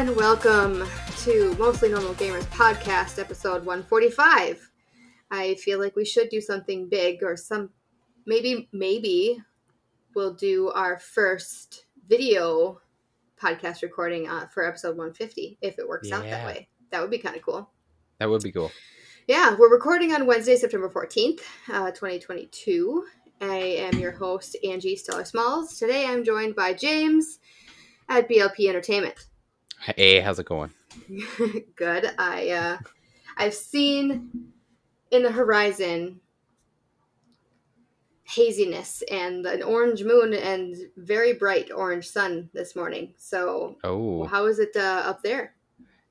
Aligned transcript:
And 0.00 0.16
welcome 0.16 0.88
to 1.18 1.54
Mostly 1.58 1.90
Normal 1.90 2.14
Gamers 2.14 2.44
podcast, 2.44 3.18
episode 3.18 3.66
145. 3.66 4.70
I 5.30 5.54
feel 5.56 5.78
like 5.78 5.94
we 5.94 6.06
should 6.06 6.30
do 6.30 6.40
something 6.40 6.88
big 6.88 7.22
or 7.22 7.36
some 7.36 7.68
maybe 8.24 8.70
maybe 8.72 9.42
we'll 10.14 10.32
do 10.32 10.70
our 10.70 10.98
first 10.98 11.84
video 12.08 12.80
podcast 13.38 13.82
recording 13.82 14.26
uh, 14.26 14.46
for 14.46 14.66
episode 14.66 14.96
150 14.96 15.58
if 15.60 15.78
it 15.78 15.86
works 15.86 16.10
out 16.10 16.22
that 16.22 16.46
way. 16.46 16.68
That 16.92 17.02
would 17.02 17.10
be 17.10 17.18
kind 17.18 17.36
of 17.36 17.42
cool. 17.42 17.70
That 18.20 18.30
would 18.30 18.42
be 18.42 18.52
cool. 18.52 18.72
Yeah, 19.28 19.54
we're 19.54 19.70
recording 19.70 20.14
on 20.14 20.24
Wednesday, 20.24 20.56
September 20.56 20.88
14th, 20.88 21.40
uh, 21.70 21.90
2022. 21.90 23.04
I 23.42 23.58
am 23.58 23.98
your 23.98 24.12
host, 24.12 24.56
Angie 24.64 24.96
Stellar 24.96 25.26
Smalls. 25.26 25.78
Today 25.78 26.06
I'm 26.06 26.24
joined 26.24 26.56
by 26.56 26.72
James 26.72 27.38
at 28.08 28.30
BLP 28.30 28.66
Entertainment. 28.66 29.26
Hey, 29.80 30.20
how's 30.20 30.38
it 30.38 30.46
going? 30.46 30.70
Good. 31.76 32.10
I 32.18 32.50
uh, 32.50 32.78
I've 33.36 33.54
seen 33.54 34.52
in 35.10 35.22
the 35.22 35.32
horizon 35.32 36.20
haziness 38.24 39.02
and 39.10 39.44
an 39.46 39.62
orange 39.62 40.04
moon 40.04 40.34
and 40.34 40.76
very 40.96 41.32
bright 41.32 41.70
orange 41.72 42.08
sun 42.08 42.48
this 42.52 42.76
morning. 42.76 43.12
So, 43.16 43.76
Oh, 43.82 44.26
how 44.26 44.46
is 44.46 44.58
it 44.58 44.76
uh, 44.76 45.02
up 45.06 45.22
there? 45.22 45.54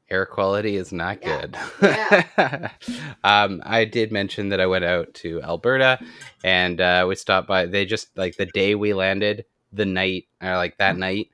air 0.10 0.26
quality 0.26 0.76
is 0.76 0.92
not 0.92 1.20
Yeah. 1.22 1.46
good. 1.46 1.58
Yeah. 1.82 2.72
um, 3.24 3.62
I 3.66 3.86
did 3.86 4.12
mention 4.12 4.50
that 4.50 4.60
I 4.60 4.66
went 4.66 4.84
out 4.86 5.14
to 5.16 5.42
Alberta 5.44 6.00
and 6.44 6.82
uh, 6.82 7.06
we 7.08 7.16
stopped 7.16 7.48
by. 7.48 7.68
They 7.68 7.86
just 7.86 8.18
like 8.18 8.36
the 8.36 8.48
day 8.48 8.76
we 8.76 8.94
landed, 8.94 9.46
the 9.72 9.86
night, 9.86 10.26
or 10.42 10.56
like 10.56 10.78
that 10.80 10.98
night, 10.98 11.28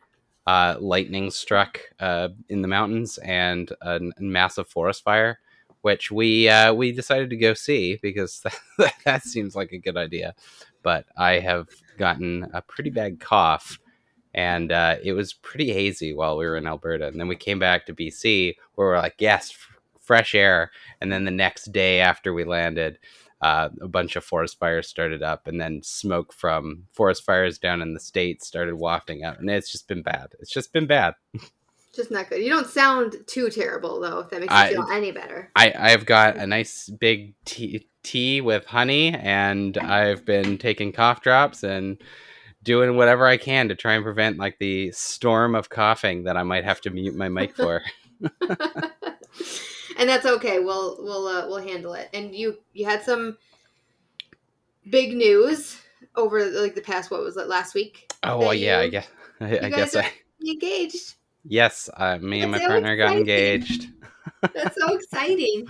uh, 0.47 0.75
lightning 0.79 1.31
struck 1.31 1.79
uh, 1.99 2.29
in 2.49 2.61
the 2.61 2.67
mountains 2.67 3.17
and 3.19 3.71
a 3.81 3.99
massive 4.19 4.67
forest 4.67 5.03
fire, 5.03 5.39
which 5.81 6.11
we 6.11 6.49
uh, 6.49 6.73
we 6.73 6.91
decided 6.91 7.29
to 7.29 7.37
go 7.37 7.53
see 7.53 7.97
because 8.01 8.43
that 9.05 9.23
seems 9.23 9.55
like 9.55 9.71
a 9.71 9.77
good 9.77 9.97
idea. 9.97 10.35
But 10.83 11.05
I 11.17 11.39
have 11.39 11.69
gotten 11.97 12.47
a 12.53 12.61
pretty 12.61 12.89
bad 12.91 13.19
cough 13.19 13.79
and 14.35 14.73
uh, 14.73 14.97
it 15.01 15.13
was 15.13 15.33
pretty 15.33 15.71
hazy 15.71 16.13
while 16.13 16.37
we 16.37 16.45
were 16.45 16.57
in 16.57 16.67
Alberta. 16.67 17.07
And 17.07 17.17
then 17.17 17.29
we 17.29 17.37
came 17.37 17.57
back 17.57 17.85
to 17.85 17.93
BC, 17.93 18.55
where 18.75 18.89
we're 18.89 18.97
like, 18.97 19.15
yes, 19.17 19.51
f- 19.51 19.79
fresh 20.01 20.35
air. 20.35 20.71
And 20.99 21.09
then 21.09 21.23
the 21.23 21.31
next 21.31 21.71
day 21.71 22.01
after 22.01 22.33
we 22.33 22.43
landed, 22.43 22.99
uh, 23.41 23.69
a 23.81 23.87
bunch 23.87 24.15
of 24.15 24.23
forest 24.23 24.57
fires 24.57 24.87
started 24.87 25.21
up, 25.21 25.47
and 25.47 25.59
then 25.59 25.81
smoke 25.83 26.33
from 26.33 26.85
forest 26.91 27.23
fires 27.23 27.57
down 27.57 27.81
in 27.81 27.93
the 27.93 27.99
states 27.99 28.47
started 28.47 28.75
wafting 28.75 29.23
out, 29.23 29.39
and 29.39 29.49
it's 29.49 29.71
just 29.71 29.87
been 29.87 30.01
bad. 30.01 30.33
It's 30.39 30.51
just 30.51 30.73
been 30.73 30.87
bad. 30.87 31.15
Just 31.93 32.11
not 32.11 32.29
good. 32.29 32.41
You 32.41 32.49
don't 32.49 32.67
sound 32.67 33.15
too 33.25 33.49
terrible 33.49 34.01
though. 34.01 34.19
If 34.19 34.29
that 34.29 34.41
makes 34.41 34.53
I- 34.53 34.69
you 34.69 34.75
feel 34.75 34.91
any 34.91 35.11
better. 35.11 35.49
I 35.55 35.73
I've 35.77 36.05
got 36.05 36.35
a 36.35 36.45
nice 36.45 36.89
big 36.89 37.35
tea, 37.45 37.87
tea 38.03 38.41
with 38.41 38.65
honey, 38.65 39.13
and 39.13 39.77
I've 39.77 40.25
been 40.25 40.57
taking 40.57 40.91
cough 40.91 41.21
drops 41.21 41.63
and 41.63 42.01
doing 42.63 42.97
whatever 42.97 43.27
I 43.27 43.37
can 43.37 43.69
to 43.69 43.75
try 43.75 43.93
and 43.93 44.03
prevent 44.03 44.37
like 44.37 44.57
the 44.59 44.91
storm 44.91 45.55
of 45.55 45.69
coughing 45.69 46.23
that 46.23 46.35
I 46.35 46.43
might 46.43 46.65
have 46.65 46.81
to 46.81 46.89
mute 46.89 47.15
my 47.15 47.29
mic 47.29 47.55
for. 47.55 47.81
and 49.97 50.09
that's 50.09 50.25
okay. 50.25 50.59
We'll 50.59 50.97
we'll 51.03 51.27
uh, 51.27 51.47
we'll 51.47 51.61
handle 51.61 51.93
it. 51.93 52.09
And 52.13 52.35
you 52.35 52.57
you 52.73 52.85
had 52.85 53.03
some 53.03 53.37
big 54.89 55.15
news 55.15 55.81
over 56.15 56.45
like 56.45 56.75
the 56.75 56.81
past 56.81 57.11
what 57.11 57.21
was 57.21 57.37
it 57.37 57.47
last 57.47 57.73
week? 57.73 58.11
Oh 58.23 58.37
well, 58.39 58.53
yeah, 58.53 58.79
I 58.79 58.89
guess. 58.89 59.07
I, 59.39 59.49
You 59.51 59.59
I 59.63 59.69
guess 59.69 59.95
I. 59.95 60.11
engaged. 60.47 61.15
Yes, 61.47 61.89
uh, 61.95 62.17
me 62.17 62.41
and 62.41 62.51
my 62.51 62.59
so 62.59 62.67
partner 62.67 62.97
got 62.97 63.13
engaged. 63.15 63.87
That's 64.53 64.75
so 64.79 64.93
exciting. 64.95 65.67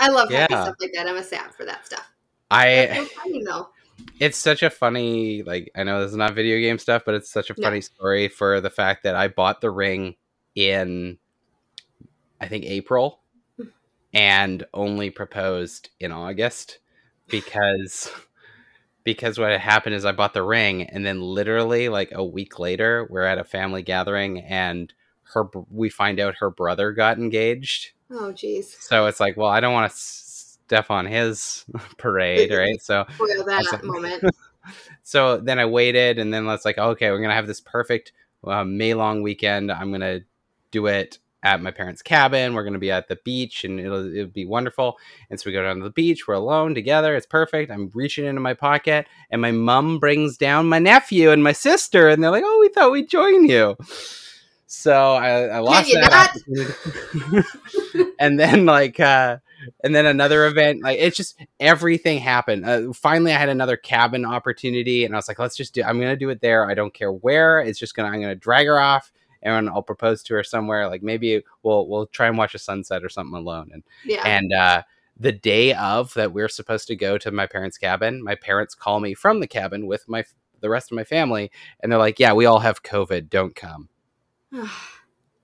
I 0.00 0.08
love 0.08 0.30
happy 0.30 0.54
stuff 0.54 0.76
like 0.80 0.90
that. 0.94 1.06
I'm 1.06 1.16
a 1.16 1.22
sap 1.22 1.54
for 1.54 1.64
that 1.64 1.84
stuff. 1.86 2.10
That's 2.50 2.94
so 2.96 3.02
I. 3.02 3.04
exciting 3.04 3.44
though. 3.44 3.68
It's 4.18 4.38
such 4.38 4.62
a 4.62 4.70
funny 4.70 5.42
like. 5.42 5.70
I 5.76 5.84
know 5.84 6.00
this 6.02 6.10
is 6.10 6.16
not 6.16 6.34
video 6.34 6.58
game 6.58 6.78
stuff, 6.78 7.02
but 7.04 7.14
it's 7.14 7.30
such 7.30 7.50
a 7.50 7.54
No. 7.58 7.68
funny 7.68 7.80
story 7.80 8.28
for 8.28 8.60
the 8.60 8.70
fact 8.70 9.02
that 9.04 9.14
I 9.14 9.28
bought 9.28 9.60
the 9.60 9.70
ring 9.70 10.16
in, 10.54 11.18
I 12.40 12.48
think 12.48 12.64
April, 12.64 13.20
and 14.12 14.64
only 14.74 15.10
proposed 15.10 15.90
in 16.00 16.12
August 16.12 16.78
because. 17.28 18.10
Because 19.04 19.36
what 19.36 19.50
had 19.50 19.60
happened 19.60 19.96
is 19.96 20.04
I 20.04 20.12
bought 20.12 20.32
the 20.32 20.44
ring, 20.44 20.84
and 20.84 21.04
then 21.04 21.20
literally 21.20 21.88
like 21.88 22.10
a 22.12 22.24
week 22.24 22.60
later, 22.60 23.08
we're 23.10 23.24
at 23.24 23.36
a 23.36 23.42
family 23.42 23.82
gathering, 23.82 24.38
and 24.42 24.94
her 25.34 25.50
we 25.70 25.88
find 25.90 26.20
out 26.20 26.36
her 26.36 26.50
brother 26.50 26.92
got 26.92 27.18
engaged. 27.18 27.90
Oh 28.12 28.32
jeez. 28.32 28.80
So 28.80 29.06
it's 29.06 29.18
like, 29.18 29.36
well, 29.36 29.48
I 29.48 29.58
don't 29.58 29.72
want 29.72 29.90
to 29.90 29.98
step 29.98 30.90
on 30.90 31.06
his 31.06 31.64
parade, 31.98 32.52
right? 32.52 32.80
So, 32.80 33.04
Spoil 33.16 33.44
that 33.44 33.66
Awesome. 33.66 33.88
moment. 33.88 34.22
so 35.02 35.38
then 35.38 35.58
I 35.58 35.66
waited, 35.66 36.18
and 36.18 36.32
then 36.32 36.46
it's 36.48 36.64
like, 36.64 36.78
okay, 36.78 37.10
we're 37.10 37.20
gonna 37.20 37.34
have 37.34 37.46
this 37.46 37.60
perfect 37.60 38.12
uh, 38.44 38.64
May 38.64 38.94
long 38.94 39.22
weekend. 39.22 39.70
I'm 39.70 39.90
gonna 39.92 40.20
do 40.70 40.86
it 40.86 41.18
at 41.42 41.62
my 41.62 41.70
parents' 41.70 42.02
cabin. 42.02 42.54
We're 42.54 42.64
gonna 42.64 42.78
be 42.78 42.90
at 42.90 43.08
the 43.08 43.16
beach, 43.16 43.64
and 43.64 43.80
it'll 43.80 44.14
it'll 44.14 44.30
be 44.30 44.46
wonderful. 44.46 44.98
And 45.30 45.38
so 45.40 45.48
we 45.48 45.52
go 45.52 45.62
down 45.62 45.78
to 45.78 45.84
the 45.84 45.90
beach. 45.90 46.26
We're 46.26 46.34
alone 46.34 46.74
together. 46.74 47.16
It's 47.16 47.26
perfect. 47.26 47.70
I'm 47.70 47.90
reaching 47.94 48.24
into 48.26 48.40
my 48.40 48.54
pocket, 48.54 49.06
and 49.30 49.40
my 49.40 49.52
mom 49.52 49.98
brings 49.98 50.36
down 50.36 50.68
my 50.68 50.78
nephew 50.78 51.30
and 51.30 51.42
my 51.42 51.52
sister, 51.52 52.08
and 52.08 52.22
they're 52.22 52.30
like, 52.30 52.44
"Oh, 52.46 52.58
we 52.60 52.68
thought 52.68 52.92
we'd 52.92 53.08
join 53.08 53.44
you." 53.44 53.76
So 54.74 55.12
I, 55.12 55.42
I 55.42 55.58
lost 55.58 55.92
that 55.92 56.34
and 58.18 58.40
then 58.40 58.64
like 58.64 58.98
uh 58.98 59.36
and 59.84 59.94
then 59.94 60.06
another 60.06 60.46
event 60.46 60.82
like 60.82 60.98
it's 60.98 61.16
just 61.16 61.38
everything 61.60 62.18
happened 62.18 62.64
uh, 62.64 62.92
finally 62.94 63.32
i 63.32 63.38
had 63.38 63.50
another 63.50 63.76
cabin 63.76 64.24
opportunity 64.24 65.04
and 65.04 65.14
i 65.14 65.18
was 65.18 65.28
like 65.28 65.38
let's 65.38 65.56
just 65.56 65.74
do 65.74 65.82
i'm 65.82 66.00
gonna 66.00 66.16
do 66.16 66.30
it 66.30 66.40
there 66.40 66.68
i 66.68 66.74
don't 66.74 66.94
care 66.94 67.12
where 67.12 67.60
it's 67.60 67.78
just 67.78 67.94
gonna 67.94 68.08
i'm 68.08 68.20
gonna 68.20 68.34
drag 68.34 68.66
her 68.66 68.80
off 68.80 69.12
and 69.42 69.68
i'll 69.68 69.82
propose 69.82 70.22
to 70.22 70.34
her 70.34 70.42
somewhere 70.44 70.88
like 70.88 71.02
maybe 71.02 71.42
we'll 71.62 71.86
we'll 71.88 72.06
try 72.06 72.26
and 72.28 72.38
watch 72.38 72.54
a 72.54 72.58
sunset 72.58 73.04
or 73.04 73.08
something 73.08 73.36
alone 73.36 73.70
and 73.72 73.82
Yeah. 74.04 74.22
and 74.26 74.52
uh 74.52 74.82
the 75.18 75.32
day 75.32 75.74
of 75.74 76.14
that 76.14 76.32
we're 76.32 76.48
supposed 76.48 76.88
to 76.88 76.96
go 76.96 77.18
to 77.18 77.30
my 77.30 77.46
parents 77.46 77.78
cabin 77.78 78.22
my 78.22 78.34
parents 78.34 78.74
call 78.74 79.00
me 79.00 79.14
from 79.14 79.40
the 79.40 79.46
cabin 79.46 79.86
with 79.86 80.08
my 80.08 80.24
the 80.60 80.70
rest 80.70 80.90
of 80.90 80.96
my 80.96 81.04
family 81.04 81.50
and 81.80 81.90
they're 81.92 81.98
like 81.98 82.18
yeah 82.18 82.32
we 82.32 82.46
all 82.46 82.60
have 82.60 82.82
covid 82.82 83.28
don't 83.28 83.54
come 83.54 83.88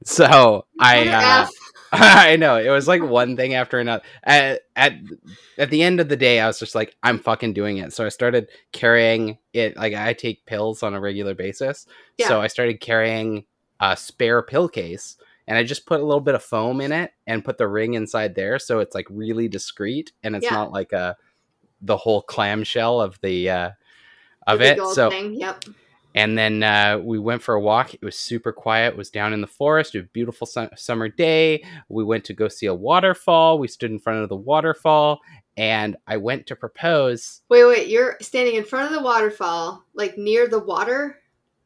so 0.05 0.65
i 0.81 1.09
uh. 1.09 1.47
I 1.91 2.37
know 2.37 2.59
it 2.59 2.69
was 2.69 2.87
like 2.87 3.03
one 3.03 3.35
thing 3.35 3.55
after 3.55 3.79
another. 3.79 4.03
At, 4.23 4.61
at 4.77 4.93
at 5.57 5.71
the 5.71 5.83
end 5.83 6.01
of 6.01 6.11
the 6.11 6.19
day, 6.19 6.39
I 6.39 6.47
was 6.47 6.59
just 6.59 6.75
like, 6.75 6.95
I'm 7.03 7.19
fucking 7.19 7.55
doing 7.55 7.79
it. 7.79 7.95
So 7.95 8.05
I 8.05 8.11
started 8.11 8.51
carrying 8.73 9.39
it. 9.55 9.75
Like 9.75 9.95
I 9.95 10.13
take 10.13 10.45
pills 10.45 10.83
on 10.83 10.93
a 10.93 11.01
regular 11.01 11.35
basis, 11.35 11.87
Yeah. 12.19 12.29
so 12.29 12.43
I 12.43 12.49
started 12.49 12.81
carrying 12.83 13.47
a 13.81 13.97
spare 13.97 14.43
pill 14.43 14.69
case, 14.69 15.17
and 15.47 15.57
I 15.57 15.63
just 15.65 15.87
put 15.87 16.01
a 16.01 16.05
little 16.05 16.21
bit 16.21 16.35
of 16.35 16.43
foam 16.43 16.81
in 16.81 16.93
it 16.93 17.13
and 17.27 17.45
put 17.45 17.59
the 17.59 17.69
ring 17.69 17.95
inside 17.95 18.35
there, 18.35 18.59
so 18.59 18.81
it's 18.81 18.95
like 18.95 19.07
really 19.11 19.49
discreet, 19.49 20.13
and 20.23 20.35
it's 20.37 20.45
Yeah. 20.45 20.51
not 20.55 20.73
like 20.73 20.93
a 20.93 21.17
the 21.81 21.97
whole 21.97 22.23
clamshell 22.23 23.01
of 23.01 23.19
the 23.23 23.49
uh, 23.51 23.71
of 24.47 24.59
The 24.59 24.73
it. 24.73 24.87
So 24.95 25.11
thing. 25.11 25.35
Yep. 25.35 25.65
and 26.15 26.37
then 26.37 26.63
uh, 26.65 26.99
we 26.99 27.19
went 27.21 27.41
for 27.43 27.55
a 27.55 27.61
walk. 27.61 27.95
It 27.95 28.03
was 28.03 28.17
super 28.19 28.51
quiet. 28.53 28.95
It 28.95 28.97
was 28.97 29.11
down 29.11 29.33
in 29.33 29.41
the 29.41 29.47
forest. 29.47 29.95
It 29.95 29.99
was 29.99 30.07
a 30.07 30.11
beautiful 30.11 30.47
su- 30.47 30.69
summer 30.75 31.09
day. 31.09 31.63
We 31.89 32.03
went 32.03 32.25
to 32.25 32.35
go 32.35 32.49
see 32.49 32.67
a 32.67 32.75
waterfall. 32.75 33.59
We 33.61 33.69
stood 33.69 33.91
in 33.93 34.01
front 34.01 34.23
of 34.23 34.29
the 34.29 34.35
waterfall, 34.37 35.21
and 35.57 35.97
I 36.09 36.17
went 36.17 36.47
to 36.49 36.57
propose. 36.57 37.43
Wait, 37.49 37.65
wait. 37.65 37.87
You're 37.89 38.17
standing 38.21 38.57
in 38.57 38.65
front 38.65 38.87
of 38.93 38.99
the 38.99 39.05
waterfall, 39.05 39.85
like 39.95 40.19
near 40.19 40.49
the 40.49 40.59
water. 40.59 41.18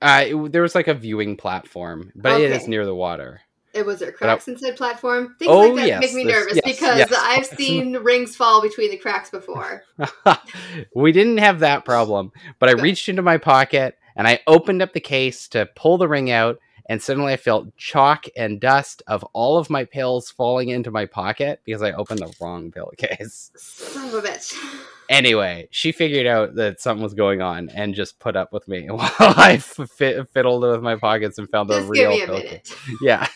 Uh, 0.03 0.25
it- 0.27 0.53
there 0.53 0.63
was 0.63 0.75
like 0.75 0.89
a 0.89 0.95
viewing 0.95 1.37
platform, 1.37 2.13
but 2.15 2.41
it 2.41 2.51
is 2.51 2.69
near 2.69 2.85
the 2.85 2.95
water. 2.95 3.41
It 3.73 3.87
was 3.87 4.01
there 4.01 4.11
But 4.21 4.29
I- 4.29 4.33
cracks 4.35 4.49
inside 4.49 4.77
platform. 4.77 5.35
Things 5.39 5.51
Oh, 5.51 5.61
like 5.61 5.77
that 5.77 5.87
yes, 5.87 6.01
make 6.03 6.15
me 6.15 6.25
nervous 6.31 6.57
yes, 6.57 6.65
because 6.77 6.99
yes. 6.99 7.15
I've 7.19 7.47
seen 7.59 7.97
rings 7.97 8.37
fall 8.37 8.61
between 8.61 8.91
the 8.91 8.99
cracks 8.99 9.31
before. 9.31 9.85
we 10.95 11.13
didn't 11.13 11.39
have 11.39 11.61
that 11.61 11.85
problem, 11.87 12.33
but 12.59 12.69
I 12.69 12.73
reached 12.73 13.09
into 13.09 13.23
my 13.23 13.39
pocket 13.39 13.97
and 14.15 14.29
I 14.29 14.41
opened 14.47 14.83
up 14.83 14.93
the 14.93 15.01
case 15.01 15.49
to 15.49 15.67
pull 15.75 15.97
the 15.97 16.07
ring 16.09 16.31
out, 16.31 16.59
and 16.87 17.01
suddenly 17.03 17.33
I 17.33 17.39
felt 17.39 17.75
chalk 17.79 18.27
and 18.37 18.61
dust 18.61 19.03
of 19.07 19.25
all 19.33 19.57
of 19.57 19.71
my 19.71 19.85
pills 19.85 20.31
falling 20.31 20.69
into 20.69 20.91
my 20.91 21.07
pocket 21.07 21.61
because 21.65 21.81
I 21.81 21.93
opened 21.93 22.19
the 22.21 22.35
wrong 22.41 22.71
pill 22.73 22.93
case. 22.99 23.53
Son 23.57 24.09
of 24.09 24.15
a 24.15 24.21
bitch. 24.29 24.55
Anyway, 25.12 25.69
she 25.70 25.93
figured 25.93 26.26
out 26.26 26.55
that 26.55 26.81
something 26.81 27.03
was 27.03 27.12
going 27.12 27.43
on 27.43 27.69
and 27.69 27.94
just 27.94 28.19
put 28.19 28.35
up 28.35 28.50
with 28.50 28.67
me 28.67 28.87
while 28.91 29.11
I 29.19 29.62
f- 29.79 29.91
fiddled 30.32 30.62
with 30.62 30.82
my 30.82 30.97
pockets 30.97 31.37
and 31.37 31.49
found 31.50 31.69
the 31.69 31.81
Just 31.81 31.93
give 31.93 32.09
real 32.09 32.11
me 32.12 32.23
a 32.23 32.26
minute. 32.29 32.75
Yeah, 33.03 33.26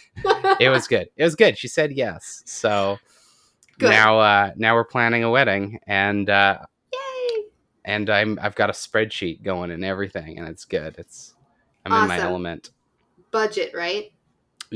it 0.59 0.71
was 0.71 0.89
good. 0.89 1.09
It 1.17 1.25
was 1.25 1.35
good. 1.37 1.59
She 1.59 1.69
said 1.69 1.93
yes. 1.93 2.43
So 2.47 2.99
Good. 3.79 3.91
now, 3.91 4.19
uh, 4.19 4.53
now 4.57 4.75
we're 4.75 4.87
planning 4.87 5.23
a 5.23 5.31
wedding, 5.31 5.79
and 5.87 6.31
uh, 6.31 6.61
Yay! 6.95 7.45
and 7.85 8.09
I'm 8.09 8.39
I've 8.41 8.55
got 8.55 8.71
a 8.71 8.73
spreadsheet 8.73 9.43
going 9.43 9.71
and 9.71 9.85
everything, 9.85 10.39
and 10.39 10.49
it's 10.49 10.65
good. 10.65 10.95
It's 10.97 11.35
I'm 11.85 11.93
in 11.93 12.09
my 12.09 12.19
element. 12.19 12.71
Budget, 13.33 13.73
right? 13.75 14.13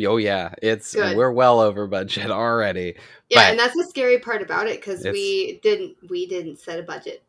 Oh 0.07 0.17
yeah, 0.17 0.55
it's 0.63 0.95
Good. 0.95 1.17
we're 1.17 1.33
well 1.33 1.61
over 1.61 1.87
budget 1.87 2.31
already. 2.31 2.95
Yeah, 3.29 3.39
But- 3.39 3.51
and 3.51 3.59
that's 3.59 3.75
the 3.77 3.85
scary 3.85 4.19
part 4.19 4.43
about 4.43 4.67
it 4.67 4.81
because 4.81 5.05
we 5.05 5.59
didn't 5.63 5.97
we 6.09 6.27
didn't 6.27 6.59
set 6.59 6.79
a 6.79 6.83
budget. 6.83 7.23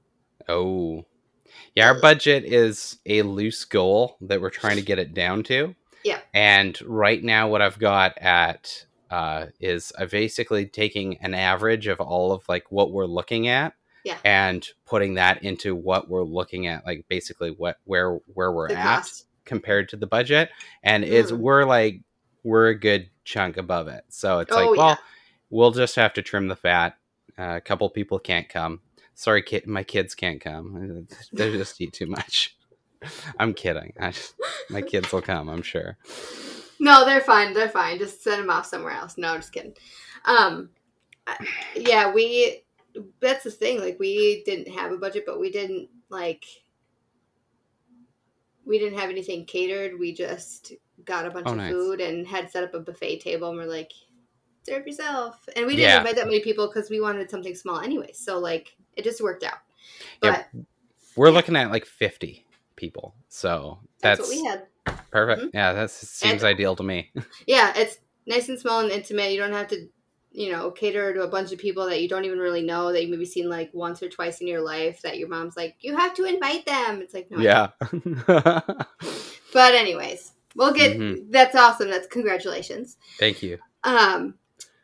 Oh. 0.48 1.06
Yeah, 1.76 1.88
our 1.88 2.00
budget 2.00 2.44
is 2.46 2.98
a 3.06 3.22
loose 3.24 3.64
goal 3.66 4.18
that 4.22 4.42
we're 4.42 4.50
trying 4.50 4.76
to 4.78 4.82
get 4.82 5.00
it 5.00 5.14
down 5.14 5.44
to. 5.44 5.76
Yeah. 6.04 6.20
And 6.34 6.80
right 6.84 7.24
now 7.24 7.48
what 7.50 7.62
I've 7.62 7.80
got 7.80 8.18
at 8.18 8.86
uh 9.10 9.48
is 9.60 9.92
I'm 10.00 10.08
basically 10.08 10.66
taking 10.66 11.18
an 11.18 11.34
average 11.34 11.88
of 11.88 12.00
all 12.00 12.32
of 12.32 12.48
like 12.50 12.72
what 12.72 12.92
we're 12.92 13.06
looking 13.06 13.48
at. 13.48 13.74
Yeah. 14.04 14.18
And 14.26 14.68
putting 14.86 15.14
that 15.16 15.44
into 15.44 15.76
what 15.76 16.10
we're 16.10 16.24
looking 16.24 16.66
at, 16.68 16.86
like 16.86 17.06
basically 17.08 17.52
what 17.52 17.78
where 17.86 18.16
where 18.34 18.52
we're 18.52 18.70
The 18.70 18.78
at 18.78 18.98
cost. 19.02 19.28
compared 19.46 19.90
to 19.90 19.98
the 19.98 20.08
budget. 20.08 20.50
And 20.84 21.04
is 21.04 21.32
Mm. 21.32 21.38
we're 21.40 21.66
like 21.66 22.02
we're 22.44 22.70
a 22.70 22.76
good 22.80 23.10
chunk 23.24 23.58
above 23.58 23.88
it. 23.88 24.04
So 24.10 24.40
it's 24.40 24.52
Oh, 24.52 24.56
like, 24.56 24.78
well, 24.78 24.88
yeah. 24.90 24.96
we'll 25.50 25.72
just 25.72 25.96
have 25.96 26.14
to 26.14 26.22
trim 26.22 26.48
the 26.48 26.56
fat. 26.56 26.98
Uh, 27.38 27.56
a 27.58 27.62
couple 27.62 27.90
people 27.90 28.20
can't 28.20 28.50
come. 28.50 28.82
Sorry, 29.14 29.42
kid, 29.44 29.68
my 29.68 29.84
kids 29.84 30.16
can't 30.16 30.42
come. 30.42 31.08
They 31.34 31.52
just 31.52 31.80
eat 31.80 31.94
too 31.94 32.08
much. 32.08 32.56
I'm 33.40 33.54
kidding. 33.54 33.94
I 34.00 34.12
just, 34.12 34.36
my 34.70 34.82
kids 34.82 35.12
will 35.12 35.22
come. 35.22 35.50
I'm 35.50 35.62
sure. 35.62 35.98
No, 36.80 37.06
they're 37.06 37.22
fine. 37.22 37.54
They're 37.54 37.70
fine. 37.70 38.00
Just 38.00 38.24
send 38.24 38.42
them 38.42 38.50
off 38.50 38.66
somewhere 38.66 38.94
else. 38.94 39.18
No, 39.18 39.30
I'm 39.30 39.40
just 39.40 39.54
kidding. 39.54 39.76
Um, 40.26 40.70
yeah, 41.76 42.12
we. 42.12 42.64
That's 43.22 43.44
the 43.44 43.52
thing. 43.52 43.80
Like, 43.80 43.98
we 44.00 44.44
didn't 44.46 44.74
have 44.74 44.92
a 44.92 44.98
budget, 44.98 45.24
but 45.26 45.40
we 45.40 45.52
didn't 45.52 45.90
like. 46.10 46.46
We 48.66 48.80
didn't 48.80 49.00
have 49.00 49.10
anything 49.10 49.46
catered. 49.46 50.00
We 50.00 50.14
just 50.14 50.74
got 51.06 51.26
a 51.26 51.30
bunch 51.32 51.48
Oh, 51.48 51.52
of 51.52 51.58
nice. 51.58 51.72
food 51.72 52.02
and 52.02 52.28
had 52.28 52.52
set 52.52 52.64
up 52.64 52.74
a 52.74 52.80
buffet 52.80 53.20
table, 53.22 53.50
and 53.50 53.58
we're 53.58 53.66
like, 53.66 53.92
serve 54.64 54.86
yourself. 54.86 55.48
And 55.56 55.66
we 55.66 55.76
didn't 55.76 55.90
Yeah. 55.90 55.98
invite 56.00 56.16
that 56.16 56.26
many 56.26 56.40
people 56.42 56.68
because 56.68 56.90
we 56.90 57.00
wanted 57.02 57.30
something 57.30 57.56
small 57.56 57.80
anyway. 57.80 58.12
So 58.14 58.38
like, 58.40 58.76
it 58.96 59.04
just 59.04 59.22
worked 59.22 59.44
out. 59.44 59.58
Yeah, 60.24 60.44
We're 61.16 61.28
Yeah. 61.30 61.34
looking 61.34 61.56
at 61.56 61.72
like 61.72 61.86
50 61.86 62.46
people, 62.76 63.16
so 63.28 63.80
that's, 64.02 64.20
that's, 64.20 64.30
what 64.30 64.38
we 64.38 64.46
had. 64.46 64.68
perfect. 65.12 65.42
Mhm. 65.48 65.50
Yeah, 65.54 65.74
that 65.74 65.90
seems 65.92 66.44
And- 66.44 66.54
ideal 66.54 66.76
to 66.76 66.84
me. 66.84 67.12
Yeah, 67.48 67.74
it's 67.76 67.98
nice 68.26 68.50
and 68.50 68.60
small 68.60 68.80
and 68.82 68.92
intimate. 68.92 69.32
You 69.32 69.40
don't 69.40 69.52
have 69.54 69.68
to, 69.70 69.88
you 70.32 70.52
know, 70.52 70.72
cater 70.72 71.14
to 71.14 71.24
a 71.24 71.28
bunch 71.28 71.52
of 71.52 71.58
people 71.60 71.86
that 71.88 72.02
you 72.02 72.08
don't 72.08 72.24
even 72.26 72.40
really 72.40 72.62
know 72.62 72.92
that 72.94 73.04
you 73.04 73.10
maybe 73.12 73.26
seen 73.26 73.50
like 73.50 73.70
once 73.74 74.02
or 74.02 74.08
twice 74.10 74.40
in 74.42 74.48
your 74.48 74.62
life. 74.62 75.02
That 75.02 75.18
your 75.18 75.28
mom's 75.28 75.58
like, 75.58 75.76
you 75.82 75.96
have 75.98 76.14
to 76.16 76.24
invite 76.26 76.66
them. 76.66 77.02
It's 77.02 77.14
like, 77.14 77.30
no. 77.32 77.40
Yeah. 77.40 77.70
But 79.54 79.76
anyways, 79.76 80.32
we'll 80.56 80.74
get. 80.74 80.98
Mhm. 80.98 81.32
That's 81.32 81.56
awesome. 81.56 81.90
That's 81.90 82.08
congratulations. 82.08 82.98
Thank 83.20 83.42
you. 83.44 83.58
Um, 83.84 84.36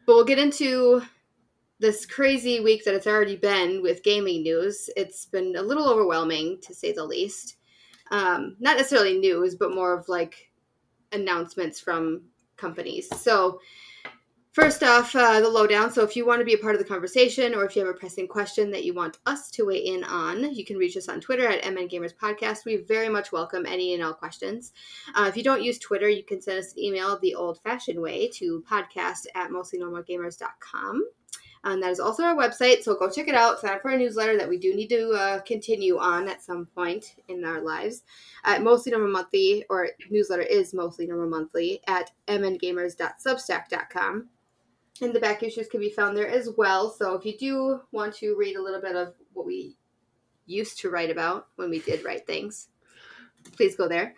but 0.06 0.16
we'll 0.16 0.25
get 0.25 0.40
into 0.40 1.02
this 1.80 2.06
crazy 2.06 2.60
week 2.60 2.84
that 2.86 2.96
it's 2.96 3.08
already 3.08 3.36
been 3.36 3.81
with 3.81 4.04
gaming 4.04 4.42
news. 4.42 4.90
It's 4.96 5.25
been 5.25 5.56
a 5.56 5.62
little 5.62 5.88
overwhelming 5.88 6.60
to 6.62 6.74
say 6.74 6.92
the 6.92 7.06
least. 7.06 7.58
Um, 8.10 8.56
not 8.60 8.78
necessarily 8.78 9.19
news, 9.19 9.56
but 9.56 9.75
more 9.75 9.98
of 9.98 10.08
like 10.10 10.52
announcements 11.12 11.80
from 11.80 12.24
companies. 12.56 13.08
So, 13.19 13.60
first 14.57 14.81
off, 14.81 15.15
uh, 15.15 15.39
the 15.39 15.48
lowdown. 15.48 15.92
So, 15.92 16.04
if 16.04 16.15
you 16.15 16.25
want 16.25 16.39
to 16.39 16.45
be 16.45 16.56
a 16.56 16.57
part 16.57 16.74
of 16.74 16.80
the 16.80 16.88
conversation 16.88 17.54
or 17.54 17.63
if 17.63 17.75
you 17.75 17.86
have 17.86 17.95
a 17.95 17.98
pressing 17.98 18.27
question 18.27 18.71
that 18.71 18.83
you 18.83 18.92
want 18.92 19.19
us 19.27 19.51
to 19.51 19.68
weigh 19.68 19.86
in 19.86 20.04
on, 20.04 20.51
you 20.51 20.65
can 20.65 20.77
reach 20.77 20.98
us 20.98 21.07
on 21.07 21.21
Twitter 21.21 21.48
at 21.48 21.63
MN 21.71 21.88
Gamers 21.88 22.15
Podcast. 22.15 22.65
We 22.65 22.77
very 22.77 23.07
much 23.07 23.31
welcome 23.31 23.68
any 23.68 23.94
and 23.94 24.04
all 24.04 24.15
questions. 24.15 24.74
Uh, 25.13 25.25
if 25.27 25.38
you 25.38 25.44
don't 25.44 25.62
use 25.62 25.77
Twitter, 25.77 26.09
you 26.09 26.24
can 26.24 26.42
send 26.42 26.57
us 26.57 26.71
an 26.71 26.80
email 26.80 27.19
the 27.19 27.36
old 27.36 27.62
fashioned 27.62 28.01
way 28.01 28.30
to 28.30 28.63
podcast 28.68 29.27
at 29.36 29.51
mostlynormalgamers.com. 29.51 31.04
And 31.63 31.83
that 31.83 31.92
is 31.92 32.00
also 32.00 32.24
our 32.24 32.36
website, 32.36 32.81
so 32.81 32.95
go 32.95 33.12
check 33.12 33.27
it 33.27 33.36
out. 33.36 33.59
Sign 33.59 33.75
up 33.75 33.83
for 33.83 33.92
our 33.92 33.98
newsletter 33.98 34.39
that 34.39 34.50
we 34.50 34.57
do 34.57 34.74
need 34.74 34.89
to 34.89 35.12
uh, 35.12 35.39
continue 35.42 36.00
on 36.00 36.27
at 36.27 36.42
some 36.42 36.65
point 36.65 37.13
in 37.27 37.45
our 37.45 37.62
lives. 37.62 38.01
At 38.44 38.63
Mostly 38.63 38.92
Normal 38.92 39.12
Monthly, 39.12 39.65
or 39.69 39.89
newsletter 40.09 40.42
is 40.42 40.74
Mostly 40.74 41.06
Normal 41.06 41.30
Monthly, 41.30 41.83
at 41.88 42.09
mngamers.substack.com. 42.27 44.30
And 45.02 45.14
the 45.14 45.20
back 45.20 45.44
issues 45.44 45.68
can 45.68 45.80
be 45.80 45.90
found 45.90 46.18
there 46.18 46.28
as 46.28 46.50
well. 46.58 46.90
So 46.90 47.14
if 47.14 47.26
you 47.26 47.38
do 47.38 47.82
want 47.92 48.16
to 48.16 48.36
read 48.36 48.56
a 48.56 48.62
little 48.62 48.82
bit 48.82 48.96
of 48.96 49.14
what 49.34 49.46
we 49.46 49.78
used 50.46 50.80
to 50.80 50.90
write 50.90 51.12
about 51.12 51.48
when 51.56 51.70
we 51.70 51.80
did 51.80 52.04
write 52.04 52.26
things, 52.26 52.70
please 53.56 53.76
go 53.76 53.88
there. 53.88 54.16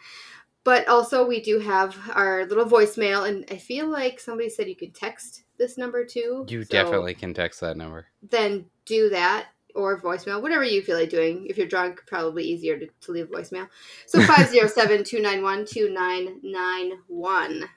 But 0.63 0.87
also, 0.87 1.25
we 1.25 1.41
do 1.41 1.59
have 1.59 1.97
our 2.13 2.45
little 2.45 2.65
voicemail, 2.65 3.27
and 3.27 3.45
I 3.49 3.57
feel 3.57 3.87
like 3.87 4.19
somebody 4.19 4.49
said 4.49 4.67
you 4.67 4.75
could 4.75 4.93
text 4.93 5.43
this 5.57 5.77
number 5.77 6.05
too. 6.05 6.45
You 6.47 6.63
So 6.63 6.69
definitely 6.69 7.13
can 7.13 7.33
text 7.33 7.61
that 7.61 7.77
number. 7.77 8.07
Then 8.21 8.65
do 8.85 9.09
that 9.09 9.47
or 9.73 10.01
voicemail, 10.01 10.41
whatever 10.41 10.63
you 10.63 10.81
feel 10.81 10.97
like 10.97 11.09
doing. 11.09 11.47
If 11.47 11.57
you're 11.57 11.67
drunk, 11.67 12.01
probably 12.07 12.43
easier 12.43 12.77
to, 12.77 12.87
to 12.87 13.11
leave 13.11 13.29
voicemail. 13.29 13.69
So 14.05 14.21
507 14.21 15.05
291 15.05 15.65
2991. 15.65 17.69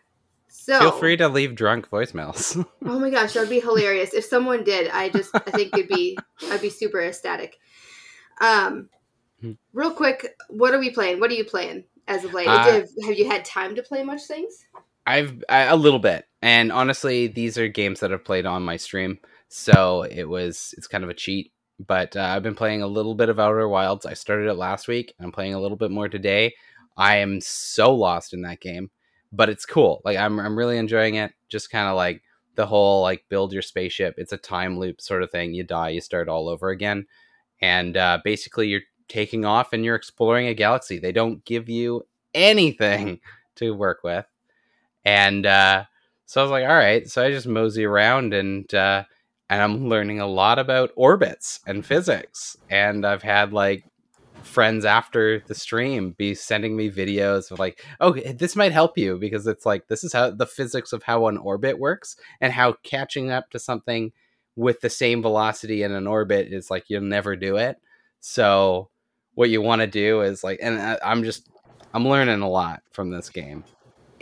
So 0.54 0.78
Feel 0.78 0.92
free 0.92 1.16
to 1.16 1.28
leave 1.28 1.54
drunk 1.54 1.88
voicemails. 1.88 2.64
Oh 2.84 2.98
my 2.98 3.10
gosh, 3.10 3.32
that 3.32 3.40
would 3.40 3.48
be 3.48 3.60
hilarious. 3.60 4.12
If 4.12 4.24
someone 4.24 4.64
did, 4.64 4.90
I 4.90 5.08
just 5.08 5.34
I 5.34 5.50
think 5.50 5.72
it'd 5.72 5.88
be 5.88 6.18
I'd 6.50 6.60
be 6.60 6.68
super 6.70 7.00
ecstatic. 7.00 7.58
Um 8.40 8.88
Hmm. 9.40 9.52
real 9.72 9.90
quick, 9.92 10.36
what 10.50 10.72
are 10.72 10.78
we 10.78 10.90
playing? 10.90 11.18
What 11.18 11.30
are 11.32 11.34
you 11.34 11.44
playing 11.44 11.84
as 12.06 12.24
of 12.24 12.32
late? 12.32 12.46
Uh, 12.46 12.62
have, 12.62 12.88
have 13.04 13.18
you 13.18 13.26
had 13.28 13.44
time 13.44 13.74
to 13.74 13.82
play 13.82 14.04
much 14.04 14.22
things? 14.28 14.54
I've 15.04 15.42
I, 15.48 15.62
a 15.62 15.74
little 15.74 15.98
bit, 15.98 16.26
and 16.42 16.70
honestly, 16.70 17.26
these 17.26 17.58
are 17.58 17.66
games 17.66 17.98
that 18.00 18.12
I've 18.12 18.24
played 18.24 18.46
on 18.46 18.62
my 18.62 18.76
stream, 18.76 19.18
so 19.48 20.02
it 20.02 20.24
was 20.28 20.74
it's 20.78 20.86
kind 20.86 21.02
of 21.02 21.10
a 21.10 21.14
cheat. 21.14 21.50
But 21.84 22.14
uh, 22.16 22.20
I've 22.22 22.44
been 22.44 22.54
playing 22.54 22.82
a 22.82 22.86
little 22.86 23.16
bit 23.16 23.28
of 23.30 23.40
Outer 23.40 23.68
Wilds. 23.68 24.06
I 24.06 24.14
started 24.14 24.48
it 24.48 24.54
last 24.54 24.86
week. 24.86 25.12
I'm 25.18 25.32
playing 25.32 25.54
a 25.54 25.60
little 25.60 25.76
bit 25.76 25.90
more 25.90 26.08
today. 26.08 26.54
I 26.96 27.16
am 27.16 27.40
so 27.40 27.92
lost 27.94 28.32
in 28.32 28.42
that 28.42 28.60
game, 28.60 28.90
but 29.32 29.48
it's 29.48 29.66
cool. 29.66 30.02
Like 30.04 30.18
I'm 30.18 30.38
I'm 30.38 30.56
really 30.56 30.78
enjoying 30.78 31.16
it. 31.16 31.32
Just 31.48 31.70
kind 31.70 31.88
of 31.88 31.96
like 31.96 32.22
the 32.54 32.66
whole 32.66 33.02
like 33.02 33.24
build 33.28 33.52
your 33.52 33.62
spaceship. 33.62 34.14
It's 34.18 34.32
a 34.32 34.38
time 34.38 34.78
loop 34.78 35.00
sort 35.00 35.22
of 35.22 35.30
thing. 35.30 35.54
You 35.54 35.64
die, 35.64 35.90
you 35.90 36.00
start 36.00 36.28
all 36.28 36.48
over 36.48 36.70
again, 36.70 37.06
and 37.60 37.96
uh, 37.96 38.18
basically 38.24 38.68
you're 38.68 38.82
taking 39.08 39.44
off 39.44 39.72
and 39.72 39.84
you're 39.84 39.96
exploring 39.96 40.46
a 40.48 40.54
galaxy. 40.54 40.98
They 40.98 41.12
don't 41.12 41.44
give 41.44 41.68
you 41.68 42.06
anything 42.34 43.20
to 43.56 43.74
work 43.74 44.02
with 44.02 44.26
and 45.04 45.46
uh, 45.46 45.84
so 46.26 46.40
I 46.40 46.44
was 46.44 46.50
like, 46.50 46.64
all 46.64 46.74
right. 46.74 47.08
So 47.08 47.24
I 47.24 47.30
just 47.30 47.46
mosey 47.46 47.84
around 47.84 48.34
and 48.34 48.72
uh, 48.74 49.04
and 49.50 49.62
I'm 49.62 49.88
learning 49.88 50.20
a 50.20 50.26
lot 50.26 50.58
about 50.58 50.90
orbits 50.96 51.60
and 51.66 51.84
physics. 51.84 52.56
And 52.70 53.04
I've 53.04 53.22
had 53.22 53.52
like 53.52 53.84
friends 54.42 54.84
after 54.84 55.40
the 55.46 55.54
stream 55.54 56.12
be 56.12 56.34
sending 56.34 56.76
me 56.76 56.90
videos 56.90 57.50
of 57.50 57.58
like, 57.58 57.84
oh, 58.00 58.12
eh, 58.12 58.32
this 58.36 58.56
might 58.56 58.72
help 58.72 58.98
you 58.98 59.18
because 59.18 59.46
it's 59.46 59.66
like 59.66 59.88
this 59.88 60.04
is 60.04 60.12
how 60.12 60.30
the 60.30 60.46
physics 60.46 60.92
of 60.92 61.02
how 61.02 61.26
an 61.26 61.36
orbit 61.38 61.78
works 61.78 62.16
and 62.40 62.52
how 62.52 62.74
catching 62.82 63.30
up 63.30 63.50
to 63.50 63.58
something 63.58 64.12
with 64.56 64.80
the 64.80 64.90
same 64.90 65.22
velocity 65.22 65.82
in 65.82 65.92
an 65.92 66.06
orbit 66.06 66.52
is 66.52 66.70
like 66.70 66.84
you'll 66.88 67.02
never 67.02 67.36
do 67.36 67.56
it. 67.56 67.78
So 68.20 68.90
what 69.34 69.50
you 69.50 69.62
want 69.62 69.80
to 69.80 69.86
do 69.86 70.20
is 70.20 70.44
like, 70.44 70.58
and 70.62 70.80
I, 70.80 70.98
I'm 71.04 71.24
just 71.24 71.48
I'm 71.94 72.06
learning 72.06 72.40
a 72.40 72.48
lot 72.48 72.82
from 72.92 73.10
this 73.10 73.28
game. 73.28 73.64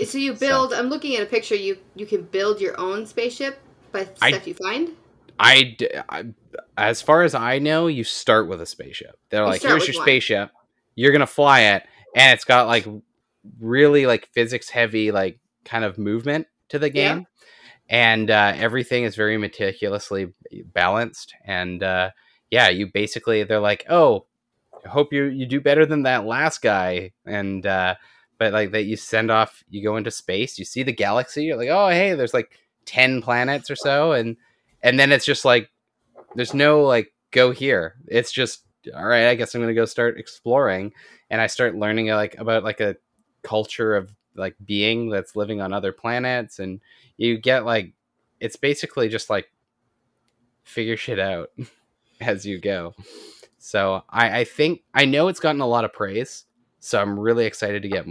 So 0.04 0.18
you 0.18 0.32
build. 0.32 0.72
I'm 0.72 0.88
looking 0.88 1.16
at 1.16 1.22
a 1.22 1.26
picture. 1.26 1.54
You 1.54 1.78
you 1.94 2.06
can 2.06 2.22
build 2.22 2.60
your 2.60 2.78
own 2.80 3.06
spaceship 3.06 3.60
by 3.92 4.08
I- 4.22 4.30
stuff 4.30 4.46
you 4.46 4.54
find. 4.54 4.90
I, 5.40 5.76
I- 6.08 6.24
as 6.76 7.02
far 7.02 7.22
as 7.22 7.34
I 7.34 7.58
know, 7.58 7.86
you 7.86 8.04
start 8.04 8.48
with 8.48 8.60
a 8.60 8.66
spaceship. 8.66 9.18
They're 9.30 9.42
You 9.42 9.48
like, 9.48 9.62
here's 9.62 9.86
your 9.86 9.96
one. 9.96 10.04
spaceship. 10.04 10.50
You're 10.94 11.12
gonna 11.12 11.26
fly 11.26 11.60
it, 11.60 11.82
and 12.14 12.32
it's 12.34 12.44
got 12.44 12.66
like 12.66 12.86
really 13.58 14.06
like 14.06 14.28
physics 14.32 14.68
heavy 14.68 15.10
like 15.12 15.38
kind 15.64 15.84
of 15.84 15.98
movement 15.98 16.46
to 16.70 16.78
the 16.78 16.92
Yeah. 16.92 17.14
game, 17.16 17.26
and 17.88 18.30
uh, 18.30 18.52
everything 18.56 19.04
is 19.04 19.16
very 19.16 19.36
meticulously 19.38 20.32
balanced. 20.74 21.34
And 21.44 21.82
uh, 21.82 22.10
yeah, 22.50 22.68
you 22.68 22.86
basically 22.92 23.42
they're 23.44 23.60
like, 23.60 23.86
oh, 23.88 24.26
I 24.84 24.88
hope 24.88 25.12
you 25.12 25.24
you 25.24 25.46
do 25.46 25.60
better 25.60 25.86
than 25.86 26.02
that 26.04 26.26
last 26.26 26.62
guy, 26.62 27.12
and 27.26 27.64
uh, 27.66 27.94
but 28.38 28.52
like 28.52 28.72
that 28.72 28.84
you 28.84 28.96
send 28.96 29.30
off, 29.30 29.62
you 29.68 29.82
go 29.82 29.96
into 29.96 30.10
space, 30.10 30.58
you 30.58 30.64
see 30.64 30.82
the 30.82 30.92
galaxy, 30.92 31.44
you're 31.44 31.56
like, 31.56 31.68
oh 31.70 31.88
hey, 31.88 32.14
there's 32.14 32.34
like 32.34 32.50
ten 32.84 33.22
planets 33.22 33.70
or 33.70 33.76
so, 33.76 34.12
and 34.12 34.36
and 34.82 34.98
then 34.98 35.12
it's 35.12 35.24
just 35.24 35.44
like 35.44 35.70
there's 36.34 36.54
no 36.54 36.82
like 36.82 37.12
go 37.30 37.50
here. 37.52 37.96
It's 38.06 38.32
just 38.32 38.64
all 38.96 39.06
right 39.06 39.26
i 39.28 39.34
guess 39.34 39.54
i'm 39.54 39.60
gonna 39.60 39.74
go 39.74 39.84
start 39.84 40.18
exploring. 40.18 40.92
And 41.30 41.40
i 41.40 41.46
start 41.46 41.76
learning 41.76 42.08
like 42.08 42.36
about 42.38 42.64
like 42.64 42.80
a 42.80 42.96
culture 43.42 43.94
of 43.94 44.10
like 44.36 44.56
being 44.64 45.10
that's 45.10 45.36
living 45.36 45.60
on 45.60 45.72
other 45.72 45.92
planets. 45.92 46.58
And 46.60 46.80
you 47.16 47.38
get 47.38 47.64
like 47.64 47.92
it's 48.40 48.56
basically 48.56 49.08
just 49.08 49.28
like 49.28 49.50
figure 50.64 50.96
shit 50.96 51.18
out 51.18 51.50
as 52.20 52.46
you 52.46 52.58
go. 52.58 52.94
So 53.58 54.02
i 54.08 54.40
i 54.40 54.44
think 54.44 54.82
i 54.94 55.04
know 55.04 55.28
it's 55.28 55.40
gotten 55.40 55.60
a 55.60 55.66
lot 55.66 55.84
of 55.84 55.92
praise 55.92 56.44
so 56.82 56.98
i'm 56.98 57.18
really 57.20 57.44
excited 57.44 57.82
to 57.82 57.88
get 57.88 58.06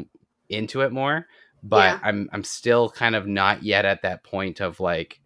into 0.50 0.82
it 0.82 0.92
more. 0.92 1.26
But 1.64 1.96
Yeah. 1.96 2.00
I'm 2.04 2.30
I'm 2.32 2.44
still 2.44 2.90
kind 2.90 3.16
of 3.16 3.26
not 3.28 3.64
yet 3.64 3.86
at 3.86 4.04
that 4.04 4.24
point 4.24 4.62
of 4.62 4.80
like 4.80 5.20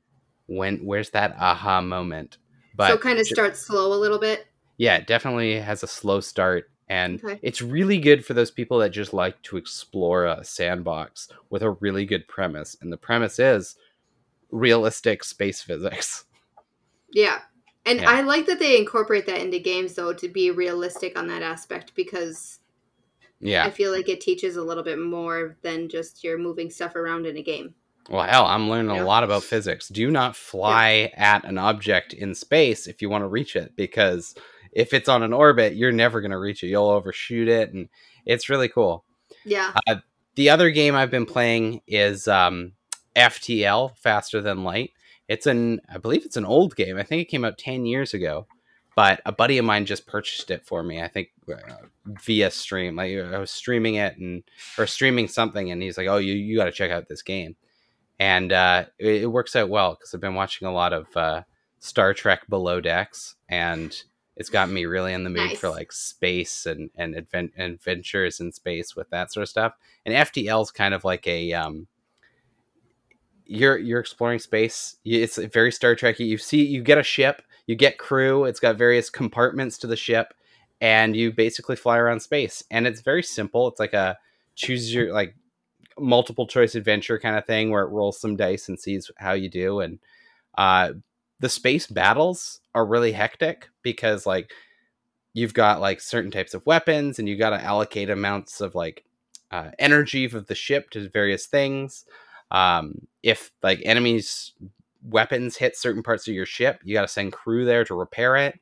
when 0.48 0.78
where's 0.86 1.10
that 1.12 1.36
aha 1.40 1.82
moment. 1.82 2.38
But 2.76 2.90
so 2.90 2.98
kind 2.98 3.20
of 3.20 3.28
starts 3.28 3.60
slow 3.60 3.94
a 3.94 4.00
little 4.00 4.20
bit. 4.20 4.48
yeah, 4.78 4.98
it 4.98 5.08
definitely 5.08 5.60
has 5.60 5.84
a 5.84 5.88
slow 5.88 6.20
start 6.20 6.70
and 6.90 7.24
Okay. 7.24 7.40
it's 7.42 7.62
really 7.62 7.98
good 8.00 8.26
for 8.26 8.34
those 8.34 8.52
people 8.52 8.78
that 8.80 8.90
just 8.90 9.14
like 9.14 9.42
to 9.44 9.58
explore 9.58 10.26
a 10.26 10.44
sandbox 10.44 11.30
with 11.50 11.62
a 11.64 11.72
really 11.72 12.06
good 12.06 12.28
premise. 12.28 12.76
And 12.82 12.92
the 12.92 12.98
premise 12.98 13.40
is 13.40 13.76
realistic 14.52 15.24
space 15.24 15.62
physics. 15.62 16.26
Yeah. 17.12 17.40
And 17.86 18.02
Yeah. 18.02 18.10
I 18.10 18.22
like 18.22 18.46
that 18.48 18.60
they 18.60 18.78
incorporate 18.78 19.26
that 19.28 19.40
into 19.42 19.60
games 19.60 19.94
though 19.96 20.14
to 20.14 20.28
be 20.28 20.52
realistic 20.52 21.18
on 21.18 21.28
that 21.28 21.42
aspect 21.42 21.94
because 21.96 22.60
Yeah. 23.40 23.66
I 23.66 23.70
feel 23.72 23.92
like 23.92 24.10
it 24.10 24.22
teaches 24.22 24.56
a 24.56 24.64
little 24.64 24.84
bit 24.84 25.00
more 25.00 25.58
than 25.62 25.90
just 25.90 26.24
you're 26.24 26.38
moving 26.38 26.70
stuff 26.70 26.96
around 26.96 27.26
in 27.26 27.38
a 27.38 27.44
game. 27.44 27.76
Well, 28.10 28.24
hell, 28.24 28.46
I'm 28.46 28.70
learning 28.70 28.96
Yeah. 28.96 29.04
a 29.04 29.06
lot 29.06 29.24
about 29.24 29.44
physics. 29.44 29.88
Do 29.88 30.12
not 30.12 30.36
fly 30.36 31.12
at 31.16 31.46
an 31.46 31.58
object 31.58 32.14
in 32.14 32.36
space 32.36 32.86
if 32.88 33.02
you 33.02 33.10
want 33.10 33.24
to 33.24 33.28
reach 33.28 33.56
it, 33.56 33.76
because 33.76 34.36
if 34.74 34.94
it's 34.94 35.08
on 35.08 35.24
an 35.24 35.32
orbit, 35.34 35.76
you're 35.76 35.92
never 35.92 36.20
going 36.20 36.32
to 36.32 36.38
reach 36.40 36.64
it. 36.64 36.68
You'll 36.68 36.90
overshoot 36.90 37.48
it, 37.48 37.72
and 37.74 37.88
it's 38.26 38.50
really 38.50 38.68
cool. 38.68 39.06
Yeah. 39.46 39.74
The 40.36 40.50
other 40.50 40.72
game 40.72 40.96
I've 40.96 41.12
been 41.12 41.26
playing 41.28 41.82
is 41.88 42.28
um, 42.28 42.74
FTL, 43.16 43.96
Faster 43.98 44.42
Than 44.42 44.64
Light. 44.64 44.92
It's 45.28 45.46
an, 45.46 45.80
I 45.88 45.98
believe 46.00 46.26
it's 46.26 46.38
an 46.38 46.46
old 46.46 46.76
game. 46.76 46.98
I 46.98 47.04
think 47.04 47.22
it 47.22 47.30
came 47.32 47.46
out 47.46 47.58
10 47.58 47.86
years 47.86 48.14
ago, 48.14 48.48
but 48.96 49.22
a 49.26 49.32
buddy 49.32 49.58
of 49.58 49.66
mine 49.66 49.86
just 49.86 50.06
purchased 50.08 50.52
it 50.52 50.66
for 50.66 50.84
me. 50.84 51.02
I 51.02 51.08
think 51.08 51.30
uh, 51.50 51.58
via 52.06 52.52
stream. 52.52 52.96
Like 52.96 53.16
I 53.18 53.38
was 53.38 53.52
streaming 53.52 53.96
it 53.96 54.18
and 54.18 54.44
or 54.78 54.88
streaming 54.88 55.28
something, 55.28 55.72
and 55.72 55.82
he's 55.82 55.98
like, 55.98 56.08
"Oh, 56.08 56.18
you 56.18 56.34
you 56.34 56.58
got 56.58 56.66
to 56.66 56.72
check 56.72 56.92
out 56.92 57.08
this 57.08 57.22
game." 57.22 57.56
And 58.20 58.52
uh, 58.52 58.86
it, 59.00 59.24
it 59.24 59.32
works 59.32 59.56
out 59.56 59.70
well 59.70 59.96
because 59.96 60.14
I've 60.14 60.22
been 60.22 60.36
watching 60.36 60.68
a 60.68 60.74
lot 60.74 60.94
of 60.94 61.08
uh, 61.18 61.44
Star 61.80 62.14
Trek 62.14 62.48
Below 62.48 62.80
Decks, 62.80 63.36
and 63.50 64.04
it's 64.36 64.50
gotten 64.50 64.74
me 64.74 64.86
really 64.86 65.14
in 65.14 65.24
the 65.24 65.30
mood 65.30 65.58
for 65.58 65.70
like 65.70 65.92
space 65.92 66.66
and 66.66 66.90
and 66.96 67.16
advent- 67.16 67.54
adventures 67.58 68.40
in 68.40 68.52
space 68.52 68.96
with 68.96 69.10
that 69.10 69.32
sort 69.32 69.44
of 69.44 69.50
stuff. 69.50 69.74
And 70.06 70.16
FTL 70.16 70.64
is 70.64 70.72
kind 70.72 70.94
of 70.94 71.04
like 71.04 71.28
a 71.28 71.54
um, 71.54 71.88
you're 73.46 73.78
you're 73.78 74.00
exploring 74.00 74.40
space. 74.40 74.98
It's 75.04 75.38
very 75.38 75.72
Star 75.72 75.96
Trekky. 75.96 76.26
You 76.28 76.38
see, 76.38 76.66
you 76.66 76.82
get 76.82 76.98
a 76.98 77.04
ship, 77.04 77.42
you 77.68 77.76
get 77.76 77.98
crew. 77.98 78.46
It's 78.46 78.60
got 78.60 78.78
various 78.78 79.10
compartments 79.10 79.78
to 79.80 79.88
the 79.88 79.96
ship, 79.96 80.34
and 80.82 81.16
you 81.16 81.32
basically 81.32 81.76
fly 81.76 81.98
around 81.98 82.22
space. 82.22 82.64
And 82.72 82.88
it's 82.88 83.02
very 83.02 83.24
simple. 83.24 83.68
It's 83.68 83.80
like 83.80 83.94
a 83.94 84.18
choose 84.56 84.94
your 84.94 85.14
like 85.14 85.36
multiple 86.00 86.48
choice 86.48 86.76
adventure 86.76 87.20
kind 87.20 87.38
of 87.38 87.46
thing 87.46 87.70
where 87.70 87.84
it 87.84 87.92
rolls 87.92 88.20
some 88.20 88.36
dice 88.36 88.68
and 88.70 88.80
sees 88.80 89.10
how 89.18 89.34
you 89.34 89.50
do. 89.50 89.80
And 89.80 90.00
uh, 90.58 90.94
the 91.40 91.50
space 91.50 91.88
battles 91.88 92.60
are 92.74 92.86
really 92.86 93.12
hectic 93.12 93.70
because 93.82 94.26
like 94.26 94.52
you've 95.34 95.54
got 95.54 95.82
like 95.82 96.00
certain 96.00 96.32
types 96.32 96.54
of 96.54 96.66
weapons 96.66 97.20
and 97.20 97.28
you 97.28 97.36
got 97.36 97.52
to 97.52 97.64
allocate 97.64 98.10
amounts 98.10 98.62
of 98.62 98.76
like 98.76 99.04
uh, 99.52 99.72
energy 99.80 100.26
of 100.26 100.48
the 100.48 100.56
ship 100.56 100.90
to 100.92 101.10
various 101.10 101.46
things 101.46 102.06
um, 102.52 103.08
if 103.24 103.52
like 103.62 103.82
enemies 103.84 104.54
weapons 105.04 105.58
hit 105.58 105.76
certain 105.76 106.02
parts 106.02 106.28
of 106.28 106.34
your 106.34 106.46
ship 106.46 106.80
you 106.84 106.94
got 106.94 107.02
to 107.02 107.08
send 107.08 107.34
crew 107.34 107.66
there 107.66 107.84
to 107.84 107.94
repair 107.94 108.36
it 108.38 108.60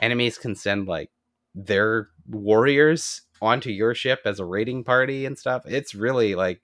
enemies 0.00 0.36
can 0.36 0.54
send 0.54 0.86
like 0.86 1.10
their 1.54 2.08
warriors 2.28 3.22
onto 3.42 3.70
your 3.70 3.94
ship 3.94 4.20
as 4.24 4.40
a 4.40 4.44
raiding 4.44 4.84
party 4.84 5.26
and 5.26 5.38
stuff 5.38 5.62
it's 5.66 5.94
really 5.94 6.34
like 6.34 6.62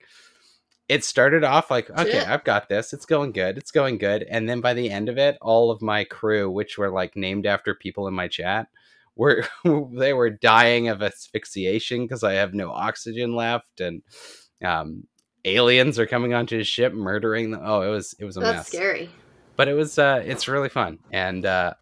it 0.87 1.03
started 1.03 1.43
off 1.43 1.71
like 1.71 1.89
okay 1.91 2.11
Shit. 2.11 2.27
i've 2.27 2.43
got 2.43 2.69
this 2.69 2.93
it's 2.93 3.05
going 3.05 3.31
good 3.31 3.57
it's 3.57 3.71
going 3.71 3.97
good 3.97 4.23
and 4.23 4.47
then 4.47 4.61
by 4.61 4.73
the 4.73 4.89
end 4.89 5.09
of 5.09 5.17
it 5.17 5.37
all 5.41 5.71
of 5.71 5.81
my 5.81 6.03
crew 6.03 6.49
which 6.49 6.77
were 6.77 6.89
like 6.91 7.15
named 7.15 7.45
after 7.45 7.73
people 7.73 8.07
in 8.07 8.13
my 8.13 8.27
chat 8.27 8.67
were 9.15 9.45
they 9.93 10.13
were 10.13 10.29
dying 10.29 10.87
of 10.87 11.01
asphyxiation 11.01 12.03
because 12.03 12.23
i 12.23 12.33
have 12.33 12.53
no 12.53 12.71
oxygen 12.71 13.35
left 13.35 13.81
and 13.81 14.01
um 14.63 15.03
aliens 15.43 15.99
are 15.99 16.07
coming 16.07 16.33
onto 16.33 16.57
his 16.57 16.67
ship 16.67 16.93
murdering 16.93 17.51
them 17.51 17.61
oh 17.63 17.81
it 17.81 17.89
was 17.89 18.15
it 18.19 18.25
was 18.25 18.37
a 18.37 18.39
That's 18.41 18.57
mess 18.57 18.67
scary. 18.67 19.09
but 19.55 19.67
it 19.67 19.73
was 19.73 19.97
uh 19.97 20.21
it's 20.25 20.47
really 20.47 20.69
fun 20.69 20.99
and 21.11 21.45
uh 21.45 21.73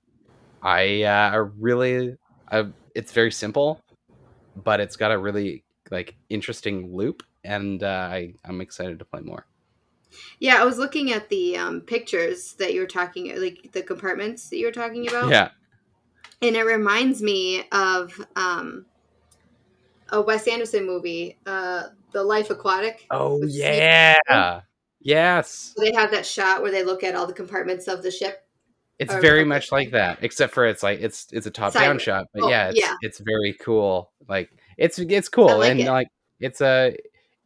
i 0.62 1.04
uh 1.04 1.32
I 1.32 1.36
really 1.60 2.16
I, 2.50 2.68
it's 2.96 3.12
very 3.12 3.32
simple 3.32 3.82
but 4.56 4.80
it's 4.80 4.96
got 4.96 5.12
a 5.12 5.18
really 5.18 5.64
like 5.92 6.16
interesting 6.30 6.96
loop 6.96 7.24
and 7.44 7.84
uh, 7.84 7.88
i 8.12 8.34
i'm 8.46 8.62
excited 8.62 9.00
to 9.00 9.06
play 9.06 9.22
more 9.22 9.46
Yeah, 10.40 10.62
I 10.62 10.64
was 10.64 10.78
looking 10.78 11.12
at 11.12 11.30
the 11.30 11.58
um, 11.58 11.82
pictures 11.82 12.54
that 12.60 12.74
you 12.74 12.82
were 12.82 12.88
talking, 12.88 13.36
like 13.42 13.72
the 13.72 13.82
compartments 13.82 14.50
that 14.50 14.58
you 14.58 14.66
were 14.68 14.72
talking 14.72 15.08
about. 15.08 15.32
yeah 15.32 15.50
and 16.42 16.56
it 16.56 16.64
reminds 16.66 17.22
me 17.22 17.64
of 17.72 18.14
um, 18.36 18.86
a 20.10 20.22
Wes 20.22 20.48
Anderson 20.48 20.86
movie, 20.86 21.38
uh, 21.46 21.84
The 22.12 22.22
Life 22.24 22.50
Aquatic. 22.50 23.08
oh 23.12 23.40
with 23.40 23.52
Steve 23.52 23.64
yeah 23.64 24.62
yes 25.02 25.74
They 25.78 25.92
have 25.94 26.12
that 26.12 26.26
shot 26.26 26.62
where 26.62 26.72
they 26.72 26.84
look 26.84 27.04
at 27.04 27.16
all 27.16 27.26
the 27.26 27.34
compartments 27.34 27.88
of 27.88 28.04
the 28.04 28.12
ship. 28.12 28.43
It's 29.04 29.14
or 29.14 29.22
very 29.22 29.44
much 29.44 29.72
like 29.72 29.92
that 29.92 30.20
except 30.22 30.54
for 30.54 30.66
it's 30.66 30.84
like 30.84 31.00
it's 31.02 31.28
it's 31.32 31.46
a 31.46 31.52
top 31.52 31.74
down 31.74 32.00
shot 32.00 32.26
but 32.34 32.44
Oh, 32.44 32.50
yeah 32.50 32.70
it's 32.70 32.80
yeah. 32.80 32.96
it's 33.02 33.20
very 33.20 33.54
cool 33.54 34.12
like 34.28 34.50
it's 34.78 34.98
it's 35.00 35.30
cool 35.30 35.58
like 35.60 35.72
and 35.72 35.80
it. 35.82 35.90
like 35.90 36.08
it's 36.40 36.62
a 36.62 36.96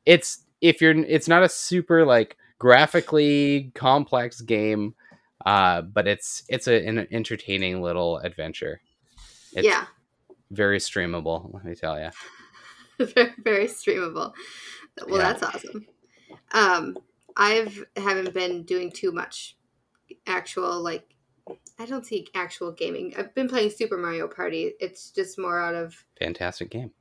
it's 0.06 0.44
if 0.62 0.82
you're 0.82 0.96
it's 0.96 1.28
not 1.28 1.44
a 1.44 1.50
super 1.50 2.06
like 2.06 2.38
graphically 2.60 3.72
complex 3.76 4.42
game 4.42 4.96
uh 5.46 5.82
but 5.82 6.08
it's 6.08 6.44
it's 6.50 6.68
a, 6.68 6.86
an 6.88 7.08
entertaining 7.12 7.82
little 7.82 8.18
adventure 8.20 8.82
it's 9.54 9.66
yeah, 9.66 9.86
very 10.52 10.80
streamable 10.80 11.54
let 11.54 11.64
me 11.66 11.76
tell 11.76 12.00
you 12.00 12.10
very, 13.06 13.32
very 13.44 13.66
streamable. 13.68 14.34
Well, 15.08 15.20
Yeah. 15.20 15.34
that's 15.34 15.44
awesome. 15.44 15.86
Um, 16.52 16.98
I've 17.36 17.86
haven't 17.96 18.34
been 18.34 18.64
doing 18.64 18.92
too 18.92 19.12
much 19.12 19.56
actual 20.26 20.82
like. 20.82 21.08
I 21.80 21.86
don't 21.86 22.06
see 22.06 22.28
actual 22.36 22.72
gaming. 22.72 23.14
I've 23.18 23.34
been 23.36 23.48
playing 23.50 23.70
Super 23.72 23.98
Mario 23.98 24.28
Party. 24.28 24.74
It's 24.80 25.12
just 25.12 25.38
more 25.40 25.60
out 25.60 25.76
of 25.76 25.96
fantastic 26.20 26.70
game 26.70 26.92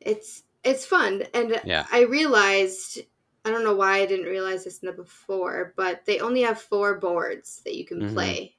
it's 0.00 0.42
it's 0.62 0.84
fun 0.84 1.22
and 1.32 1.58
Yeah. 1.64 1.86
i 1.90 2.02
realized 2.02 3.00
i 3.46 3.50
don't 3.50 3.64
know 3.64 3.74
why 3.74 4.00
i 4.00 4.06
didn't 4.06 4.26
realize 4.26 4.64
this 4.64 4.80
in 4.80 4.86
the 4.86 4.92
before 4.92 5.72
but 5.74 6.04
they 6.04 6.20
only 6.20 6.42
have 6.42 6.60
four 6.60 6.98
boards 7.00 7.62
that 7.64 7.74
you 7.74 7.86
can 7.86 8.02
Mhm. 8.02 8.12
play 8.12 8.56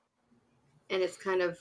and 0.89 1.03
it's 1.03 1.15
kind 1.15 1.41
of 1.43 1.57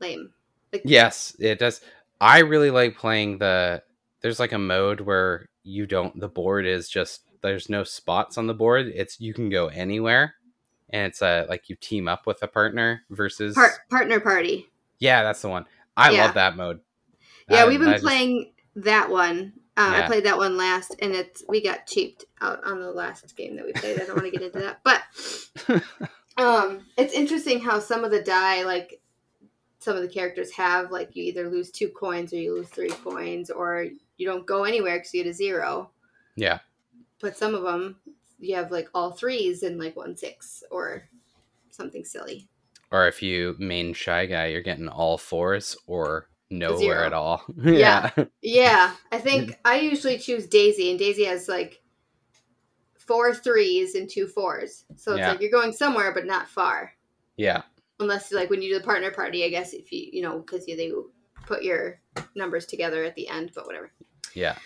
lame 0.00 0.32
like 0.72 0.82
Yes, 0.84 1.34
it 1.40 1.58
does. 1.58 1.80
I 2.20 2.40
really 2.40 2.70
like 2.70 2.96
playing 2.96 3.38
the. 3.38 3.82
There's 4.20 4.38
like 4.38 4.52
a 4.52 4.58
mode 4.58 5.00
where 5.00 5.48
you 5.64 5.86
don't. 5.86 6.18
The 6.20 6.28
board 6.28 6.66
is 6.66 6.88
just 6.88 7.22
there's 7.42 7.68
no 7.68 7.82
spots 7.84 8.38
on 8.38 8.46
the 8.46 8.54
board. 8.54 8.92
It's 8.94 9.18
you 9.20 9.34
can 9.34 9.48
go 9.48 9.66
anywhere, 9.68 10.34
and 10.90 11.06
it's 11.06 11.22
a 11.22 11.46
like 11.48 11.68
you 11.68 11.76
team 11.76 12.08
up 12.08 12.26
with 12.26 12.42
a 12.42 12.48
partner 12.48 13.02
versus. 13.10 13.54
par- 13.54 13.78
partner 13.90 14.20
party 14.20 14.68
yeah, 14.98 15.22
that's 15.22 15.40
the 15.40 15.48
one. 15.48 15.64
I 15.96 16.10
Yeah. 16.10 16.26
love 16.26 16.34
that 16.34 16.56
mode. 16.56 16.80
yeah 17.48 17.66
we've 17.66 17.78
been 17.80 17.88
I 17.88 17.92
just- 17.94 18.04
playing 18.04 18.52
that 18.76 19.10
one 19.10 19.52
uh, 19.76 19.92
i 20.02 20.06
played 20.06 20.24
that 20.24 20.36
one 20.38 20.56
last 20.56 20.94
and 21.00 21.12
it's 21.14 21.42
we 21.48 21.62
got 21.62 21.86
cheaped 21.86 22.24
out 22.40 22.62
on 22.64 22.80
the 22.80 22.90
last 22.90 23.34
game 23.36 23.56
that 23.56 23.64
we 23.64 23.72
played 23.72 24.00
i 24.00 24.04
don't 24.04 24.14
want 24.16 24.24
to 24.24 24.30
get 24.30 24.42
into 24.42 24.58
that 24.60 24.80
but 24.84 25.02
um 26.36 26.86
it's 26.96 27.12
interesting 27.14 27.60
how 27.60 27.78
some 27.78 28.04
of 28.04 28.10
the 28.10 28.22
die 28.22 28.62
like 28.62 29.00
some 29.78 29.96
of 29.96 30.02
the 30.02 30.08
characters 30.08 30.52
have 30.52 30.90
like 30.90 31.16
you 31.16 31.24
either 31.24 31.48
lose 31.50 31.70
two 31.70 31.88
coins 31.88 32.32
or 32.32 32.36
you 32.36 32.54
lose 32.54 32.68
three 32.68 32.90
coins 32.90 33.50
or 33.50 33.86
you 34.16 34.26
don't 34.26 34.46
go 34.46 34.64
anywhere 34.64 34.98
because 34.98 35.12
you 35.14 35.22
get 35.24 35.30
a 35.30 35.34
zero 35.34 35.90
yeah, 36.36 36.58
but 37.20 37.36
some 37.36 37.54
of 37.54 37.62
them 37.64 37.96
you 38.40 38.56
have 38.56 38.70
like 38.70 38.88
all 38.94 39.12
threes 39.12 39.62
and 39.62 39.78
like 39.78 39.96
one 39.96 40.16
six 40.16 40.62
or 40.70 41.08
something 41.70 42.04
silly 42.04 42.48
or 42.90 43.06
if 43.06 43.22
you 43.22 43.54
main 43.58 43.92
shy 43.92 44.26
guy, 44.26 44.46
you're 44.46 44.62
getting 44.62 44.88
all 44.88 45.16
fours 45.16 45.76
or 45.86 46.28
nowhere 46.50 46.78
zero. 46.78 47.06
at 47.06 47.12
all. 47.12 47.44
Yeah. 47.62 48.10
yeah 48.42 48.94
i 49.12 49.18
think 49.18 49.50
mm. 49.50 49.56
i 49.64 49.78
usually 49.78 50.18
choose 50.18 50.48
daisy 50.48 50.90
and 50.90 50.98
daisy 50.98 51.24
has 51.24 51.48
like 51.48 51.80
four 52.98 53.32
threes 53.32 53.94
and 53.94 54.10
two 54.10 54.26
fours 54.26 54.84
so 54.96 55.12
it's 55.12 55.20
Yeah. 55.20 55.30
like 55.30 55.40
you're 55.40 55.50
going 55.50 55.72
somewhere 55.72 56.12
but 56.12 56.26
not 56.26 56.48
far 56.48 56.92
yeah, 57.36 57.62
unless 58.00 58.32
like 58.32 58.50
when 58.50 58.60
you 58.60 58.70
do 58.72 58.78
the 58.80 58.84
partner 58.84 59.12
party 59.12 59.44
i 59.44 59.48
guess 59.48 59.72
if 59.72 59.92
you 59.92 60.10
you 60.12 60.22
know 60.22 60.40
because 60.40 60.66
you 60.66 60.76
they 60.76 60.90
put 61.46 61.62
your 61.62 62.00
numbers 62.34 62.66
together 62.66 63.04
at 63.04 63.14
the 63.14 63.28
end 63.28 63.52
but 63.54 63.66
whatever 63.66 63.92
yeah. 64.34 64.56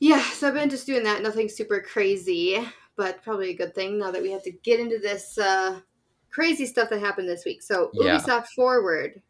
yeah 0.00 0.22
so 0.22 0.48
i've 0.48 0.54
been 0.54 0.70
just 0.70 0.86
doing 0.86 1.04
that 1.04 1.22
nothing 1.22 1.50
super 1.50 1.80
crazy 1.80 2.66
but 2.96 3.22
probably 3.22 3.50
a 3.50 3.56
good 3.56 3.74
thing 3.74 3.98
now 3.98 4.10
that 4.10 4.22
we 4.22 4.30
have 4.30 4.42
to 4.42 4.50
get 4.50 4.80
into 4.80 4.98
this 4.98 5.36
uh 5.38 5.80
crazy 6.30 6.66
stuff 6.66 6.90
that 6.90 7.00
happened 7.00 7.28
this 7.28 7.44
week 7.44 7.62
so 7.62 7.90
Yeah. 7.94 8.18
ubisoft 8.18 8.48
forward 8.48 9.22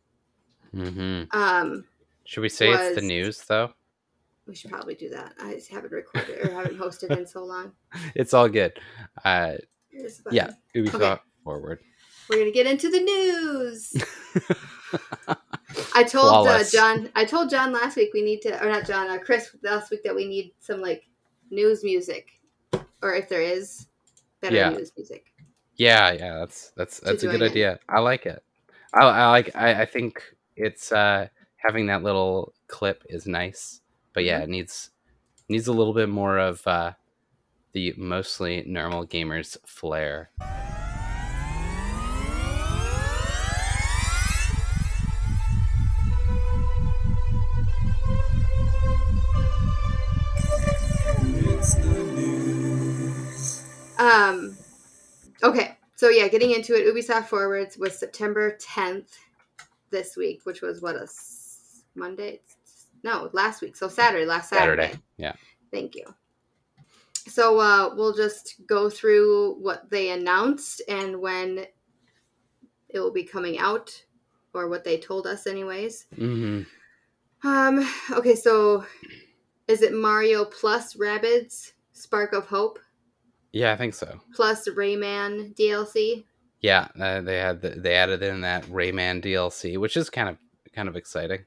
hmm 0.73 1.23
um 1.33 1.85
Should 2.25 2.41
we 2.43 2.49
say 2.49 2.73
it's 2.73 2.95
the 2.95 3.03
news 3.03 3.43
though? 3.49 3.73
We 4.47 4.55
should 4.55 4.71
probably 4.71 4.95
do 4.95 5.09
that. 5.09 5.33
I 5.41 5.55
just 5.55 5.71
haven't 5.71 5.93
recorded 5.93 6.39
or 6.39 6.53
haven't 6.53 6.79
hosted 6.79 7.17
in 7.17 7.27
so 7.27 7.45
long. 7.45 7.73
It's 8.15 8.35
all 8.35 8.49
good. 8.49 8.79
Uh, 9.25 9.55
yeah, 10.31 10.51
Ubisoft 10.75 10.95
Okay. 10.95 11.21
forward. 11.45 11.81
We're 12.29 12.41
gonna 12.41 12.51
get 12.51 12.67
into 12.67 12.91
the 12.91 13.01
news. 13.01 13.95
I 15.95 16.03
told 16.03 16.47
uh, 16.47 16.65
John. 16.65 17.09
I 17.15 17.25
told 17.25 17.49
John 17.51 17.73
last 17.73 17.97
week 17.97 18.11
we 18.13 18.23
need 18.23 18.43
to, 18.43 18.63
or 18.63 18.69
not 18.69 18.87
John, 18.87 19.09
uh, 19.09 19.19
Chris 19.19 19.57
last 19.63 19.91
week 19.91 20.03
that 20.05 20.15
we 20.15 20.27
need 20.27 20.53
some 20.59 20.83
like 20.83 21.05
news 21.51 21.83
music, 21.85 22.34
or 23.05 23.15
if 23.15 23.29
there 23.29 23.43
is 23.43 23.87
better 24.41 24.57
Yeah. 24.57 24.71
news 24.71 24.91
music. 24.97 25.27
Yeah, 25.77 26.13
yeah, 26.13 26.39
that's 26.39 26.73
that's 26.77 27.01
that's 27.01 27.23
a 27.23 27.27
good 27.27 27.43
it. 27.43 27.51
idea. 27.51 27.79
I 27.89 28.01
like 28.01 28.27
it. 28.27 28.43
I, 28.95 29.05
I 29.05 29.31
like. 29.31 29.55
I, 29.55 29.83
I 29.83 29.85
think 29.85 30.23
it's 30.57 30.91
uh, 30.93 31.29
having 31.57 31.87
that 31.87 32.03
little 32.03 32.55
clip 32.69 33.05
is 33.09 33.27
nice, 33.27 33.81
but 34.15 34.25
yeah, 34.25 34.37
Mm-hmm. 34.37 34.45
it 34.45 34.49
needs 34.51 34.91
needs 35.49 35.67
a 35.67 35.73
little 35.73 35.93
bit 35.95 36.09
more 36.09 36.39
of 36.39 36.67
uh, 36.67 36.93
the 37.73 37.93
mostly 37.99 38.63
normal 38.67 39.07
gamers 39.07 39.57
flair. 39.67 40.31
Um. 53.99 54.57
Okay, 55.43 55.77
so 55.95 56.09
yeah, 56.09 56.29
getting 56.29 56.53
into 56.53 56.75
it. 56.75 56.87
Ubisoft 56.93 57.27
Forwards 57.27 57.77
was 57.79 57.99
September 57.99 58.57
10th 58.61 59.11
this 59.91 60.17
week, 60.17 60.41
which 60.45 60.63
was 60.63 60.81
what 60.81 60.97
a 60.97 61.07
Monday. 61.95 62.41
No, 63.03 63.29
last 63.33 63.61
week. 63.61 63.77
So 63.77 63.89
Saturday, 63.89 64.25
last 64.25 64.49
Saturday. 64.51 64.83
Saturday. 64.83 65.03
Yeah. 65.19 65.35
Thank 65.71 65.95
you. 65.95 66.05
So 67.29 67.59
uh, 67.59 67.95
we'll 67.95 68.15
just 68.15 68.57
go 68.67 68.89
through 68.91 69.55
what 69.61 69.89
they 69.91 70.11
announced 70.11 70.83
and 70.89 71.21
when 71.21 71.67
it 72.89 73.01
will 73.01 73.13
be 73.13 73.25
coming 73.25 73.59
out, 73.59 73.91
or 74.53 74.69
what 74.69 74.85
they 74.85 74.99
told 74.99 75.27
us, 75.27 75.47
anyways. 75.47 76.07
hmm 76.15 76.63
Um. 77.43 77.89
Okay, 78.13 78.35
so 78.35 78.85
is 79.69 79.83
it 79.83 79.95
Mario 79.95 80.45
plus 80.45 80.95
Rabbids 80.95 81.73
Spark 81.93 82.33
of 82.33 82.47
Hope 82.47 82.79
Yeah, 83.55 83.73
I 83.73 83.77
think 83.77 83.95
so. 83.95 84.21
plus 84.35 84.69
Rayman 84.69 85.55
DLC? 85.55 86.25
Yeah, 86.61 86.89
uh, 87.01 87.21
they 87.21 87.37
had 87.39 87.61
the, 87.61 87.71
they 87.71 87.95
added 87.95 88.23
in 88.23 88.41
that 88.41 88.65
Rayman 88.65 89.23
DLC, 89.23 89.79
which 89.79 89.97
is 89.97 90.11
kind 90.11 90.29
of 90.29 90.37
kind 90.75 90.89
of 90.89 90.97
exciting. 90.97 91.45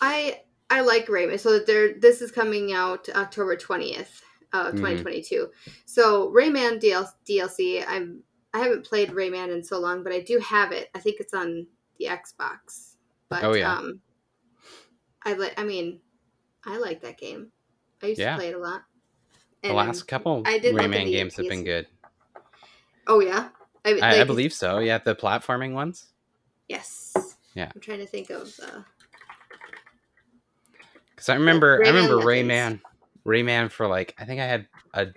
I 0.00 0.40
I 0.70 0.80
like 0.80 1.06
Rayman. 1.08 1.38
So 1.38 1.58
there, 1.58 1.94
this 1.98 2.22
is 2.22 2.30
coming 2.32 2.72
out 2.72 3.08
October 3.10 3.56
twentieth, 3.56 4.22
uh, 4.52 4.70
Mhm. 4.70 4.78
twenty 4.80 5.02
twenty 5.02 5.22
two. 5.22 5.50
So 5.84 6.30
Rayman 6.32 6.80
DL, 6.80 7.06
DLC. 7.28 7.84
I'm 7.86 8.22
I 8.54 8.58
haven't 8.60 8.86
played 8.86 9.10
Rayman 9.10 9.50
in 9.52 9.62
so 9.64 9.78
long, 9.78 10.02
but 10.02 10.12
I 10.12 10.20
do 10.20 10.38
have 10.38 10.72
it. 10.72 10.88
I 10.94 11.00
think 11.00 11.20
it's 11.20 11.34
on 11.34 11.66
the 11.98 12.06
Xbox. 12.06 12.96
But 13.28 13.44
Oh, 13.44 13.54
yeah. 13.54 13.74
um, 13.76 14.00
I 15.24 15.32
like. 15.34 15.54
I 15.58 15.64
mean, 15.64 16.00
I 16.64 16.78
like 16.78 17.00
that 17.02 17.18
game. 17.18 17.50
I 18.02 18.06
used 18.06 18.20
Yeah. 18.20 18.32
to 18.32 18.38
play 18.38 18.48
it 18.48 18.54
a 18.54 18.58
lot. 18.58 18.82
The 19.62 19.72
last 19.72 20.08
couple 20.08 20.42
I 20.44 20.58
did 20.58 20.74
Rayman 20.74 21.10
games 21.10 21.36
have 21.36 21.48
been 21.48 21.64
good. 21.64 21.86
Oh 23.06 23.20
yeah, 23.20 23.48
I, 23.84 23.98
I, 24.02 24.20
I 24.20 24.24
believe 24.24 24.52
so. 24.52 24.78
Yeah, 24.78 24.98
the 24.98 25.14
platforming 25.14 25.72
ones. 25.72 26.06
Yes. 26.68 27.36
Yeah. 27.54 27.70
I'm 27.74 27.80
trying 27.80 27.98
to 27.98 28.06
think 28.06 28.30
of. 28.30 28.52
Uh, 28.62 28.80
Because 31.14 31.28
I 31.28 31.34
remember, 31.34 31.80
I 31.84 31.88
remember 31.88 32.16
Legends. 32.16 32.50
Rayman, 32.50 32.80
Rayman 33.26 33.70
for 33.70 33.86
like, 33.86 34.14
I 34.18 34.24
think 34.24 34.40
I 34.40 34.46
had 34.46 34.66
a 34.94 35.08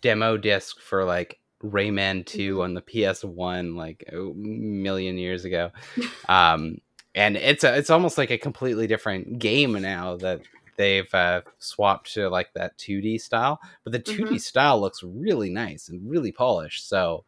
demo 0.00 0.36
disc 0.36 0.80
for 0.80 1.04
like 1.04 1.38
Rayman 1.62 2.24
2 2.24 2.56
Mhm. 2.56 2.64
on 2.64 2.74
the 2.74 2.82
PS1 2.82 3.76
like 3.76 4.04
a 4.12 4.16
million 4.34 5.18
years 5.18 5.44
ago. 5.44 5.70
um, 6.28 6.78
and 7.14 7.36
it's 7.36 7.64
a, 7.64 7.76
it's 7.76 7.90
almost 7.90 8.16
like 8.16 8.30
a 8.30 8.38
completely 8.38 8.86
different 8.86 9.38
game 9.38 9.72
now 9.72 10.16
that 10.18 10.40
they've 10.76 11.12
uh, 11.14 11.42
swapped 11.58 12.12
to 12.14 12.28
like 12.28 12.52
that 12.54 12.76
2D 12.78 13.18
style. 13.18 13.60
But 13.84 13.92
the 13.92 13.98
2D 14.00 14.36
Mhm. 14.36 14.40
style 14.40 14.80
looks 14.80 15.02
really 15.02 15.50
nice 15.50 15.88
and 15.88 16.08
really 16.08 16.32
polished. 16.32 16.88
So 16.88 17.24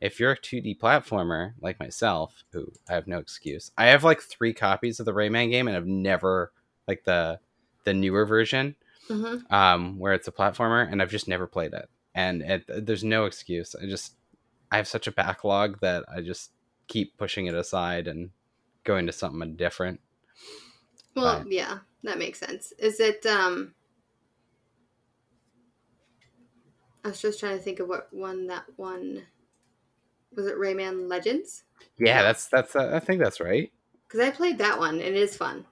if 0.00 0.20
you're 0.20 0.32
a 0.32 0.38
2D 0.40 0.78
platformer 0.78 1.54
like 1.60 1.80
myself, 1.80 2.44
who 2.52 2.72
I 2.88 2.94
have 2.94 3.06
no 3.08 3.18
excuse, 3.18 3.70
I 3.78 3.86
have 3.86 4.04
like 4.04 4.20
three 4.20 4.54
copies 4.54 5.00
of 5.00 5.06
the 5.06 5.12
Rayman 5.14 5.50
game 5.50 5.68
and 5.68 5.76
I've 5.76 5.86
never 5.86 6.52
like 6.86 7.04
the 7.04 7.40
the 7.84 7.94
newer 7.94 8.26
version 8.26 8.76
mhm. 9.10 9.50
um, 9.52 9.98
where 9.98 10.12
it's 10.12 10.28
a 10.28 10.32
platformer, 10.32 10.90
and 10.90 11.00
I've 11.00 11.10
just 11.10 11.28
never 11.28 11.46
played 11.46 11.72
it. 11.74 11.88
And 12.14 12.42
it, 12.42 12.64
there's 12.86 13.04
no 13.04 13.24
excuse. 13.26 13.74
I 13.74 13.86
just 13.86 14.14
I 14.70 14.76
have 14.76 14.88
such 14.88 15.06
a 15.06 15.12
backlog 15.12 15.80
that 15.80 16.04
I 16.14 16.20
just 16.20 16.52
keep 16.88 17.16
pushing 17.16 17.46
it 17.46 17.54
aside 17.54 18.08
and 18.08 18.30
going 18.84 19.06
to 19.06 19.12
something 19.12 19.56
different. 19.56 20.00
Well, 21.14 21.38
Right. 21.40 21.46
yeah, 21.52 21.78
that 22.04 22.18
makes 22.18 22.38
sense. 22.38 22.72
Is 22.78 23.00
it? 23.00 23.24
um 23.26 23.74
I 27.04 27.08
was 27.08 27.20
just 27.20 27.40
trying 27.40 27.56
to 27.56 27.62
think 27.62 27.80
of 27.80 27.88
what 27.88 28.08
one 28.12 28.46
that 28.48 28.64
one 28.76 29.22
was. 30.36 30.46
It 30.46 30.56
Rayman 30.56 31.08
Legends? 31.08 31.64
Yeah, 31.98 32.22
that's 32.22 32.46
that's 32.46 32.76
uh, 32.76 32.90
I 32.94 32.98
think 32.98 33.22
that's 33.22 33.40
right. 33.40 33.72
Because 34.06 34.20
I 34.20 34.30
played 34.30 34.58
that 34.58 34.78
one 34.78 34.96
and 34.96 35.00
it 35.02 35.16
is 35.16 35.36
fun. 35.36 35.64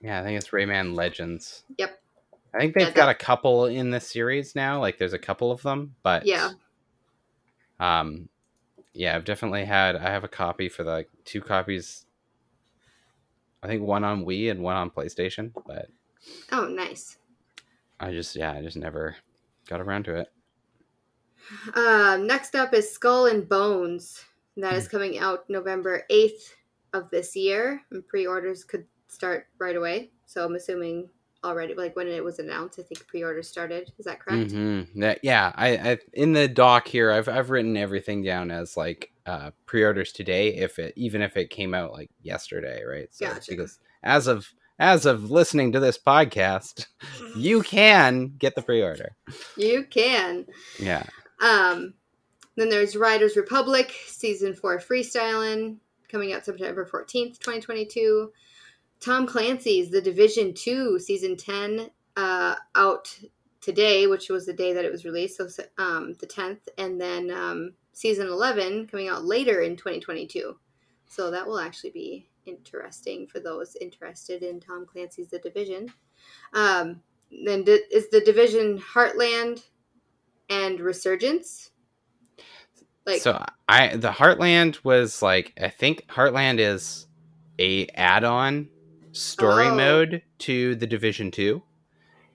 Yeah, 0.00 0.20
I 0.20 0.22
think 0.22 0.38
it's 0.38 0.50
Rayman 0.50 0.94
Legends. 0.94 1.64
Yep. 1.78 1.98
I 2.54 2.58
think 2.58 2.74
they've 2.74 2.94
got 2.94 3.08
a 3.08 3.14
couple 3.14 3.66
in 3.66 3.90
the 3.90 4.00
series 4.00 4.54
now. 4.54 4.80
Like 4.80 4.98
there's 4.98 5.12
a 5.12 5.18
couple 5.18 5.50
of 5.50 5.62
them, 5.62 5.94
but 6.02 6.24
Yeah. 6.24 6.52
um, 7.80 8.28
yeah, 8.94 9.14
I've 9.14 9.24
definitely 9.24 9.64
had. 9.66 9.96
I 9.96 10.10
have 10.10 10.24
a 10.24 10.28
copy 10.28 10.68
for 10.70 10.82
the 10.82 10.90
like, 10.90 11.10
two 11.24 11.42
copies. 11.42 12.05
I 13.62 13.66
think 13.66 13.82
one 13.82 14.04
on 14.04 14.24
Wii 14.24 14.50
and 14.50 14.62
one 14.62 14.76
on 14.76 14.90
PlayStation, 14.90 15.52
but 15.66 15.88
Oh, 16.52 16.66
nice. 16.66 17.18
I 17.98 18.12
just 18.12 18.36
yeah, 18.36 18.52
I 18.52 18.62
just 18.62 18.76
never 18.76 19.16
got 19.68 19.80
around 19.80 20.04
to 20.04 20.16
it. 20.16 20.32
Um, 21.74 22.26
next 22.26 22.54
up 22.54 22.74
is 22.74 22.90
Skull 22.90 23.26
and 23.26 23.48
Bones. 23.48 24.24
That 24.56 24.72
Hmm. 24.72 24.78
coming 24.88 25.18
out 25.18 25.48
November 25.50 26.04
8th 26.10 26.54
of 26.92 27.10
this 27.10 27.36
year. 27.36 27.82
And 27.90 28.06
pre 28.06 28.26
orders 28.26 28.64
could 28.64 28.86
start 29.08 29.48
right 29.58 29.76
away. 29.76 30.12
So 30.26 30.44
I'm 30.44 30.54
assuming 30.54 31.10
already, 31.46 31.74
like 31.74 31.96
when 31.96 32.08
it 32.08 32.22
was 32.22 32.38
announced, 32.38 32.78
I 32.78 32.82
think 32.82 33.06
pre 33.06 33.22
orders 33.22 33.48
started. 33.48 33.92
Is 33.98 34.04
that 34.04 34.20
correct? 34.20 34.50
Mm-hmm. 34.50 35.00
That, 35.00 35.20
yeah, 35.22 35.52
I, 35.54 35.68
I 35.76 35.98
in 36.12 36.32
the 36.32 36.48
doc 36.48 36.88
here, 36.88 37.10
I've 37.10 37.28
I've 37.28 37.50
written 37.50 37.76
everything 37.76 38.22
down 38.22 38.50
as 38.50 38.76
like 38.76 39.12
uh, 39.26 39.50
pre-orders 39.66 40.12
today, 40.12 40.54
if 40.54 40.78
it 40.78 40.94
even 40.96 41.20
if 41.20 41.36
it 41.36 41.50
came 41.50 41.74
out 41.74 41.92
like 41.92 42.10
yesterday, 42.22 42.82
right? 42.84 43.08
So 43.10 43.26
Gotcha. 43.26 43.50
because 43.50 43.78
as 44.02 44.26
of 44.26 44.52
as 44.78 45.06
of 45.06 45.30
listening 45.30 45.72
to 45.72 45.80
this 45.80 45.98
podcast, 45.98 46.86
you 47.36 47.62
can 47.62 48.34
get 48.38 48.54
the 48.54 48.62
pre-order. 48.62 49.16
You 49.56 49.84
can. 49.84 50.46
Yeah. 50.78 51.06
Um, 51.42 51.94
then 52.56 52.68
there's 52.68 52.96
Riders 52.96 53.36
Republic 53.36 53.92
season 54.06 54.54
four 54.54 54.78
freestyling 54.78 55.78
coming 56.08 56.32
out 56.32 56.44
September 56.44 56.86
14th, 56.86 57.38
2022. 57.38 58.32
Tom 59.00 59.26
Clancy's 59.26 59.90
The 59.90 60.00
Division 60.00 60.54
2 60.54 60.98
season 60.98 61.36
10 61.36 61.90
uh, 62.16 62.54
out 62.74 63.18
today, 63.60 64.06
which 64.06 64.28
was 64.28 64.46
the 64.46 64.52
day 64.52 64.72
that 64.72 64.84
it 64.84 64.92
was 64.92 65.04
released, 65.04 65.36
so 65.36 65.48
um, 65.78 66.14
the 66.20 66.26
10th, 66.26 66.60
and 66.78 67.00
then 67.00 67.30
um, 67.30 67.72
season 67.92 68.28
11 68.28 68.86
coming 68.86 69.08
out 69.08 69.24
later 69.24 69.60
in 69.60 69.76
2022. 69.76 70.56
So 71.06 71.30
that 71.30 71.46
will 71.46 71.58
actually 71.58 71.90
be 71.90 72.28
interesting 72.46 73.26
for 73.26 73.40
those 73.40 73.76
interested 73.80 74.42
in 74.42 74.60
Tom 74.60 74.86
Clancy's 74.86 75.30
The 75.30 75.38
Division. 75.38 75.92
Um, 76.52 77.02
then 77.44 77.64
di- 77.64 77.82
is 77.90 78.08
the 78.10 78.20
Division 78.20 78.78
Heartland 78.78 79.64
and 80.48 80.80
Resurgence. 80.80 81.70
Like 83.04 83.20
so 83.20 83.44
I 83.68 83.96
the 83.96 84.10
Heartland 84.10 84.84
was 84.84 85.22
like 85.22 85.52
I 85.60 85.68
think 85.68 86.06
Heartland 86.08 86.58
is 86.58 87.06
a 87.58 87.86
add-on 87.88 88.68
story 89.16 89.66
Oh. 89.68 89.74
mode 89.74 90.22
to 90.40 90.74
the 90.76 90.86
Division 90.86 91.30
2. 91.30 91.62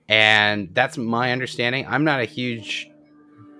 And 0.08 0.74
that's 0.74 0.98
my 0.98 1.32
understanding. 1.32 1.86
I'm 1.86 2.04
not 2.04 2.20
a 2.20 2.24
huge 2.24 2.90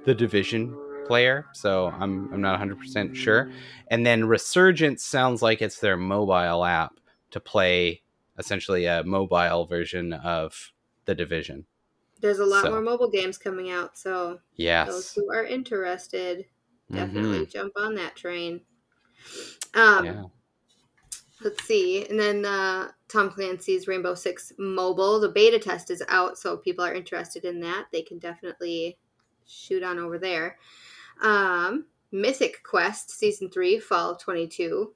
the 0.04 0.14
Division 0.14 0.76
player, 1.06 1.46
so 1.52 1.86
I'm 1.98 2.32
I'm 2.32 2.40
not 2.40 2.58
100% 2.58 3.14
sure. 3.16 3.50
And 3.88 4.04
then 4.04 4.24
Resurgence 4.24 5.04
sounds 5.04 5.42
like 5.42 5.62
it's 5.62 5.78
their 5.78 5.96
mobile 5.96 6.64
app 6.64 6.98
to 7.30 7.40
play 7.40 8.02
essentially 8.38 8.86
a 8.86 9.02
mobile 9.04 9.66
version 9.66 10.12
of 10.12 10.72
the 11.04 11.14
Division. 11.14 11.66
there's 12.20 12.38
a 12.38 12.44
lot 12.46 12.62
so- 12.62 12.70
more 12.70 12.80
mobile 12.80 13.10
games 13.10 13.36
coming 13.36 13.68
out, 13.70 13.98
so 13.98 14.34
those 14.34 14.40
Yes. 14.54 15.14
who 15.14 15.32
are 15.32 15.44
interested 15.44 16.46
definitely 16.92 17.46
jump 17.46 17.72
on 17.76 17.94
that 17.96 18.14
train. 18.14 18.60
Um, 19.74 20.04
Yeah. 20.04 20.22
Let's 21.44 21.64
see. 21.64 22.06
And 22.06 22.18
then 22.18 22.44
uh, 22.44 22.88
Tom 23.08 23.30
Clancy's 23.30 23.88
Rainbow 23.88 24.14
Six 24.14 24.52
Mobile, 24.58 25.20
the 25.20 25.28
beta 25.28 25.58
test 25.58 25.90
is 25.90 26.02
out, 26.08 26.38
so 26.38 26.56
people 26.56 26.84
are 26.84 26.94
interested 26.94 27.44
in 27.44 27.60
that. 27.60 27.86
They 27.92 28.02
can 28.02 28.18
definitely 28.18 28.98
shoot 29.46 29.82
on 29.82 29.98
over 29.98 30.18
there. 30.18 30.58
Um, 31.22 31.86
Mythic 32.10 32.62
Quest 32.62 33.10
Season 33.10 33.50
3, 33.50 33.78
Fall 33.78 34.12
of 34.12 34.18
22. 34.18 34.92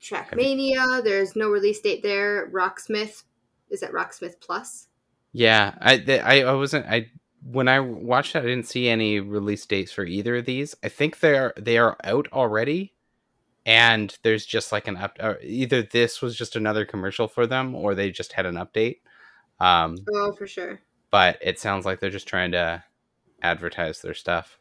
Trackmania, 0.00 1.02
there's 1.02 1.34
no 1.34 1.50
release 1.50 1.80
date 1.80 2.02
there. 2.02 2.50
Rocksmith, 2.52 3.24
is 3.70 3.80
that 3.80 3.92
Rocksmith 3.92 4.40
Plus? 4.40 4.88
Yeah, 5.32 5.74
I, 5.80 5.98
th- 5.98 6.22
I 6.22 6.42
I 6.42 6.52
wasn't 6.54 6.86
I 6.86 7.10
when 7.42 7.68
I 7.68 7.80
watched 7.80 8.34
it, 8.34 8.40
I 8.40 8.46
didn't 8.46 8.66
see 8.66 8.88
any 8.88 9.20
release 9.20 9.64
dates 9.66 9.92
for 9.92 10.04
either 10.04 10.36
of 10.36 10.46
these. 10.46 10.74
I 10.82 10.88
think 10.88 11.20
they're 11.20 11.52
they 11.56 11.78
are 11.78 11.96
out 12.04 12.28
already, 12.32 12.94
and 13.68 14.16
there's 14.22 14.46
just 14.46 14.72
like 14.72 14.88
an 14.88 14.96
up. 14.96 15.18
Or 15.20 15.38
either 15.42 15.82
this 15.82 16.22
was 16.22 16.34
just 16.34 16.56
another 16.56 16.86
commercial 16.86 17.28
for 17.28 17.46
them, 17.46 17.74
or 17.74 17.94
they 17.94 18.10
just 18.10 18.32
had 18.32 18.46
an 18.46 18.54
update. 18.54 19.00
Um, 19.60 19.98
oh, 20.14 20.32
for 20.32 20.46
sure. 20.46 20.80
But 21.10 21.38
it 21.42 21.60
sounds 21.60 21.84
like 21.84 22.00
they're 22.00 22.08
just 22.08 22.26
trying 22.26 22.52
to 22.52 22.82
advertise 23.42 24.00
their 24.00 24.14
stuff, 24.14 24.58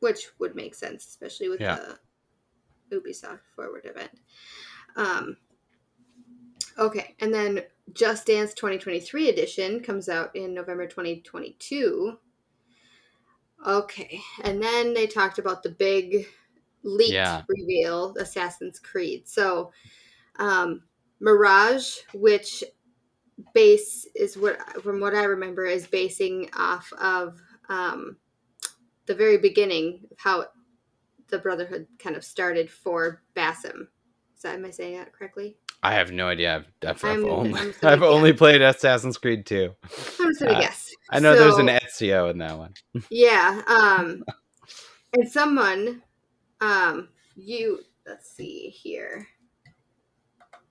which 0.00 0.26
would 0.38 0.54
make 0.54 0.74
sense, 0.74 1.06
especially 1.06 1.48
with 1.48 1.62
yeah. 1.62 1.78
the 2.90 2.96
Ubisoft 2.96 3.40
Forward 3.56 3.86
event. 3.86 4.10
Um, 4.96 5.38
okay, 6.78 7.14
and 7.18 7.32
then 7.32 7.62
just 7.94 8.26
Dance 8.26 8.52
2023 8.52 9.30
edition 9.30 9.80
comes 9.80 10.10
out 10.10 10.36
in 10.36 10.52
November 10.52 10.86
2022. 10.86 12.18
Okay, 13.66 14.20
and 14.44 14.62
then 14.62 14.92
they 14.92 15.06
talked 15.06 15.38
about 15.38 15.62
the 15.62 15.70
big 15.70 16.26
leaked 16.82 17.12
yeah. 17.12 17.42
reveal, 17.48 18.14
Assassin's 18.18 18.78
Creed. 18.78 19.28
So, 19.28 19.72
um, 20.38 20.82
Mirage, 21.20 21.98
which 22.14 22.64
base 23.54 24.06
is 24.14 24.36
what 24.36 24.58
from 24.82 25.00
what 25.00 25.14
I 25.14 25.24
remember 25.24 25.64
is 25.66 25.86
basing 25.86 26.50
off 26.56 26.92
of 26.94 27.40
um, 27.68 28.16
the 29.06 29.14
very 29.14 29.38
beginning 29.38 30.00
of 30.10 30.18
how 30.18 30.46
the 31.28 31.38
Brotherhood 31.38 31.86
kind 31.98 32.16
of 32.16 32.24
started 32.24 32.70
for 32.70 33.22
Basim. 33.34 33.86
Is 34.36 34.42
that 34.42 34.54
am 34.54 34.64
I 34.64 34.70
saying 34.70 34.96
that 34.96 35.12
correctly? 35.12 35.56
I 35.82 35.94
have 35.94 36.12
no 36.12 36.28
idea. 36.28 36.64
I've, 36.82 37.04
I've, 37.04 37.04
I've 37.04 37.24
only 37.24 37.74
I've 37.82 38.02
only 38.02 38.32
played 38.32 38.62
Assassin's 38.62 39.18
Creed 39.18 39.46
2. 39.46 39.70
I'm 39.82 39.90
just 40.28 40.40
gonna 40.40 40.52
uh, 40.52 40.60
guess. 40.60 40.90
I 41.10 41.20
know 41.20 41.34
so, 41.34 41.44
there's 41.44 41.58
an 41.58 41.68
Ezio 41.68 42.30
in 42.30 42.38
that 42.38 42.58
one. 42.58 42.74
yeah. 43.10 43.62
Um 43.66 44.24
and 45.12 45.30
someone 45.30 46.02
um 46.60 47.08
you 47.36 47.80
let's 48.06 48.30
see 48.30 48.68
here. 48.68 49.26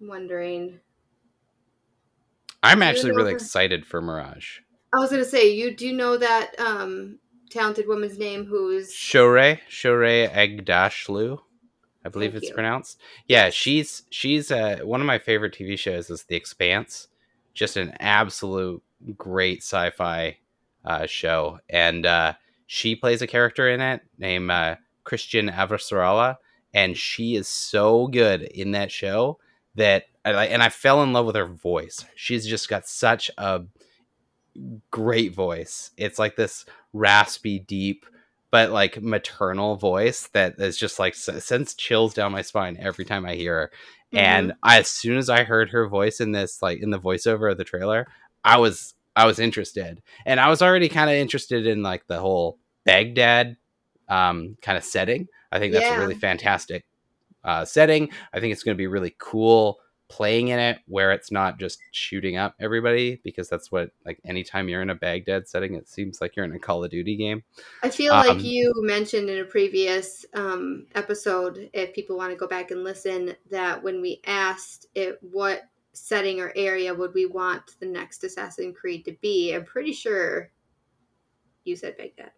I'm 0.01 0.07
wondering. 0.07 0.79
I'm 2.61 2.81
actually 2.81 3.11
really 3.11 3.33
excited 3.33 3.85
for 3.85 4.01
Mirage. 4.01 4.59
I 4.93 4.97
was 4.97 5.11
gonna 5.11 5.25
say, 5.25 5.53
you 5.53 5.75
do 5.75 5.93
know 5.93 6.17
that 6.17 6.59
um 6.59 7.19
talented 7.49 7.87
woman's 7.87 8.17
name 8.17 8.45
who's 8.45 8.93
Shohreh 8.93 9.59
Shohreh 9.69 10.31
Aghdashloo. 10.31 11.39
I 12.03 12.09
believe 12.09 12.31
Thank 12.31 12.43
it's 12.43 12.49
you. 12.49 12.55
pronounced. 12.55 12.99
Yeah, 13.27 13.49
she's 13.49 14.03
she's 14.09 14.51
uh, 14.51 14.79
one 14.83 15.01
of 15.01 15.07
my 15.07 15.19
favorite 15.19 15.53
TV 15.53 15.77
shows 15.77 16.09
is 16.09 16.23
The 16.23 16.35
Expanse. 16.35 17.07
Just 17.53 17.77
an 17.77 17.93
absolute 17.99 18.81
great 19.17 19.59
sci-fi 19.59 20.37
uh, 20.85 21.05
show, 21.07 21.59
and 21.69 22.05
uh, 22.05 22.33
she 22.67 22.95
plays 22.95 23.21
a 23.21 23.27
character 23.27 23.69
in 23.69 23.81
it 23.81 24.01
named 24.17 24.49
uh, 24.49 24.75
Chrisjen 25.09 25.53
Avasarala, 25.53 26.37
and 26.73 26.97
she 26.97 27.35
is 27.35 27.47
so 27.47 28.07
good 28.07 28.43
in 28.43 28.71
that 28.71 28.91
show 28.91 29.39
that 29.75 30.05
I 30.25 30.47
and 30.47 30.61
I 30.61 30.69
fell 30.69 31.01
in 31.03 31.13
love 31.13 31.25
with 31.25 31.35
her 31.35 31.47
voice. 31.47 32.05
She's 32.15 32.45
just 32.45 32.69
got 32.69 32.87
such 32.87 33.31
a 33.37 33.63
great 34.91 35.33
voice. 35.33 35.91
It's 35.97 36.19
like 36.19 36.35
this 36.35 36.65
raspy, 36.93 37.59
deep 37.59 38.05
but 38.51 38.71
like 38.71 39.01
maternal 39.01 39.75
voice 39.75 40.27
that 40.33 40.59
is 40.59 40.77
just 40.77 40.99
like 40.99 41.15
sends 41.15 41.73
chills 41.75 42.13
down 42.13 42.31
my 42.31 42.41
spine 42.41 42.77
every 42.79 43.05
time 43.05 43.25
I 43.25 43.35
hear 43.35 43.53
her. 43.53 43.71
Mm-hmm. 44.13 44.17
And 44.17 44.53
I, 44.63 44.79
as 44.79 44.89
soon 44.89 45.17
as 45.17 45.29
I 45.29 45.43
heard 45.43 45.69
her 45.69 45.87
voice 45.87 46.19
in 46.19 46.31
this, 46.31 46.61
like 46.61 46.81
in 46.81 46.89
the 46.89 46.99
voiceover 46.99 47.51
of 47.51 47.57
the 47.57 47.63
trailer, 47.63 48.07
I 48.43 48.57
was 48.57 48.95
I 49.15 49.25
was 49.25 49.39
interested, 49.39 50.01
and 50.25 50.39
I 50.39 50.49
was 50.49 50.61
already 50.61 50.89
kind 50.89 51.09
of 51.09 51.15
interested 51.15 51.67
in 51.67 51.83
like 51.83 52.07
the 52.07 52.19
whole 52.19 52.57
Baghdad 52.85 53.57
um, 54.09 54.57
kind 54.61 54.77
of 54.77 54.83
setting. 54.83 55.27
I 55.51 55.59
think 55.59 55.73
that's 55.73 55.85
yeah. 55.85 55.97
a 55.97 55.99
really 55.99 56.15
fantastic 56.15 56.85
uh, 57.43 57.65
setting. 57.65 58.09
I 58.33 58.39
think 58.39 58.53
it's 58.53 58.63
going 58.63 58.75
to 58.75 58.81
be 58.81 58.87
really 58.87 59.15
cool 59.17 59.79
playing 60.09 60.47
in 60.47 60.59
it 60.59 60.79
where 60.87 61.11
it's 61.11 61.31
not 61.31 61.59
just 61.59 61.79
shooting 61.91 62.35
up 62.35 62.55
everybody 62.59 63.21
because 63.23 63.47
that's 63.47 63.71
what 63.71 63.91
like 64.05 64.19
anytime 64.25 64.67
you're 64.67 64.81
in 64.81 64.89
a 64.89 64.95
Baghdad 64.95 65.47
setting 65.47 65.75
it 65.75 65.87
seems 65.87 66.19
like 66.19 66.35
you're 66.35 66.45
in 66.45 66.51
a 66.51 66.59
Call 66.59 66.83
of 66.83 66.89
Duty 66.89 67.15
game. 67.15 67.43
I 67.83 67.89
feel 67.89 68.13
um, 68.13 68.25
like 68.25 68.43
you 68.43 68.73
mentioned 68.77 69.29
in 69.29 69.39
a 69.39 69.45
previous 69.45 70.25
um, 70.33 70.87
episode 70.95 71.69
if 71.73 71.93
people 71.93 72.17
want 72.17 72.31
to 72.31 72.37
go 72.37 72.47
back 72.47 72.71
and 72.71 72.83
listen 72.83 73.35
that 73.51 73.81
when 73.83 74.01
we 74.01 74.19
asked 74.25 74.87
it 74.95 75.19
what 75.21 75.69
setting 75.93 76.39
or 76.39 76.51
area 76.55 76.93
would 76.93 77.13
we 77.13 77.27
want 77.27 77.79
the 77.79 77.85
next 77.85 78.23
Assassin's 78.23 78.75
Creed 78.75 79.05
to 79.05 79.15
be 79.21 79.53
I'm 79.53 79.63
pretty 79.63 79.93
sure 79.93 80.49
you 81.65 81.75
said 81.75 81.97
Baghdad. 81.97 82.31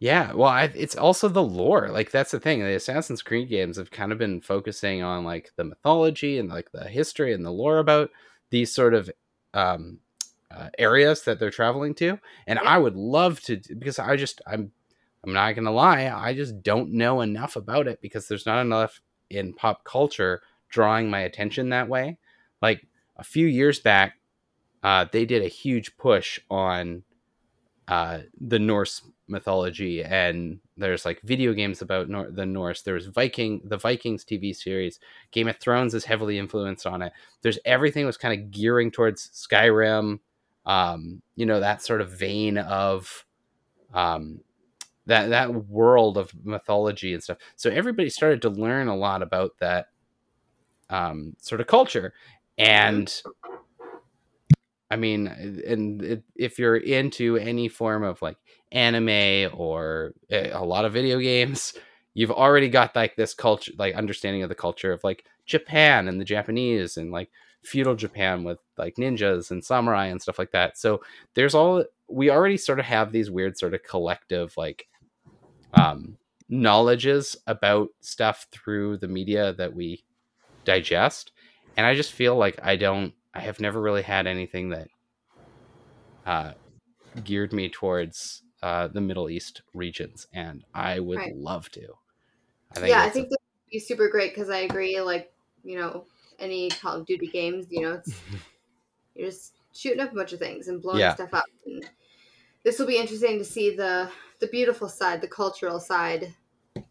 Yeah, 0.00 0.32
well, 0.32 0.48
I, 0.48 0.70
it's 0.74 0.96
also 0.96 1.28
the 1.28 1.42
lore. 1.42 1.88
Like 1.88 2.12
that's 2.12 2.30
the 2.30 2.38
thing. 2.38 2.60
The 2.60 2.76
Assassin's 2.76 3.22
Creed 3.22 3.48
games 3.48 3.76
have 3.78 3.90
kind 3.90 4.12
of 4.12 4.18
been 4.18 4.40
focusing 4.40 5.02
on 5.02 5.24
like 5.24 5.52
the 5.56 5.64
mythology 5.64 6.38
and 6.38 6.48
like 6.48 6.70
the 6.70 6.84
history 6.84 7.32
and 7.32 7.44
the 7.44 7.50
lore 7.50 7.78
about 7.78 8.10
these 8.50 8.72
sort 8.72 8.94
of 8.94 9.10
um, 9.54 9.98
uh, 10.50 10.68
areas 10.78 11.22
that 11.22 11.40
they're 11.40 11.50
traveling 11.50 11.94
to. 11.96 12.18
And 12.46 12.60
yeah. 12.62 12.68
I 12.70 12.78
would 12.78 12.94
love 12.94 13.40
to 13.42 13.60
because 13.76 13.98
I 13.98 14.16
just 14.16 14.40
I'm 14.46 14.70
I'm 15.24 15.32
not 15.32 15.56
gonna 15.56 15.72
lie, 15.72 16.08
I 16.08 16.32
just 16.32 16.62
don't 16.62 16.92
know 16.92 17.20
enough 17.20 17.56
about 17.56 17.88
it 17.88 18.00
because 18.00 18.28
there's 18.28 18.46
not 18.46 18.60
enough 18.60 19.00
in 19.30 19.52
pop 19.52 19.82
culture 19.82 20.42
drawing 20.68 21.10
my 21.10 21.20
attention 21.20 21.70
that 21.70 21.88
way. 21.88 22.18
Like 22.62 22.86
a 23.16 23.24
few 23.24 23.46
years 23.46 23.80
back, 23.80 24.14
uh, 24.82 25.06
they 25.10 25.24
did 25.24 25.42
a 25.42 25.48
huge 25.48 25.96
push 25.96 26.38
on 26.50 27.02
uh, 27.88 28.20
the 28.40 28.60
Norse 28.60 29.02
mythology 29.28 30.02
and 30.02 30.58
there's 30.76 31.04
like 31.04 31.20
video 31.22 31.52
games 31.52 31.82
about 31.82 32.08
Nor- 32.08 32.30
the 32.30 32.46
Norse. 32.46 32.82
There's 32.82 33.06
Viking, 33.06 33.60
the 33.64 33.76
Vikings 33.76 34.24
TV 34.24 34.54
series. 34.54 34.98
Game 35.30 35.48
of 35.48 35.56
Thrones 35.58 35.94
is 35.94 36.04
heavily 36.04 36.38
influenced 36.38 36.86
on 36.86 37.02
it. 37.02 37.12
There's 37.42 37.58
everything 37.64 38.06
was 38.06 38.16
kind 38.16 38.38
of 38.38 38.50
gearing 38.50 38.90
towards 38.90 39.30
Skyrim, 39.30 40.20
um, 40.66 41.22
you 41.36 41.46
know, 41.46 41.60
that 41.60 41.82
sort 41.82 42.00
of 42.00 42.10
vein 42.10 42.58
of 42.58 43.24
um, 43.94 44.40
that 45.06 45.30
that 45.30 45.66
world 45.68 46.16
of 46.18 46.32
mythology 46.44 47.14
and 47.14 47.22
stuff. 47.22 47.38
So 47.56 47.70
everybody 47.70 48.10
started 48.10 48.42
to 48.42 48.50
learn 48.50 48.88
a 48.88 48.96
lot 48.96 49.22
about 49.22 49.52
that 49.60 49.88
um, 50.90 51.34
sort 51.40 51.60
of 51.60 51.66
culture, 51.66 52.14
and 52.56 53.22
I 54.90 54.96
mean, 54.96 55.26
and 55.26 56.22
if 56.34 56.58
you're 56.58 56.76
into 56.76 57.36
any 57.36 57.68
form 57.68 58.02
of 58.02 58.22
like 58.22 58.38
anime 58.72 59.50
or 59.54 60.12
eh, 60.30 60.50
a 60.52 60.64
lot 60.64 60.84
of 60.84 60.92
video 60.92 61.18
games, 61.18 61.74
you've 62.14 62.30
already 62.30 62.68
got 62.68 62.96
like 62.96 63.16
this 63.16 63.34
culture, 63.34 63.72
like 63.78 63.94
understanding 63.94 64.42
of 64.42 64.48
the 64.48 64.54
culture 64.54 64.92
of 64.92 65.04
like 65.04 65.24
Japan 65.46 66.08
and 66.08 66.20
the 66.20 66.24
Japanese 66.24 66.96
and 66.96 67.10
like 67.10 67.30
feudal 67.62 67.94
Japan 67.94 68.44
with 68.44 68.58
like 68.76 68.96
ninjas 68.96 69.50
and 69.50 69.64
samurai 69.64 70.06
and 70.06 70.22
stuff 70.22 70.38
like 70.38 70.52
that. 70.52 70.78
So 70.78 71.02
there's 71.34 71.54
all 71.54 71.84
we 72.08 72.30
already 72.30 72.56
sort 72.56 72.78
of 72.78 72.86
have 72.86 73.12
these 73.12 73.30
weird 73.30 73.58
sort 73.58 73.74
of 73.74 73.82
collective 73.82 74.56
like 74.56 74.86
um 75.74 76.16
knowledges 76.48 77.36
about 77.46 77.90
stuff 78.00 78.46
through 78.50 78.96
the 78.96 79.08
media 79.08 79.52
that 79.52 79.74
we 79.74 80.02
digest. 80.64 81.32
And 81.76 81.86
I 81.86 81.94
just 81.94 82.12
feel 82.12 82.36
like 82.36 82.58
I 82.62 82.76
don't 82.76 83.12
I 83.34 83.40
have 83.40 83.60
never 83.60 83.80
really 83.80 84.02
had 84.02 84.26
anything 84.26 84.70
that 84.70 84.88
uh, 86.26 86.52
geared 87.24 87.52
me 87.52 87.68
towards 87.68 88.42
uh, 88.62 88.88
the 88.88 89.00
Middle 89.00 89.30
East 89.30 89.62
regions, 89.74 90.26
and 90.32 90.64
I 90.74 90.98
would 90.98 91.18
right. 91.18 91.36
love 91.36 91.70
to. 91.72 91.94
I 92.76 92.86
yeah, 92.86 93.02
I 93.02 93.10
think 93.10 93.26
a- 93.26 93.30
that 93.30 93.38
would 93.40 93.70
be 93.72 93.78
super 93.78 94.08
great 94.08 94.34
because 94.34 94.50
I 94.50 94.58
agree. 94.58 95.00
Like, 95.00 95.32
you 95.64 95.78
know, 95.78 96.06
any 96.38 96.70
Call 96.70 96.96
of 96.96 97.06
Duty 97.06 97.28
games, 97.28 97.66
you 97.70 97.82
know, 97.82 97.94
it's 97.94 98.20
you're 99.14 99.28
just 99.28 99.54
shooting 99.74 100.00
up 100.00 100.12
a 100.12 100.14
bunch 100.14 100.32
of 100.32 100.38
things 100.38 100.68
and 100.68 100.82
blowing 100.82 101.00
yeah. 101.00 101.14
stuff 101.14 101.34
up. 101.34 101.44
And 101.66 101.88
this 102.64 102.78
will 102.78 102.86
be 102.86 102.98
interesting 102.98 103.38
to 103.38 103.44
see 103.44 103.74
the 103.74 104.10
the 104.40 104.48
beautiful 104.48 104.88
side, 104.88 105.20
the 105.20 105.28
cultural 105.28 105.80
side 105.80 106.34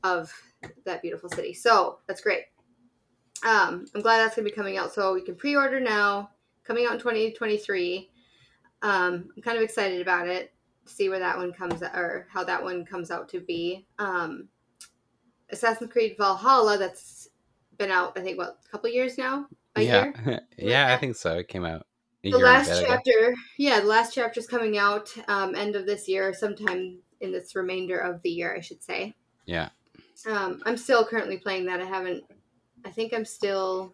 of 0.04 0.34
that 0.86 1.02
beautiful 1.02 1.30
city. 1.30 1.54
So 1.54 2.00
that's 2.08 2.22
great. 2.22 2.44
Um, 3.48 3.86
I'm 3.96 4.02
glad 4.02 4.20
that's 4.20 4.36
gonna 4.36 4.48
be 4.48 4.52
coming 4.52 4.78
out. 4.78 4.94
So 4.94 5.14
we 5.14 5.22
can 5.22 5.36
pre-order 5.36 5.80
now. 5.80 6.32
Coming 6.66 6.86
out 6.86 6.94
in 6.94 7.00
2023. 7.00 8.10
Um, 8.82 9.30
I'm 9.36 9.42
kind 9.42 9.58
of 9.58 9.64
excited 9.64 10.02
about 10.02 10.28
it. 10.28 10.54
See 10.86 11.08
where 11.08 11.20
that 11.20 11.38
one 11.38 11.54
comes 11.54 11.82
or 11.82 12.28
how 12.30 12.44
that 12.44 12.62
one 12.62 12.86
comes 12.86 13.10
out 13.10 13.30
to 13.30 13.40
be. 13.40 13.86
Um, 14.00 14.50
Assassin's 15.50 15.92
Creed 15.92 16.16
Valhalla. 16.18 16.78
That's 16.78 17.30
been 17.78 17.90
out. 17.90 18.18
I 18.18 18.22
think 18.22 18.38
what 18.38 18.60
a 18.66 18.70
couple 18.70 18.90
years 18.90 19.18
now. 19.18 19.48
A 19.76 19.82
yeah, 19.82 20.12
year. 20.26 20.42
yeah, 20.58 20.94
I 20.94 20.98
think 20.98 21.16
so. 21.16 21.38
It 21.38 21.48
came 21.48 21.64
out. 21.64 21.88
The 22.24 22.38
last 22.38 22.84
chapter, 22.86 23.34
yeah, 23.58 23.80
the 23.80 23.86
last 23.86 24.14
chapter's 24.14 24.48
coming 24.48 24.78
out 24.78 25.14
um, 25.30 25.56
end 25.56 25.78
of 25.78 25.86
this 25.86 26.10
year, 26.10 26.34
sometime 26.34 27.00
in 27.22 27.32
this 27.32 27.56
remainder 27.56 27.98
of 28.00 28.22
the 28.22 28.30
year, 28.30 28.54
I 28.56 28.60
should 28.60 28.84
say. 28.84 29.16
Yeah. 29.46 29.70
Um, 30.26 30.62
I'm 30.66 30.76
still 30.78 31.06
currently 31.06 31.38
playing 31.38 31.66
that. 31.68 31.80
I 31.80 31.86
haven't. 31.86 32.24
I 32.88 32.92
think 32.92 33.14
I'm 33.14 33.26
still. 33.26 33.94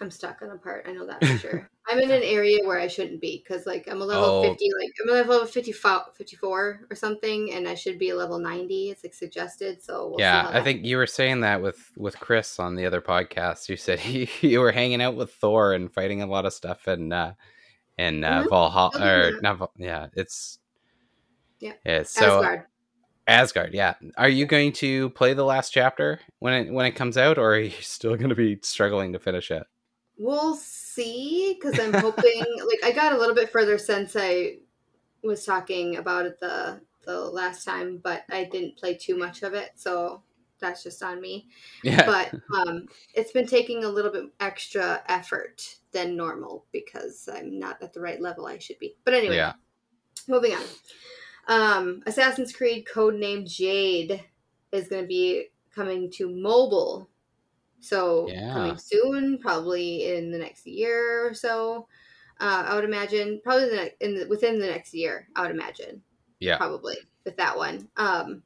I'm 0.00 0.10
stuck 0.10 0.42
on 0.42 0.50
a 0.50 0.56
part. 0.58 0.84
I 0.88 0.92
know 0.92 1.06
that 1.06 1.24
for 1.24 1.38
sure. 1.38 1.70
I'm 1.88 1.98
in 1.98 2.10
an 2.10 2.22
area 2.22 2.58
where 2.64 2.78
I 2.78 2.88
shouldn't 2.88 3.20
be 3.20 3.42
because, 3.42 3.66
like, 3.66 3.88
I'm 3.88 4.02
a 4.02 4.04
level 4.04 4.24
Oh. 4.24 4.42
50, 4.42 4.68
like, 4.80 4.90
I'm 5.02 5.10
a 5.10 5.12
level 5.12 5.46
54, 5.46 6.06
54 6.14 6.80
or 6.90 6.96
something, 6.96 7.52
and 7.54 7.68
I 7.68 7.74
should 7.74 7.98
be 7.98 8.10
a 8.10 8.16
level 8.16 8.38
90. 8.38 8.90
It's 8.90 9.04
like 9.04 9.14
suggested. 9.14 9.82
So, 9.82 10.08
we'll 10.08 10.20
yeah, 10.20 10.50
I 10.52 10.60
think 10.60 10.84
you 10.84 10.96
were 10.96 11.06
saying 11.06 11.40
that 11.40 11.62
with 11.62 11.90
with 11.96 12.18
Chris 12.20 12.58
on 12.58 12.74
the 12.74 12.84
other 12.84 13.00
podcast. 13.00 13.68
You 13.68 13.76
said 13.76 13.98
he, 14.00 14.28
you 14.46 14.60
were 14.60 14.72
hanging 14.72 15.00
out 15.00 15.14
with 15.16 15.32
Thor 15.34 15.72
and 15.72 15.92
fighting 15.92 16.20
a 16.20 16.26
lot 16.26 16.46
of 16.46 16.52
stuff 16.52 16.86
and 16.86 17.12
uh 17.12 17.32
and 17.96 18.24
uh 18.24 18.42
Mhm. 18.44 18.48
Valhalla 18.50 19.06
or 19.06 19.40
not 19.40 19.70
yeah, 19.78 20.08
it's 20.14 20.58
Yeah. 21.60 21.74
Yeah, 21.86 22.02
so 22.02 22.38
Asgard. 22.38 22.64
Asgard, 23.26 23.72
yeah. 23.72 23.94
Are 24.16 24.28
you 24.28 24.46
going 24.46 24.72
to 24.74 25.10
play 25.10 25.34
the 25.34 25.44
last 25.44 25.70
chapter 25.70 26.20
when 26.40 26.54
it 26.54 26.72
when 26.72 26.86
it 26.86 26.92
comes 26.92 27.16
out 27.16 27.38
or 27.38 27.54
are 27.54 27.60
you 27.60 27.70
still 27.80 28.16
going 28.16 28.30
to 28.30 28.34
be 28.34 28.58
struggling 28.62 29.12
to 29.12 29.18
finish 29.18 29.50
it? 29.50 29.64
We'll 30.18 30.54
see 30.54 31.58
because 31.58 31.78
I'm 31.78 31.94
hoping 31.94 32.44
like 32.66 32.84
I 32.84 32.92
got 32.92 33.12
a 33.12 33.18
little 33.18 33.34
bit 33.34 33.50
further 33.50 33.78
since 33.78 34.16
I 34.18 34.58
was 35.22 35.44
talking 35.44 35.96
about 35.96 36.26
it 36.26 36.40
the 36.40 36.80
the 37.04 37.18
last 37.18 37.64
time, 37.64 38.00
but 38.02 38.22
I 38.30 38.44
didn't 38.44 38.76
play 38.76 38.94
too 38.94 39.16
much 39.16 39.42
of 39.42 39.54
it, 39.54 39.70
so 39.74 40.22
that's 40.60 40.82
just 40.82 41.02
on 41.02 41.20
me. 41.20 41.48
Yeah. 41.82 42.06
But 42.06 42.40
um, 42.56 42.86
it's 43.14 43.32
been 43.32 43.46
taking 43.46 43.84
a 43.84 43.88
little 43.88 44.12
bit 44.12 44.26
extra 44.40 45.02
effort 45.08 45.76
than 45.92 46.16
normal 46.16 46.66
because 46.72 47.28
I'm 47.32 47.58
not 47.58 47.82
at 47.82 47.92
the 47.92 48.00
right 48.00 48.20
level 48.20 48.46
I 48.46 48.58
should 48.58 48.78
be. 48.78 48.96
But 49.04 49.14
anyway, 49.14 49.36
yeah. 49.36 49.54
moving 50.28 50.54
on. 50.54 50.62
Um, 51.48 52.02
Assassin's 52.06 52.52
Creed 52.52 52.86
Codename 52.92 53.46
Jade 53.48 54.22
is 54.70 54.88
going 54.88 55.02
to 55.02 55.08
be 55.08 55.48
coming 55.74 56.10
to 56.12 56.28
mobile. 56.30 57.08
So 57.80 58.28
Yeah. 58.28 58.52
coming 58.52 58.78
soon, 58.78 59.38
probably 59.38 60.14
in 60.14 60.30
the 60.30 60.38
next 60.38 60.66
year 60.66 61.26
or 61.26 61.34
so. 61.34 61.88
Uh, 62.40 62.64
I 62.68 62.74
would 62.74 62.84
imagine 62.84 63.40
probably 63.42 63.68
the 63.70 63.76
ne- 63.76 63.94
in 64.00 64.14
the, 64.14 64.26
within 64.28 64.58
the 64.58 64.66
next 64.66 64.94
year. 64.94 65.28
I 65.36 65.42
would 65.42 65.50
imagine 65.50 66.02
Yeah. 66.40 66.56
probably 66.56 66.96
with 67.24 67.36
that 67.36 67.56
one. 67.56 67.88
Um, 67.96 68.42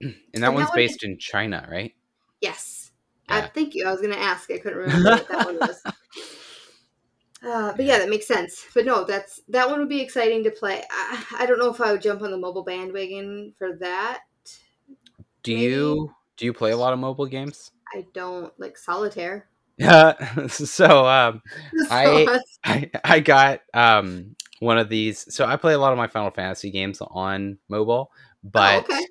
And 0.00 0.14
and 0.34 0.42
that 0.42 0.48
that 0.48 0.54
one's 0.54 0.68
one- 0.68 0.76
based 0.76 1.04
in 1.04 1.18
China, 1.18 1.66
right? 1.70 1.94
yes. 2.40 2.90
Yeah. 3.28 3.36
Uh, 3.38 3.48
thank 3.54 3.74
you. 3.74 3.86
I 3.86 3.92
was 3.92 4.00
going 4.00 4.12
to 4.12 4.18
ask. 4.20 4.50
I 4.50 4.58
couldn't 4.58 4.78
remember 4.78 5.10
what 5.10 5.28
that 5.28 5.46
one 5.46 5.58
was. 5.58 5.80
Uh, 7.44 7.72
but 7.74 7.84
yeah, 7.84 7.98
that 7.98 8.08
makes 8.08 8.26
sense. 8.26 8.66
But 8.74 8.84
no, 8.84 9.04
that's 9.04 9.40
that 9.48 9.68
one 9.68 9.80
would 9.80 9.88
be 9.88 10.00
exciting 10.00 10.44
to 10.44 10.50
play. 10.50 10.82
I, 10.90 11.24
I 11.40 11.46
don't 11.46 11.58
know 11.58 11.70
if 11.70 11.80
I 11.80 11.92
would 11.92 12.02
jump 12.02 12.22
on 12.22 12.30
the 12.30 12.38
mobile 12.38 12.62
bandwagon 12.64 13.52
for 13.58 13.76
that. 13.80 14.20
Do 15.42 15.52
Maybe. 15.52 15.64
you 15.64 16.14
do 16.36 16.44
you 16.44 16.52
play 16.52 16.70
a 16.70 16.76
lot 16.76 16.92
of 16.92 16.98
mobile 16.98 17.26
games? 17.26 17.72
I 17.94 18.06
don't 18.14 18.52
like 18.58 18.78
solitaire. 18.78 19.48
Yeah. 19.76 20.46
so 20.46 21.06
um 21.06 21.42
So 21.76 21.90
I- 21.90 22.40
I, 22.64 22.90
I 23.04 23.20
got 23.20 23.60
um 23.74 24.36
one 24.60 24.78
of 24.78 24.88
these. 24.88 25.34
So 25.34 25.44
I 25.44 25.56
play 25.56 25.74
a 25.74 25.78
lot 25.78 25.92
of 25.92 25.98
my 25.98 26.06
Final 26.06 26.30
Fantasy 26.30 26.70
games 26.70 27.00
on 27.00 27.58
mobile, 27.68 28.12
but 28.44 28.84
oh, 28.88 28.94
okay. 28.94 29.04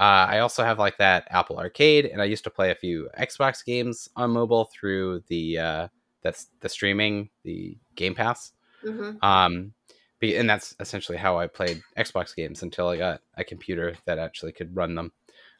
uh, 0.00 0.26
I 0.30 0.38
also 0.38 0.64
have 0.64 0.78
like 0.78 0.96
that 0.96 1.28
Apple 1.30 1.58
Arcade, 1.58 2.06
and 2.06 2.22
I 2.22 2.24
used 2.24 2.44
to 2.44 2.50
play 2.50 2.70
a 2.70 2.74
few 2.74 3.10
Xbox 3.20 3.62
games 3.62 4.08
on 4.16 4.30
mobile 4.30 4.70
through 4.72 5.22
the 5.28 5.58
uh, 5.58 5.88
that's 6.24 6.48
the 6.60 6.68
streaming, 6.68 7.30
the 7.44 7.78
Game 7.94 8.16
Pass. 8.16 8.52
hmm 8.82 9.12
Um, 9.22 9.74
and 10.20 10.48
that's 10.48 10.74
essentially 10.80 11.18
how 11.18 11.38
I 11.38 11.46
played 11.46 11.82
Xbox 11.98 12.34
games 12.34 12.62
until 12.62 12.88
I 12.88 12.96
got 12.96 13.20
a 13.36 13.44
computer 13.44 13.94
that 14.06 14.18
actually 14.18 14.52
could 14.52 14.74
run 14.74 14.94
them. 14.94 15.12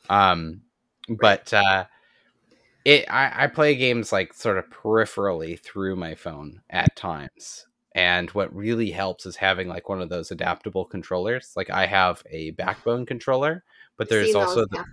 Um, 0.09 0.63
but 1.09 1.53
uh, 1.53 1.85
it 2.85 3.05
I, 3.11 3.45
I 3.45 3.47
play 3.49 3.75
games 3.75 4.11
like 4.11 4.33
sort 4.33 4.59
of 4.59 4.71
peripherally 4.71 5.61
through 5.61 5.97
my 5.97 6.15
phone 6.15 6.63
at 6.71 6.97
times. 6.97 7.67
And 7.95 8.31
what 8.31 8.55
really 8.55 8.91
helps 8.91 9.25
is 9.27 9.37
having 9.37 9.69
like 9.69 9.89
one 9.89 10.03
of 10.03 10.09
those 10.09 10.31
adaptable 10.31 10.85
controllers. 10.85 11.53
Like 11.57 11.71
I 11.71 11.87
have 11.87 12.23
a 12.31 12.51
backbone 12.53 13.07
controller, 13.07 13.63
but 13.97 14.09
there's 14.09 14.35
also 14.35 14.61
those, 14.61 14.69
the, 14.71 14.77
yeah. 14.79 14.85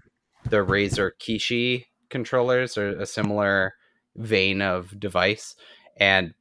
the 0.49 0.57
Razer 0.57 1.11
Kishi 1.19 1.85
controllers 2.09 2.77
or 2.77 2.89
a 2.89 3.05
similar 3.05 3.73
vein 4.15 4.61
of 4.61 4.99
device, 4.99 5.55
and 5.97 6.33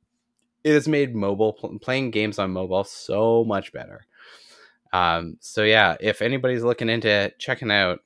it 0.64 0.72
has 0.72 0.88
made 0.88 1.14
mobile 1.14 1.52
playing 1.80 2.10
games 2.10 2.38
on 2.38 2.50
mobile 2.50 2.84
so 2.84 3.44
much 3.44 3.72
better. 3.72 4.06
Um, 4.92 5.36
so 5.40 5.62
yeah, 5.62 5.96
if 6.00 6.22
anybody's 6.22 6.62
looking 6.62 6.88
into 6.88 7.32
checking 7.38 7.70
out 7.70 8.00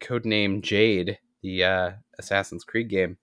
Codename 0.00 0.62
Jade, 0.62 1.18
the 1.42 1.64
uh, 1.64 1.90
Assassin's 2.18 2.64
Creed 2.64 2.88
game, 2.88 3.16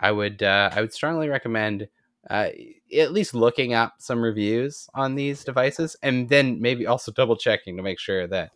I 0.00 0.12
would 0.12 0.42
uh, 0.42 0.70
I 0.72 0.80
would 0.80 0.92
strongly 0.92 1.28
recommend 1.28 1.88
uh, 2.28 2.48
at 2.96 3.12
least 3.12 3.34
looking 3.34 3.72
up 3.72 3.94
some 3.98 4.22
reviews 4.22 4.88
on 4.94 5.14
these 5.14 5.44
devices, 5.44 5.96
and 6.02 6.28
then 6.28 6.60
maybe 6.60 6.86
also 6.86 7.12
double 7.16 7.36
checking 7.36 7.76
to 7.76 7.82
make 7.82 7.98
sure 7.98 8.26
that 8.26 8.50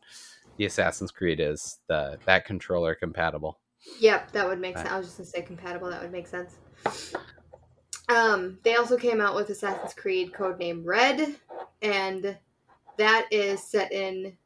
the 0.57 0.65
Assassin's 0.67 1.11
Creed 1.11 1.41
is 1.41 1.79
the 1.89 2.19
that 2.27 2.45
controller 2.45 2.95
compatible. 2.95 3.61
Yep, 4.01 4.33
that 4.33 4.47
would 4.47 4.61
make 4.61 4.77
sense. 4.77 4.89
I 4.91 4.97
was 4.97 5.07
just 5.07 5.19
gonna 5.19 5.29
say 5.29 5.43
compatible. 5.43 5.91
That 5.91 6.03
would 6.03 6.13
make 6.13 6.27
sense. 6.27 6.57
Um, 8.09 8.59
they 8.63 8.77
also 8.77 8.97
came 8.97 9.21
out 9.21 9.35
with 9.35 9.49
Assassin's 9.51 9.95
Creed 9.95 10.33
Codename 10.33 10.83
Red, 10.85 11.37
and 11.81 12.37
that 12.99 13.27
is 13.31 13.63
set 13.63 13.93
in 13.93 14.37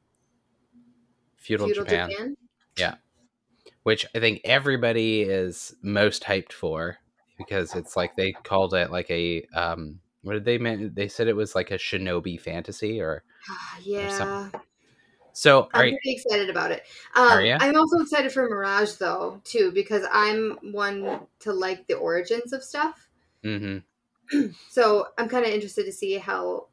Feudal, 1.36 1.66
feudal 1.66 1.84
Japan, 1.84 2.36
Japan. 2.76 2.98
which 3.82 4.06
I 4.14 4.20
think 4.20 4.40
everybody 4.44 5.22
is 5.22 5.74
most 5.82 6.24
hyped 6.24 6.52
for 6.52 6.98
because 7.36 7.74
it's 7.74 7.96
like 7.96 8.16
they 8.16 8.32
called 8.32 8.74
it 8.74 8.90
like 8.90 9.10
a 9.10 9.44
um 9.54 10.00
what 10.22 10.34
did 10.34 10.44
they 10.44 10.58
mean? 10.58 10.92
They 10.94 11.08
said 11.08 11.28
it 11.28 11.36
was 11.36 11.54
like 11.54 11.70
a 11.70 11.78
shinobi 11.78 12.40
fantasy 12.40 13.00
or 13.00 13.22
yeah, 13.82 14.50
so. 15.38 15.68
I'm 15.72 15.86
you, 15.86 15.92
pretty 15.92 16.16
excited 16.16 16.50
about 16.50 16.72
it. 16.72 16.84
Um, 17.14 17.44
I'm 17.60 17.76
also 17.76 18.00
excited 18.00 18.32
for 18.32 18.48
Mirage 18.48 18.92
though 18.94 19.40
too 19.44 19.70
because 19.72 20.04
I'm 20.12 20.58
one 20.72 21.20
to 21.40 21.52
like 21.52 21.86
the 21.86 21.94
origins 21.94 22.52
of 22.52 22.62
stuff. 22.62 23.08
mhm. 23.44 23.82
So 24.68 25.06
I'm 25.16 25.28
kind 25.28 25.46
of 25.46 25.52
interested 25.52 25.84
to 25.84 25.92
see 25.92 26.14
how 26.14 26.66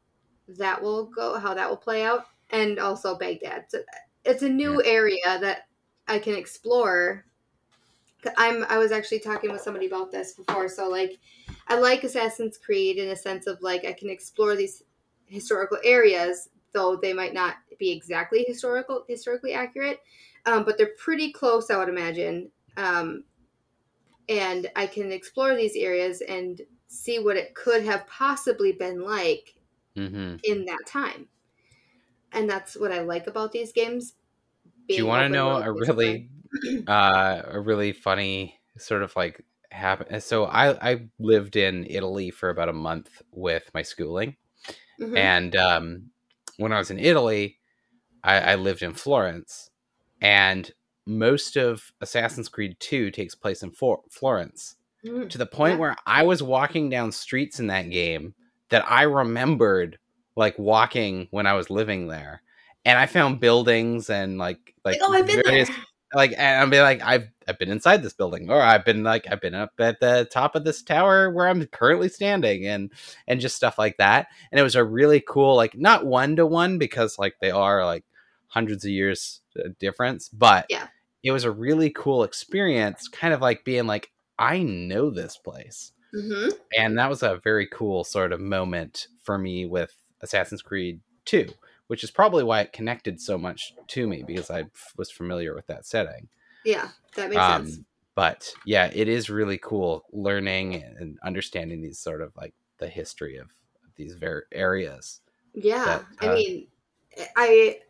that 0.58 0.82
will 0.82 1.04
go, 1.04 1.38
how 1.38 1.54
that 1.54 1.68
will 1.68 1.76
play 1.76 2.04
out, 2.04 2.26
and 2.50 2.78
also 2.78 3.16
Baghdad. 3.16 3.66
So 3.68 3.78
it's 4.24 4.42
a 4.42 4.48
new 4.48 4.82
area 4.84 5.22
that 5.24 5.68
I 6.08 6.18
can 6.18 6.34
explore. 6.34 7.24
I'm 8.36 8.64
I 8.68 8.78
was 8.78 8.90
actually 8.90 9.20
talking 9.20 9.52
with 9.52 9.60
somebody 9.60 9.86
about 9.86 10.10
this 10.10 10.34
before. 10.34 10.68
So 10.68 10.88
like, 10.88 11.18
I 11.68 11.78
like 11.78 12.02
Assassin's 12.02 12.58
Creed 12.58 12.98
in 12.98 13.10
a 13.10 13.16
sense 13.16 13.46
of 13.46 13.62
like 13.62 13.84
I 13.84 13.92
can 13.92 14.10
explore 14.10 14.56
these 14.56 14.82
historical 15.26 15.78
areas, 15.84 16.48
though 16.76 16.96
they 16.96 17.14
might 17.14 17.34
not 17.34 17.56
be 17.80 17.92
exactly 17.92 18.44
historical 18.48 19.04
historically 19.08 19.54
accurate, 19.54 20.00
um, 20.46 20.64
but 20.66 20.78
they're 20.78 20.94
pretty 20.98 21.32
close, 21.32 21.70
I 21.70 21.78
would 21.78 21.90
imagine. 21.90 22.52
Um, 22.78 23.24
and 24.28 24.70
I 24.76 24.86
can 24.86 25.12
explore 25.12 25.54
these 25.54 25.76
areas 25.76 26.20
and 26.20 26.60
see 26.88 27.18
what 27.18 27.36
it 27.36 27.54
could 27.54 27.84
have 27.84 28.06
possibly 28.06 28.72
been 28.72 29.02
like 29.02 29.54
Mhm. 29.96 30.44
in 30.44 30.66
that 30.66 30.86
time. 30.86 31.28
And 32.32 32.48
that's 32.48 32.76
what 32.76 32.92
I 32.92 33.00
like 33.00 33.26
about 33.26 33.52
these 33.52 33.72
games. 33.72 34.14
Do 34.90 35.00
you 35.00 35.06
want 35.06 35.22
to 35.22 35.28
know 35.28 35.58
a 35.58 35.72
really 35.72 36.30
uh 36.86 37.42
a 37.46 37.60
really 37.60 37.92
funny 37.92 38.58
sort 38.78 39.02
of 39.02 39.14
like 39.16 39.44
happen 39.72 40.20
so 40.20 40.44
I 40.44 40.92
I 40.92 41.08
lived 41.18 41.56
in 41.56 41.86
Italy 41.88 42.30
for 42.30 42.50
about 42.50 42.68
a 42.68 42.72
month 42.72 43.22
with 43.32 43.70
my 43.74 43.82
schooling 43.82 44.36
Mhm. 44.98 45.32
and 45.32 45.56
um 45.56 46.10
when 46.58 46.72
I 46.72 46.78
was 46.78 46.90
in 46.90 46.98
Italy 46.98 47.58
I, 48.24 48.38
I 48.40 48.54
lived 48.56 48.82
in 48.82 48.92
Florence 48.94 49.70
and 50.20 50.70
most 51.06 51.56
of 51.56 51.92
Assassin's 52.00 52.48
Creed 52.48 52.76
2 52.80 53.10
takes 53.12 53.34
place 53.34 53.62
in 53.62 53.70
Flor- 53.70 54.02
Florence 54.10 54.76
Mhm. 55.04 55.30
to 55.30 55.38
the 55.38 55.46
point 55.46 55.74
Yeah. 55.74 55.78
where 55.78 55.96
I 56.06 56.24
was 56.24 56.42
walking 56.42 56.90
down 56.90 57.12
streets 57.12 57.60
in 57.60 57.68
that 57.68 57.90
game 57.90 58.34
that 58.70 58.84
I 58.90 59.02
remembered 59.02 59.98
like 60.34 60.58
walking 60.58 61.28
when 61.30 61.46
I 61.46 61.52
was 61.54 61.70
living 61.70 62.08
there. 62.08 62.42
And 62.84 62.98
I 62.98 63.06
found 63.06 63.38
buildings 63.40 64.10
and 64.10 64.38
like 64.38 64.74
like 64.84 64.98
Like, 65.00 65.08
oh, 65.08 65.12
I've 65.12 65.26
been 65.26 65.42
various 65.44 65.68
there. 65.68 65.76
Like 66.14 66.32
and 66.36 66.60
I'll 66.60 66.70
be 66.70 66.80
like 66.80 67.02
I've 67.02 67.28
I've 67.48 67.58
been 67.58 67.70
inside 67.70 68.02
this 68.02 68.12
building 68.12 68.50
or 68.50 68.60
I've 68.60 68.84
been 68.84 69.02
like 69.02 69.26
I've 69.30 69.40
been 69.40 69.54
up 69.54 69.72
at 69.78 70.00
the 70.00 70.26
top 70.30 70.54
of 70.54 70.64
this 70.64 70.82
tower 70.82 71.30
where 71.30 71.48
I'm 71.48 71.64
currently 71.66 72.08
standing 72.08 72.66
and 72.66 72.90
and 73.26 73.40
just 73.40 73.56
stuff 73.56 73.78
like 73.78 73.96
that. 73.98 74.28
And 74.50 74.60
it 74.60 74.62
was 74.62 74.76
a 74.76 74.84
really 74.84 75.20
cool 75.20 75.56
like 75.56 75.76
not 75.76 76.06
one 76.06 76.36
to 76.36 76.46
one 76.46 76.78
because 76.78 77.18
like 77.18 77.34
they 77.40 77.50
are 77.50 77.84
like 77.84 78.04
hundreds 78.48 78.84
of 78.84 78.90
years 78.90 79.40
uh, 79.58 79.68
difference, 79.80 80.28
but 80.28 80.66
Yeah. 80.70 80.88
it 81.22 81.32
was 81.32 81.44
a 81.44 81.50
really 81.50 81.90
cool 81.90 82.22
experience, 82.24 83.08
kind 83.08 83.34
of 83.34 83.40
like 83.40 83.64
being 83.64 83.86
like, 83.86 84.10
I 84.38 84.62
know 84.62 85.10
this 85.10 85.36
place. 85.36 85.92
hmm 86.12 86.48
And 86.76 86.98
that 86.98 87.08
was 87.08 87.22
a 87.22 87.40
very 87.44 87.66
cool 87.72 88.04
sort 88.04 88.32
of 88.32 88.40
moment 88.40 89.08
for 89.22 89.38
me 89.38 89.66
with 89.66 89.94
Assassin's 90.20 90.62
Creed 90.62 91.00
2, 91.24 91.48
which 91.88 92.04
is 92.04 92.10
probably 92.10 92.44
why 92.44 92.60
it 92.60 92.72
connected 92.72 93.20
so 93.20 93.38
much 93.38 93.74
to 93.88 94.06
me 94.06 94.22
because 94.22 94.50
I 94.50 94.60
f- 94.62 94.94
was 94.96 95.10
familiar 95.10 95.54
with 95.54 95.66
that 95.68 95.86
setting. 95.86 96.28
Yeah, 96.64 96.90
that 97.14 97.30
makes 97.30 97.46
Um, 97.46 97.46
sense. 97.46 97.80
but 98.14 98.54
yeah, 98.64 98.90
it 98.92 99.08
is 99.08 99.28
really 99.30 99.58
cool 99.58 100.04
learning 100.12 100.82
and 100.82 101.18
understanding 101.22 101.82
these 101.82 101.98
sort 101.98 102.22
of 102.22 102.34
like 102.36 102.54
the 102.78 102.88
history 102.88 103.36
of 103.36 103.50
these 103.96 104.14
ver- 104.14 104.46
areas. 104.52 105.20
Yeah, 105.54 105.84
that, 105.84 106.06
I 106.20 106.28
uh, 106.28 106.34
mean, 106.34 106.68
I 107.36 107.80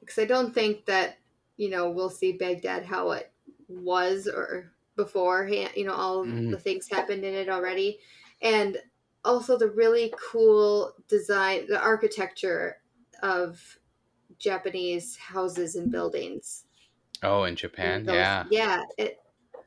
because 0.00 0.18
I 0.18 0.24
don't 0.24 0.54
think 0.54 0.86
that 0.86 1.18
you 1.56 1.68
know 1.70 1.90
we'll 1.90 2.10
see 2.10 2.32
Baghdad 2.32 2.84
how 2.84 3.12
it 3.12 3.32
was 3.68 4.26
or 4.28 4.72
before. 4.96 5.48
You 5.48 5.84
know, 5.86 5.94
all 5.94 6.24
Mhm. 6.24 6.50
the 6.50 6.58
things 6.58 6.88
happened 6.88 7.24
in 7.24 7.34
it 7.34 7.48
already, 7.48 7.98
and 8.40 8.78
also 9.24 9.56
the 9.56 9.70
really 9.70 10.12
cool 10.30 10.94
design, 11.08 11.66
the 11.68 11.80
architecture 11.80 12.81
of 13.22 13.78
Japanese 14.38 15.16
houses 15.16 15.76
and 15.76 15.90
buildings. 15.90 16.64
Oh, 17.22 17.44
in 17.44 17.54
Japan, 17.56 18.04
Those- 18.04 18.14
yeah. 18.16 18.44
yeah, 18.50 18.82
it, 18.98 19.18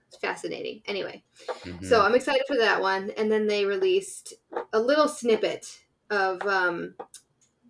it's 0.08 0.18
fascinating. 0.18 0.82
Anyway, 0.88 1.24
Mhm. 1.64 1.86
so 1.86 2.02
I'm 2.02 2.16
excited 2.16 2.44
for 2.48 2.58
that 2.58 2.82
one. 2.82 3.12
And 3.12 3.32
then 3.32 3.48
they 3.48 3.66
released 3.66 4.34
a 4.74 4.80
little 4.80 5.08
snippet 5.08 5.80
of 6.10 6.42
um, 6.46 6.96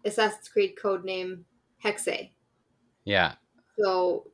Assassin's 0.03 0.49
Creed 0.49 0.75
codename 0.81 1.43
Hexe. 1.83 2.31
yeah, 3.03 3.35
So 3.79 4.27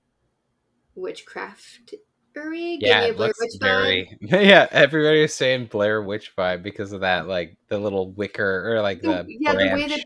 witchcraft. 0.96 1.94
yeah, 2.36 3.02
it 3.02 3.18
looks 3.18 3.38
very 3.60 4.18
yeah. 4.22 4.68
Everybody's 4.72 5.34
saying 5.34 5.66
Blair 5.66 6.02
Witch 6.02 6.32
vibe 6.38 6.64
because 6.64 6.94
of 6.94 7.02
that, 7.02 7.28
like 7.28 7.58
the 7.68 7.78
little 7.78 8.12
wicker 8.12 8.74
or 8.74 8.82
like 8.82 9.02
the 9.02 9.26
yeah, 9.28 9.54
branch, 9.54 9.70
the 9.90 9.96
way 9.96 10.04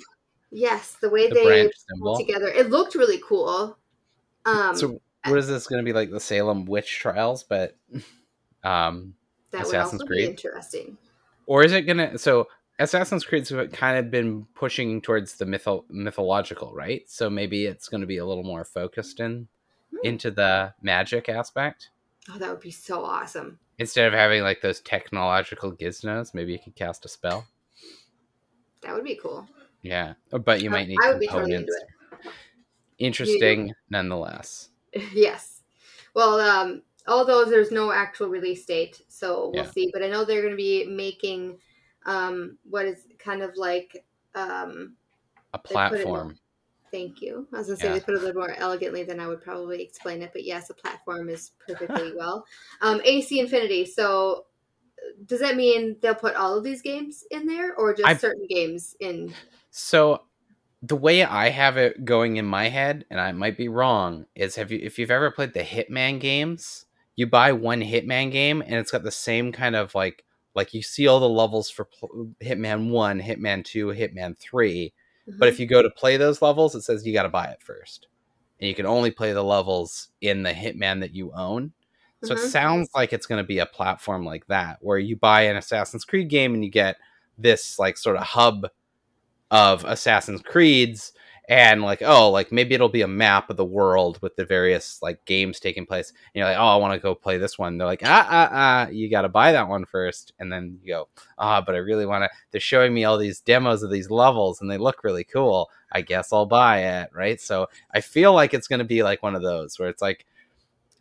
yes, 0.55 0.93
the 1.01 1.09
way 1.09 1.27
the 1.29 1.35
they 1.35 1.69
put 2.01 2.17
together. 2.17 2.47
It 2.47 2.69
looked 2.69 2.95
really 2.95 3.21
cool. 3.27 3.77
Um, 4.45 4.75
so, 4.75 5.01
what 5.27 5.37
is 5.37 5.47
this 5.47 5.67
going 5.67 5.79
to 5.81 5.85
be 5.85 5.93
like 5.93 6.11
the 6.11 6.19
Salem 6.19 6.65
witch 6.65 6.99
trials? 6.99 7.43
But, 7.43 7.75
um, 8.63 9.13
that 9.51 9.59
would 9.65 9.67
Assassin's 9.67 10.01
also 10.01 10.07
Creed? 10.07 10.25
be 10.25 10.31
interesting. 10.31 10.97
or 11.45 11.63
is 11.63 11.71
it 11.71 11.83
gonna 11.83 12.17
so 12.17 12.47
assassin's 12.77 13.23
creed's 13.23 13.53
kind 13.71 13.97
of 13.97 14.11
been 14.11 14.45
pushing 14.53 14.99
towards 15.01 15.35
the 15.35 15.45
mytho- 15.45 15.85
mythological 15.89 16.73
right 16.73 17.09
so 17.09 17.29
maybe 17.29 17.65
it's 17.65 17.87
going 17.87 18.01
to 18.01 18.07
be 18.07 18.17
a 18.17 18.25
little 18.25 18.43
more 18.43 18.65
focused 18.65 19.21
in 19.21 19.47
Hmm. 19.91 19.97
into 20.03 20.29
the 20.31 20.73
magic 20.81 21.29
aspect 21.29 21.89
Oh, 22.29 22.37
that 22.37 22.49
would 22.49 22.59
be 22.59 22.71
so 22.71 23.05
awesome. 23.05 23.59
instead 23.77 24.07
of 24.07 24.13
having 24.13 24.41
like 24.41 24.59
those 24.61 24.81
technological 24.81 25.71
gizmos 25.71 26.33
maybe 26.33 26.51
you 26.51 26.59
could 26.59 26.75
cast 26.75 27.05
a 27.05 27.07
spell 27.07 27.45
That 28.81 28.93
would 28.93 29.05
be 29.05 29.15
cool. 29.15 29.47
Yeah 29.85 30.13
but 30.31 30.61
you 30.61 30.69
might 30.69 30.87
need 30.87 30.99
I 31.01 31.11
would 31.11 31.19
be 31.19 31.27
totally 31.27 31.53
components 31.53 31.75
into 31.77 31.87
interesting 32.97 33.73
nonetheless 33.89 34.69
yes. 35.13 35.63
Well, 36.13 36.39
um, 36.39 36.83
all 37.07 37.25
those 37.25 37.49
there's 37.49 37.71
no 37.71 37.91
actual 37.91 38.29
release 38.29 38.65
date, 38.65 39.01
so 39.07 39.49
we'll 39.49 39.65
Yeah. 39.65 39.71
see. 39.71 39.89
But 39.93 40.03
I 40.03 40.07
know 40.07 40.25
they're 40.25 40.41
going 40.41 40.53
to 40.53 40.57
be 40.57 40.85
making 40.85 41.59
um, 42.05 42.57
what 42.69 42.85
is 42.85 43.07
kind 43.19 43.41
of 43.41 43.55
like 43.57 44.05
um, 44.33 44.95
a 45.53 45.59
platform 45.59 46.37
thank 46.91 47.21
you. 47.21 47.45
I 47.53 47.57
was 47.57 47.67
going 47.67 47.75
to 47.77 47.81
say 47.81 47.87
Yeah. 47.89 47.93
they 47.95 47.99
put 47.99 48.13
it 48.13 48.21
a 48.21 48.25
little 48.25 48.41
more 48.41 48.55
elegantly 48.55 49.03
than 49.03 49.19
I 49.19 49.27
would 49.27 49.41
probably 49.41 49.81
explain 49.83 50.21
it, 50.21 50.31
but 50.31 50.45
yes, 50.45 50.69
a 50.69 50.73
platform 50.73 51.27
is 51.27 51.51
perfectly 51.67 52.13
well. 52.15 52.45
Um, 52.81 53.01
AC 53.03 53.37
Infinity. 53.37 53.85
So 53.85 54.45
does 55.25 55.39
that 55.39 55.55
mean 55.55 55.97
they'll 56.01 56.15
put 56.15 56.35
all 56.35 56.57
of 56.57 56.63
these 56.63 56.81
games 56.81 57.23
in 57.31 57.45
there, 57.45 57.75
or 57.75 57.93
just 57.93 58.07
I- 58.07 58.15
certain 58.15 58.47
games 58.47 58.95
in? 58.99 59.33
So 59.71 60.21
the 60.81 60.95
way 60.95 61.23
I 61.23 61.49
have 61.49 61.77
it 61.77 62.05
going 62.05 62.37
in 62.37 62.45
my 62.45 62.69
head, 62.69 63.05
and 63.09 63.19
I 63.19 63.31
might 63.31 63.57
be 63.57 63.67
wrong, 63.67 64.25
is 64.35 64.55
have 64.55 64.71
you 64.71 64.79
if 64.81 64.99
you've 64.99 65.11
ever 65.11 65.31
played 65.31 65.53
the 65.53 65.61
Hitman 65.61 66.19
games, 66.19 66.85
you 67.15 67.27
buy 67.27 67.51
one 67.51 67.81
Hitman 67.81 68.31
game 68.31 68.61
and 68.61 68.75
it's 68.75 68.91
got 68.91 69.03
the 69.03 69.11
same 69.11 69.51
kind 69.51 69.75
of 69.75 69.95
like 69.95 70.23
like 70.53 70.73
you 70.73 70.81
see 70.81 71.07
all 71.07 71.19
the 71.19 71.29
levels 71.29 71.69
for 71.69 71.85
pl- 71.85 72.31
Hitman 72.41 72.89
1, 72.89 73.19
Hitman 73.19 73.63
2, 73.65 73.87
Hitman 73.87 74.37
3, 74.37 74.93
but 75.27 75.49
if 75.49 75.55
mm-hmm. 75.55 75.61
you 75.61 75.67
go 75.67 75.81
to 75.81 75.89
play 75.89 76.17
those 76.17 76.41
levels, 76.41 76.75
it 76.75 76.81
says 76.81 77.05
you 77.05 77.13
got 77.13 77.23
to 77.23 77.29
buy 77.29 77.47
it 77.47 77.61
first. 77.61 78.07
And 78.59 78.69
you 78.69 78.75
can 78.75 78.85
only 78.85 79.11
play 79.11 79.33
the 79.33 79.43
levels 79.43 80.09
in 80.21 80.43
the 80.43 80.53
Hitman 80.53 81.01
that 81.01 81.13
you 81.13 81.33
own. 81.33 81.73
So 82.25 82.33
it 82.33 82.37
Mhm. 82.39 82.51
sounds 82.51 82.89
like 82.95 83.13
it's 83.13 83.25
going 83.27 83.41
to 83.43 83.47
be 83.47 83.59
a 83.59 83.65
platform 83.65 84.25
like 84.25 84.47
that, 84.47 84.77
where 84.81 84.97
you 84.97 85.15
buy 85.15 85.43
an 85.43 85.57
Assassin's 85.57 86.05
Creed 86.05 86.29
game 86.29 86.53
and 86.53 86.63
you 86.63 86.71
get 86.71 86.97
this 87.37 87.77
like 87.79 87.97
sort 87.97 88.17
of 88.17 88.23
hub 88.23 88.67
of 89.51 89.85
Assassin's 89.85 90.41
Creeds, 90.41 91.13
and 91.47 91.83
like 91.83 92.01
oh, 92.03 92.31
like 92.31 92.51
maybe 92.51 92.73
it'll 92.73 92.89
be 92.89 93.03
a 93.03 93.07
map 93.07 93.49
of 93.51 93.57
the 93.57 93.63
world 93.65 94.19
with 94.21 94.35
the 94.35 94.45
various 94.45 94.99
like 95.03 95.23
games 95.25 95.59
taking 95.59 95.85
place. 95.85 96.09
And 96.09 96.17
you're 96.39 96.45
like, 96.47 96.57
oh, 96.57 96.65
I 96.67 96.75
want 96.77 96.93
to 96.95 96.99
go 96.99 97.13
play 97.15 97.37
this 97.37 97.59
one. 97.59 97.77
They're 97.77 97.87
like, 97.87 98.01
ah, 98.03 98.27
ah, 98.29 98.49
ah, 98.51 98.87
you 98.89 99.09
got 99.11 99.21
to 99.23 99.29
buy 99.29 99.51
that 99.51 99.67
one 99.67 99.85
first, 99.85 100.33
and 100.39 100.51
then 100.51 100.79
you 100.83 100.93
go, 100.93 101.07
ah, 101.37 101.61
but 101.61 101.75
I 101.75 101.79
really 101.79 102.05
want 102.07 102.23
to. 102.23 102.29
They're 102.51 102.61
showing 102.61 102.93
me 102.93 103.05
all 103.05 103.17
these 103.17 103.39
demos 103.41 103.83
of 103.83 103.91
these 103.91 104.09
levels, 104.09 104.61
and 104.61 104.71
they 104.71 104.77
look 104.77 105.03
really 105.03 105.23
cool. 105.23 105.69
I 105.91 106.01
guess 106.01 106.33
I'll 106.33 106.47
buy 106.47 106.79
it, 107.01 107.09
right? 107.13 107.39
So 107.39 107.67
I 107.93 108.01
feel 108.01 108.33
like 108.33 108.53
it's 108.53 108.67
going 108.67 108.79
to 108.79 108.85
be 108.85 109.03
like 109.03 109.21
one 109.23 109.35
of 109.35 109.41
those 109.43 109.77
where 109.79 109.89
it's 109.89 110.01
like 110.01 110.25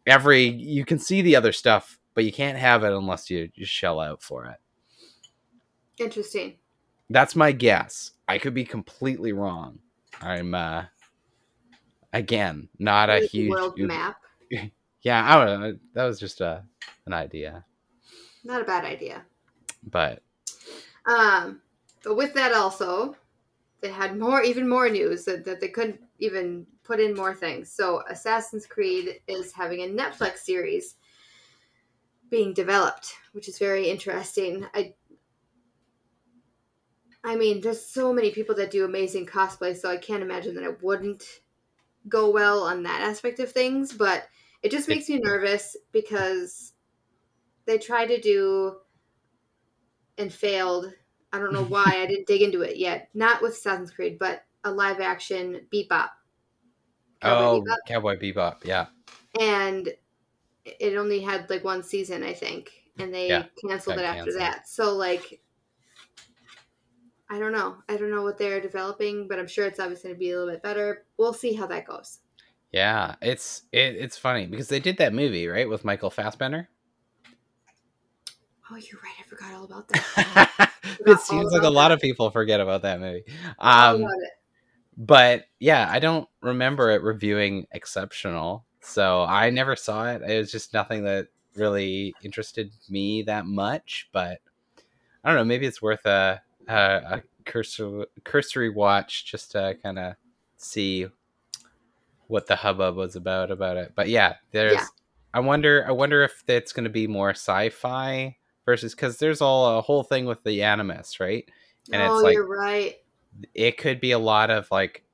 every 0.07 0.45
you 0.45 0.85
can 0.85 0.99
see 0.99 1.23
the 1.23 1.37
other 1.37 1.53
stuff, 1.53 1.99
but 2.15 2.25
you 2.25 2.33
can't 2.33 2.59
have 2.59 2.85
it 2.85 2.93
unless 2.93 3.31
you, 3.31 3.51
you 3.55 3.65
shell 3.65 4.01
out 4.01 4.23
for 4.23 4.47
it. 4.47 4.57
Interesting. 5.99 6.55
That's 7.11 7.37
my 7.37 7.53
guess. 7.53 8.13
I 8.27 8.39
could 8.39 8.55
be 8.55 8.65
completely 8.65 9.33
wrong. 9.33 9.79
I'm 10.21 10.55
uh 10.55 10.85
again 12.13 12.69
not 12.79 13.11
a 13.11 13.21
huge 13.21 13.51
world 13.51 13.79
map. 13.79 14.17
Yeah, 15.03 15.23
I 15.23 15.45
don't 15.45 15.61
know. 15.61 15.79
That 15.93 16.05
was 16.05 16.19
just 16.19 16.41
a 16.41 16.65
an 17.05 17.13
idea, 17.13 17.63
Not 18.43 18.63
a 18.63 18.65
bad 18.65 18.87
idea. 18.87 19.23
but 19.91 20.23
Um, 21.05 21.61
but 22.03 22.17
with 22.17 22.33
that 22.33 22.55
also, 22.55 23.15
they 23.83 23.91
had 23.91 24.19
more, 24.19 24.43
even 24.43 24.67
more 24.67 24.89
news 24.89 25.27
that, 25.27 25.45
that 25.45 25.61
they 25.61 25.69
couldn't 25.69 26.01
even 26.19 26.67
put 26.83 27.01
in 27.01 27.15
more 27.15 27.35
things. 27.35 27.71
So 27.71 28.03
Assassin's 28.09 28.67
Creed 28.67 29.21
is 29.27 29.53
having 29.53 29.81
a 29.81 29.89
Netflix 29.89 30.39
series 30.39 30.97
being 32.31 32.53
developed, 32.53 33.15
which 33.33 33.49
is 33.49 33.59
very 33.59 33.89
interesting. 33.89 34.67
I, 34.75 34.95
I 37.23 37.37
mean, 37.37 37.61
there's 37.61 37.85
so 37.85 38.13
many 38.13 38.31
people 38.31 38.55
that 38.57 38.71
do 38.71 38.85
amazing 38.85 39.27
cosplay, 39.27 39.77
so 39.77 39.91
I 39.91 39.97
can't 39.97 40.23
imagine 40.23 40.55
that 40.55 40.65
it 40.65 40.83
wouldn't 40.83 41.25
go 42.09 42.31
well 42.31 42.65
on 42.65 42.83
that 42.83 43.01
aspect 43.01 43.41
of 43.41 43.51
things. 43.51 43.93
But 43.93 44.25
it 44.63 44.71
just 44.71 44.89
makes 44.89 45.09
me 45.09 45.21
nervous 45.23 45.77
because 45.93 46.73
they 47.67 47.79
tried 47.79 48.07
to 48.07 48.21
do 48.21 48.77
and 50.19 50.33
failed. 50.33 50.93
I 51.33 51.39
don't 51.39 51.53
know 51.53 51.65
why 51.69 51.85
I 51.87 52.07
didn't 52.07 52.27
dig 52.27 52.43
into 52.43 52.63
it 52.63 52.77
yet. 52.77 53.09
Not 53.15 53.43
with 53.43 53.53
Assassin's 53.53 53.91
Creed, 53.91 54.19
but 54.19 54.44
a 54.65 54.71
live 54.71 55.01
action 55.01 55.61
Bebop. 55.73 56.09
Cowboy 57.21 57.45
oh, 57.45 57.63
Bebop. 57.63 57.77
Cowboy 57.87 58.17
Bebop, 58.19 58.65
yeah. 58.65 58.87
and 59.41 59.89
it 60.65 60.97
only 60.97 61.21
had 61.21 61.49
like 61.51 61.65
one 61.65 61.83
season, 61.83 62.23
I 62.23 62.33
think, 62.33 62.73
and 62.99 63.13
they 63.13 63.29
Yeah, 63.29 63.45
canceled 63.67 63.99
it 63.99 64.05
after 64.05 64.25
canceled. 64.25 64.41
that. 64.41 64.69
So 64.69 64.95
like, 64.95 65.41
I 67.31 67.39
don't 67.39 67.53
know. 67.53 67.77
I 67.89 67.97
don't 67.97 68.11
know 68.11 68.23
what 68.23 68.39
they're 68.39 68.61
developing, 68.61 69.29
but 69.29 69.39
I'm 69.39 69.47
sure 69.47 69.67
it's 69.67 69.81
obviously 69.81 70.09
going 70.09 70.17
to 70.17 70.21
be 70.21 70.31
a 70.31 70.39
little 70.39 70.53
bit 70.53 70.63
better. 70.63 71.05
We'll 71.17 71.33
see 71.33 71.55
how 71.55 71.67
that 71.67 71.87
goes. 71.87 72.21
Yeah, 72.73 73.15
it's 73.23 73.63
it, 73.73 73.97
it's 73.97 74.19
funny 74.19 74.47
because 74.47 74.69
they 74.69 74.81
did 74.81 74.97
that 74.99 75.15
movie 75.15 75.47
right 75.47 75.69
with 75.69 75.85
Michael 75.85 76.11
Fassbender. 76.11 76.69
Oh, 78.71 78.77
you're 78.77 79.01
right. 79.01 79.15
I 79.21 79.23
forgot 79.29 79.53
all 79.55 79.65
about 79.65 79.89
that. 79.89 80.71
it 81.07 81.21
seems 81.21 81.53
like 81.53 81.63
a 81.63 81.71
lot 81.71 81.93
of 81.93 82.01
people 82.01 82.31
forget 82.31 82.61
about 82.61 82.83
that 82.83 82.99
movie. 83.01 83.25
Um. 83.59 84.07
But 84.97 85.47
yeah, 85.61 85.89
I 85.91 85.99
don't 85.99 86.29
remember 86.41 86.91
it 86.91 87.03
reviewing 87.03 87.67
exceptional, 87.73 88.65
so 88.81 89.23
I 89.23 89.51
never 89.51 89.77
saw 89.77 90.11
it. 90.13 90.23
It 90.23 90.39
was 90.39 90.53
just 90.53 90.73
nothing 90.75 91.05
that 91.05 91.29
really 91.57 92.15
interested 92.23 92.71
me 92.89 93.23
that 93.23 93.47
much. 93.47 94.09
But 94.13 94.41
I 95.23 95.29
don't 95.29 95.37
know, 95.37 95.45
maybe 95.45 95.67
it's 95.67 95.83
worth 95.83 96.05
a 96.07 96.41
a, 96.69 96.75
a 96.75 97.23
cursory 97.45 98.07
cursory 98.25 98.71
watch 98.71 99.27
just 99.27 99.53
to 99.53 99.77
kind 99.83 99.99
of 99.99 100.15
see 100.57 101.07
what 102.27 102.47
the 102.47 102.57
hubbub 102.57 102.97
was 102.97 103.17
about 103.17 103.51
about 103.51 103.77
it. 103.77 103.93
But 103.95 104.09
yeah, 104.09 104.35
there's. 104.51 104.75
Yeah. 104.75 104.87
I 105.33 105.41
wonder. 105.41 105.85
I 105.87 105.91
wonder 105.91 106.23
if 106.23 106.45
it's 106.47 106.73
going 106.73 106.85
to 106.85 106.91
be 106.91 107.09
more 107.09 107.31
sci-fi 107.31 108.37
versus 108.65 108.95
because 108.95 109.19
there's 109.19 109.41
all 109.41 109.79
a 109.79 109.83
whole 109.83 110.05
thing 110.05 110.27
with 110.27 110.43
the 110.45 110.63
animus, 110.63 111.19
right? 111.19 111.45
and 111.93 112.03
oh, 112.03 112.15
it's 112.15 112.23
like- 112.23 112.35
you're 112.35 112.47
right. 112.47 112.95
It 113.55 113.77
could 113.79 114.01
be 114.01 114.13
a 114.13 114.19
lot 114.19 114.51
of 114.51 114.71
like 114.71 115.05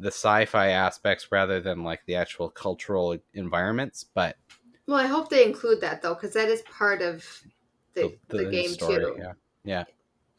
the 0.00 0.08
sci-fi 0.08 0.68
aspects 0.68 1.30
rather 1.30 1.60
than 1.60 1.82
like 1.82 2.04
the 2.06 2.16
actual 2.16 2.48
cultural 2.48 3.16
environments. 3.32 4.04
But 4.04 4.36
Well, 4.86 4.98
I 4.98 5.06
hope 5.06 5.28
they 5.28 5.44
include 5.44 5.80
that 5.80 6.02
though, 6.02 6.14
because 6.14 6.32
that 6.34 6.48
is 6.48 6.62
part 6.62 7.02
of 7.02 7.24
the, 7.94 8.16
the, 8.28 8.50
game 8.50 8.70
story, 8.70 8.96
too. 8.96 9.16
yeah, 9.18 9.32
yeah, 9.64 9.84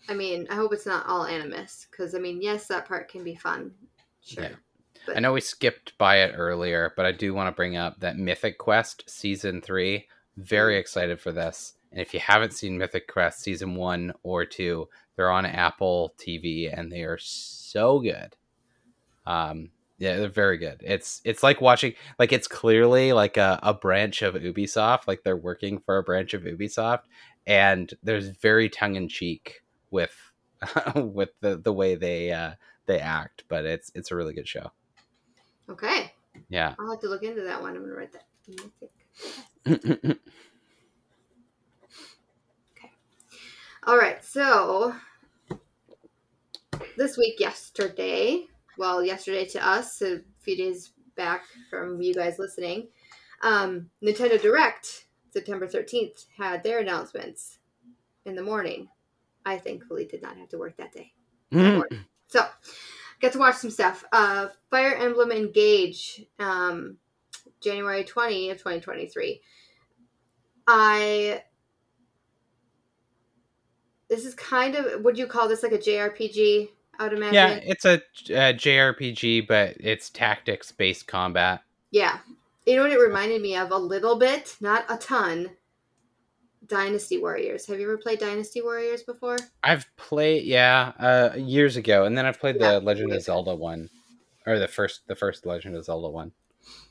I 0.07 0.13
mean, 0.13 0.47
I 0.49 0.55
hope 0.55 0.73
it's 0.73 0.85
not 0.85 1.05
all 1.07 1.25
animus, 1.25 1.87
because 1.89 2.15
I 2.15 2.19
mean, 2.19 2.41
yes, 2.41 2.67
that 2.67 2.85
part 2.85 3.09
can 3.09 3.23
be 3.23 3.35
fun. 3.35 3.71
Sure. 4.21 4.43
Yeah. 4.43 4.49
But- 5.05 5.17
I 5.17 5.19
know 5.19 5.33
we 5.33 5.41
skipped 5.41 5.97
by 5.97 6.17
it 6.17 6.33
earlier, 6.35 6.93
but 6.95 7.05
I 7.05 7.11
do 7.11 7.33
want 7.33 7.47
to 7.47 7.55
bring 7.55 7.77
up 7.77 7.99
that 7.99 8.17
Mythic 8.17 8.57
Quest 8.57 9.09
season 9.09 9.61
three. 9.61 10.07
Very 10.37 10.75
mm. 10.75 10.79
excited 10.79 11.19
for 11.19 11.31
this. 11.31 11.73
And 11.91 12.01
if 12.01 12.13
you 12.13 12.19
haven't 12.19 12.53
seen 12.53 12.77
Mythic 12.77 13.07
Quest 13.07 13.41
season 13.41 13.75
one 13.75 14.13
or 14.23 14.45
two, 14.45 14.89
they're 15.15 15.31
on 15.31 15.45
Apple 15.45 16.13
TV 16.17 16.71
and 16.71 16.91
they 16.91 17.03
are 17.03 17.17
so 17.17 17.99
good. 17.99 18.35
Um, 19.25 19.71
yeah, 19.97 20.17
they're 20.17 20.29
very 20.29 20.57
good. 20.57 20.81
It's 20.83 21.21
it's 21.23 21.41
like 21.41 21.61
watching 21.61 21.93
like 22.19 22.33
it's 22.33 22.47
clearly 22.47 23.13
like 23.13 23.37
a, 23.37 23.59
a 23.63 23.73
branch 23.73 24.21
of 24.21 24.35
Ubisoft, 24.35 25.07
like 25.07 25.23
they're 25.23 25.37
working 25.37 25.79
for 25.79 25.97
a 25.97 26.03
branch 26.03 26.33
of 26.33 26.43
Ubisoft, 26.43 27.03
and 27.47 27.93
there's 28.03 28.27
very 28.27 28.69
tongue 28.69 28.95
in 28.95 29.07
cheek 29.07 29.61
with 29.91 30.15
with 30.95 31.29
the, 31.39 31.57
the 31.57 31.73
way 31.73 31.95
they 31.95 32.31
uh 32.31 32.51
they 32.87 32.99
act, 32.99 33.45
but 33.47 33.65
it's 33.65 33.91
it's 33.95 34.11
a 34.11 34.15
really 34.15 34.33
good 34.33 34.47
show. 34.47 34.71
Okay. 35.69 36.11
Yeah. 36.49 36.75
I'll 36.77 36.91
have 36.91 36.99
to 37.01 37.09
look 37.09 37.23
into 37.23 37.41
that 37.43 37.61
one. 37.61 37.75
I'm 37.75 37.81
gonna 37.81 37.95
write 37.95 38.13
that. 38.13 38.25
Mythic. 39.65 40.19
All 43.87 43.99
right, 43.99 44.25
so 44.25 44.95
this 46.97 47.17
week, 47.17 47.39
yesterday, 47.39 48.47
well, 48.79 49.03
yesterday 49.03 49.45
to 49.49 49.63
us, 49.63 50.01
a 50.01 50.21
few 50.39 50.57
days 50.57 50.93
back 51.15 51.43
from 51.69 52.01
you 52.01 52.11
guys 52.15 52.39
listening, 52.39 52.87
um, 53.43 53.91
Nintendo 54.03 54.41
Direct, 54.41 55.05
September 55.29 55.67
13th, 55.67 56.25
had 56.35 56.63
their 56.63 56.79
announcements 56.79 57.59
in 58.25 58.33
the 58.33 58.41
morning. 58.41 58.87
I 59.45 59.59
thankfully 59.59 60.05
did 60.05 60.23
not 60.23 60.35
have 60.35 60.49
to 60.49 60.57
work 60.57 60.75
that 60.77 60.91
day. 60.91 61.13
So, 62.25 62.43
got 63.21 63.33
to 63.33 63.37
watch 63.39 63.57
some 63.57 63.69
stuff. 63.69 64.03
Uh, 64.11 64.47
Fire 64.71 64.95
Emblem 64.95 65.31
Engage, 65.31 66.25
um, 66.39 66.97
January 67.61 68.03
20 68.03 68.49
of 68.49 68.57
2023. 68.57 69.41
I. 70.65 71.43
This 74.15 74.25
is 74.25 74.35
kind 74.35 74.75
of. 74.75 75.03
Would 75.03 75.17
you 75.17 75.27
call 75.27 75.47
this 75.47 75.61
like 75.61 75.73
a 75.73 75.77
JRPG? 75.77 76.69
I 76.97 77.03
would 77.03 77.13
imagine. 77.13 77.33
yeah, 77.33 77.59
it's 77.61 77.83
a, 77.83 77.95
a 78.29 78.53
JRPG, 78.53 79.47
but 79.47 79.75
it's 79.79 80.09
tactics 80.09 80.71
based 80.71 81.07
combat. 81.07 81.61
Yeah. 81.91 82.19
You 82.65 82.77
know 82.77 82.83
what 82.83 82.91
it 82.93 82.99
reminded 82.99 83.41
me 83.41 83.57
of 83.57 83.71
a 83.71 83.77
little 83.77 84.15
bit, 84.17 84.55
not 84.61 84.85
a 84.89 84.97
ton. 84.97 85.51
Dynasty 86.67 87.19
Warriors. 87.19 87.67
Have 87.67 87.79
you 87.79 87.85
ever 87.85 87.97
played 87.97 88.19
Dynasty 88.19 88.61
Warriors 88.61 89.03
before? 89.03 89.37
I've 89.63 89.85
played, 89.97 90.45
yeah, 90.45 90.93
uh, 90.97 91.35
years 91.37 91.77
ago, 91.77 92.05
and 92.05 92.17
then 92.17 92.25
I've 92.25 92.39
played 92.39 92.55
Yeah, 92.59 92.73
the 92.73 92.79
Legend 92.79 93.11
of 93.11 93.21
Zelda 93.21 93.53
one, 93.53 93.89
or 94.47 94.57
the 94.57 94.67
first, 94.67 95.01
the 95.07 95.15
first 95.15 95.45
Legend 95.45 95.75
of 95.75 95.85
Zelda 95.85 96.09
one. 96.09 96.31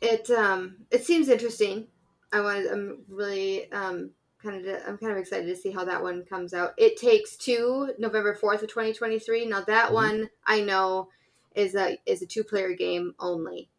It 0.00 0.30
um 0.30 0.76
it 0.92 1.04
seems 1.04 1.28
interesting. 1.28 1.88
I 2.32 2.40
want 2.40 2.70
I'm 2.70 2.98
really 3.08 3.72
um 3.72 4.10
kind 4.44 4.66
of 4.66 4.82
I'm 4.86 4.98
kind 4.98 5.12
of 5.12 5.18
excited 5.18 5.46
to 5.46 5.56
see 5.56 5.70
how 5.70 5.84
that 5.84 6.02
one 6.02 6.24
comes 6.24 6.54
out. 6.54 6.74
It 6.76 6.96
takes 6.96 7.36
two 7.36 7.92
November 7.98 8.34
4th 8.40 8.62
of 8.62 8.68
2023. 8.68 9.46
Now 9.46 9.62
that 9.62 9.90
Mhm. 9.90 9.94
one 9.94 10.30
I 10.46 10.60
know 10.60 11.08
is 11.54 11.74
a 11.74 11.98
is 12.06 12.22
a 12.22 12.26
two 12.26 12.44
player 12.44 12.74
game 12.74 13.14
only. 13.18 13.70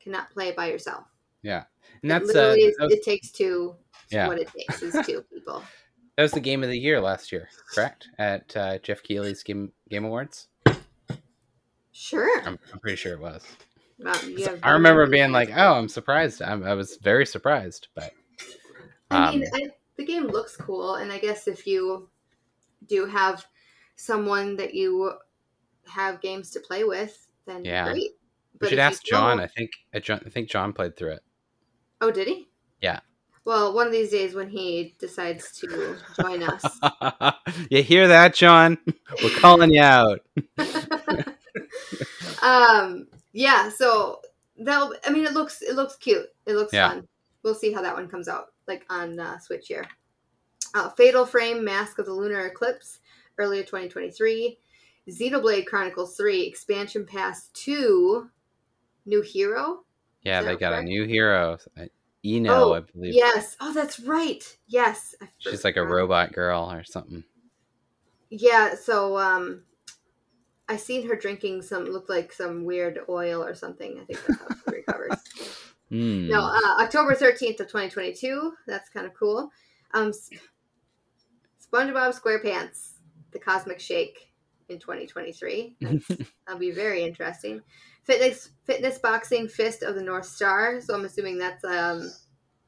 Cannot 0.00 0.30
play 0.30 0.48
it 0.48 0.56
by 0.56 0.70
yourself. 0.70 1.04
Yeah, 1.42 1.64
and 2.02 2.10
It 2.10 2.26
that's 2.26 2.34
uh, 2.36 2.54
is, 2.58 2.76
that, 2.76 2.84
was, 2.84 2.92
it 2.94 3.02
takes 3.04 3.30
two. 3.30 3.76
Yeah. 4.10 4.28
What 4.28 4.38
it 4.38 4.48
takes 4.48 4.82
is 4.82 4.96
two 5.06 5.22
people. 5.32 5.62
that 6.16 6.22
was 6.22 6.32
the 6.32 6.40
game 6.40 6.62
of 6.62 6.68
the 6.70 6.78
year 6.78 7.00
last 7.00 7.30
year, 7.32 7.48
correct? 7.72 8.08
At 8.18 8.56
uh, 8.56 8.78
Geoff 8.78 9.02
Keighley's 9.02 9.42
Game 9.42 9.72
Game 9.90 10.04
Awards. 10.04 10.48
Sure. 11.92 12.40
I'm, 12.44 12.58
I'm 12.72 12.80
pretty 12.80 12.96
sure 12.96 13.12
it 13.12 13.20
was. 13.20 13.44
Wow, 14.00 14.18
I 14.62 14.72
remember 14.72 15.06
being 15.06 15.30
like, 15.30 15.50
"Oh, 15.56 15.74
I'm 15.74 15.88
surprised." 15.88 16.42
I'm, 16.42 16.64
I 16.64 16.74
was 16.74 16.96
very 16.96 17.24
surprised, 17.24 17.88
but 17.94 18.12
I 19.10 19.28
um, 19.28 19.40
mean, 19.40 19.48
I, 19.54 19.68
the 19.96 20.04
game 20.04 20.26
looks 20.26 20.56
cool, 20.56 20.96
and 20.96 21.12
I 21.12 21.18
guess 21.18 21.46
if 21.48 21.66
you 21.66 22.08
do 22.86 23.06
have 23.06 23.44
someone 23.96 24.56
that 24.56 24.74
you 24.74 25.12
have 25.86 26.20
games 26.20 26.50
to 26.50 26.60
play 26.60 26.84
with, 26.84 27.28
then 27.46 27.64
Yeah. 27.64 27.92
great. 27.92 28.12
we 28.60 28.68
should 28.68 28.78
ask 28.78 29.04
John. 29.04 29.40
I 29.40 29.46
think 29.46 29.70
I, 29.94 29.98
John, 30.00 30.20
I 30.24 30.30
think 30.30 30.48
John 30.48 30.72
played 30.72 30.96
through 30.96 31.12
it. 31.12 31.22
Oh, 32.00 32.10
did 32.10 32.26
he? 32.28 32.48
Yeah. 32.80 33.00
Well, 33.44 33.74
one 33.74 33.86
of 33.86 33.92
these 33.92 34.10
days 34.10 34.34
when 34.34 34.48
he 34.48 34.94
decides 34.98 35.52
to 35.58 35.98
join 36.20 36.42
us. 36.42 36.64
you 37.70 37.82
hear 37.82 38.08
that, 38.08 38.34
John? 38.34 38.78
We're 39.22 39.38
calling 39.38 39.70
you 39.72 39.82
out. 39.82 40.20
um. 42.42 43.06
Yeah. 43.32 43.68
So 43.70 44.20
that'll. 44.58 44.94
I 45.06 45.10
mean, 45.10 45.26
it 45.26 45.32
looks. 45.34 45.60
It 45.62 45.74
looks 45.74 45.96
cute. 45.96 46.26
It 46.46 46.54
looks 46.54 46.72
Yeah. 46.72 46.88
fun. 46.88 47.08
We'll 47.42 47.54
see 47.54 47.72
how 47.72 47.82
that 47.82 47.94
one 47.94 48.08
comes 48.08 48.28
out, 48.28 48.53
like 48.66 48.84
on 48.90 49.18
uh, 49.18 49.38
Switch 49.38 49.68
here. 49.68 49.86
Uh, 50.74 50.90
Fatal 50.90 51.26
Frame: 51.26 51.64
Mask 51.64 51.98
of 51.98 52.06
the 52.06 52.12
Lunar 52.12 52.46
Eclipse, 52.46 53.00
earlier 53.38 53.62
2023. 53.62 54.58
Xenoblade 55.08 55.66
Chronicles 55.66 56.16
3 56.16 56.46
Expansion 56.46 57.04
Pass 57.04 57.50
2 57.52 58.30
New 59.06 59.20
Hero. 59.22 59.84
Yeah, 60.22 60.42
they 60.42 60.56
got 60.56 60.72
a 60.72 60.82
new 60.82 61.04
hero, 61.04 61.58
uh, 61.78 61.84
Ino, 62.24 62.54
Oh, 62.54 62.72
I 62.72 62.80
believe. 62.80 63.14
Yes. 63.14 63.56
Oh, 63.60 63.74
that's 63.74 64.00
right. 64.00 64.42
Yes. 64.66 65.14
She's 65.38 65.64
like 65.64 65.76
a 65.76 65.84
robot 65.84 66.32
girl 66.32 66.72
or 66.72 66.82
something. 66.82 67.22
Yeah, 68.30 68.74
so 68.74 69.18
um 69.18 69.64
I 70.66 70.76
seen 70.76 71.06
her 71.08 71.16
drinking 71.16 71.60
some 71.62 71.84
looked 71.84 72.08
like 72.08 72.32
some 72.32 72.64
weird 72.64 73.00
oil 73.08 73.44
or 73.44 73.54
something. 73.54 74.00
I 74.00 74.04
think 74.04 74.24
that's 74.26 74.40
how 74.40 74.48
she 74.48 74.76
recovers. 74.76 75.12
Hmm. 75.94 76.26
No, 76.26 76.40
uh, 76.40 76.82
October 76.82 77.14
13th 77.14 77.60
of 77.60 77.68
2022. 77.68 78.52
That's 78.66 78.88
kind 78.88 79.06
of 79.06 79.14
cool. 79.14 79.48
Um 79.92 80.10
SpongeBob 81.72 82.20
SquarePants, 82.20 82.94
the 83.30 83.38
Cosmic 83.38 83.78
Shake 83.78 84.32
in 84.68 84.80
2023. 84.80 85.76
That'll 85.80 86.58
be 86.58 86.72
very 86.72 87.04
interesting. 87.04 87.60
Fitness 88.02 88.50
fitness 88.64 88.98
boxing 88.98 89.46
fist 89.46 89.84
of 89.84 89.94
the 89.94 90.02
North 90.02 90.26
Star. 90.26 90.80
So 90.80 90.94
I'm 90.94 91.04
assuming 91.04 91.38
that's 91.38 91.62
um 91.64 92.10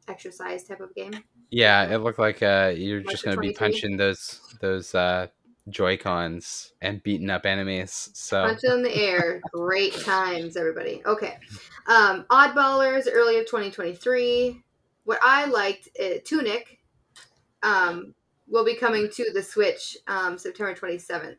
exercise 0.07 0.63
type 0.63 0.79
of 0.79 0.95
game. 0.95 1.19
yeah, 1.51 1.93
it 1.93 1.99
looked 1.99 2.21
like 2.21 2.45
uh, 2.45 2.73
you're 2.77 3.01
March 3.03 3.11
just 3.11 3.25
gonna 3.25 3.41
be 3.41 3.53
punching 3.53 3.97
those 3.97 4.41
those 4.61 4.95
uh, 4.95 5.27
Joy 5.69 5.97
Cons 5.97 6.73
and 6.81 7.03
beating 7.03 7.31
up 7.31 7.45
enemies. 7.45 8.11
So 8.15 8.47
Punch 8.47 8.61
it 8.63 8.73
in 8.73 8.83
the 8.83 8.95
air. 8.95 9.41
Great 9.53 9.93
times, 10.05 10.57
everybody. 10.57 11.03
Okay. 11.05 11.39
Um, 11.87 12.25
Oddballers, 12.31 13.07
early 13.11 13.39
of 13.39 13.47
2023. 13.47 14.63
What 15.05 15.19
I 15.23 15.47
liked, 15.47 15.89
uh, 16.01 16.19
Tunic, 16.25 16.79
um, 17.63 18.15
will 18.49 18.65
be 18.65 18.77
coming 18.77 19.09
to 19.11 19.31
the 19.33 19.43
Switch 19.43 19.97
um, 20.07 20.39
September 20.39 20.75
27th. 20.75 21.37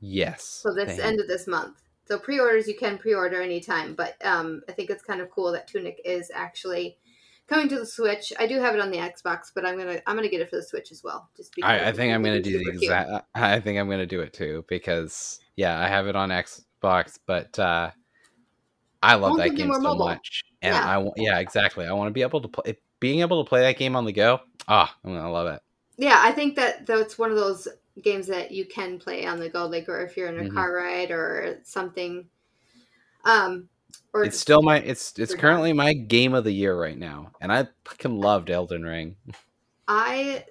yes. 0.00 0.44
So 0.44 0.74
this 0.74 0.98
end 0.98 1.20
of 1.20 1.28
this 1.28 1.46
month. 1.46 1.78
So 2.04 2.18
pre-orders 2.18 2.66
you 2.66 2.76
can 2.76 2.98
pre-order 2.98 3.40
anytime, 3.40 3.94
but 3.94 4.16
um, 4.24 4.62
I 4.68 4.72
think 4.72 4.90
it's 4.90 5.02
kind 5.02 5.20
of 5.20 5.30
cool 5.30 5.52
that 5.52 5.68
Tunic 5.68 6.00
is 6.04 6.30
actually 6.34 6.98
coming 7.52 7.68
to 7.68 7.78
the 7.78 7.86
Switch. 7.86 8.32
I 8.38 8.46
do 8.46 8.58
have 8.60 8.74
it 8.74 8.80
on 8.80 8.90
the 8.90 8.96
Xbox, 8.98 9.52
but 9.54 9.66
I'm 9.66 9.76
gonna 9.76 10.00
I'm 10.06 10.16
gonna 10.16 10.28
get 10.28 10.40
it 10.40 10.48
for 10.50 10.56
the 10.56 10.62
Switch 10.62 10.90
as 10.90 11.02
well. 11.04 11.28
Just 11.36 11.54
because 11.54 11.70
I, 11.70 11.88
I 11.88 11.92
think 11.92 12.14
I'm 12.14 12.22
gonna 12.22 12.40
do 12.40 12.58
the 12.58 12.64
cute. 12.64 12.82
exact. 12.82 13.10
I 13.34 13.60
think 13.60 13.78
I'm 13.78 13.90
gonna 13.90 14.06
do 14.06 14.20
it 14.20 14.32
too 14.32 14.64
because 14.68 15.38
yeah, 15.56 15.78
I 15.78 15.86
have 15.88 16.06
it 16.06 16.16
on 16.16 16.30
Xbox, 16.30 17.18
but 17.26 17.58
uh, 17.58 17.90
I 19.02 19.14
love 19.16 19.36
that 19.36 19.54
game 19.54 19.72
so 19.72 19.80
mobile. 19.80 20.06
much, 20.06 20.44
and 20.62 20.74
Yeah. 20.74 20.84
I 20.84 20.98
want 20.98 21.14
yeah 21.18 21.38
exactly. 21.38 21.86
I 21.86 21.92
want 21.92 22.08
to 22.08 22.12
be 22.12 22.22
able 22.22 22.40
to 22.40 22.48
play 22.48 22.78
being 23.00 23.20
able 23.20 23.44
to 23.44 23.48
play 23.48 23.60
that 23.62 23.76
game 23.78 23.96
on 23.96 24.04
the 24.04 24.12
go. 24.12 24.40
Ah, 24.68 24.96
I'm 25.04 25.12
gonna 25.14 25.30
love 25.30 25.48
it. 25.48 25.60
Yeah, 25.98 26.18
I 26.22 26.32
think 26.32 26.56
that 26.56 26.86
that's 26.86 27.18
one 27.18 27.30
of 27.30 27.36
those 27.36 27.68
games 28.00 28.26
that 28.28 28.50
you 28.50 28.64
can 28.64 28.98
play 28.98 29.26
on 29.26 29.38
the 29.38 29.50
go, 29.50 29.66
like 29.66 29.88
or 29.88 30.02
if 30.02 30.16
you're 30.16 30.28
in 30.28 30.40
a 30.46 30.48
Mhm. 30.48 30.54
car 30.54 30.74
ride 30.74 31.10
or 31.10 31.60
something. 31.64 32.26
Um, 33.24 33.68
or 34.12 34.24
It's 34.24 34.38
still 34.38 34.62
my 34.62 34.78
it's 34.78 35.18
it's 35.18 35.34
currently 35.34 35.72
my 35.72 35.94
game 35.94 36.34
of 36.34 36.44
the 36.44 36.52
year 36.52 36.78
right 36.78 36.98
now, 36.98 37.32
and 37.40 37.52
I 37.52 37.68
fucking 37.84 38.20
loved 38.20 38.50
Elden 38.50 38.82
Ring. 38.82 39.16
I. 39.88 40.44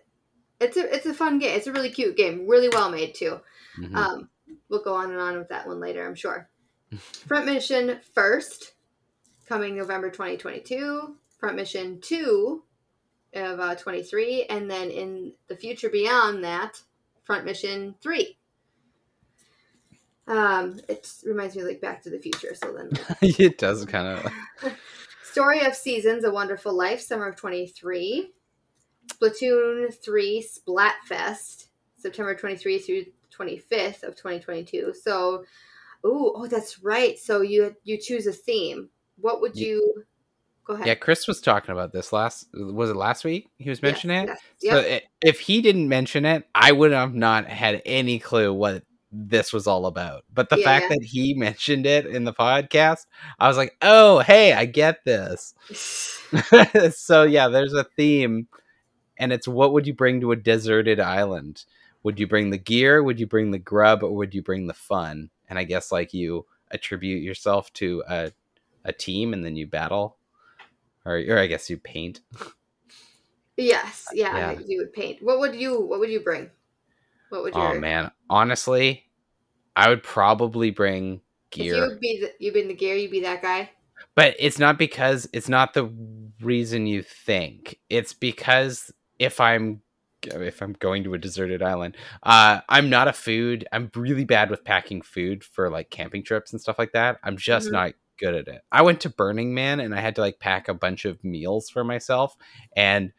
It's 0.59 0.77
a 0.77 0.93
it's 0.93 1.07
a 1.07 1.13
fun 1.13 1.39
game. 1.39 1.55
It's 1.57 1.65
a 1.65 1.71
really 1.71 1.89
cute 1.89 2.15
game, 2.15 2.47
really 2.47 2.69
well 2.69 2.91
made 2.91 3.15
too. 3.15 3.39
Mhm. 3.79 3.95
Um, 3.95 4.29
we'll 4.69 4.83
go 4.83 4.93
on 4.93 5.09
and 5.11 5.19
on 5.19 5.37
with 5.37 5.49
that 5.49 5.67
one 5.67 5.79
later, 5.79 6.05
I'm 6.05 6.13
sure. 6.13 6.49
Front 7.27 7.45
Mission 7.47 7.99
first, 8.13 8.73
coming 9.47 9.75
November 9.75 10.09
2022. 10.11 11.15
Front 11.39 11.55
Mission 11.55 11.99
two 12.01 12.63
of 13.33 13.59
uh, 13.59 13.73
23, 13.75 14.43
and 14.49 14.69
then 14.69 14.91
in 14.91 15.33
the 15.47 15.55
future 15.55 15.89
beyond 15.89 16.43
that, 16.43 16.79
Front 17.23 17.45
Mission 17.45 17.95
three. 18.01 18.37
Um, 20.27 20.79
it 20.87 21.11
reminds 21.25 21.55
me 21.55 21.61
of 21.61 21.67
like 21.67 21.81
Back 21.81 22.01
to 22.03 22.09
the 22.09 22.19
Future. 22.19 22.53
So 22.55 22.73
then, 22.73 22.89
it 23.21 23.57
does 23.57 23.85
kind 23.85 24.07
of. 24.19 24.31
Story 25.23 25.61
of 25.65 25.75
Seasons: 25.75 26.23
A 26.23 26.31
Wonderful 26.31 26.73
Life, 26.73 27.01
summer 27.01 27.27
of 27.27 27.35
twenty 27.35 27.67
three. 27.67 28.31
Splatoon 29.07 29.93
three 29.93 30.45
Splatfest, 30.47 31.67
September 31.97 32.35
twenty 32.35 32.55
three 32.55 32.79
through 32.79 33.05
twenty 33.29 33.57
fifth 33.57 34.03
of 34.03 34.15
twenty 34.15 34.39
twenty 34.39 34.63
two. 34.63 34.93
So, 34.99 35.43
ooh, 36.05 36.33
oh, 36.35 36.47
that's 36.47 36.79
right. 36.83 37.17
So 37.19 37.41
you 37.41 37.75
you 37.83 37.97
choose 37.97 38.27
a 38.27 38.31
theme. 38.33 38.89
What 39.17 39.41
would 39.41 39.55
Yeah. 39.55 39.67
you? 39.67 40.03
Go 40.65 40.75
ahead. 40.75 40.87
Yeah, 40.87 40.95
Chris 40.95 41.27
was 41.27 41.41
talking 41.41 41.71
about 41.71 41.91
this 41.91 42.13
last. 42.13 42.47
Was 42.53 42.89
it 42.91 42.95
last 42.95 43.23
week? 43.25 43.49
He 43.57 43.69
was 43.69 43.81
mentioning 43.81 44.27
Yes, 44.27 44.37
it. 44.37 44.43
yes, 44.61 44.73
So 44.73 44.87
yep. 44.87 45.03
i 45.03 45.27
if 45.27 45.39
he 45.39 45.61
didn't 45.61 45.89
mention 45.89 46.25
it, 46.25 46.47
I 46.53 46.71
would 46.71 46.91
have 46.91 47.13
not 47.15 47.47
had 47.47 47.81
any 47.85 48.19
clue 48.19 48.53
what 48.53 48.83
this 49.11 49.53
was 49.53 49.67
all 49.67 49.85
about. 49.85 50.25
But 50.33 50.49
the 50.49 50.57
Yeah, 50.57 50.65
fact 50.65 50.89
that 50.89 51.03
he 51.03 51.33
mentioned 51.37 51.85
it 51.85 52.05
in 52.05 52.23
the 52.23 52.33
podcast, 52.33 53.05
I 53.39 53.47
was 53.47 53.57
like, 53.57 53.75
"Oh, 53.81 54.19
hey, 54.19 54.53
I 54.53 54.65
get 54.65 55.03
this." 55.05 55.53
so 56.91 57.23
yeah, 57.23 57.47
there's 57.49 57.73
a 57.73 57.83
theme, 57.83 58.47
and 59.17 59.33
it's 59.33 59.47
what 59.47 59.73
would 59.73 59.87
you 59.87 59.93
bring 59.93 60.21
to 60.21 60.31
a 60.31 60.35
deserted 60.35 60.99
island? 60.99 61.65
Would 62.03 62.19
you 62.19 62.27
bring 62.27 62.49
the 62.51 62.57
gear? 62.57 63.03
Would 63.03 63.19
you 63.19 63.27
bring 63.27 63.51
the 63.51 63.59
grub? 63.59 64.03
Or 64.03 64.11
would 64.15 64.33
you 64.33 64.41
bring 64.43 64.67
the 64.67 64.73
fun? 64.73 65.29
And 65.49 65.59
I 65.59 65.63
guess 65.65 65.91
like 65.91 66.13
you 66.13 66.45
attribute 66.71 67.23
yourself 67.23 67.71
to 67.73 68.03
a 68.09 68.31
a 68.85 68.93
team, 68.93 69.33
and 69.33 69.45
then 69.45 69.55
you 69.57 69.67
battle, 69.67 70.17
or 71.05 71.21
or 71.29 71.37
I 71.39 71.47
guess 71.47 71.69
you 71.69 71.77
paint. 71.77 72.21
Yes, 73.57 74.09
yeah, 74.13 74.37
Yeah. 74.37 74.59
you 74.65 74.79
would 74.79 74.93
paint. 74.93 75.21
What 75.21 75.39
would 75.39 75.55
you? 75.55 75.79
What 75.79 75.99
would 75.99 76.09
you 76.09 76.19
bring? 76.21 76.49
What 77.31 77.43
would 77.43 77.55
your? 77.55 77.63
Oh 77.63 77.79
man, 77.79 78.11
honestly, 78.29 79.05
I 79.75 79.89
would 79.89 80.03
probably 80.03 80.69
bring 80.71 81.21
gear, 81.49 81.75
you 81.75 81.89
would 81.89 81.99
be 81.99 82.19
the, 82.21 82.31
you 82.39 82.51
been 82.51 82.67
the 82.67 82.73
gear, 82.75 82.95
you'd 82.95 83.11
be 83.11 83.21
that 83.21 83.41
guy. 83.41 83.69
but 84.15 84.35
it's 84.39 84.59
not 84.59 84.77
because 84.77 85.27
it's 85.33 85.49
not 85.49 85.73
the 85.73 85.89
reason 86.41 86.85
you 86.87 87.01
think. 87.01 87.79
It's 87.89 88.13
because 88.13 88.91
if 89.19 89.39
I'm 89.39 89.81
if 90.23 90.61
I'm 90.61 90.73
going 90.73 91.03
to 91.05 91.15
a 91.15 91.17
deserted 91.17 91.63
island, 91.63 91.97
uh, 92.21 92.61
I'm 92.69 92.89
not 92.91 93.07
a 93.07 93.13
food. 93.13 93.67
I'm 93.71 93.89
really 93.95 94.25
bad 94.25 94.51
with 94.51 94.63
packing 94.63 95.01
food 95.01 95.43
for 95.43 95.69
like 95.69 95.89
camping 95.89 96.23
trips 96.23 96.51
and 96.51 96.61
stuff 96.61 96.77
like 96.77 96.91
that. 96.91 97.17
I'm 97.23 97.37
just 97.37 97.69
Mhm. 97.69 97.71
not 97.71 97.93
good 98.19 98.35
at 98.35 98.47
it. 98.47 98.61
I 98.71 98.83
went 98.83 99.01
to 99.01 99.09
Burning 99.09 99.55
Man 99.55 99.79
and 99.79 99.95
I 99.95 99.99
had 99.99 100.15
to 100.15 100.21
like 100.21 100.39
pack 100.39 100.67
a 100.67 100.75
bunch 100.75 101.05
of 101.05 101.23
meals 101.23 101.69
for 101.71 101.83
myself, 101.83 102.35
and 102.75 103.13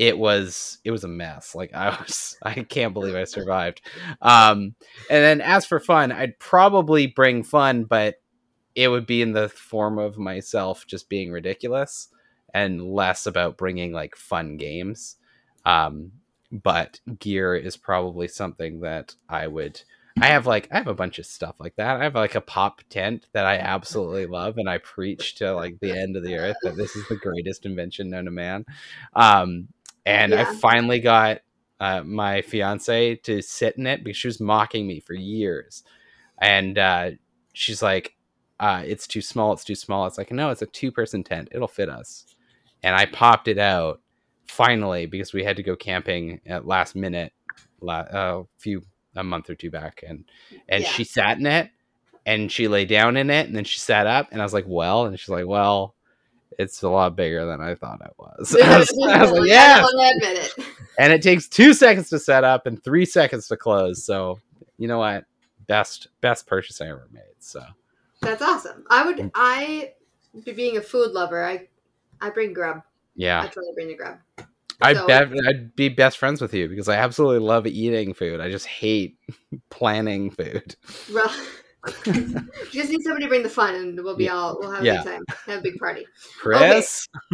it 0.00 0.16
was 0.16 0.78
it 0.82 0.90
was 0.90 1.04
a 1.04 1.08
mess. 1.08 1.54
Like 1.54 1.74
I 1.74 1.90
was, 2.00 2.38
I 2.42 2.62
can't 2.62 2.94
believe 2.94 3.14
I 3.14 3.24
survived. 3.24 3.82
Um, 4.22 4.74
and 5.10 5.22
then 5.22 5.40
as 5.42 5.66
for 5.66 5.78
fun, 5.78 6.10
I'd 6.10 6.38
probably 6.38 7.06
bring 7.06 7.42
fun, 7.44 7.84
but 7.84 8.14
it 8.74 8.88
would 8.88 9.04
be 9.04 9.20
in 9.20 9.32
the 9.32 9.50
form 9.50 9.98
of 9.98 10.16
myself 10.16 10.86
just 10.86 11.10
being 11.10 11.30
ridiculous 11.30 12.08
and 12.54 12.82
less 12.82 13.26
about 13.26 13.58
bringing 13.58 13.92
like 13.92 14.16
fun 14.16 14.56
games. 14.56 15.16
Um, 15.66 16.12
but 16.50 17.00
gear 17.18 17.54
is 17.54 17.76
probably 17.76 18.26
something 18.26 18.80
that 18.80 19.14
I 19.28 19.48
would. 19.48 19.82
I 20.20 20.28
have 20.28 20.46
like 20.46 20.66
I 20.72 20.78
have 20.78 20.88
a 20.88 20.94
bunch 20.94 21.18
of 21.18 21.26
stuff 21.26 21.56
like 21.60 21.76
that. 21.76 22.00
I 22.00 22.04
have 22.04 22.14
like 22.14 22.34
a 22.34 22.40
pop 22.40 22.80
tent 22.88 23.26
that 23.32 23.44
I 23.44 23.58
absolutely 23.58 24.26
love, 24.26 24.56
and 24.56 24.68
I 24.68 24.78
preach 24.78 25.34
to 25.36 25.52
like 25.52 25.78
the 25.80 25.92
end 25.92 26.16
of 26.16 26.24
the 26.24 26.36
earth 26.36 26.56
that 26.62 26.76
this 26.76 26.96
is 26.96 27.06
the 27.08 27.16
greatest 27.16 27.66
invention 27.66 28.08
known 28.08 28.24
to 28.24 28.30
man. 28.30 28.64
Um, 29.14 29.68
and 30.06 30.34
I 30.34 30.44
finally 30.60 31.00
got 31.00 31.40
uh, 31.78 32.02
my 32.04 32.42
fiance 32.42 33.16
to 33.16 33.42
sit 33.42 33.76
in 33.78 33.86
it 33.86 34.04
because 34.04 34.16
she 34.16 34.28
was 34.28 34.40
mocking 34.40 34.86
me 34.86 35.00
for 35.00 35.14
years, 35.14 35.82
and 36.38 36.78
uh, 36.78 37.10
she's 37.52 37.82
like, 37.82 38.14
uh, 38.58 38.82
"It's 38.86 39.06
too 39.06 39.20
small. 39.22 39.52
It's 39.52 39.64
too 39.64 39.74
small." 39.74 40.06
It's 40.06 40.18
like, 40.18 40.30
no, 40.32 40.50
it's 40.50 40.62
a 40.62 40.66
two-person 40.66 41.24
tent. 41.24 41.48
It'll 41.52 41.68
fit 41.68 41.88
us. 41.88 42.26
And 42.82 42.94
I 42.96 43.06
popped 43.06 43.48
it 43.48 43.58
out 43.58 44.00
finally 44.46 45.06
because 45.06 45.32
we 45.32 45.44
had 45.44 45.56
to 45.56 45.62
go 45.62 45.76
camping 45.76 46.40
at 46.46 46.66
last 46.66 46.96
minute, 46.96 47.32
la- 47.80 48.00
uh, 48.12 48.42
a 48.42 48.46
few 48.58 48.82
a 49.16 49.22
month 49.24 49.50
or 49.50 49.54
two 49.54 49.70
back, 49.70 50.02
and 50.06 50.24
and 50.68 50.82
Yeah. 50.84 50.90
she 50.90 51.04
sat 51.04 51.38
in 51.38 51.46
it 51.46 51.70
and 52.26 52.50
she 52.52 52.68
lay 52.68 52.84
down 52.84 53.16
in 53.16 53.30
it 53.30 53.46
and 53.46 53.56
then 53.56 53.64
she 53.64 53.78
sat 53.78 54.06
up 54.06 54.28
and 54.30 54.40
I 54.40 54.44
was 54.44 54.52
like, 54.54 54.66
well, 54.68 55.06
and 55.06 55.18
she's 55.18 55.28
like, 55.28 55.46
well, 55.46 55.94
it's 56.58 56.82
a 56.82 56.88
lot 56.88 57.16
bigger 57.16 57.46
than 57.46 57.60
I 57.60 57.74
thought 57.74 58.00
it 58.04 58.12
was. 58.18 58.56
I 58.62 58.78
was, 58.78 58.90
I 59.08 59.22
was 59.22 59.32
like, 59.32 59.48
yeah, 59.48 59.84
it. 59.86 60.54
and 60.98 61.12
it 61.12 61.22
takes 61.22 61.48
two 61.48 61.72
seconds 61.72 62.08
to 62.10 62.18
set 62.18 62.44
up 62.44 62.66
and 62.66 62.82
three 62.82 63.04
seconds 63.06 63.48
to 63.48 63.56
close. 63.56 64.04
So 64.04 64.38
you 64.78 64.88
know 64.88 64.98
what? 64.98 65.24
Best 65.66 66.08
best 66.20 66.46
purchase 66.46 66.80
I 66.80 66.88
ever 66.88 67.08
made. 67.12 67.22
So 67.38 67.62
That's 68.20 68.42
awesome. 68.42 68.84
I 68.90 69.04
would. 69.06 69.16
Mm. 69.16 69.30
I, 69.34 69.92
being 70.54 70.76
a 70.76 70.80
food 70.82 71.12
lover, 71.12 71.44
I, 71.44 71.68
I 72.20 72.30
bring 72.30 72.52
grub. 72.52 72.82
Yeah. 73.14 73.40
I 73.42 73.46
totally 73.46 73.72
bring 73.74 73.88
the 73.88 73.96
grub. 73.96 74.18
I'd 74.82 74.96
So- 74.96 75.06
bet 75.06 75.28
I'd 75.46 75.76
be 75.76 75.88
best 75.88 76.18
friends 76.18 76.40
with 76.40 76.54
you 76.54 76.68
because 76.68 76.88
I 76.88 76.96
absolutely 76.96 77.46
love 77.46 77.66
eating 77.66 78.14
food. 78.14 78.40
I 78.40 78.50
just 78.50 78.66
hate 78.66 79.16
planning 79.70 80.30
food. 80.30 80.74
Well, 81.12 81.30
just 82.70 82.90
need 82.90 83.02
somebody 83.02 83.24
to 83.24 83.28
bring 83.28 83.42
the 83.42 83.48
fun, 83.48 83.74
and 83.74 83.98
we'll 84.04 84.16
be 84.16 84.24
Yeah. 84.24 84.34
all 84.34 84.58
we'll 84.60 84.70
have 84.70 84.82
a 84.82 84.86
Yeah. 84.86 85.02
good 85.02 85.10
time, 85.10 85.24
have 85.46 85.58
a 85.60 85.62
big 85.62 85.78
party. 85.78 86.06
Chris, 86.38 87.06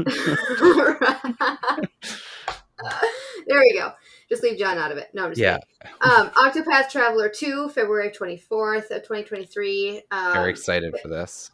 there 3.47 3.61
we 3.61 3.72
go. 3.74 3.92
Just 4.28 4.42
leave 4.42 4.59
John 4.59 4.76
out 4.78 4.90
of 4.92 4.99
it. 4.99 5.09
No, 5.14 5.24
I'm 5.24 5.30
just 5.30 5.40
Yeah. 5.40 5.59
kidding. 5.82 5.97
Um, 6.01 6.30
Octopath 6.30 6.90
Traveler 6.90 7.28
2, 7.28 7.68
February 7.70 8.11
24th 8.11 8.90
of 8.90 9.03
2023. 9.03 10.03
Um, 10.11 10.32
very 10.32 10.51
excited 10.51 10.94
for 11.01 11.09
this. 11.09 11.51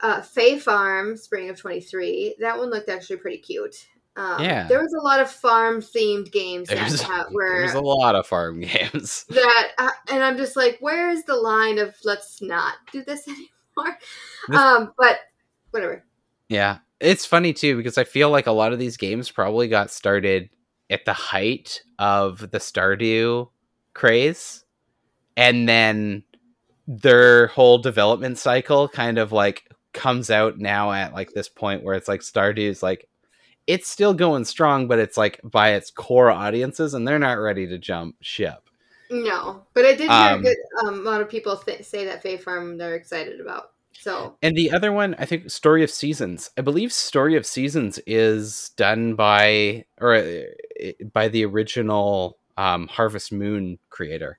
uh, 0.00 0.20
Fae 0.22 0.58
Farm, 0.58 1.16
spring 1.16 1.48
of 1.50 1.58
23. 1.58 2.36
That 2.40 2.58
one 2.58 2.70
looked 2.70 2.88
actually 2.88 3.16
pretty 3.16 3.38
cute. 3.38 3.86
Um, 4.16 4.42
Yeah. 4.42 4.66
There 4.68 4.80
was 4.80 4.92
a 4.94 5.02
lot 5.04 5.20
of 5.20 5.30
farm 5.30 5.80
themed 5.80 6.30
games 6.32 6.68
that 6.68 6.76
There's, 6.78 7.00
ha- 7.02 7.26
were 7.32 7.58
there's 7.60 7.74
a 7.74 7.80
lot 7.80 8.14
of 8.14 8.26
farm 8.26 8.60
games. 8.62 9.24
that, 9.30 9.68
uh, 9.78 9.90
and 10.10 10.22
I'm 10.22 10.36
just 10.36 10.56
like, 10.56 10.78
where 10.80 11.10
is 11.10 11.24
the 11.24 11.36
line 11.36 11.78
of 11.78 11.94
let's 12.04 12.40
not 12.40 12.74
do 12.92 13.02
this 13.04 13.26
anymore? 13.28 13.98
This- 14.48 14.58
um, 14.58 14.92
but 14.98 15.18
whatever. 15.70 16.04
Yeah. 16.48 16.78
It's 17.00 17.26
funny 17.26 17.52
too 17.52 17.76
because 17.76 17.98
I 17.98 18.04
feel 18.04 18.30
like 18.30 18.46
a 18.46 18.52
lot 18.52 18.72
of 18.72 18.78
these 18.78 18.96
games 18.96 19.30
probably 19.30 19.68
got 19.68 19.90
started 19.90 20.48
at 20.90 21.04
the 21.04 21.12
height 21.12 21.82
of 21.98 22.38
the 22.38 22.58
Stardew 22.58 23.48
craze 23.94 24.64
and 25.36 25.68
then 25.68 26.22
their 26.86 27.48
whole 27.48 27.78
development 27.78 28.38
cycle 28.38 28.88
kind 28.88 29.18
of 29.18 29.32
like 29.32 29.68
comes 29.92 30.30
out 30.30 30.58
now 30.58 30.92
at 30.92 31.14
like 31.14 31.32
this 31.32 31.48
point 31.48 31.82
where 31.82 31.94
it's 31.94 32.08
like 32.08 32.20
Stardew's 32.20 32.82
like 32.82 33.08
it's 33.66 33.88
still 33.88 34.14
going 34.14 34.44
strong 34.44 34.86
but 34.88 34.98
it's 34.98 35.16
like 35.16 35.40
by 35.44 35.70
its 35.72 35.90
core 35.90 36.30
audiences 36.30 36.94
and 36.94 37.06
they're 37.06 37.18
not 37.18 37.38
ready 37.38 37.66
to 37.66 37.78
jump 37.78 38.16
ship. 38.20 38.68
No, 39.10 39.62
but 39.74 39.84
I 39.84 39.94
did 39.94 40.10
hear 40.10 40.32
Um, 40.34 40.42
good, 40.42 40.56
um, 40.82 40.94
a 41.06 41.10
lot 41.10 41.20
of 41.20 41.28
people 41.28 41.56
th- 41.56 41.84
say 41.84 42.06
that 42.06 42.22
Fae 42.22 42.36
Farm 42.38 42.78
they're 42.78 42.94
excited 42.94 43.40
about. 43.40 43.72
So 43.92 44.36
And 44.42 44.56
the 44.56 44.72
other 44.72 44.92
one, 44.92 45.14
I 45.18 45.24
think, 45.24 45.50
Story 45.50 45.84
of 45.84 45.90
Seasons. 45.90 46.50
I 46.58 46.62
believe 46.62 46.92
Story 46.92 47.36
of 47.36 47.46
Seasons 47.46 47.98
is 48.06 48.70
done 48.76 49.14
by 49.14 49.84
or 50.00 50.14
uh, 50.14 50.42
by 51.12 51.28
the 51.28 51.44
original 51.44 52.38
um, 52.56 52.88
Harvest 52.88 53.32
Moon 53.32 53.78
creator. 53.90 54.38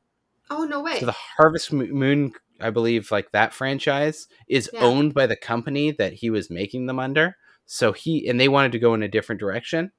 oh 0.49 0.65
no 0.65 0.81
way. 0.81 0.99
So 0.99 1.05
the 1.05 1.15
Harvest 1.37 1.71
Moon, 1.71 2.33
I 2.59 2.69
believe, 2.69 3.11
like 3.11 3.31
that 3.31 3.53
franchise 3.53 4.27
is 4.47 4.69
Yeah. 4.73 4.81
owned 4.83 5.13
by 5.13 5.25
the 5.27 5.35
company 5.37 5.91
that 5.91 6.13
he 6.13 6.29
was 6.29 6.49
making 6.49 6.87
them 6.87 6.99
under. 6.99 7.37
So 7.65 7.93
he 7.93 8.27
and 8.27 8.39
they 8.39 8.47
wanted 8.47 8.71
to 8.73 8.79
go 8.79 8.93
in 8.93 9.03
a 9.03 9.07
different 9.07 9.39
direction, 9.39 9.91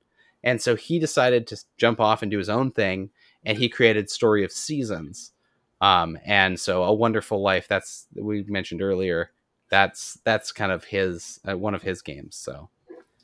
and 0.44 0.60
so 0.60 0.76
he 0.76 0.98
decided 0.98 1.46
to 1.48 1.62
jump 1.76 2.00
off 2.00 2.22
and 2.22 2.30
do 2.30 2.38
his 2.38 2.48
own 2.48 2.70
thing, 2.70 3.10
and 3.44 3.58
he 3.58 3.68
created 3.68 4.10
Story 4.10 4.44
of 4.44 4.52
Seasons. 4.52 5.32
Um, 5.80 6.18
and 6.24 6.58
so 6.58 6.84
a 6.84 6.94
wonderful 6.94 7.42
life. 7.42 7.68
That's 7.68 8.06
we 8.14 8.44
mentioned 8.44 8.82
earlier. 8.82 9.32
That's 9.68 10.18
that's 10.24 10.52
kind 10.52 10.72
of 10.72 10.84
his 10.84 11.40
uh, 11.48 11.56
one 11.58 11.74
of 11.74 11.82
his 11.82 12.02
games. 12.02 12.36
So 12.36 12.70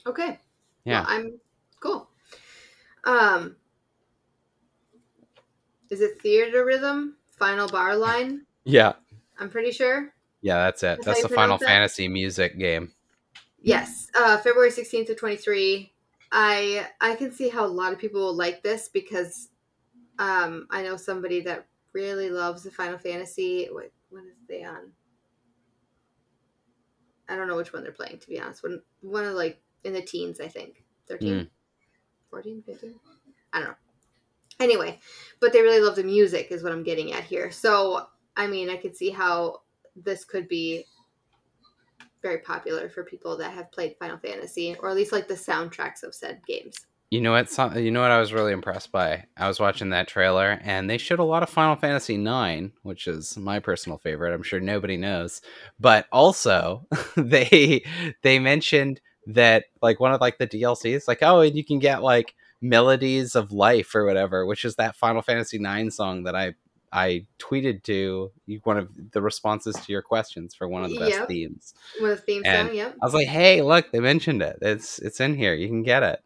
okay. 0.06 0.38
yeah, 0.84 1.00
Well, 1.00 1.06
I'm 1.08 1.40
cool. 1.80 2.08
Um, 3.04 3.56
is 5.90 6.00
it 6.00 6.22
Theatrhythm? 6.22 7.12
Final 7.30 7.68
bar 7.68 7.96
line? 7.96 8.42
yeah, 8.64 8.92
I'm 9.38 9.50
pretty 9.50 9.72
sure. 9.72 10.12
yeah. 10.42 10.64
That's 10.64 10.82
it. 10.82 10.98
That's 11.02 11.20
That's 11.20 11.22
the 11.22 11.28
Final 11.34 11.58
that? 11.58 11.66
Fantasy 11.66 12.08
music 12.08 12.58
game. 12.58 12.92
Yes, 13.62 14.08
uh, 14.18 14.38
February 14.38 14.70
16th 14.70 15.06
to 15.06 15.14
23. 15.14 15.92
I 16.32 16.86
I 17.00 17.14
can 17.14 17.30
see 17.30 17.48
how 17.48 17.64
a 17.64 17.68
lot 17.68 17.92
of 17.92 17.98
people 17.98 18.20
will 18.20 18.34
like 18.36 18.62
this 18.62 18.88
because 18.88 19.50
um, 20.18 20.66
I 20.70 20.82
know 20.82 20.96
somebody 20.96 21.40
that 21.42 21.66
really 21.92 22.30
loves 22.30 22.62
the 22.62 22.70
Final 22.70 22.98
Fantasy. 22.98 23.68
What 23.70 23.92
when 24.10 24.24
is 24.24 24.38
they 24.48 24.64
on? 24.64 24.92
I 27.28 27.36
don't 27.36 27.48
know 27.48 27.56
which 27.56 27.72
one 27.72 27.82
they're 27.82 27.92
playing 27.92 28.18
to 28.18 28.28
be 28.28 28.40
honest. 28.40 28.62
When 28.62 28.80
one 29.00 29.24
of 29.24 29.34
like 29.34 29.60
in 29.84 29.92
the 29.92 30.02
teens, 30.02 30.40
I 30.40 30.48
think 30.48 30.84
13, 31.08 31.32
Mm. 31.32 31.48
14, 32.30 32.62
15. 32.64 32.94
I 33.52 33.58
don't 33.58 33.68
know. 33.68 33.74
Anyway, 34.60 34.98
but 35.40 35.52
they 35.52 35.60
really 35.62 35.80
love 35.80 35.96
the 35.96 36.04
music 36.04 36.48
is 36.50 36.62
what 36.62 36.72
I'm 36.72 36.82
getting 36.82 37.12
at 37.12 37.24
here. 37.24 37.50
So 37.50 38.06
I 38.36 38.46
mean, 38.46 38.70
I 38.70 38.76
could 38.76 38.96
see 38.96 39.10
how 39.10 39.62
this 39.94 40.24
could 40.24 40.48
be 40.48 40.86
very 42.22 42.38
popular 42.38 42.88
for 42.88 43.04
people 43.04 43.36
that 43.38 43.52
have 43.52 43.72
played 43.72 43.96
Final 43.98 44.18
Fantasy, 44.18 44.76
or 44.80 44.88
at 44.88 44.96
least 44.96 45.12
like 45.12 45.28
the 45.28 45.34
soundtracks 45.34 46.02
of 46.02 46.14
said 46.14 46.40
games. 46.46 46.76
You 47.10 47.20
know 47.20 47.32
what? 47.32 47.76
You 47.76 47.90
know 47.90 48.00
what 48.00 48.10
I 48.10 48.18
was 48.18 48.32
really 48.32 48.52
impressed 48.52 48.90
by. 48.90 49.24
I 49.36 49.46
was 49.46 49.60
watching 49.60 49.90
that 49.90 50.08
trailer, 50.08 50.58
and 50.62 50.88
they 50.88 50.96
showed 50.96 51.18
a 51.18 51.24
lot 51.24 51.42
of 51.42 51.50
Final 51.50 51.76
Fantasy 51.76 52.14
IX, 52.14 52.72
which 52.82 53.06
is 53.06 53.36
my 53.36 53.58
personal 53.58 53.98
favorite. 53.98 54.32
I'm 54.32 54.42
sure 54.42 54.60
nobody 54.60 54.96
knows, 54.96 55.42
but 55.78 56.06
also 56.10 56.86
they 57.16 57.84
they 58.22 58.38
mentioned 58.38 59.02
that 59.26 59.64
like 59.82 60.00
one 60.00 60.14
of 60.14 60.22
like 60.22 60.38
the 60.38 60.46
DLCs, 60.46 61.06
like 61.06 61.18
oh, 61.20 61.40
and 61.40 61.54
you 61.54 61.64
can 61.64 61.78
get 61.78 62.02
like 62.02 62.34
melodies 62.62 63.34
of 63.34 63.52
life 63.52 63.94
or 63.94 64.06
whatever, 64.06 64.46
which 64.46 64.64
is 64.64 64.76
that 64.76 64.96
Final 64.96 65.20
Fantasy 65.20 65.62
IX 65.62 65.94
song 65.94 66.22
that 66.22 66.34
I 66.34 66.54
I 66.92 67.26
tweeted 67.38 67.82
to 67.84 68.30
one 68.64 68.76
of 68.76 68.88
the 69.12 69.22
responses 69.22 69.74
to 69.76 69.92
your 69.92 70.02
questions 70.02 70.54
for 70.54 70.68
one 70.68 70.84
of 70.84 70.90
the 70.90 70.98
best 70.98 71.12
Yep. 71.20 71.28
themes. 71.28 71.74
With 72.00 72.18
a 72.18 72.22
theme 72.22 72.42
And- 72.44 72.68
song, 72.68 72.76
yep. 72.76 72.96
I 73.00 73.04
was 73.06 73.14
like, 73.14 73.28
"Hey, 73.28 73.62
look, 73.62 73.90
they 73.90 74.00
mentioned 74.00 74.42
it. 74.42 74.58
It's 74.60 74.98
it's 74.98 75.20
in 75.20 75.34
here. 75.36 75.54
You 75.54 75.68
can 75.68 75.82
get 75.82 76.02
it. 76.02 76.20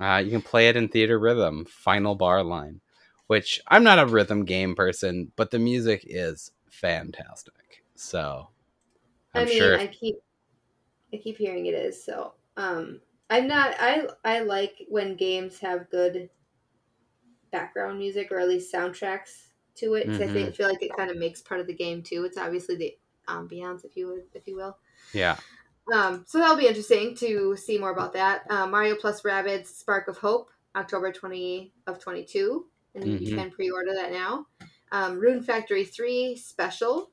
Uh, 0.00 0.22
you 0.24 0.30
can 0.30 0.42
play 0.42 0.68
it 0.68 0.76
in 0.76 0.88
Theatrhythm, 0.88 1.68
final 1.68 2.14
bar 2.14 2.42
line." 2.44 2.80
Which 3.28 3.60
I'm 3.68 3.84
not 3.84 3.98
a 3.98 4.06
rhythm 4.06 4.44
game 4.46 4.74
person, 4.74 5.32
but 5.36 5.50
the 5.50 5.58
music 5.58 6.02
is 6.06 6.52
fantastic. 6.66 7.82
So 7.94 8.48
I'm 9.34 9.42
I 9.42 9.44
mean, 9.44 9.58
sure. 9.58 9.78
I 9.78 9.86
keep 9.86 10.16
I 11.12 11.16
keep 11.18 11.36
hearing 11.38 11.66
it 11.66 11.74
is 11.74 12.02
so. 12.02 12.34
Um, 12.56 13.00
I'm 13.30 13.46
not. 13.46 13.74
I 13.78 14.06
I 14.24 14.40
like 14.40 14.84
when 14.88 15.16
games 15.16 15.58
have 15.60 15.90
good 15.90 16.30
background 17.50 17.98
music 17.98 18.30
or 18.30 18.38
at 18.38 18.48
least 18.48 18.72
soundtracks 18.72 19.47
to 19.78 19.94
it. 19.94 20.12
'cause 20.12 20.20
I 20.20 20.28
Mm-hmm. 20.28 20.32
think, 20.32 20.56
feel 20.56 20.68
like 20.68 20.82
it 20.82 20.96
kind 20.96 21.10
of 21.10 21.16
makes 21.18 21.42
part 21.42 21.60
of 21.60 21.66
the 21.66 21.74
game 21.74 22.02
too. 22.02 22.24
It's 22.24 22.38
obviously 22.38 22.76
the 22.76 22.98
ambiance, 23.28 23.84
if 23.84 23.96
you 23.96 24.08
would, 24.08 24.26
if 24.34 24.46
you 24.48 24.56
will. 24.56 24.78
yeah, 25.12 25.40
Um, 25.92 26.24
so 26.26 26.38
that'll 26.38 26.56
be 26.56 26.66
interesting 26.66 27.14
to 27.16 27.56
see 27.56 27.78
more 27.78 27.90
about 27.90 28.12
that. 28.12 28.44
Uh, 28.50 28.66
Mario 28.66 28.94
plus 28.96 29.22
Rabbids 29.22 29.66
Spark 29.66 30.08
of 30.08 30.18
Hope, 30.18 30.50
October 30.76 31.12
20 31.12 31.72
of 31.86 31.98
22. 31.98 32.70
And 32.94 33.18
you 33.18 33.20
Mhm. 33.20 33.34
can 33.34 33.50
pre 33.50 33.70
order 33.70 33.94
that 33.94 34.12
now. 34.12 34.46
Um, 34.92 35.18
Rune 35.18 35.42
Factory 35.42 35.84
3 35.84 36.36
Special 36.36 37.12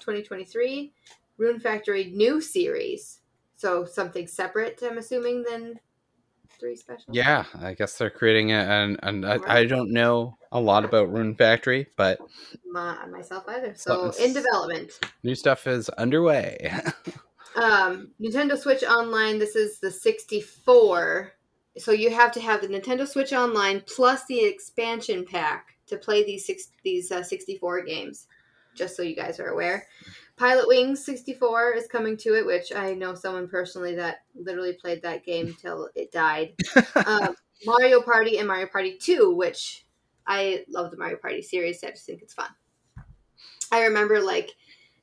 2023. 0.00 0.94
Rune 1.38 1.60
Factory 1.60 2.10
New 2.10 2.40
Series. 2.40 3.20
So 3.56 3.84
something 3.84 4.26
separate, 4.26 4.82
I'm 4.82 4.98
assuming, 4.98 5.42
than 5.44 5.80
3 6.60 6.76
Special? 6.76 7.04
yeah. 7.10 7.44
I 7.60 7.74
guess 7.74 7.96
they're 7.98 8.10
creating 8.10 8.50
it, 8.50 8.68
and 8.68 8.98
an 9.02 9.24
I, 9.24 9.38
I 9.46 9.64
don't 9.64 9.90
know 9.92 10.36
a 10.52 10.60
lot 10.60 10.84
about 10.84 11.10
Rune 11.12 11.34
Factory, 11.34 11.86
but 11.96 12.18
My, 12.70 13.06
myself 13.06 13.44
either. 13.48 13.74
So 13.74 14.10
in 14.20 14.32
development. 14.32 14.92
new 15.22 15.34
stuff 15.34 15.66
is 15.66 15.88
underway. 15.90 16.72
Um, 17.56 18.12
Nintendo 18.22 18.56
Switch 18.56 18.84
Online. 18.84 19.38
This 19.38 19.56
is 19.56 19.80
the 19.80 19.90
64. 19.90 21.32
So 21.78 21.92
you 21.92 22.10
have 22.10 22.32
to 22.32 22.40
have 22.40 22.60
the 22.60 22.68
Nintendo 22.68 23.06
Switch 23.08 23.32
Online 23.32 23.82
plus 23.86 24.24
the 24.26 24.44
expansion 24.44 25.24
pack 25.24 25.76
to 25.88 25.96
play 25.96 26.24
these 26.24 26.46
six 26.46 26.70
these 26.84 27.10
uh, 27.10 27.22
64 27.22 27.82
games. 27.82 28.26
Just 28.76 28.96
so 28.96 29.02
you 29.02 29.16
guys 29.16 29.40
are 29.40 29.48
aware. 29.48 29.86
Pilotwings 30.40 30.98
64 30.98 31.74
is 31.74 31.86
coming 31.86 32.16
to 32.16 32.34
it, 32.34 32.46
which 32.46 32.72
I 32.74 32.94
know 32.94 33.14
someone 33.14 33.46
personally 33.46 33.94
that 33.96 34.22
literally 34.34 34.72
played 34.72 35.02
that 35.02 35.24
game 35.24 35.54
till 35.60 35.90
it 35.94 36.10
died. 36.12 36.54
um, 37.06 37.34
Mario 37.66 38.00
Party 38.00 38.38
and 38.38 38.48
Mario 38.48 38.66
Party 38.66 38.96
2, 38.98 39.34
which 39.34 39.84
I 40.26 40.64
love 40.66 40.90
the 40.90 40.96
Mario 40.96 41.18
Party 41.18 41.42
series. 41.42 41.84
I 41.84 41.90
just 41.90 42.06
think 42.06 42.22
it's 42.22 42.32
fun. 42.32 42.48
I 43.70 43.82
remember 43.84 44.18
like 44.20 44.52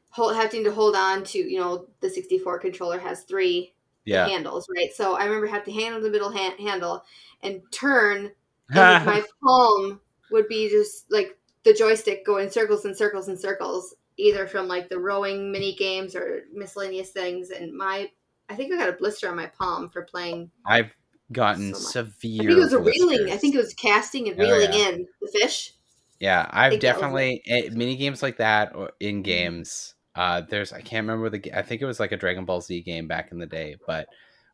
hold, 0.09 0.35
having 0.35 0.63
to 0.63 0.71
hold 0.71 0.95
on 0.95 1.23
to, 1.25 1.37
you 1.37 1.59
know, 1.59 1.85
the 1.99 2.09
64 2.09 2.57
controller 2.57 2.97
has 2.97 3.21
three 3.23 3.75
yeah. 4.05 4.27
handles, 4.27 4.67
right? 4.75 4.91
So 4.91 5.15
I 5.15 5.25
remember 5.25 5.45
having 5.45 5.71
to 5.71 5.79
handle 5.79 6.01
the 6.01 6.09
middle 6.09 6.31
ha- 6.31 6.55
handle 6.57 7.03
and 7.43 7.61
turn, 7.71 8.31
and 8.71 9.05
my 9.05 9.23
palm 9.43 10.01
would 10.31 10.47
be 10.47 10.67
just 10.67 11.11
like 11.11 11.37
the 11.63 11.73
joystick 11.73 12.25
going 12.25 12.49
circles 12.49 12.85
and 12.85 12.97
circles 12.97 13.27
and 13.27 13.39
circles, 13.39 13.93
either 14.17 14.47
from 14.47 14.67
like 14.67 14.89
the 14.89 14.99
rowing 14.99 15.51
mini 15.51 15.75
games 15.75 16.15
or 16.15 16.43
miscellaneous 16.53 17.11
things. 17.11 17.49
And 17.51 17.73
my, 17.73 18.09
I 18.49 18.55
think 18.55 18.73
I 18.73 18.77
got 18.77 18.89
a 18.89 18.93
blister 18.93 19.29
on 19.29 19.35
my 19.35 19.47
palm 19.47 19.89
for 19.89 20.03
playing. 20.03 20.51
I've 20.65 20.91
gotten 21.31 21.73
So 21.73 21.79
severe. 21.79 22.41
I 22.41 22.45
think 22.45 22.51
it 22.51 22.55
was 22.61 22.73
a 22.73 22.79
reeling. 22.79 23.31
I 23.31 23.37
think 23.37 23.55
it 23.55 23.59
was 23.59 23.73
casting 23.73 24.27
and 24.27 24.39
Oh, 24.39 24.43
reeling 24.43 24.73
yeah. 24.73 24.89
in 24.89 25.07
the 25.21 25.27
fish. 25.39 25.73
Yeah, 26.19 26.47
I've 26.49 26.71
think 26.71 26.81
that 26.81 26.95
was 27.01 27.01
definitely 27.01 27.41
eh, 27.45 27.69
mini 27.73 27.95
games 27.95 28.23
like 28.23 28.37
that 28.37 28.75
or 28.75 28.91
Mm-hmm. 29.01 29.07
in 29.07 29.21
games. 29.23 29.93
Uh, 30.15 30.41
there's 30.49 30.73
I 30.73 30.81
can't 30.81 31.07
remember 31.07 31.29
the. 31.29 31.53
I 31.53 31.61
think 31.61 31.81
it 31.81 31.85
was 31.85 31.99
like 31.99 32.11
a 32.11 32.17
Dragon 32.17 32.45
Ball 32.45 32.61
Z 32.61 32.81
game 32.81 33.07
back 33.07 33.31
in 33.31 33.37
the 33.37 33.45
day, 33.45 33.75
but 33.85 34.07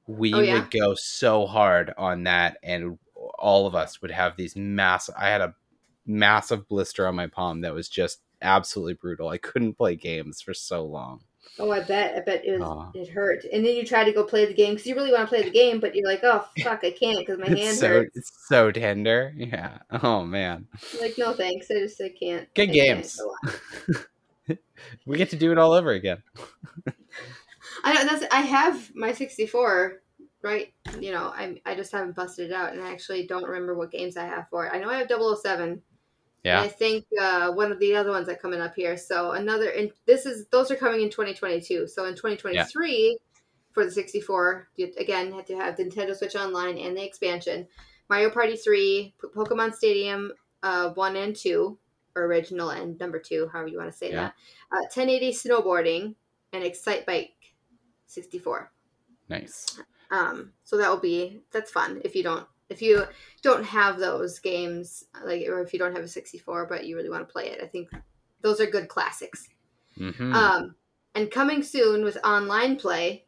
we 0.07 0.33
Oh, 0.33 0.41
yeah? 0.41 0.55
would 0.55 0.71
go 0.71 0.93
so 0.95 1.45
hard 1.45 1.93
on 1.97 2.23
that, 2.23 2.57
and 2.63 2.97
all 3.39 3.65
of 3.65 3.75
us 3.75 4.01
would 4.01 4.11
have 4.11 4.35
these 4.35 4.55
massive. 4.57 5.15
I 5.17 5.29
had 5.29 5.39
a 5.39 5.55
massive 6.05 6.67
blister 6.67 7.07
on 7.07 7.15
my 7.15 7.27
palm 7.27 7.61
that 7.61 7.73
was 7.73 7.87
just 7.87 8.19
absolutely 8.43 8.93
brutal. 8.93 9.29
I 9.29 9.37
couldn't 9.37 9.73
play 9.73 9.95
games 9.95 10.41
for 10.41 10.53
so 10.53 10.85
long. 10.85 11.21
Oh, 11.59 11.71
I 11.71 11.81
bet. 11.81 12.15
I 12.15 12.21
bet 12.21 12.45
it 12.45 12.59
was. 12.59 12.67
Aw. 12.67 12.91
It 12.95 13.09
hurt. 13.09 13.43
And 13.51 13.63
then 13.63 13.75
you 13.75 13.85
try 13.85 14.03
to 14.03 14.11
go 14.11 14.23
play 14.23 14.45
the 14.45 14.53
game 14.53 14.73
because 14.73 14.87
you 14.87 14.95
really 14.95 15.11
want 15.11 15.23
to 15.23 15.27
play 15.27 15.43
the 15.43 15.51
game, 15.51 15.79
but 15.79 15.95
you're 15.95 16.07
like, 16.07 16.21
oh 16.23 16.47
fuck, 16.63 16.83
I 16.83 16.91
can't 16.91 17.19
because 17.19 17.37
my 17.37 17.47
hand 17.47 17.77
so 17.77 17.87
hurts. 17.87 18.17
it's 18.17 18.31
so 18.47 18.71
tender. 18.71 19.33
Yeah. 19.35 19.77
Oh 19.91 20.23
man, 20.23 20.67
like, 20.99 21.15
no 21.17 21.33
thanks. 21.33 21.69
I 21.69 21.75
just 21.75 22.01
I 22.01 22.09
can't. 22.09 22.51
Good 22.55 22.71
I 22.71 22.73
can't 22.73 22.75
games. 22.75 23.21
we 25.05 25.17
get 25.17 25.29
to 25.29 25.35
do 25.35 25.51
it 25.51 25.57
all 25.57 25.73
over 25.73 25.91
again. 25.91 26.23
I 27.83 27.93
know 27.93 28.05
that's. 28.05 28.25
I 28.33 28.41
have 28.41 28.91
my 28.95 29.13
64. 29.13 29.99
Right, 30.41 30.73
you 30.99 31.11
know, 31.11 31.31
I 31.33 31.61
I 31.65 31.73
just 31.73 31.93
haven't 31.93 32.17
busted 32.17 32.49
it 32.49 32.53
out, 32.53 32.73
and 32.73 32.81
I 32.81 32.91
actually 32.91 33.27
don't 33.27 33.45
remember 33.45 33.75
what 33.75 33.91
games 33.91 34.17
I 34.17 34.25
have 34.25 34.49
for 34.49 34.65
it. 34.65 34.73
I 34.73 34.79
know 34.79 34.89
I 34.89 34.97
have 34.97 35.09
007. 35.09 35.81
And 36.45 36.49
Yeah. 36.49 36.61
I 36.61 36.67
think 36.67 37.05
uh, 37.19 37.51
one 37.51 37.71
of 37.71 37.79
the 37.79 37.95
other 37.95 38.11
ones 38.11 38.27
that 38.27 38.41
coming 38.41 38.59
up 38.59 38.75
here. 38.75 38.97
So 38.97 39.31
another, 39.31 39.69
and 39.69 39.91
this 40.05 40.25
is 40.25 40.47
those 40.47 40.69
are 40.71 40.75
coming 40.75 41.01
in 41.01 41.09
2022. 41.09 41.87
So 41.87 42.05
in 42.05 42.15
2023 42.15 43.17
for 43.71 43.85
the 43.85 43.91
64, 43.91 44.67
you 44.75 44.91
again 44.97 45.31
have 45.31 45.45
to 45.45 45.55
have 45.55 45.77
the 45.77 45.85
Nintendo 45.85 46.15
Switch 46.15 46.35
Online 46.35 46.77
and 46.77 46.97
the 46.97 47.03
expansion, 47.03 47.65
Mario 48.09 48.29
Party 48.29 48.57
3, 48.57 49.13
Pokemon 49.35 49.73
Stadium 49.73 50.31
uh, 50.63 50.89
one 50.91 51.15
and 51.15 51.35
two, 51.35 51.77
or 52.15 52.23
original 52.25 52.69
and 52.71 52.99
number 52.99 53.19
two, 53.19 53.49
however 53.51 53.69
you 53.69 53.77
want 53.77 53.91
to 53.91 53.97
say 53.97 54.09
Yeah. 54.09 54.15
that. 54.15 54.33
Uh, 54.71 54.81
1080 54.93 55.31
snowboarding 55.31 56.15
and 56.51 56.63
Excitebike 56.63 57.31
64. 58.07 58.71
Nice. 59.29 59.79
Um, 60.11 60.51
so 60.63 60.77
that 60.77 60.89
will 60.89 60.99
be 60.99 61.41
that's 61.51 61.71
fun 61.71 62.01
if 62.05 62.15
you 62.15 62.21
don't 62.23 62.45
if 62.73 62.81
you 62.81 63.05
don't 63.41 63.63
have 63.63 63.99
those 63.99 64.39
games 64.39 65.05
like 65.23 65.47
or 65.47 65.61
if 65.61 65.73
you 65.73 65.79
don't 65.79 65.95
have 65.95 66.03
a 66.03 66.07
64 66.07 66.65
but 66.65 66.85
you 66.85 66.95
really 66.95 67.09
want 67.09 67.27
to 67.27 67.31
play 67.31 67.47
it. 67.47 67.61
I 67.61 67.67
think 67.67 67.89
those 68.41 68.59
are 68.59 68.65
good 68.65 68.87
classics. 68.87 69.47
hmm 69.97 70.33
Um, 70.33 70.75
and 71.15 71.29
coming 71.29 71.61
soon 71.63 72.03
with 72.03 72.17
online 72.23 72.75
play, 72.75 73.25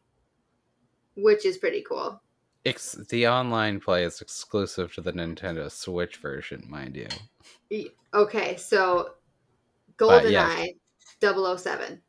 which 1.16 1.46
is 1.46 1.56
pretty 1.56 1.82
cool. 1.88 2.20
Ex- 2.64 2.98
the 3.10 3.28
online 3.28 3.78
play 3.78 4.02
is 4.02 4.20
exclusive 4.20 4.92
to 4.94 5.00
the 5.00 5.12
Nintendo 5.12 5.70
Switch 5.70 6.16
version, 6.16 6.64
mind 6.68 6.96
you. 6.96 7.88
Okay, 8.12 8.56
so 8.56 9.14
yeah. 10.00 10.48
GoldenEye 11.22 11.58
007. 11.58 12.02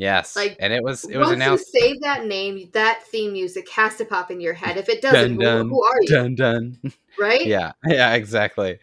Yes, 0.00 0.34
Like, 0.34 0.56
and 0.60 0.72
it 0.72 0.82
was 0.82 1.04
it 1.04 1.18
was 1.18 1.26
Once 1.28 1.36
announced. 1.36 1.74
you 1.74 1.80
save 1.80 2.00
that 2.00 2.24
name, 2.24 2.70
that 2.72 3.02
theme 3.08 3.34
music 3.34 3.68
has 3.68 3.96
to 3.96 4.06
pop 4.06 4.30
in 4.30 4.40
your 4.40 4.54
head. 4.54 4.78
If 4.78 4.88
it 4.88 5.02
doesn't, 5.02 5.36
Dun, 5.36 5.38
dun, 5.38 5.68
who, 5.68 5.74
who 5.74 5.84
are 5.84 6.00
you? 6.02 6.08
Dun 6.08 6.34
dun. 6.34 6.78
Right? 7.18 7.44
yeah, 7.44 7.72
yeah, 7.86 8.14
exactly. 8.14 8.78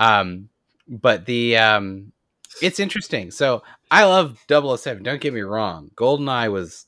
Um, 0.00 0.48
but 0.88 1.24
the 1.26 1.56
um, 1.56 2.10
it's 2.60 2.80
interesting. 2.80 3.30
So 3.30 3.62
I 3.92 4.04
love 4.06 4.44
007. 4.48 5.04
Don't 5.04 5.20
get 5.20 5.32
me 5.32 5.42
wrong. 5.42 5.92
GoldenEye 5.94 6.50
was 6.50 6.86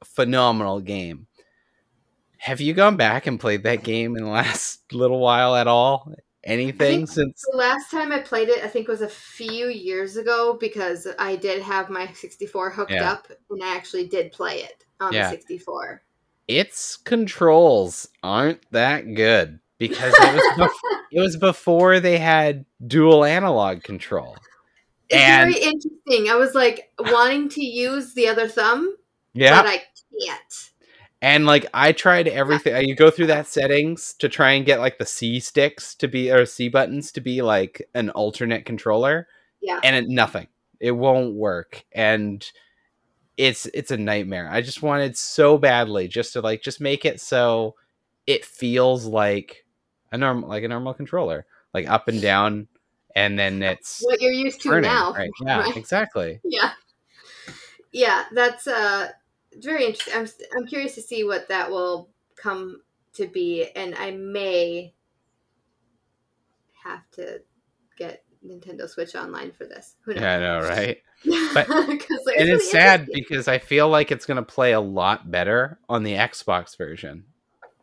a 0.00 0.04
phenomenal 0.04 0.80
game. 0.80 1.28
Have 2.38 2.60
you 2.60 2.74
gone 2.74 2.96
back 2.96 3.28
and 3.28 3.38
played 3.38 3.62
that 3.62 3.84
game 3.84 4.16
in 4.16 4.24
the 4.24 4.30
last 4.30 4.80
little 4.92 5.20
while 5.20 5.54
at 5.54 5.68
all? 5.68 6.12
Anything 6.46 7.06
since? 7.06 7.42
The 7.50 7.56
last 7.56 7.90
time 7.90 8.12
I 8.12 8.20
played 8.20 8.48
it, 8.48 8.62
I 8.64 8.68
think 8.68 8.86
was 8.88 9.02
a 9.02 9.08
few 9.08 9.66
years 9.68 10.16
ago 10.16 10.56
because 10.58 11.06
I 11.18 11.36
did 11.36 11.60
have 11.60 11.90
my 11.90 12.06
64 12.12 12.70
hooked 12.70 12.92
Yeah. 12.92 13.10
up 13.12 13.28
and 13.50 13.62
I 13.62 13.74
actually 13.76 14.06
did 14.06 14.30
play 14.32 14.60
it 14.62 14.84
on 15.00 15.12
Yeah. 15.12 15.24
the 15.30 15.36
64. 15.36 16.02
its 16.48 16.96
controls 16.98 18.08
aren't 18.22 18.62
that 18.70 19.00
good 19.14 19.58
because 19.78 20.14
it 20.16 20.34
was 20.34 20.42
bef- 20.70 21.00
it 21.10 21.20
was 21.20 21.36
before 21.36 21.98
they 21.98 22.18
had 22.18 22.64
dual 22.86 23.24
analog 23.24 23.82
control. 23.82 24.36
It's 25.08 25.20
And- 25.20 25.52
very 25.52 25.64
interesting. 25.64 26.30
I 26.30 26.36
was 26.36 26.54
like 26.54 26.92
wanting 27.00 27.48
to 27.48 27.64
use 27.64 28.14
the 28.14 28.28
other 28.28 28.46
thumb, 28.46 28.96
Yeah, 29.34 29.60
but 29.60 29.68
I 29.68 29.82
can't. 30.24 30.70
And 31.22 31.46
like 31.46 31.66
I 31.74 31.92
tried 31.92 32.28
everything. 32.28 32.86
You 32.88 32.94
go 32.94 33.10
through 33.10 33.28
that 33.28 33.46
settings 33.46 34.14
to 34.18 34.28
try 34.28 34.52
and 34.52 34.66
get 34.66 34.80
like 34.80 34.98
the 34.98 35.06
C 35.06 35.40
sticks 35.40 35.94
to 35.96 36.08
be 36.08 36.30
or 36.30 36.44
C 36.46 36.68
buttons 36.68 37.12
to 37.12 37.20
be 37.20 37.42
like 37.42 37.88
an 37.94 38.10
alternate 38.10 38.64
controller, 38.64 39.26
Yeah. 39.60 39.80
and 39.82 39.96
it, 39.96 40.08
nothing, 40.08 40.46
It 40.80 40.92
won't 40.92 41.34
work, 41.34 41.84
and 41.92 42.44
it's 43.36 43.66
it's 43.74 43.90
a 43.90 43.96
nightmare. 43.96 44.48
I 44.50 44.62
just 44.62 44.82
wanted 44.82 45.16
so 45.16 45.58
badly 45.58 46.08
just 46.08 46.32
to 46.34 46.40
like 46.40 46.62
just 46.62 46.80
make 46.80 47.04
it 47.04 47.20
so 47.20 47.74
it 48.26 48.44
feels 48.44 49.04
like 49.06 49.64
a 50.12 50.18
normal 50.18 50.48
like 50.48 50.64
a 50.64 50.68
normal 50.68 50.94
controller, 50.94 51.46
like 51.74 51.88
up 51.88 52.08
and 52.08 52.20
down, 52.22 52.68
and 53.14 53.38
then 53.38 53.62
it's 53.62 54.00
what 54.02 54.20
you're 54.20 54.32
used 54.32 54.60
to 54.62 54.68
turning, 54.70 54.90
now. 54.90 55.12
Right? 55.12 55.30
Yeah, 55.44 55.60
right? 55.60 55.76
exactly. 55.76 56.40
Yeah, 56.44 56.72
yeah. 57.92 58.24
That's 58.32 58.66
uh 58.66 59.08
very 59.64 59.84
interesting. 59.84 60.14
I'm 60.14 60.28
I'm 60.56 60.66
curious 60.66 60.94
to 60.96 61.02
see 61.02 61.24
what 61.24 61.48
that 61.48 61.70
will 61.70 62.10
come 62.36 62.82
to 63.14 63.26
be, 63.26 63.68
and 63.74 63.94
I 63.94 64.10
may 64.12 64.94
have 66.84 67.10
to 67.12 67.40
get 67.96 68.24
Nintendo 68.46 68.88
Switch 68.88 69.14
Online 69.14 69.52
for 69.52 69.64
this. 69.64 69.96
Who 70.02 70.14
knows? 70.14 70.22
Yeah, 70.22 70.36
I 70.36 70.38
know, 70.40 70.60
right? 70.68 71.02
But- 71.54 71.68
like, 71.68 72.36
and 72.38 72.48
it's 72.48 72.70
sad 72.70 73.08
because 73.12 73.48
I 73.48 73.58
feel 73.58 73.88
like 73.88 74.12
it's 74.12 74.26
going 74.26 74.36
to 74.36 74.42
play 74.42 74.72
a 74.72 74.80
lot 74.80 75.30
better 75.30 75.78
on 75.88 76.02
the 76.02 76.12
Xbox 76.12 76.76
version. 76.76 77.24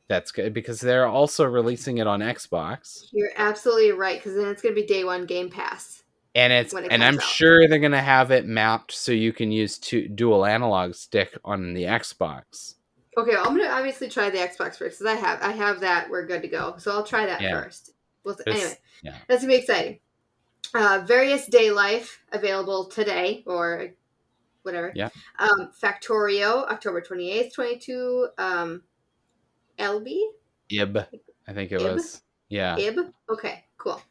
That's 0.07 0.31
good 0.31 0.53
because 0.53 0.79
they're 0.79 1.07
also 1.07 1.45
releasing 1.45 1.97
it 1.97 2.05
on 2.07 2.19
Xbox, 2.19 3.07
You're 3.11 3.31
absolutely 3.35 3.91
right 3.91 4.19
because 4.19 4.35
then 4.35 4.47
it's 4.47 4.61
going 4.61 4.75
to 4.75 4.79
be 4.79 4.85
day 4.85 5.03
one 5.03 5.25
Game 5.25 5.49
Pass. 5.49 6.02
And 6.35 6.51
it's 6.51 6.73
it 6.73 6.87
and 6.89 7.03
I'm 7.03 7.15
out. 7.19 7.23
sure 7.23 7.67
they're 7.67 7.77
going 7.79 7.91
to 7.91 8.01
have 8.01 8.31
it 8.31 8.45
mapped 8.45 8.91
so 8.91 9.11
you 9.11 9.31
can 9.33 9.51
use 9.51 9.77
two 9.77 10.07
dual 10.07 10.45
analog 10.45 10.95
stick 10.95 11.37
on 11.45 11.73
the 11.73 11.83
Xbox. 11.83 12.75
Okay, 13.15 13.35
I'm 13.37 13.55
gonna 13.55 13.67
obviously 13.69 14.09
try 14.09 14.31
the 14.31 14.39
Xbox 14.39 14.77
first 14.77 14.97
because 14.99 15.05
I 15.05 15.13
have 15.13 15.39
I 15.43 15.51
have 15.51 15.79
that. 15.81 16.09
We're 16.09 16.25
good 16.25 16.41
to 16.41 16.47
go. 16.47 16.73
So 16.79 16.91
I'll 16.91 17.03
try 17.03 17.27
that 17.27 17.41
Yeah. 17.41 17.61
first. 17.61 17.91
Well, 18.23 18.35
anyway, 18.47 18.73
yeah. 19.03 19.17
that's 19.27 19.43
gonna 19.43 19.53
be 19.53 19.59
exciting. 19.59 19.99
Uh, 20.73 21.03
Various 21.05 21.47
Daylife 21.47 22.09
available 22.31 22.85
today 22.85 23.43
or 23.45 23.89
whatever. 24.63 24.91
Yeah. 24.95 25.09
Um, 25.37 25.69
Factorio, 25.79 26.67
October 26.71 27.01
28th, 27.01 27.53
22. 27.53 28.29
Um, 28.39 28.81
LB, 29.77 30.19
Ib, 30.71 30.97
I 31.47 31.53
think 31.53 31.71
it 31.71 31.81
Ib? 31.81 31.93
was. 31.93 32.21
Yeah, 32.49 32.75
Ib. 32.79 33.13
Okay, 33.29 33.63
cool. 33.77 34.01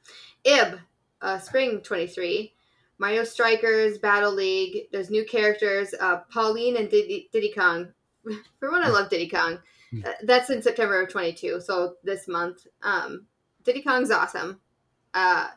Ib, 0.44 0.78
uh, 1.22 1.38
spring 1.38 1.80
23. 1.80 2.54
Mario 2.98 3.24
Strikers, 3.24 3.98
Battle 3.98 4.32
League. 4.32 4.88
There's 4.92 5.10
new 5.10 5.24
characters. 5.24 5.94
Uh, 5.98 6.18
Pauline 6.30 6.76
and 6.76 6.88
Diddy, 6.90 7.28
Diddy 7.32 7.52
Kong. 7.52 7.88
For 8.60 8.70
one, 8.70 8.82
I 8.84 8.88
love 8.88 9.08
Diddy 9.10 9.28
Kong. 9.28 9.58
Hmm. 9.90 10.00
Uh, 10.06 10.12
that's 10.24 10.50
in 10.50 10.62
September 10.62 11.02
of 11.02 11.08
22, 11.10 11.60
so 11.60 11.96
this 12.04 12.28
month. 12.28 12.66
Um, 12.82 13.26
Diddy 13.64 13.82
Kong's 13.82 14.10
awesome. 14.10 14.60
Uh, 15.14 15.48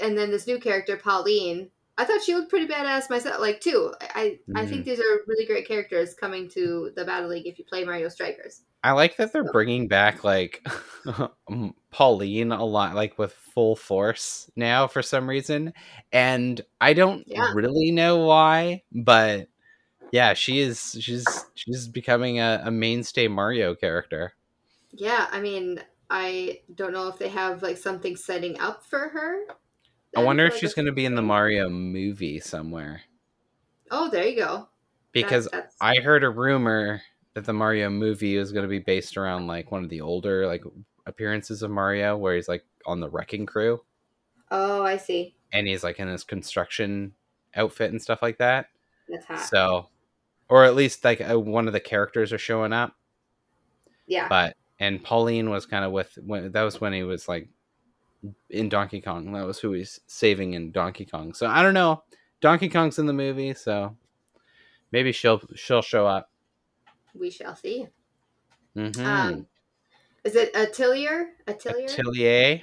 and 0.00 0.16
then 0.18 0.30
this 0.30 0.46
new 0.46 0.58
character, 0.58 0.96
Pauline. 0.96 1.70
I 1.96 2.04
thought 2.04 2.22
she 2.22 2.34
looked 2.34 2.50
pretty 2.50 2.66
badass 2.66 3.08
myself, 3.08 3.40
like 3.40 3.60
too. 3.60 3.94
I 4.00 4.40
I 4.56 4.64
Mhm. 4.64 4.68
think 4.68 4.84
these 4.84 4.98
are 4.98 5.22
really 5.28 5.46
great 5.46 5.66
characters 5.68 6.12
coming 6.12 6.48
to 6.50 6.90
the 6.96 7.04
Battle 7.04 7.28
League 7.30 7.46
if 7.46 7.56
you 7.58 7.64
play 7.64 7.84
Mario 7.84 8.08
Strikers. 8.08 8.62
I 8.84 8.92
like 8.92 9.16
that 9.16 9.32
they're 9.32 9.44
bringing 9.44 9.88
back 9.88 10.24
like 10.24 10.64
Pauline 11.90 12.52
a 12.52 12.64
lot, 12.64 12.94
like 12.94 13.18
with 13.18 13.32
full 13.32 13.76
force 13.76 14.50
now 14.56 14.86
for 14.86 15.02
some 15.02 15.28
reason, 15.28 15.72
and 16.12 16.60
I 16.80 16.94
don't 16.94 17.26
Yeah. 17.26 17.52
really 17.54 17.90
know 17.92 18.26
why, 18.26 18.82
but 18.92 19.48
yeah, 20.12 20.34
she 20.34 20.60
is. 20.60 20.96
She's 21.00 21.46
she's 21.54 21.88
becoming 21.88 22.40
a, 22.40 22.62
a 22.66 22.70
mainstay 22.70 23.28
Mario 23.28 23.74
character. 23.74 24.34
Yeah, 24.92 25.28
I 25.32 25.40
mean, 25.40 25.80
I 26.10 26.60
don't 26.74 26.92
know 26.92 27.08
if 27.08 27.18
they 27.18 27.28
have 27.28 27.62
like 27.62 27.78
something 27.78 28.16
setting 28.16 28.58
up 28.60 28.84
for 28.84 29.08
her. 29.08 29.40
I 30.16 30.22
wonder 30.22 30.46
if 30.46 30.56
she's 30.56 30.74
going 30.74 30.86
to 30.86 30.92
be 30.92 31.04
in 31.04 31.14
the. 31.16 31.22
Mario 31.22 31.68
movie 31.68 32.40
somewhere 32.40 33.02
Oh, 33.90 34.08
there 34.10 34.26
you 34.26 34.36
go. 34.36 34.68
Because 35.12 35.48
I 35.80 35.96
heard 35.96 36.24
a 36.24 36.30
rumor 36.30 37.02
that 37.34 37.44
the 37.44 37.52
Mario 37.52 37.90
movie 37.90 38.36
is 38.36 38.52
going 38.52 38.62
to 38.64 38.68
be 38.68 38.78
based 38.78 39.16
around 39.16 39.46
like 39.46 39.70
one 39.72 39.84
of 39.84 39.90
the 39.90 40.00
older 40.00 40.46
like 40.46 40.62
appearances 41.06 41.62
of 41.62 41.70
Mario, 41.70 42.16
where 42.16 42.34
he's 42.36 42.48
like 42.48 42.64
on 42.86 43.00
the 43.00 43.10
wrecking 43.10 43.46
crew. 43.46 43.82
oh, 44.50 44.82
I 44.84 44.96
see. 44.96 45.34
and 45.52 45.66
he's 45.66 45.84
like 45.84 45.98
in 45.98 46.08
his 46.08 46.24
construction 46.24 47.12
outfit 47.56 47.90
and 47.90 48.00
stuff 48.00 48.22
like 48.22 48.38
that. 48.38 48.66
That's 49.08 49.26
hot. 49.26 49.40
So, 49.40 49.88
or 50.48 50.64
at 50.64 50.74
least 50.76 51.04
like 51.04 51.20
uh, 51.20 51.38
one 51.38 51.66
of 51.66 51.72
the 51.72 51.80
characters 51.80 52.32
are 52.32 52.38
showing 52.38 52.72
up. 52.72 52.94
yeah, 54.06 54.28
But 54.28 54.56
and 54.80 55.02
Pauline 55.02 55.50
was 55.50 55.66
kind 55.66 55.84
of 55.84 55.92
with 55.92 56.16
when 56.24 56.52
that 56.52 56.62
was 56.62 56.80
when 56.80 56.92
he 56.92 57.02
was 57.02 57.28
like 57.28 57.48
in 58.50 58.68
Donkey 58.68 59.00
Kong. 59.00 59.32
That 59.32 59.46
was 59.46 59.58
who 59.58 59.72
he's 59.72 60.00
saving 60.06 60.54
in 60.54 60.70
Donkey 60.72 61.04
Kong. 61.04 61.34
So 61.34 61.46
I 61.46 61.62
don't 61.62 61.74
know. 61.74 62.02
Donkey 62.40 62.68
Kong's 62.68 62.98
in 62.98 63.06
the 63.06 63.12
movie, 63.12 63.54
so 63.54 63.96
maybe 64.92 65.12
she'll 65.12 65.40
she'll 65.54 65.82
show 65.82 66.06
up. 66.06 66.30
We 67.14 67.30
shall 67.30 67.54
see. 67.56 67.86
Mm-hmm. 68.76 69.04
Um, 69.06 69.46
is 70.24 70.34
it 70.34 70.54
Atelier? 70.54 71.30
Atelier? 71.46 71.86
Atelier? 71.86 72.62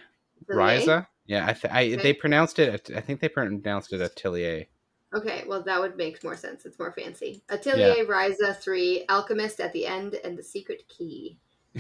Ryza. 0.49 1.08
Yeah, 1.26 1.45
I, 1.47 1.54
th- 1.54 1.74
I 1.74 1.86
Okay. 1.93 1.95
they 1.95 2.14
pronounced 2.14 2.60
it. 2.60 2.89
I 2.95 2.99
think 2.99 3.22
they 3.22 3.30
pronounced 3.30 3.93
it 3.93 4.02
Atelier. 4.02 4.66
Okay, 5.14 5.43
well 5.47 5.62
that 5.64 5.80
would 5.80 5.97
make 5.97 6.24
more 6.24 6.36
sense. 6.36 6.66
It's 6.66 6.80
more 6.80 6.91
fancy. 6.91 7.43
Atelier, 7.49 8.06
Ryza 8.06 8.56
three, 8.58 9.06
Alchemist 9.10 9.60
at 9.60 9.74
the 9.74 9.86
end, 9.86 10.16
and 10.24 10.38
the 10.38 10.43
Secret 10.43 10.84
Key. 10.89 11.38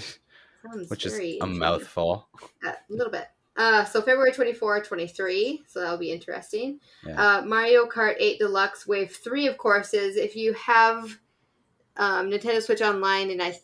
Which 0.89 1.05
is 1.05 1.19
a 1.41 1.45
mouthful. 1.47 2.27
a 2.63 2.73
little 2.89 3.11
bit. 3.11 3.25
Uh, 3.57 3.83
so 3.83 4.01
February 4.01 4.31
24, 4.31 4.83
23. 4.83 5.63
So 5.67 5.79
that'll 5.81 5.97
be 5.97 6.11
interesting. 6.11 6.79
Yeah. 7.05 7.21
Uh, 7.21 7.41
Mario 7.41 7.85
Kart 7.85 8.15
8 8.19 8.39
Deluxe 8.39 8.87
Wave 8.87 9.11
3 9.11 9.47
of 9.47 9.57
courses. 9.57 10.15
If 10.15 10.35
you 10.35 10.53
have 10.53 11.19
um, 11.97 12.29
Nintendo 12.29 12.61
Switch 12.61 12.81
Online, 12.81 13.31
and 13.31 13.41
I 13.41 13.51
th- 13.51 13.61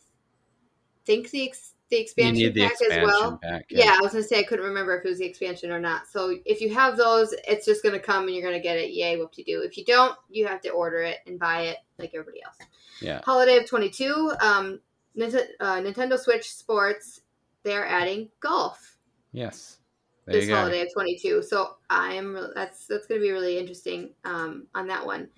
think 1.05 1.29
the 1.31 1.47
ex- 1.47 1.73
the 1.89 1.95
You 1.97 2.01
expansion 2.01 2.53
the 2.53 2.61
pack 2.61 2.71
expansion 2.71 2.99
as 2.99 3.05
well. 3.05 3.39
pack. 3.41 3.65
Yeah. 3.69 3.95
I 3.97 4.01
was 4.01 4.11
gonna 4.11 4.23
say 4.23 4.39
I 4.39 4.43
couldn't 4.43 4.65
remember 4.65 4.97
if 4.97 5.05
it 5.05 5.09
was 5.09 5.19
the 5.19 5.25
expansion 5.25 5.71
or 5.71 5.79
not. 5.79 6.05
So 6.07 6.37
if 6.45 6.59
you 6.59 6.73
have 6.73 6.97
those, 6.97 7.33
it's 7.47 7.65
just 7.65 7.81
gonna 7.81 7.99
come 7.99 8.25
and 8.25 8.35
you're 8.35 8.43
gonna 8.43 8.61
get 8.61 8.77
it. 8.77 8.91
Yay, 8.91 9.15
whoop 9.17 9.31
de 9.31 9.43
do. 9.43 9.61
If 9.61 9.77
you 9.77 9.85
don't, 9.85 10.17
you 10.29 10.45
have 10.47 10.59
to 10.61 10.69
order 10.69 10.99
it 11.01 11.19
and 11.27 11.39
buy 11.39 11.61
it 11.61 11.77
like 11.97 12.11
everybody 12.13 12.43
else. 12.43 12.57
Yeah. 13.01 13.21
Holiday 13.23 13.57
of 13.57 13.67
22. 13.67 14.33
Um, 14.41 14.81
Nint- 15.17 15.47
uh, 15.61 15.75
Nintendo 15.77 16.19
Switch 16.19 16.51
Sports. 16.51 17.21
They're 17.63 17.85
adding 17.87 18.29
golf 18.39 18.97
Yes. 19.31 19.77
There 20.25 20.41
this 20.41 20.49
holiday 20.49 20.81
of 20.81 20.89
22 20.93 21.41
so 21.41 21.77
i'm 21.89 22.33
re- 22.35 22.51
that's 22.53 22.85
that's 22.85 23.07
going 23.07 23.21
to 23.21 23.25
be 23.25 23.31
really 23.31 23.57
interesting 23.57 24.13
um, 24.25 24.67
on 24.75 24.87
that 24.87 25.05
one 25.05 25.29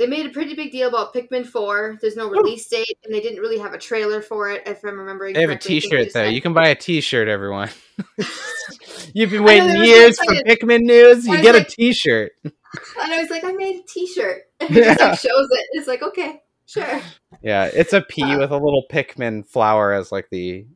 they 0.00 0.06
made 0.06 0.24
a 0.24 0.30
pretty 0.30 0.54
big 0.54 0.72
deal 0.72 0.88
about 0.88 1.12
pikmin 1.14 1.46
4 1.46 1.98
there's 2.00 2.16
no 2.16 2.28
release 2.30 2.66
date 2.68 2.96
and 3.04 3.14
they 3.14 3.20
didn't 3.20 3.38
really 3.40 3.58
have 3.58 3.74
a 3.74 3.78
trailer 3.78 4.22
for 4.22 4.50
it 4.50 4.62
if 4.66 4.82
i'm 4.82 4.98
remembering 4.98 5.34
They 5.34 5.42
have 5.42 5.50
a 5.50 5.52
correctly. 5.54 5.76
I 5.76 5.80
think 5.80 5.90
T-shirt 5.90 6.06
though. 6.14 6.24
said- 6.24 6.32
You 6.34 6.40
can 6.40 6.54
buy 6.54 6.68
a 6.68 6.74
T-shirt, 6.74 7.28
everyone. 7.28 7.68
You've 9.14 9.30
been 9.30 9.44
waiting 9.44 9.76
years 9.84 10.18
for. 10.18 10.32
Pikmin 10.34 10.82
news. 10.82 11.26
You 11.26 11.40
get 11.42 11.54
a 11.54 11.58
like- 11.58 11.68
T-shirt. 11.68 12.32
and 13.02 13.12
i 13.12 13.20
was 13.20 13.30
like 13.30 13.42
i 13.42 13.50
made 13.50 13.80
a 13.80 13.82
t-shirt 13.82 14.42
and 14.60 14.70
it 14.70 14.84
just 14.84 15.00
Yeah. 15.00 15.06
like 15.08 15.18
shows 15.18 15.48
it 15.50 15.66
it's 15.72 15.88
like 15.88 16.02
okay 16.02 16.40
sure 16.66 17.00
Yeah, 17.42 17.64
it's 17.64 17.92
a 17.92 18.00
P 18.00 18.22
Uh, 18.22 18.38
with 18.38 18.52
a 18.52 18.56
little 18.56 18.84
Pikmin 18.88 19.44
flower 19.44 19.92
as 19.92 20.12
like 20.12 20.28
the 20.30 20.66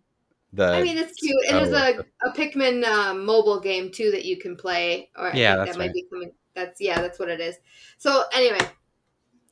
the. 0.52 0.72
i 0.72 0.82
mean 0.82 0.98
it's 0.98 1.12
cute 1.20 1.36
and 1.48 1.56
oh, 1.58 1.64
there's 1.70 1.96
a, 2.00 2.28
a 2.28 2.32
pikmin 2.32 2.84
um, 2.84 3.24
mobile 3.24 3.60
game 3.60 3.92
too 3.92 4.10
that 4.10 4.24
you 4.24 4.38
can 4.38 4.56
play 4.56 5.08
or 5.16 5.30
Yeah, 5.34 5.54
that 5.56 5.68
might 5.78 5.84
right. 5.86 5.92
be 5.94 6.04
coming 6.12 6.32
that's 6.56 6.80
yeah 6.80 7.00
that's 7.00 7.20
what 7.20 7.28
it 7.28 7.40
is 7.40 7.54
so 7.98 8.24
anyway 8.32 8.58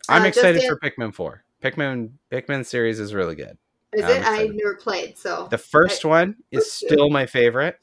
I'm 0.09 0.23
uh, 0.23 0.27
excited 0.27 0.63
for 0.65 0.79
Pikmin 0.79 1.15
Four. 1.15 1.45
Pikmin 1.63 2.13
Pikmin 2.31 2.65
series 2.67 2.99
is 2.99 3.15
really 3.15 3.35
good. 3.35 3.57
is 3.93 4.05
I'm 4.05 4.11
it 4.11 4.27
i 4.27 4.47
never 4.47 4.77
played 4.77 5.17
so 5.17 5.47
The 5.51 5.59
first 5.59 6.05
one 6.05 6.37
is 6.51 6.73
still 6.73 7.11
my 7.11 7.27
favorite. 7.27 7.79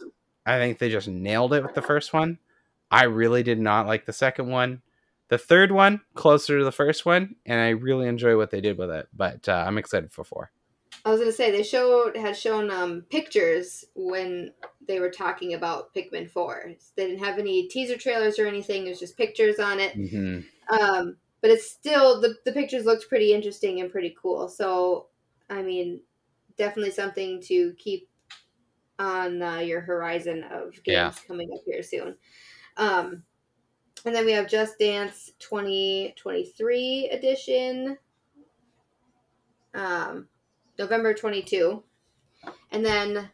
I 0.46 0.58
think 0.58 0.80
they 0.80 0.90
just 0.90 1.08
nailed 1.08 1.54
it 1.54 1.64
with 1.64 1.76
the 1.76 1.82
first 1.82 2.14
one. 2.14 2.40
I 2.92 3.04
really 3.04 3.44
did 3.44 3.60
not 3.60 3.88
like 3.88 4.06
the 4.06 4.14
second 4.14 4.48
one. 4.48 4.82
The 5.28 5.38
third 5.38 5.72
one, 5.72 6.02
closer 6.16 6.58
to 6.58 6.64
the 6.66 6.72
first 6.72 7.06
one, 7.06 7.36
and 7.46 7.60
I 7.60 7.70
really 7.70 8.08
enjoy 8.08 8.36
what 8.36 8.50
they 8.50 8.62
did 8.62 8.80
with 8.80 8.90
it. 8.90 9.08
But 9.14 9.48
uh, 9.48 9.64
I'm 9.68 9.78
excited 9.78 10.12
for 10.12 10.24
four. 10.24 10.52
I 11.06 11.12
was 11.12 11.20
gonna 11.20 11.32
say 11.32 11.52
they 11.52 11.64
showed 11.64 12.18
had 12.18 12.36
shown 12.36 12.72
um, 12.72 13.06
pictures 13.10 13.86
when 13.96 14.54
they 14.88 15.00
were 15.00 15.12
talking 15.12 15.54
about 15.54 15.94
Pikmin 15.94 16.30
Four. 16.30 16.72
They 16.96 17.08
didn't 17.08 17.24
have 17.24 17.38
any 17.38 17.68
teaser 17.68 17.96
trailers 17.96 18.40
or 18.40 18.48
anything. 18.48 18.88
It 18.88 18.90
was 18.90 19.00
just 19.00 19.18
pictures 19.18 19.60
on 19.60 19.80
it. 19.80 19.94
hmm 19.94 20.40
Um, 20.70 21.18
but 21.42 21.52
it's 21.52 21.70
still 21.70 22.20
the 22.22 22.36
the 22.46 22.52
pictures 22.52 22.86
looked 22.86 23.10
pretty 23.10 23.34
interesting 23.34 23.80
and 23.82 23.92
pretty 23.92 24.16
cool. 24.22 24.48
So 24.50 25.08
I 25.50 25.62
mean, 25.62 26.02
definitely 26.58 26.92
something 26.92 27.42
to 27.44 27.74
keep 27.74 28.10
on 29.00 29.42
uh, 29.42 29.60
your 29.60 29.82
horizon 29.82 30.44
of 30.44 30.74
games 30.84 30.86
Yeah. 30.86 31.14
coming 31.28 31.50
up 31.54 31.62
here 31.66 31.82
soon. 31.82 32.18
Um, 32.78 33.24
and 34.06 34.16
then 34.16 34.26
we 34.26 34.32
have 34.34 34.48
Just 34.48 34.78
Dance 34.80 35.32
2023 35.40 37.10
edition. 37.12 37.98
Um, 39.74 40.28
November 40.78 41.14
22. 41.14 41.84
And 42.72 42.86
then 42.86 43.30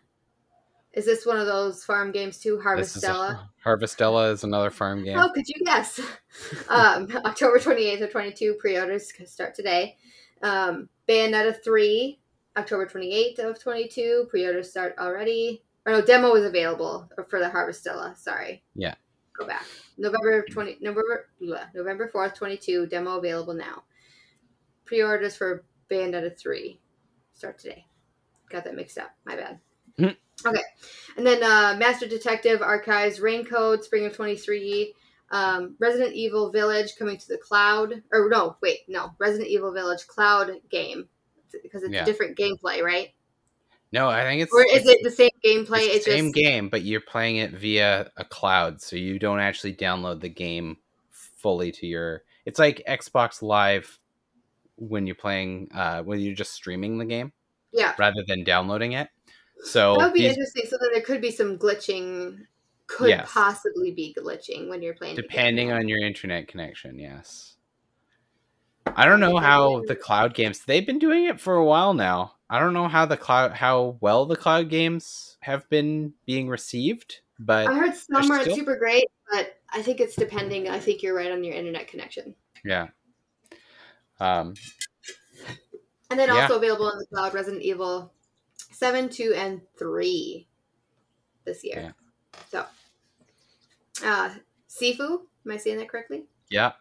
Is 0.96 1.06
this 1.06 1.26
one 1.26 1.38
of 1.38 1.46
those 1.46 1.84
farm 1.84 2.12
games 2.12 2.40
too? 2.40 2.62
This 2.78 2.96
is 2.96 3.04
a- 3.04 3.08
Harvestella. 3.08 3.50
Harvestella 3.66 4.32
is 4.32 4.44
another 4.44 4.72
farm 4.72 5.04
game. 5.04 5.18
How 5.18 5.32
could 5.32 5.48
you 5.48 5.66
guess? 5.66 6.00
um, 6.70 7.10
October 7.26 7.60
28th 7.60 8.04
of 8.04 8.12
22, 8.12 8.56
pre-orders 8.60 9.12
start 9.26 9.56
today. 9.56 9.98
Um, 10.42 10.88
Bayonetta 11.08 11.62
3, 11.64 12.20
October 12.58 12.86
28th 12.86 13.40
of 13.40 13.60
22, 13.60 14.28
pre-orders 14.30 14.70
start 14.70 14.96
already. 14.98 15.64
Or 15.86 15.92
no, 15.92 16.02
demo 16.02 16.34
is 16.36 16.46
available 16.46 17.10
for 17.30 17.40
the 17.40 17.50
Harvestella. 17.50 18.18
Sorry. 18.18 18.64
Yeah. 18.74 18.96
Go 19.38 19.46
back. 19.46 19.66
November 19.98 20.46
20, 20.50 20.78
November, 20.82 21.28
bleh, 21.42 21.68
November 21.76 22.10
4th, 22.14 22.36
22, 22.36 22.88
demo 22.88 23.18
available 23.18 23.54
now. 23.54 23.84
Pre-orders 24.86 25.36
for 25.36 25.66
Bayonetta 25.92 26.38
3 26.40 26.80
start 27.34 27.60
today. 27.60 27.86
Got 28.50 28.64
that 28.64 28.76
mixed 28.76 28.98
up. 28.98 29.12
My 29.26 29.36
bad. 29.36 29.60
Hmm. 29.98 30.08
Okay. 30.46 30.62
And 31.18 31.26
then 31.26 31.44
uh, 31.44 31.76
Master 31.80 32.08
Detective 32.08 32.62
Archives, 32.62 33.20
Raincode, 33.20 33.84
Spring 33.84 34.06
of 34.06 34.16
23, 34.16 34.94
um, 35.32 35.76
Resident 35.80 36.14
Evil 36.14 36.52
Village 36.52 36.96
coming 36.98 37.18
to 37.18 37.28
the 37.28 37.38
cloud. 37.38 38.04
Or 38.12 38.30
no, 38.30 38.58
wait, 38.62 38.80
no. 38.88 39.12
Resident 39.18 39.50
Evil 39.50 39.74
Village 39.74 40.06
cloud 40.08 40.52
game. 40.70 41.08
Because 41.64 41.84
it's 41.84 41.94
Yeah. 41.94 42.04
a 42.04 42.06
different 42.06 42.38
gameplay, 42.38 42.82
right? 42.82 43.14
No, 43.92 44.10
I 44.10 44.24
think 44.24 44.42
it's 44.42 44.52
Or 44.52 44.66
is 44.66 44.86
it 44.88 45.00
the 45.04 45.12
same 45.12 45.30
gameplay? 45.44 45.86
it's 45.86 45.96
It's 45.96 46.06
the 46.06 46.12
same 46.12 46.34
just 46.34 46.36
game, 46.36 46.68
but 46.68 46.82
you're 46.82 47.00
playing 47.00 47.38
it 47.38 47.52
via 47.52 48.12
a 48.18 48.26
cloud, 48.26 48.82
so 48.82 48.98
you 48.98 49.18
don't 49.20 49.40
actually 49.40 49.74
download 49.74 50.20
the 50.20 50.30
game 50.30 50.78
fully 51.12 51.72
to 51.72 51.88
your. 51.88 52.24
It's 52.46 52.60
like 52.60 52.84
Xbox 52.88 53.42
Live 53.42 53.98
when 54.76 55.08
you're 55.08 55.16
playing 55.16 55.70
uh, 55.74 56.04
when 56.04 56.20
you're 56.20 56.36
just 56.36 56.52
streaming 56.52 56.98
the 56.98 57.06
game 57.06 57.32
yeah. 57.72 57.94
rather 57.98 58.24
than 58.28 58.44
downloading 58.44 58.94
it. 58.94 59.08
So 59.64 59.96
That 59.98 60.06
would 60.06 60.14
be 60.14 60.22
these- 60.22 60.30
interesting. 60.32 60.64
So 60.70 60.78
then 60.82 60.90
there 60.94 61.02
could 61.02 61.22
be 61.22 61.32
some 61.32 61.58
glitching. 61.58 62.46
Could 62.88 63.10
Yes. 63.10 63.32
possibly 63.34 63.92
be 63.92 64.16
glitching 64.16 64.68
when 64.70 64.82
you're 64.84 64.94
playing. 64.94 65.16
depending 65.16 65.72
on 65.72 65.88
your 65.88 66.00
internet 66.00 66.48
connection, 66.48 67.00
yes. 67.00 67.56
I 68.96 69.06
don't 69.08 69.20
know 69.20 69.38
how 69.38 69.82
the 69.88 69.96
cloud 69.96 70.36
games. 70.36 70.64
They've 70.64 70.86
been 70.86 71.00
doing 71.00 71.26
it 71.26 71.40
for 71.40 71.56
a 71.56 71.66
while 71.66 71.96
now. 71.96 72.36
I 72.48 72.60
don't 72.60 72.74
know 72.74 72.88
how 72.88 73.08
the 73.08 73.18
cloud 73.18 73.54
how 73.54 73.98
well 74.02 74.28
the 74.28 74.36
cloud 74.36 74.70
games 74.70 75.38
have 75.40 75.68
been 75.70 76.14
being 76.28 76.48
received, 76.48 77.22
but 77.40 77.68
I 77.68 77.74
heard 77.74 77.96
some 77.96 78.30
are 78.32 78.42
still- 78.44 78.56
super 78.56 78.76
great, 78.78 79.08
but 79.32 79.58
I 79.72 79.82
think 79.82 80.00
it's 80.00 80.16
depending. 80.16 80.70
I 80.70 80.78
think 80.80 81.02
you're 81.02 81.16
right 81.16 81.32
on 81.32 81.44
your 81.44 81.56
internet 81.56 81.88
connection. 81.88 82.36
yeah. 82.64 82.90
Um, 84.20 84.54
And 86.12 86.20
then 86.20 86.30
Yeah. 86.30 86.44
also 86.44 86.58
available 86.58 86.88
in 86.92 87.00
the 87.00 87.06
cloud 87.08 87.34
Resident 87.34 87.64
Evil 87.64 88.14
7, 88.76 89.10
2, 89.10 89.34
and 89.36 89.62
3 89.80 90.48
this 91.46 91.64
year. 91.64 91.96
So, 92.52 92.66
uh, 94.04 94.30
Sifu, 94.70 95.22
am 95.46 95.52
I 95.52 95.58
saying 95.58 95.78
that 95.78 95.90
correctly? 95.90 96.26
yeah, 96.50 96.74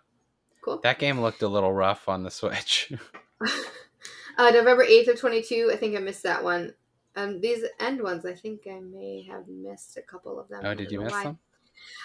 Cool. 0.61 0.81
that 0.83 0.99
game 0.99 1.21
looked 1.21 1.43
a 1.43 1.49
little 1.49 1.73
rough 1.73 2.09
on 2.09 2.23
the 2.25 2.31
Switch. 2.31 2.93
uh, 4.39 4.51
November 4.51 4.85
8th 4.85 5.09
of 5.09 5.21
22, 5.21 5.71
I 5.73 5.77
think 5.77 5.97
I 5.97 6.01
missed 6.01 6.25
that 6.25 6.43
one. 6.43 6.75
Um, 7.17 7.41
these 7.41 7.63
end 7.79 8.03
ones, 8.03 8.27
I 8.27 8.35
think 8.35 8.63
I 8.69 8.81
may 8.81 9.23
have 9.31 9.47
missed 9.47 9.97
a 9.97 10.03
couple 10.03 10.41
of 10.41 10.49
them. 10.49 10.63
oh, 10.65 10.75
did 10.75 10.91
you 10.91 11.01
miss 11.01 11.13
why. 11.13 11.23
them? 11.25 11.39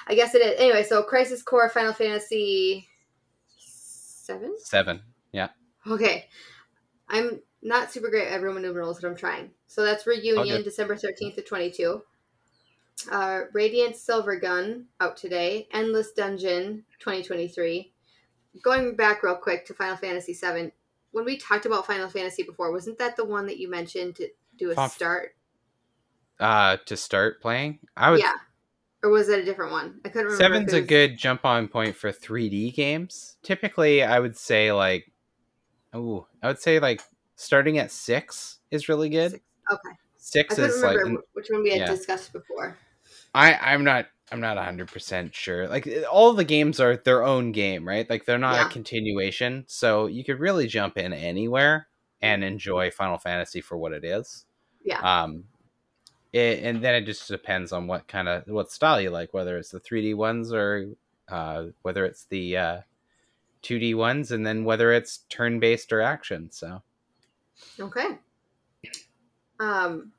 I 0.07 0.13
guess 0.13 0.35
it 0.35 0.41
is. 0.43 0.59
Anyway, 0.59 0.83
so 0.83 1.01
Crisis 1.01 1.41
Core 1.41 1.69
Final 1.69 1.93
Fantasy 1.93 2.87
7? 3.57 4.53
Seven. 4.59 5.01
Yeah. 5.31 5.49
Okay. 5.87 6.27
I'm 7.07 7.39
not 7.63 7.91
super 7.91 8.11
great 8.11 8.27
at 8.27 8.43
Roman 8.43 8.61
numerals, 8.61 9.01
but 9.01 9.07
I'm 9.07 9.15
trying. 9.15 9.49
So 9.69 9.83
that's 9.83 10.07
Reunion, 10.07 10.57
good. 10.57 10.63
December 10.63 10.95
13th 10.95 11.35
to 11.35 11.43
22. 11.43 12.01
Uh, 13.11 13.41
Radiant 13.53 13.95
Silvergun, 13.95 14.85
out 14.99 15.15
today. 15.15 15.67
Endless 15.71 16.11
Dungeon, 16.11 16.83
2023. 16.97 17.93
Going 18.63 18.95
back 18.95 19.21
real 19.21 19.35
quick 19.35 19.67
to 19.67 19.75
Final 19.75 19.95
Fantasy 19.95 20.33
VII, 20.33 20.71
when 21.11 21.23
we 21.23 21.37
talked 21.37 21.67
about 21.67 21.85
Final 21.85 22.09
Fantasy 22.09 22.41
before, 22.41 22.71
wasn't 22.71 22.97
that 22.97 23.15
the 23.15 23.23
one 23.23 23.45
that 23.45 23.59
you 23.59 23.69
mentioned 23.69 24.15
to 24.15 24.29
do 24.57 24.71
a 24.71 24.89
start? 24.89 25.35
Uh, 26.39 26.77
to 26.87 26.97
start 26.97 27.39
playing, 27.39 27.77
I 27.95 28.09
would. 28.09 28.21
Yeah. 28.21 28.33
Or 29.03 29.11
was 29.11 29.27
that 29.27 29.37
a 29.37 29.45
different 29.45 29.71
one? 29.71 29.99
I 30.03 30.09
couldn't 30.09 30.31
remember. 30.31 30.43
Seven's 30.43 30.73
it 30.73 30.83
a 30.83 30.85
good 30.85 31.15
jump 31.15 31.45
on 31.45 31.67
point 31.67 31.95
for 31.95 32.11
3D 32.11 32.73
games. 32.73 33.37
Typically, 33.43 34.01
I 34.01 34.19
would 34.19 34.35
say 34.35 34.71
like, 34.71 35.11
oh, 35.93 36.25
I 36.41 36.47
would 36.47 36.59
say 36.59 36.79
like 36.79 37.01
starting 37.35 37.77
at 37.77 37.91
six 37.91 38.57
is 38.71 38.89
really 38.89 39.09
good. 39.09 39.39
Okay. 39.71 39.95
Six 40.17 40.57
is 40.57 40.83
like 40.83 40.97
remember 40.97 41.21
which 41.33 41.47
one 41.49 41.63
we 41.63 41.71
had 41.71 41.79
yeah. 41.79 41.87
discussed 41.87 42.33
before. 42.33 42.77
I 43.33 43.53
I'm 43.55 43.83
not 43.83 44.07
I'm 44.31 44.41
not 44.41 44.57
hundred 44.57 44.89
percent 44.89 45.33
sure. 45.33 45.67
Like 45.67 45.87
all 46.11 46.33
the 46.33 46.43
games 46.43 46.79
are 46.79 46.97
their 46.97 47.23
own 47.23 47.51
game, 47.51 47.87
right? 47.87 48.09
Like 48.09 48.25
they're 48.25 48.37
not 48.37 48.55
Yeah. 48.55 48.67
a 48.67 48.69
continuation, 48.69 49.65
so 49.67 50.07
you 50.07 50.23
could 50.23 50.39
really 50.39 50.67
jump 50.67 50.97
in 50.97 51.13
anywhere 51.13 51.87
and 52.21 52.43
enjoy 52.43 52.91
Final 52.91 53.17
Fantasy 53.17 53.61
for 53.61 53.77
what 53.77 53.93
it 53.93 54.03
is. 54.03 54.45
Yeah. 54.83 54.99
Um, 54.99 55.45
it, 56.31 56.63
and 56.63 56.83
then 56.83 56.95
it 56.95 57.05
just 57.05 57.27
depends 57.27 57.71
on 57.71 57.87
what 57.87 58.07
kind 58.07 58.27
of 58.27 58.43
what 58.47 58.71
style 58.71 59.01
you 59.01 59.09
like, 59.09 59.33
whether 59.33 59.57
it's 59.57 59.71
the 59.71 59.79
3D 59.79 60.15
ones 60.15 60.53
or 60.53 60.91
uh, 61.27 61.65
whether 61.81 62.05
it's 62.05 62.25
the 62.25 62.57
uh, 62.57 62.81
2D 63.63 63.95
ones, 63.95 64.31
and 64.31 64.45
then 64.45 64.63
whether 64.63 64.91
it's 64.91 65.19
turn 65.29 65.59
based 65.59 65.91
or 65.91 66.01
action. 66.01 66.49
So 66.51 66.83
Okay. 67.79 68.17
Um, 69.59 70.11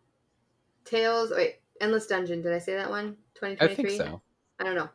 Tales. 0.85 1.33
Wait, 1.35 1.57
Endless 1.81 2.07
Dungeon. 2.07 2.43
Did 2.43 2.53
I 2.53 2.59
say 2.59 2.75
that 2.75 2.91
one? 2.91 3.17
Twenty 3.35 3.57
twenty 3.57 3.75
three. 3.75 3.95
I 3.95 3.99
think 3.99 4.03
so. 4.03 4.23
I 4.59 4.65
don't 4.65 4.75
know. 4.75 4.91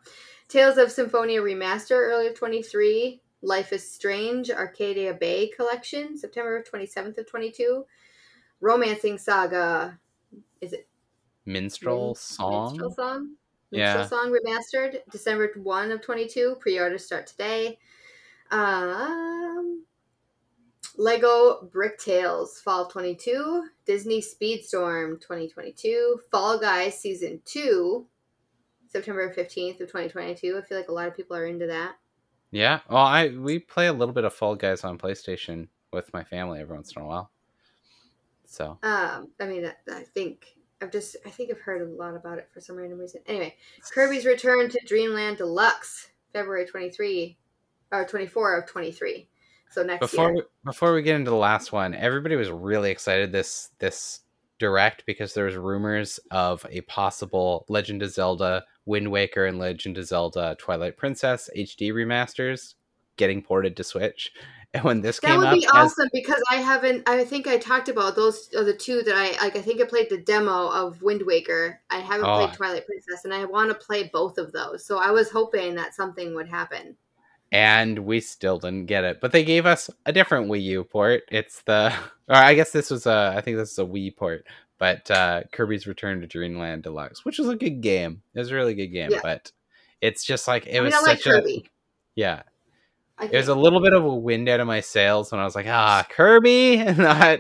Tales 0.48 0.78
of 0.78 0.92
Symphonia 0.92 1.42
Remaster, 1.42 1.92
early 1.92 2.28
of 2.28 2.36
twenty 2.36 2.62
three. 2.62 3.22
Life 3.42 3.74
is 3.74 3.90
Strange, 3.90 4.50
Arcadia 4.50 5.14
Bay 5.14 5.50
Collection, 5.56 6.18
September 6.18 6.64
twenty 6.64 6.86
seventh 6.86 7.18
of 7.18 7.28
twenty 7.28 7.52
two. 7.52 7.86
Romancing 8.62 9.18
Saga. 9.18 10.00
Is 10.62 10.74
it 10.74 10.88
Minstrel 11.46 12.08
Min- 12.08 12.16
song. 12.16 12.64
Minstrel 12.70 12.94
Song. 12.94 13.36
Yeah. 13.72 13.98
Minstrel 13.98 14.20
Song 14.20 14.32
remastered, 14.32 15.00
December 15.12 15.52
one 15.58 15.92
of 15.92 16.02
twenty 16.02 16.28
two. 16.28 16.58
Pre 16.60 16.80
orders 16.80 17.06
start 17.06 17.28
today. 17.28 17.78
Um. 18.52 19.84
Lego 20.98 21.70
Bricktales 21.74 22.62
Fall 22.62 22.88
22, 22.88 23.68
Disney 23.86 24.22
Speedstorm 24.22 25.20
2022, 25.22 26.22
Fall 26.32 26.58
Guys 26.60 26.98
Season 27.00 27.42
2, 27.46 28.06
September 28.88 29.34
15th 29.34 29.82
of 29.82 29.88
2022. 29.88 30.58
I 30.58 30.62
feel 30.62 30.78
like 30.78 30.88
a 30.90 30.94
lot 30.94 31.08
of 31.08 31.16
people 31.16 31.36
are 31.36 31.46
into 31.46 31.68
that. 31.68 31.96
Yeah. 32.52 32.80
Well, 32.90 33.04
I 33.04 33.30
we 33.30 33.60
play 33.60 33.88
a 33.88 33.94
little 33.94 34.14
bit 34.14 34.24
of 34.24 34.34
Fall 34.34 34.56
Guys 34.56 34.84
on 34.86 34.98
PlayStation 34.98 35.68
with 35.92 36.14
my 36.14 36.24
family 36.24 36.62
every 36.62 36.76
once 36.76 36.94
in 36.96 37.02
a 37.02 37.06
while. 37.06 37.30
So 38.46 38.78
Um, 38.84 39.32
I 39.40 39.46
mean, 39.46 39.66
I- 39.66 39.76
I 39.92 40.04
think 40.04 40.56
I've 40.82 40.92
just 40.92 41.18
I 41.26 41.30
think 41.30 41.52
I've 41.52 41.60
heard 41.60 41.82
a 41.82 41.92
lot 41.92 42.16
about 42.16 42.38
it 42.38 42.48
for 42.54 42.62
some 42.62 42.78
random 42.78 43.00
reason. 43.00 43.22
Anyway, 43.26 43.58
Kirby's 43.92 44.26
Return 44.26 44.70
to 44.70 44.80
Dreamland 44.86 45.38
Deluxe, 45.38 46.12
February 46.32 46.66
23 46.66 47.38
or 47.92 48.06
24 48.06 48.60
of 48.60 48.66
23. 48.68 49.28
So 49.72 49.84
next 49.84 50.00
before 50.00 50.26
year. 50.28 50.36
we, 50.36 50.42
before 50.72 50.94
we 50.94 51.02
get 51.02 51.16
into 51.16 51.32
the 51.32 51.36
last 51.38 51.72
one, 51.72 51.94
everybody 51.94 52.36
was 52.36 52.50
really 52.50 52.92
excited 52.92 53.32
this 53.32 53.72
this 53.80 54.22
direct 54.58 55.06
because 55.06 55.34
there 55.34 55.46
was 55.46 55.56
rumors 55.56 56.18
of 56.32 56.66
a 56.70 56.82
possible 56.82 57.66
Legend 57.68 58.02
of 58.04 58.12
Zelda 58.12 58.64
Wind 58.86 59.12
Waker 59.12 59.46
and 59.46 59.60
Legend 59.60 59.98
of 59.98 60.06
Zelda 60.06 60.56
Twilight 60.60 60.96
Princess 60.96 61.50
HD 61.58 61.92
remasters 61.92 62.76
getting 63.18 63.42
ported 63.42 63.76
to 63.78 63.84
Switch. 63.84 64.32
And 64.74 64.84
when 64.84 65.00
this 65.00 65.22
That 65.22 65.28
came 65.30 65.38
would 65.38 65.48
up, 65.48 65.54
be 65.56 65.64
as- 65.68 65.72
awesome 65.74 66.10
because 66.12 66.44
I 66.52 66.58
haven't. 66.58 67.08
I 67.08 67.24
think 67.24 67.48
I 67.48 67.58
talked 67.58 67.88
about 67.88 68.18
those 68.18 68.50
are 68.58 68.66
the 68.66 68.74
two 68.76 69.04
that 69.04 69.16
I 69.16 69.42
like. 69.42 69.56
I 69.56 69.62
think 69.62 69.80
I 69.80 69.86
played 69.86 70.10
the 70.10 70.18
demo 70.18 70.68
of 70.68 71.02
Wind 71.02 71.22
Waker. 71.26 71.80
I 71.90 72.00
haven't 72.00 72.26
Oh. 72.26 72.36
played 72.46 72.54
Twilight 72.58 72.86
Princess, 72.86 73.24
and 73.24 73.34
I 73.34 73.46
want 73.46 73.70
to 73.70 73.76
play 73.86 74.10
both 74.12 74.38
of 74.38 74.52
those. 74.52 74.86
So 74.86 74.98
I 74.98 75.12
was 75.12 75.30
hoping 75.32 75.76
that 75.76 75.96
something 75.96 76.36
would 76.36 76.50
happen. 76.50 76.98
And 77.56 78.00
we 78.00 78.20
still 78.20 78.60
didn't 78.60 78.88
get 78.88 79.06
it. 79.06 79.22
But 79.22 79.32
they 79.32 79.46
gave 79.46 79.66
us 79.66 79.90
a 80.06 80.12
different 80.12 80.50
Wii 80.50 80.62
U 80.64 80.84
port. 80.84 81.24
It's 81.32 81.62
the, 81.62 81.94
or 82.28 82.36
I 82.36 82.54
guess 82.54 82.72
this 82.72 82.92
was 82.92 83.06
a, 83.06 83.34
I 83.34 83.40
think 83.40 83.56
this 83.56 83.72
is 83.72 83.80
a 83.80 83.86
Wii 83.86 84.14
port, 84.18 84.46
but 84.78 85.10
uh, 85.10 85.44
Kirby's 85.54 85.88
Return 85.88 86.20
to 86.20 86.28
Dreamland 86.28 86.84
Deluxe, 86.84 87.24
which 87.24 87.40
was 87.40 87.48
a 87.48 87.56
good 87.56 87.80
game. 87.80 88.22
It 88.34 88.40
was 88.40 88.52
a 88.52 88.56
really 88.56 88.74
good 88.74 88.88
game, 88.88 89.12
Yeah. 89.12 89.20
but 89.24 89.54
it's 90.02 90.26
just 90.26 90.50
like 90.50 90.68
it 90.68 90.76
I 90.78 90.82
mean, 90.82 90.92
was 90.92 91.08
like 91.08 91.22
such 91.22 91.46
a, 91.46 91.64
yeah. 92.16 92.42
I 93.18 93.28
It 93.28 93.38
was 93.38 93.48
a 93.48 93.56
little 93.56 93.80
bit 93.82 93.94
of 93.94 94.04
a 94.04 94.14
wind 94.14 94.50
out 94.50 94.60
of 94.60 94.68
my 94.68 94.82
sails 94.82 95.32
when 95.32 95.40
I 95.40 95.46
was 95.46 95.56
like, 95.56 95.68
ah, 95.70 96.06
Kirby. 96.10 96.76
Not, 96.98 97.40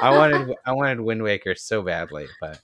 I 0.00 0.16
wanted, 0.16 0.56
I 0.64 0.72
wanted 0.72 0.98
Wind 1.02 1.22
Waker 1.22 1.54
so 1.56 1.82
badly, 1.82 2.26
but 2.40 2.58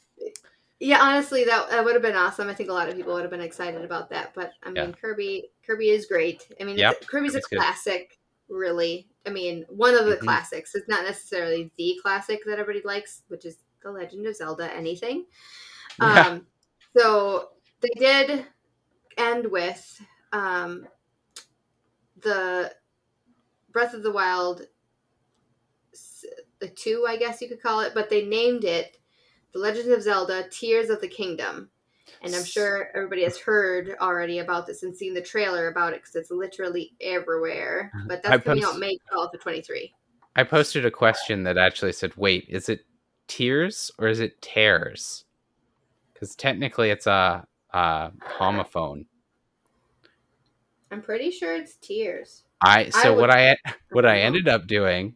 yeah, 0.80 0.98
honestly, 1.00 1.44
that, 1.44 1.70
that 1.70 1.84
would 1.84 1.94
have 1.94 2.02
been 2.02 2.16
awesome. 2.16 2.48
I 2.48 2.54
think 2.54 2.68
a 2.68 2.72
lot 2.72 2.88
of 2.88 2.96
people 2.96 3.14
would 3.14 3.22
have 3.22 3.30
been 3.30 3.40
excited 3.40 3.84
about 3.84 4.08
that. 4.10 4.32
But 4.34 4.52
I 4.62 4.66
mean, 4.70 4.76
Yeah. 4.76 4.92
Kirby, 4.92 5.50
Kirby 5.66 5.90
is 5.90 6.06
great. 6.06 6.46
I 6.60 6.64
mean, 6.64 6.76
Yep, 6.78 6.96
it's, 7.00 7.06
Kirby's 7.06 7.34
a 7.34 7.38
it's 7.38 7.46
good. 7.48 7.58
classic, 7.58 8.18
really. 8.48 9.08
I 9.26 9.30
mean, 9.30 9.64
one 9.68 9.94
of 9.94 10.06
the 10.06 10.16
Mhm. 10.16 10.20
classics. 10.20 10.74
It's 10.74 10.88
not 10.88 11.04
necessarily 11.04 11.70
the 11.76 11.98
classic 12.02 12.40
that 12.46 12.58
everybody 12.58 12.84
likes, 12.86 13.22
which 13.28 13.44
is 13.44 13.58
The 13.82 13.90
Legend 13.90 14.26
of 14.26 14.36
Zelda. 14.36 14.72
Anything. 14.72 15.26
Yeah. 16.00 16.26
Um, 16.28 16.46
so 16.96 17.50
they 17.80 17.90
did 17.98 18.46
end 19.16 19.46
with 19.46 20.00
um, 20.32 20.86
the 22.20 22.72
Breath 23.70 23.94
of 23.94 24.02
the 24.02 24.12
Wild, 24.12 24.66
the 26.60 26.68
two, 26.68 27.04
I 27.08 27.16
guess 27.16 27.40
you 27.40 27.48
could 27.48 27.62
call 27.62 27.80
it, 27.80 27.94
but 27.94 28.10
they 28.10 28.26
named 28.26 28.64
it 28.64 28.97
The 29.52 29.58
Legend 29.58 29.92
of 29.92 30.02
Zelda 30.02 30.46
Tears 30.50 30.90
of 30.90 31.00
the 31.00 31.08
Kingdom. 31.08 31.70
And 32.22 32.34
I'm 32.34 32.44
sure 32.44 32.90
everybody 32.94 33.22
has 33.24 33.38
heard 33.38 33.94
already 34.00 34.38
about 34.38 34.66
this 34.66 34.82
and 34.82 34.96
seen 34.96 35.14
the 35.14 35.20
trailer 35.22 35.68
about 35.68 35.92
it 35.92 36.00
because 36.00 36.16
it's 36.16 36.30
literally 36.30 36.94
everywhere. 37.00 37.90
Uh-huh. 37.94 38.04
But 38.08 38.26
I 38.26 38.30
that's 38.30 38.44
coming 38.44 38.62
post- 38.62 38.74
out 38.74 38.80
May 38.80 38.96
12th 39.12 39.34
of 39.34 39.40
23. 39.40 39.94
I 40.36 40.44
posted 40.44 40.86
a 40.86 40.90
question 40.90 41.42
that 41.44 41.58
actually 41.58 41.92
said, 41.92 42.16
"Wait, 42.16 42.46
is 42.48 42.68
it 42.68 42.84
tears 43.26 43.90
or 43.98 44.08
is 44.08 44.20
it 44.20 44.40
tears?" 44.40 45.24
Because 46.12 46.34
technically, 46.36 46.90
it's 46.90 47.06
a, 47.06 47.46
a 47.72 48.10
homophone. 48.38 49.06
I'm 50.90 51.02
pretty 51.02 51.30
sure 51.30 51.54
it's 51.54 51.76
Tears. 51.76 52.44
I 52.60 52.90
so 52.90 53.14
would- 53.14 53.20
what 53.20 53.30
I 53.30 53.56
what 53.90 54.06
I 54.06 54.20
ended 54.20 54.48
up 54.48 54.66
doing 54.66 55.14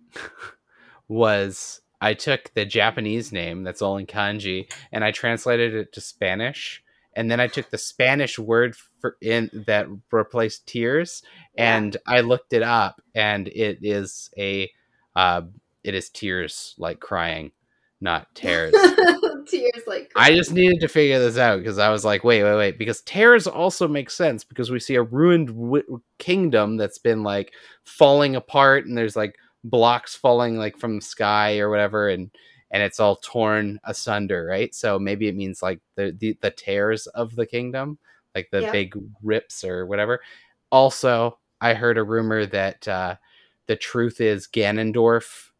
was 1.09 1.82
I 2.03 2.15
took 2.15 2.53
the 2.55 2.65
Japanese 2.67 3.33
name 3.33 3.63
that's 3.63 3.81
all 3.81 3.97
in 3.97 4.07
kanji 4.07 4.71
and 4.91 5.05
I 5.05 5.11
translated 5.13 5.75
it 5.75 5.93
to 5.95 6.01
Spanish 6.01 6.83
and 7.15 7.31
then 7.31 7.41
I 7.41 7.47
took 7.47 7.71
the 7.71 7.79
Spanish 7.79 8.39
word 8.39 8.75
for 9.01 9.17
in 9.23 9.51
that 9.67 9.87
replaced 10.11 10.67
tears 10.67 11.23
Yeah. 11.57 11.77
and 11.79 11.97
I 12.07 12.21
looked 12.21 12.53
it 12.53 12.63
up 12.63 13.01
and 13.15 13.49
it 13.49 13.79
is 13.83 14.31
a 14.37 14.71
uh, 15.17 15.43
it 15.85 15.95
is 15.95 16.11
tears 16.11 16.75
like 16.79 17.01
crying 17.01 17.53
not 18.01 18.27
tears. 18.35 18.75
Tears 19.47 19.83
like 19.87 20.11
I 20.17 20.33
just 20.35 20.53
needed 20.53 20.81
to 20.81 20.89
figure 20.89 21.19
this 21.19 21.37
out 21.39 21.59
because 21.59 21.79
I 21.79 21.89
was 21.91 22.05
like, 22.05 22.23
wait, 22.25 22.43
wait, 22.45 22.57
wait. 22.57 22.79
Because 22.79 23.01
tears 23.03 23.47
also 23.47 23.87
makes 23.89 24.15
sense 24.15 24.45
because 24.45 24.71
we 24.71 24.79
see 24.81 24.95
a 24.95 25.03
ruined 25.03 25.49
w- 25.49 26.01
kingdom 26.19 26.77
that's 26.77 26.99
been 26.99 27.23
like 27.25 27.53
falling 27.85 28.37
apart, 28.37 28.87
and 28.87 28.97
there's 28.97 29.17
like 29.17 29.37
blocks 29.65 30.15
falling 30.15 30.57
like 30.57 30.77
from 30.79 30.97
the 30.97 31.03
sky 31.03 31.59
or 31.59 31.71
whatever, 31.71 32.09
and 32.09 32.31
and 32.71 32.83
it's 32.83 33.01
all 33.01 33.17
torn 33.17 33.81
asunder, 33.85 34.47
right? 34.47 34.75
So 34.75 34.99
maybe 34.99 35.29
it 35.29 35.37
means 35.37 35.63
like 35.63 35.81
the 35.97 36.17
the, 36.19 36.37
the 36.43 36.51
tears 36.51 37.07
of 37.09 37.35
the 37.37 37.47
kingdom, 37.47 37.99
like 38.35 38.49
the 38.51 38.63
Yeah. 38.63 38.73
big 38.73 38.95
rips 39.23 39.65
or 39.65 39.87
whatever. 39.87 40.21
Also, 40.71 41.39
I 41.61 41.75
heard 41.75 41.99
a 41.99 42.03
rumor 42.05 42.47
that 42.47 42.89
uh, 42.89 43.17
the 43.67 43.77
truth 43.77 44.21
is 44.21 44.49
Ganondorf 44.49 45.51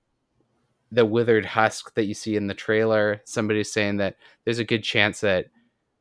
the 0.91 1.07
withered 1.07 1.47
husk 1.47 1.95
that 1.95 2.05
you 2.05 2.15
see 2.15 2.37
in 2.37 2.47
the 2.47 2.55
trailer. 2.55 3.21
Somebody's 3.25 3.73
saying 3.73 3.97
that 3.99 4.17
there's 4.45 4.59
a 4.59 4.65
good 4.65 4.83
chance 4.83 5.21
that 5.21 5.47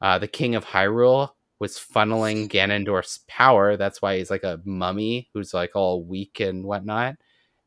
uh, 0.02 0.18
the 0.20 0.28
King 0.28 0.56
of 0.56 0.66
Hyrule 0.66 1.30
was 1.60 1.78
funneling 1.78 2.50
Ganondorf's 2.52 3.20
power. 3.28 3.78
That's 3.78 4.02
why 4.02 4.18
he's 4.18 4.30
like 4.32 4.44
a 4.44 4.60
mummy 4.66 5.30
who's 5.34 5.54
like 5.54 5.76
all 5.76 6.04
weak 6.04 6.40
and 6.40 6.66
whatnot, 6.66 7.16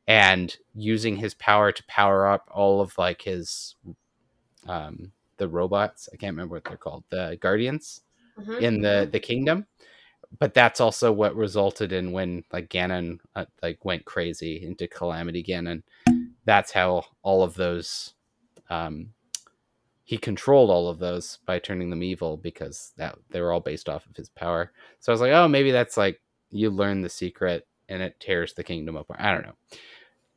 and 0.07 0.57
using 0.75 1.17
his 1.17 1.35
power 1.35 1.73
to 1.73 1.85
power 1.89 2.27
up 2.27 2.49
all 2.53 2.81
of 2.81 2.97
like 2.99 3.23
his 3.23 3.77
um 4.67 5.13
the 5.37 5.49
robots. 5.49 6.09
I 6.13 6.17
can't 6.17 6.33
remember 6.35 6.55
what 6.57 6.65
they're 6.65 6.77
called. 6.77 7.05
The 7.11 7.39
guardians 7.41 8.03
Mhm. 8.39 8.61
in 8.61 8.81
the 8.81 9.09
the 9.11 9.21
kingdom. 9.21 9.67
But 10.41 10.53
that's 10.55 10.81
also 10.81 11.13
what 11.13 11.37
resulted 11.37 11.93
in 11.93 12.11
when 12.11 12.43
like 12.53 12.69
Ganon 12.69 13.19
uh, 13.37 13.45
like 13.63 13.85
went 13.85 14.05
crazy 14.05 14.65
into 14.65 14.89
Calamity 14.89 15.45
Ganon. 15.45 15.83
That's 16.45 16.73
how 16.73 17.05
all 17.23 17.43
of 17.43 17.55
those 17.55 18.15
um 18.71 19.11
he 20.05 20.19
controlled 20.19 20.71
all 20.71 20.89
of 20.89 20.99
those 20.99 21.39
by 21.47 21.59
turning 21.59 21.89
them 21.89 22.03
evil 22.03 22.37
because 22.37 22.93
that 22.99 23.17
they 23.31 23.41
were 23.41 23.53
all 23.53 23.61
based 23.61 23.89
off 23.89 24.07
of 24.07 24.17
his 24.17 24.29
power. 24.29 24.71
So 25.01 25.11
I 25.11 25.15
was 25.15 25.21
like, 25.21 25.33
oh, 25.33 25.49
maybe 25.49 25.71
that's 25.71 25.97
like 25.97 26.21
you 26.51 26.71
learn 26.71 27.01
the 27.01 27.09
secret 27.09 27.67
and 27.89 28.03
it 28.03 28.19
tears 28.21 28.53
the 28.53 28.65
kingdom 28.65 28.97
apart. 28.97 29.21
I 29.21 29.33
don't 29.33 29.47
know. 29.47 29.55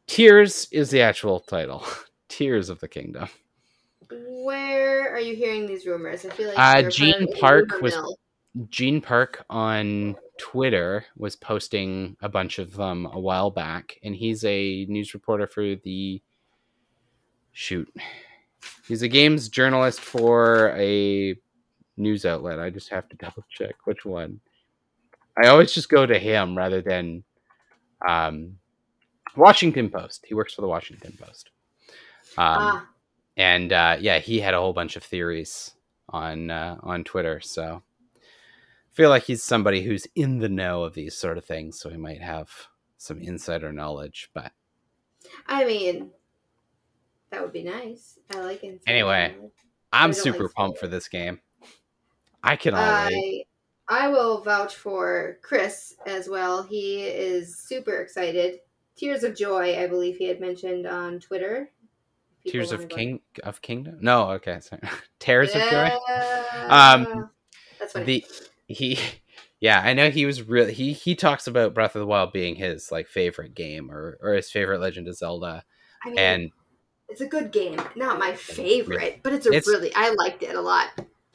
Tears 0.07 0.67
is 0.71 0.89
the 0.89 1.01
actual 1.01 1.39
title. 1.39 1.83
Tears 2.29 2.69
of 2.69 2.79
the 2.79 2.87
Kingdom. 2.87 3.27
Where 4.09 5.13
are 5.13 5.19
you 5.19 5.35
hearing 5.35 5.67
these 5.67 5.85
rumors? 5.85 6.25
I 6.25 6.29
feel 6.29 6.47
like 6.53 6.57
Uh, 6.85 6.89
Gene 6.89 7.13
part 7.13 7.63
of 7.63 7.69
the 7.69 7.75
Park 7.75 7.81
was- 7.81 7.93
mill. 7.95 8.17
Gene 8.69 9.01
Park 9.01 9.45
on 9.51 10.15
Twitter 10.39 11.05
was 11.15 11.35
posting 11.35 12.17
a 12.21 12.29
bunch 12.29 12.57
of 12.57 12.73
them 12.73 13.05
a 13.11 13.19
while 13.19 13.51
back, 13.51 13.99
and 14.03 14.15
he's 14.15 14.43
a 14.45 14.85
news 14.85 15.13
reporter 15.13 15.45
for 15.45 15.75
the 15.75 16.19
shoot. 17.51 17.87
He's 18.87 19.03
a 19.03 19.07
games 19.07 19.47
journalist 19.49 19.99
for 19.99 20.69
a 20.75 21.35
news 21.97 22.25
outlet. 22.25 22.57
I 22.59 22.71
just 22.71 22.89
have 22.89 23.07
to 23.09 23.15
double 23.17 23.43
check 23.49 23.75
which 23.85 24.05
one. 24.05 24.39
I 25.43 25.49
always 25.49 25.71
just 25.71 25.89
go 25.89 26.07
to 26.07 26.17
him 26.17 26.57
rather 26.57 26.81
than 26.81 27.23
um, 28.07 28.57
Washington 29.37 29.89
Post. 29.89 30.25
He 30.27 30.33
works 30.33 30.53
for 30.53 30.61
the 30.61 30.67
Washington 30.67 31.17
Post. 31.19 31.51
Um, 32.37 32.45
ah, 32.59 32.87
and 33.37 33.71
uh, 33.71 33.97
yeah, 33.99 34.19
he 34.19 34.39
had 34.39 34.53
a 34.53 34.59
whole 34.59 34.73
bunch 34.73 34.95
of 34.95 35.03
theories 35.03 35.71
on 36.09 36.49
uh, 36.49 36.77
on 36.81 37.03
Twitter. 37.03 37.39
So 37.39 37.81
I 38.15 38.19
feel 38.91 39.09
like 39.09 39.23
he's 39.23 39.43
somebody 39.43 39.83
who's 39.83 40.07
in 40.15 40.39
the 40.39 40.49
know 40.49 40.83
of 40.83 40.93
these 40.93 41.15
sort 41.15 41.37
of 41.37 41.45
things, 41.45 41.79
so 41.79 41.89
he 41.89 41.97
might 41.97 42.21
have 42.21 42.49
some 42.97 43.19
insider 43.19 43.71
knowledge. 43.71 44.29
But 44.33 44.51
I 45.45 45.65
mean, 45.65 46.11
that 47.29 47.41
would 47.41 47.53
be 47.53 47.63
nice. 47.63 48.17
I 48.33 48.39
like 48.39 48.63
it. 48.63 48.81
Anyway, 48.87 49.35
I'm 49.93 50.13
super 50.13 50.43
like 50.43 50.53
pumped 50.53 50.79
for 50.79 50.87
this 50.87 51.07
game. 51.07 51.39
I 52.43 52.55
can 52.55 52.73
wait. 52.73 52.81
I 52.81 53.43
I 53.89 54.07
will 54.09 54.41
vouch 54.41 54.75
for 54.75 55.37
Chris 55.41 55.95
as 56.05 56.27
well. 56.27 56.63
He 56.63 57.03
is 57.03 57.57
super 57.57 57.97
excited. 58.01 58.59
Tears 58.97 59.23
of 59.23 59.35
joy, 59.35 59.77
I 59.81 59.87
believe 59.87 60.17
he 60.17 60.25
had 60.25 60.39
mentioned 60.41 60.85
on 60.87 61.19
Twitter. 61.19 61.71
People 62.43 62.51
Tears 62.59 62.71
of 62.71 62.87
go- 62.89 62.95
King 62.95 63.19
of 63.43 63.61
Kingdom? 63.61 63.97
No, 64.01 64.31
okay, 64.31 64.59
sorry. 64.61 64.81
Tears 65.19 65.49
of 65.55 65.61
Joy. 65.61 65.91
Yeah. 66.09 66.67
Um, 66.69 67.29
that's 67.79 67.93
funny. 67.93 68.05
the 68.05 68.25
he 68.67 68.99
yeah 69.59 69.81
i 69.83 69.93
know 69.93 70.09
he 70.09 70.25
was 70.25 70.41
really 70.43 70.73
he 70.73 70.91
he 70.93 71.15
talks 71.15 71.47
about 71.47 71.73
breath 71.73 71.95
of 71.95 71.99
the 72.01 72.05
wild 72.05 72.31
being 72.33 72.55
his 72.55 72.91
like 72.91 73.07
favorite 73.07 73.55
game 73.55 73.89
or 73.89 74.17
or 74.21 74.33
his 74.33 74.51
favorite 74.51 74.79
legend 74.81 75.07
of 75.07 75.15
zelda 75.15 75.63
I 76.03 76.09
mean, 76.09 76.19
and 76.19 76.51
it's 77.09 77.21
a 77.21 77.25
good 77.27 77.51
game. 77.53 77.79
Not 77.95 78.19
my 78.19 78.33
favorite, 78.33 79.21
but 79.23 79.31
it's 79.33 79.45
a 79.45 79.49
It's- 79.49 79.67
really 79.67 79.91
I 79.95 80.09
liked 80.17 80.43
it 80.43 80.55
a 80.55 80.61
lot. 80.61 80.89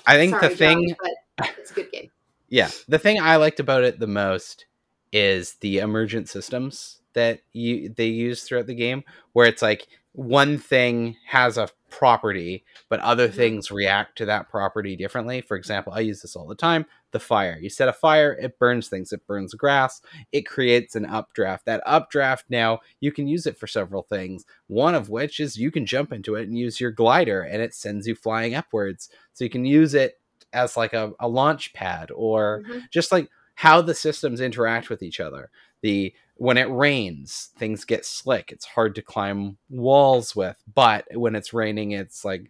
i 0.06 0.16
think 0.16 0.32
Sorry, 0.34 0.48
the 0.48 0.54
thing 0.56 0.88
Josh, 0.88 0.96
but 1.38 1.50
it's 1.58 1.70
a 1.70 1.74
good 1.74 1.90
game. 1.90 2.10
yeah 2.48 2.70
the 2.88 2.98
thing 2.98 3.20
i 3.20 3.36
liked 3.36 3.60
about 3.60 3.82
it 3.84 3.98
the 3.98 4.06
most 4.06 4.66
is 5.12 5.54
the 5.60 5.78
emergent 5.78 6.28
systems 6.28 7.00
that 7.14 7.40
you 7.52 7.88
they 7.90 8.06
use 8.06 8.42
throughout 8.44 8.66
the 8.66 8.74
game 8.74 9.02
where 9.32 9.46
it's 9.46 9.62
like 9.62 9.88
one 10.14 10.58
thing 10.58 11.16
has 11.26 11.56
a 11.56 11.68
property 11.90 12.64
but 12.90 13.00
other 13.00 13.28
Mhm. 13.28 13.34
things 13.34 13.70
react 13.70 14.16
to 14.18 14.26
that 14.26 14.48
property 14.50 14.96
differently. 14.96 15.40
For 15.42 15.56
example 15.56 15.92
i 15.94 16.00
use 16.00 16.22
this 16.22 16.36
all 16.36 16.46
the 16.46 16.54
time 16.54 16.86
the 17.12 17.20
fire. 17.20 17.58
You 17.60 17.68
set 17.68 17.88
a 17.88 17.92
fire 17.92 18.32
it 18.40 18.58
burns 18.58 18.88
things 18.88 19.12
it 19.12 19.26
burns 19.26 19.54
grass 19.54 20.00
it 20.32 20.42
creates 20.46 20.96
an 20.96 21.04
updraft. 21.06 21.66
That 21.66 21.82
updraft 21.86 22.46
now 22.48 22.80
you 23.00 23.12
can 23.12 23.26
use 23.28 23.46
it 23.46 23.58
for 23.58 23.66
several 23.66 24.02
things 24.02 24.44
one 24.68 24.94
of 24.94 25.08
which 25.10 25.40
is 25.40 25.56
you 25.58 25.70
can 25.70 25.84
jump 25.86 26.12
into 26.12 26.34
it 26.36 26.44
and 26.48 26.56
use 26.58 26.80
your 26.80 26.90
glider 26.90 27.42
and 27.42 27.62
it 27.62 27.74
sends 27.74 28.06
you 28.06 28.14
flying 28.14 28.54
upwards. 28.54 29.08
So 29.34 29.44
you 29.44 29.50
can 29.50 29.64
use 29.66 29.94
it 29.94 30.18
as 30.54 30.76
like 30.76 30.92
a, 30.94 31.12
a 31.20 31.28
launch 31.28 31.72
pad 31.74 32.10
or 32.14 32.62
Mhm. 32.68 32.82
just 32.90 33.12
like 33.12 33.28
how 33.54 33.80
the 33.82 33.94
systems 33.94 34.40
interact 34.40 34.88
with 34.90 35.02
each 35.02 35.20
other. 35.20 35.50
The 35.82 36.14
when 36.36 36.56
it 36.58 36.70
rains 36.70 37.50
things 37.58 37.84
get 37.84 38.04
slick. 38.06 38.50
It's 38.52 38.64
hard 38.64 38.94
to 38.96 39.02
climb 39.02 39.58
walls 39.70 40.34
with 40.36 40.56
but 40.74 41.06
when 41.14 41.34
it's 41.36 41.52
raining 41.54 41.92
it's 41.92 42.24
like 42.24 42.48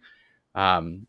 um 0.55 1.07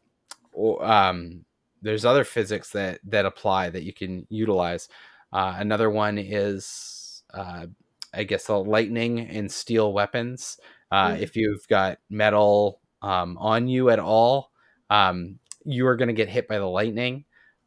um 0.80 1.44
there's 1.82 2.04
other 2.04 2.24
physics 2.24 2.70
that 2.70 3.00
that 3.04 3.26
apply 3.26 3.70
that 3.70 3.82
you 3.84 3.92
can 3.92 4.26
utilize. 4.30 4.88
Uh, 5.32 5.54
another 5.58 5.90
one 5.90 6.16
is 6.18 7.22
uh, 7.34 7.66
i 8.14 8.22
guess 8.24 8.46
the 8.46 8.58
lightning 8.58 9.20
and 9.20 9.50
steel 9.50 9.92
weapons. 9.92 10.58
Uh, 10.92 11.14
Mhm. 11.14 11.20
if 11.22 11.36
you've 11.36 11.66
got 11.68 11.98
metal 12.10 12.80
um, 13.02 13.36
on 13.38 13.68
you 13.68 13.90
at 13.90 13.98
all 13.98 14.52
um, 14.90 15.38
you 15.64 15.86
are 15.86 15.96
going 15.96 16.08
to 16.08 16.14
get 16.14 16.28
hit 16.28 16.46
by 16.48 16.58
the 16.58 16.66
lightning. 16.68 17.24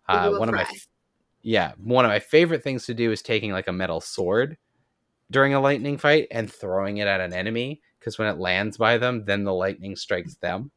Uh, 0.07 0.31
one 0.33 0.49
of 0.49 0.55
my 0.55 0.65
yeah 1.43 1.73
one 1.77 2.05
of 2.05 2.09
my 2.09 2.19
favorite 2.19 2.63
things 2.63 2.85
to 2.85 2.93
do 2.93 3.11
is 3.11 3.21
taking 3.21 3.51
like 3.51 3.67
a 3.67 3.73
metal 3.73 4.01
sword 4.01 4.57
during 5.31 5.53
a 5.53 5.59
lightning 5.59 5.97
fight 5.97 6.27
and 6.31 6.51
throwing 6.51 6.97
it 6.97 7.07
at 7.07 7.21
an 7.21 7.33
enemy 7.33 7.81
because 7.99 8.17
when 8.17 8.27
it 8.27 8.39
lands 8.39 8.77
by 8.77 8.97
them 8.97 9.25
then 9.25 9.43
the 9.43 9.53
lightning 9.53 9.95
strikes 9.95 10.35
them. 10.35 10.71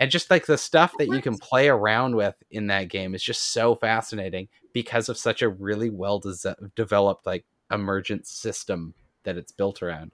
And 0.00 0.10
just 0.10 0.30
like 0.30 0.46
the 0.46 0.58
stuff 0.58 0.94
that 0.98 1.08
you 1.08 1.20
can 1.20 1.36
play 1.38 1.68
around 1.68 2.14
with 2.14 2.36
in 2.50 2.68
that 2.68 2.88
game 2.88 3.14
is 3.14 3.22
just 3.22 3.52
so 3.52 3.74
fascinating 3.74 4.48
because 4.72 5.08
of 5.08 5.18
such 5.18 5.42
a 5.42 5.48
really 5.48 5.90
well 5.90 6.20
des- 6.20 6.54
developed 6.76 7.26
like 7.26 7.44
emergent 7.72 8.26
system 8.26 8.94
that 9.24 9.36
it's 9.36 9.52
built 9.52 9.82
around. 9.82 10.12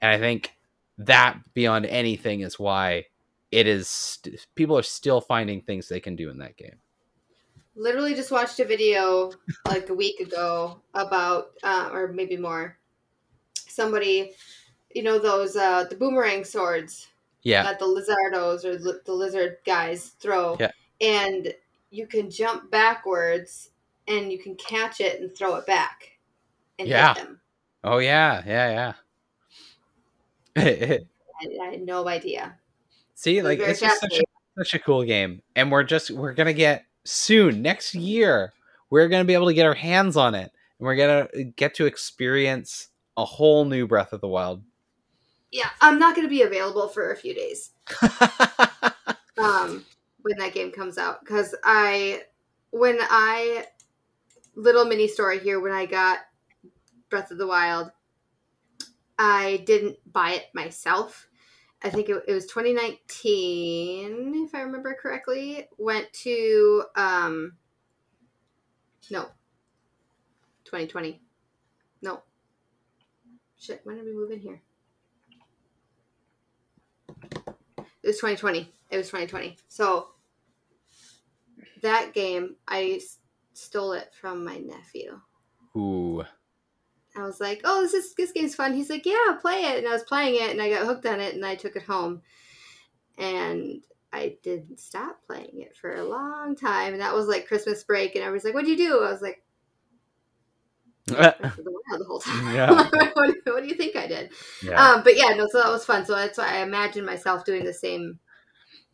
And 0.00 0.10
i 0.10 0.18
think 0.18 0.56
that 0.98 1.38
beyond 1.54 1.86
anything 1.86 2.40
is 2.40 2.58
why 2.58 3.04
it 3.52 3.66
is 3.66 3.88
st- 3.88 4.46
people 4.54 4.76
are 4.76 4.82
still 4.82 5.20
finding 5.20 5.60
things 5.60 5.88
they 5.88 6.00
can 6.00 6.16
do 6.16 6.30
in 6.30 6.38
that 6.38 6.56
game. 6.56 6.76
Literally 7.74 8.14
just 8.14 8.30
watched 8.30 8.58
a 8.60 8.64
video 8.64 9.32
like 9.66 9.90
a 9.90 9.94
week 9.94 10.20
ago 10.20 10.80
about, 10.94 11.48
uh, 11.62 11.90
or 11.92 12.08
maybe 12.08 12.36
more, 12.36 12.78
somebody, 13.76 14.32
you 14.94 15.02
know, 15.02 15.18
those, 15.18 15.54
uh, 15.56 15.84
the 15.84 15.94
boomerang 15.96 16.44
swords 16.44 17.08
Yeah, 17.42 17.62
that 17.62 17.78
the 17.78 17.84
lizardos 17.84 18.64
or 18.64 18.76
the 18.78 19.12
lizard 19.12 19.58
guys 19.64 20.08
throw. 20.18 20.56
Yeah. 20.58 20.72
And 21.00 21.54
you 21.90 22.06
can 22.06 22.30
jump 22.30 22.70
backwards 22.70 23.70
and 24.08 24.32
you 24.32 24.38
can 24.38 24.56
catch 24.56 25.00
it 25.00 25.20
and 25.20 25.32
throw 25.36 25.54
it 25.56 25.66
back 25.66 26.18
and 26.78 26.88
Yeah. 26.88 27.14
hit 27.14 27.24
them. 27.24 27.40
Oh 27.84 27.98
yeah, 27.98 28.42
yeah, 28.46 28.92
yeah. 30.56 30.56
I, 30.56 31.00
I 31.62 31.70
had 31.70 31.82
no 31.82 32.08
idea. 32.08 32.56
See, 33.14 33.38
It 33.38 33.44
like 33.44 33.58
it's 33.60 33.80
just 33.80 34.00
such 34.00 34.18
a, 34.18 34.22
such 34.58 34.74
a 34.74 34.78
cool 34.78 35.04
game, 35.04 35.42
and 35.54 35.70
we're 35.70 35.84
just 35.84 36.10
we're 36.10 36.32
gonna 36.32 36.52
get 36.52 36.84
soon 37.04 37.62
next 37.62 37.94
year. 37.94 38.52
We're 38.90 39.08
gonna 39.08 39.24
be 39.24 39.34
able 39.34 39.46
to 39.46 39.54
get 39.54 39.66
our 39.66 39.74
hands 39.74 40.16
on 40.16 40.34
it, 40.34 40.50
and 40.78 40.86
we're 40.86 40.96
gonna 40.96 41.44
get 41.56 41.74
to 41.74 41.86
experience 41.86 42.88
a 43.16 43.24
whole 43.24 43.64
new 43.64 43.86
Breath 43.86 44.12
of 44.12 44.20
the 44.20 44.28
Wild. 44.28 44.62
Yeah, 45.50 45.70
I'm 45.80 45.98
not 45.98 46.14
going 46.14 46.26
to 46.26 46.30
be 46.30 46.42
available 46.42 46.88
for 46.88 47.12
a 47.12 47.16
few 47.16 47.34
days 47.34 47.70
um, 49.38 49.84
when 50.22 50.36
that 50.38 50.52
game 50.52 50.72
comes 50.72 50.98
out 50.98 51.20
because 51.20 51.54
I, 51.64 52.22
when 52.70 52.98
I, 53.00 53.66
little 54.54 54.84
mini 54.84 55.08
story 55.08 55.38
here, 55.38 55.60
when 55.60 55.72
I 55.72 55.86
got 55.86 56.18
Breath 57.10 57.30
of 57.30 57.38
the 57.38 57.46
Wild, 57.46 57.90
I 59.18 59.62
didn't 59.66 59.96
buy 60.12 60.32
it 60.32 60.46
myself. 60.52 61.28
I 61.82 61.90
think 61.90 62.08
it, 62.08 62.22
it 62.26 62.32
was 62.32 62.46
2019, 62.46 64.46
if 64.46 64.54
I 64.54 64.62
remember 64.62 64.96
correctly. 65.00 65.68
Went 65.78 66.12
to, 66.24 66.84
um, 66.96 67.52
no, 69.10 69.22
2020. 70.64 71.20
Shit, 73.66 73.80
when 73.82 73.96
did 73.96 74.04
we 74.04 74.12
move 74.12 74.30
in 74.30 74.38
here? 74.38 74.62
It 77.78 78.06
was 78.06 78.16
2020. 78.18 78.72
It 78.90 78.96
was 78.96 79.08
2020. 79.08 79.56
So 79.66 80.10
that 81.82 82.14
game, 82.14 82.54
I 82.68 83.00
stole 83.54 83.94
it 83.94 84.14
from 84.20 84.44
my 84.44 84.58
nephew. 84.58 85.20
Ooh, 85.76 86.22
I 87.16 87.22
was 87.22 87.40
like, 87.40 87.62
"Oh, 87.64 87.82
this 87.82 87.92
is 87.92 88.14
this 88.14 88.30
game's 88.30 88.54
fun." 88.54 88.72
He's 88.72 88.88
like, 88.88 89.04
"Yeah, 89.04 89.36
play 89.40 89.64
it." 89.64 89.78
And 89.78 89.88
I 89.88 89.92
was 89.92 90.04
playing 90.04 90.36
it, 90.36 90.50
and 90.50 90.62
I 90.62 90.70
got 90.70 90.86
hooked 90.86 91.06
on 91.06 91.18
it, 91.18 91.34
and 91.34 91.44
I 91.44 91.56
took 91.56 91.74
it 91.74 91.82
home, 91.82 92.22
and 93.18 93.82
I 94.12 94.36
didn't 94.44 94.78
stop 94.78 95.26
playing 95.26 95.62
it 95.62 95.76
for 95.76 95.96
a 95.96 96.04
long 96.04 96.54
time. 96.54 96.92
And 96.92 97.02
that 97.02 97.14
was 97.14 97.26
like 97.26 97.48
Christmas 97.48 97.82
break, 97.82 98.14
and 98.14 98.22
everybody's 98.22 98.44
like, 98.44 98.54
"What'd 98.54 98.70
you 98.70 98.76
do?" 98.76 99.02
I 99.02 99.10
was 99.10 99.22
like, 99.22 99.42
"Breath 99.42 99.42
of 99.42 99.45
the 101.06 102.04
whole 102.06 102.20
time." 102.20 102.54
Yeah. 102.54 102.70
what, 103.14 103.14
do- 103.44 103.52
what 103.52 103.62
do 103.62 103.68
you 103.68 103.74
think 103.74 103.96
I 103.96 104.06
did? 104.06 104.30
yeah. 104.62 104.82
Um, 104.82 105.02
but 105.02 105.16
yeah, 105.16 105.30
no, 105.36 105.46
so 105.50 105.62
that 105.62 105.70
was 105.70 105.84
fun. 105.84 106.04
So 106.04 106.14
that's 106.14 106.38
why 106.38 106.58
I 106.58 106.62
imagine 106.62 107.04
myself 107.04 107.44
doing 107.44 107.64
the 107.64 107.72
same 107.72 108.18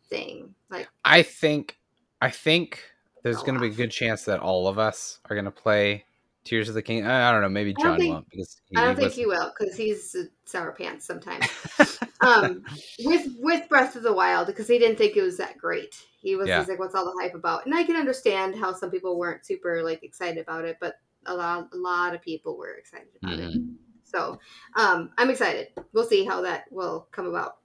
thing. 0.09 0.53
Like, 0.69 0.87
I 1.03 1.23
think 1.23 1.77
I 2.21 2.29
think 2.29 2.81
there's 3.23 3.41
going 3.41 3.55
to 3.55 3.59
be 3.61 3.67
a 3.67 3.71
good 3.71 3.91
chance 3.91 4.25
that 4.25 4.39
all 4.39 4.67
of 4.67 4.77
us 4.77 5.19
are 5.29 5.35
going 5.35 5.45
to 5.45 5.51
play 5.51 6.05
Tears 6.43 6.67
of 6.67 6.75
the 6.75 6.81
King. 6.81 7.05
I 7.05 7.31
don't 7.31 7.41
know, 7.41 7.49
maybe 7.49 7.73
John 7.81 7.97
think- 7.97 8.13
won't 8.13 8.29
because 8.29 8.61
he, 8.69 8.77
I 8.77 8.85
don't 8.85 8.95
think 8.97 9.13
he 9.13 9.25
will 9.25 9.51
because 9.57 9.75
he's 9.75 10.15
sour 10.45 10.73
pants 10.73 11.05
sometimes. 11.05 11.45
um, 12.21 12.63
with 13.05 13.27
with 13.39 13.67
Breath 13.69 13.95
of 13.95 14.03
the 14.03 14.13
Wild 14.13 14.47
because 14.47 14.67
he 14.67 14.77
didn't 14.77 14.97
think 14.97 15.15
it 15.15 15.21
was 15.21 15.37
that 15.37 15.57
great. 15.57 15.95
He 16.21 16.35
was 16.35 16.47
Yeah. 16.47 16.59
he's 16.59 16.69
like, 16.69 16.79
"What's 16.79 16.95
all 16.95 17.05
the 17.05 17.21
hype 17.21 17.33
about?" 17.35 17.65
And 17.65 17.73
I 17.73 17.83
can 17.83 17.95
understand 17.95 18.55
how 18.55 18.73
some 18.73 18.91
people 18.91 19.17
weren't 19.17 19.45
super 19.45 19.81
like 19.83 20.03
excited 20.03 20.37
about 20.37 20.65
it, 20.65 20.77
but 20.79 20.95
a 21.25 21.33
lot 21.33 21.69
a 21.73 21.77
lot 21.77 22.13
of 22.15 22.21
people 22.21 22.57
were 22.57 22.73
excited 22.75 23.09
about 23.21 23.39
it. 23.39 23.53
Mhm. 23.53 23.75
So 24.03 24.39
um, 24.75 25.11
I'm 25.17 25.29
excited. 25.29 25.69
We'll 25.91 26.05
see 26.05 26.23
how 26.25 26.41
that 26.41 26.71
will 26.71 27.07
come 27.11 27.25
about. 27.27 27.57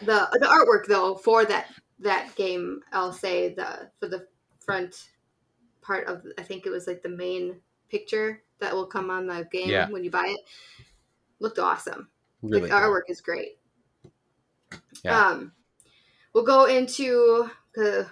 the 0.00 0.28
The 0.32 0.46
artwork 0.46 0.86
though 0.86 1.14
for 1.14 1.44
that 1.44 1.68
that 2.00 2.34
game, 2.36 2.80
I'll 2.92 3.12
say 3.12 3.54
the 3.54 3.90
for 4.00 4.08
the 4.08 4.26
front 4.60 5.10
part 5.80 6.06
of 6.06 6.22
I 6.38 6.42
think 6.42 6.66
it 6.66 6.70
was 6.70 6.86
like 6.86 7.02
the 7.02 7.08
main 7.08 7.60
picture 7.88 8.42
that 8.58 8.74
will 8.74 8.86
come 8.86 9.10
on 9.10 9.26
the 9.26 9.46
game 9.52 9.68
Yeah. 9.68 9.88
when 9.90 10.02
you 10.04 10.10
buy 10.10 10.26
it 10.28 10.40
looked 11.40 11.58
awesome 11.58 12.08
really 12.42 12.68
the 12.68 12.74
artwork 12.74 13.08
is 13.08 13.20
great. 13.20 13.58
Yeah. 15.04 15.18
Um, 15.28 15.52
we'll 16.32 16.44
go 16.44 16.64
into 16.66 17.50
the. 17.74 18.08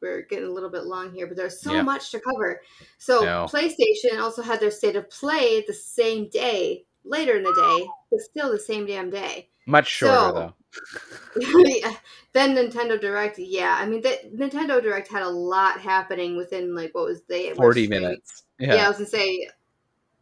We're 0.00 0.22
getting 0.22 0.46
a 0.48 0.52
little 0.52 0.70
bit 0.70 0.84
long 0.84 1.12
here, 1.12 1.26
but 1.26 1.36
there's 1.36 1.60
so 1.60 1.72
Yeah. 1.74 1.82
much 1.82 2.10
to 2.12 2.20
cover. 2.20 2.60
So 2.98 3.20
No. 3.20 3.46
PlayStation 3.50 4.20
also 4.20 4.42
had 4.42 4.60
their 4.60 4.70
state 4.70 4.96
of 4.96 5.08
play 5.10 5.64
the 5.66 5.74
same 5.74 6.28
day, 6.28 6.84
later 7.04 7.36
in 7.36 7.42
the 7.42 7.52
day, 7.54 7.88
but 8.10 8.20
still 8.20 8.50
the 8.50 8.58
same 8.58 8.86
damn 8.86 9.10
day. 9.10 9.48
much 9.66 9.86
shorter 9.88 10.14
So- 10.14 10.32
though. 10.32 10.54
Yeah. 11.66 11.94
then 12.32 12.54
Nintendo 12.54 12.98
Direct, 13.00 13.38
yeah. 13.38 13.76
I 13.78 13.86
mean, 13.86 14.00
the, 14.02 14.18
Nintendo 14.34 14.82
Direct 14.82 15.08
had 15.08 15.22
a 15.22 15.28
lot 15.28 15.80
happening 15.80 16.36
within 16.36 16.74
like 16.74 16.94
what 16.94 17.04
was 17.04 17.22
they 17.28 17.52
Forty 17.54 17.86
minutes. 17.86 18.44
yeah. 18.58 18.74
Yeah. 18.76 18.84
I 18.86 18.88
was 18.88 18.98
gonna 18.98 19.08
say 19.10 19.48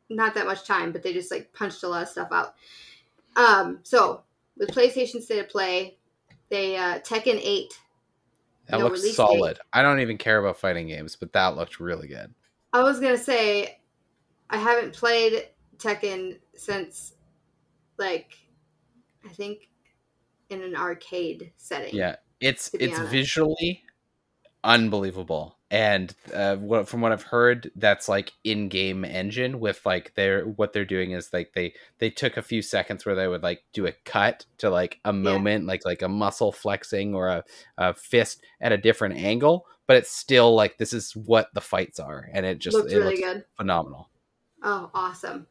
not 0.09 0.35
that 0.35 0.47
much 0.47 0.64
time, 0.64 0.93
but 0.93 1.03
they 1.03 1.12
just 1.12 1.31
like 1.31 1.53
punched 1.53 1.83
a 1.83 1.89
lot 1.89 2.03
of 2.03 2.09
stuff 2.09 2.29
out. 2.33 2.55
Um, 3.37 3.81
so 3.83 4.22
with 4.57 4.70
PlayStation 4.70 5.20
State 5.22 5.41
of 5.41 5.49
Play, 5.49 5.99
they 6.49 6.77
uh 6.77 7.01
Tekken 7.01 7.41
Eight. 7.43 7.72
That 8.69 8.79
no 8.79 8.85
looks 8.85 9.14
solid. 9.14 9.59
I 9.73 9.83
don't 9.83 10.01
even 10.01 10.19
care 10.19 10.39
about 10.39 10.59
fighting 10.59 10.89
games, 10.89 11.17
but 11.17 11.33
that 11.33 11.57
looked 11.57 11.81
really 11.81 12.09
good. 12.09 12.35
I 12.73 12.83
was 12.83 13.01
gonna 13.01 13.17
say 13.19 13.81
I 14.51 14.57
haven't 14.59 14.95
played 14.95 15.49
Tekken 15.79 16.39
since 16.55 17.14
like 17.99 18.37
I 19.25 19.29
think 19.29 19.69
in 20.51 20.62
an 20.62 20.77
arcade 20.77 21.53
setting. 21.57 21.95
Yeah, 21.95 22.17
it's 22.41 22.71
it's 22.75 22.99
honest. 22.99 23.12
visually 23.12 23.83
unbelievable, 24.64 25.56
and 25.71 26.14
uh, 26.33 26.57
what 26.57 26.89
from 26.89 27.01
what 27.01 27.12
I've 27.12 27.23
heard, 27.23 27.71
that's 27.75 28.09
like 28.09 28.33
in-game 28.45 29.05
engine 29.05 29.59
with 29.59 29.85
like 29.85 30.14
their 30.14 30.45
what 30.47 30.73
they're 30.73 30.85
doing 30.85 31.11
is 31.11 31.33
like 31.33 31.53
they 31.55 31.75
they 31.99 32.11
took 32.11 32.37
a 32.37 32.43
few 32.43 32.62
seconds 32.62 33.05
where 33.05 33.14
they 33.17 33.27
would 33.27 33.43
like 33.43 33.64
do 33.73 33.87
a 33.87 33.93
cut 34.05 34.47
to 34.59 34.71
like 34.71 35.01
a 35.05 35.12
moment, 35.12 35.67
like 35.67 35.85
like 35.85 36.03
a 36.03 36.09
muscle 36.09 36.53
flexing 36.53 37.14
or 37.14 37.29
a, 37.29 37.45
a 37.79 37.95
fist 37.95 38.43
at 38.61 38.72
a 38.72 38.76
different 38.79 39.17
angle, 39.17 39.67
but 39.87 39.97
it's 39.97 40.11
still 40.11 40.55
like 40.55 40.79
this 40.79 40.93
is 40.93 41.13
what 41.17 41.53
the 41.55 41.61
fights 41.61 41.99
are, 41.99 42.30
and 42.33 42.47
it 42.47 42.59
just 42.59 42.76
looked 42.76 42.93
it 42.93 42.99
really 42.99 43.17
looks 43.17 43.21
good. 43.21 43.45
phenomenal. 43.57 44.09
Oh, 44.63 44.91
awesome. 44.95 45.47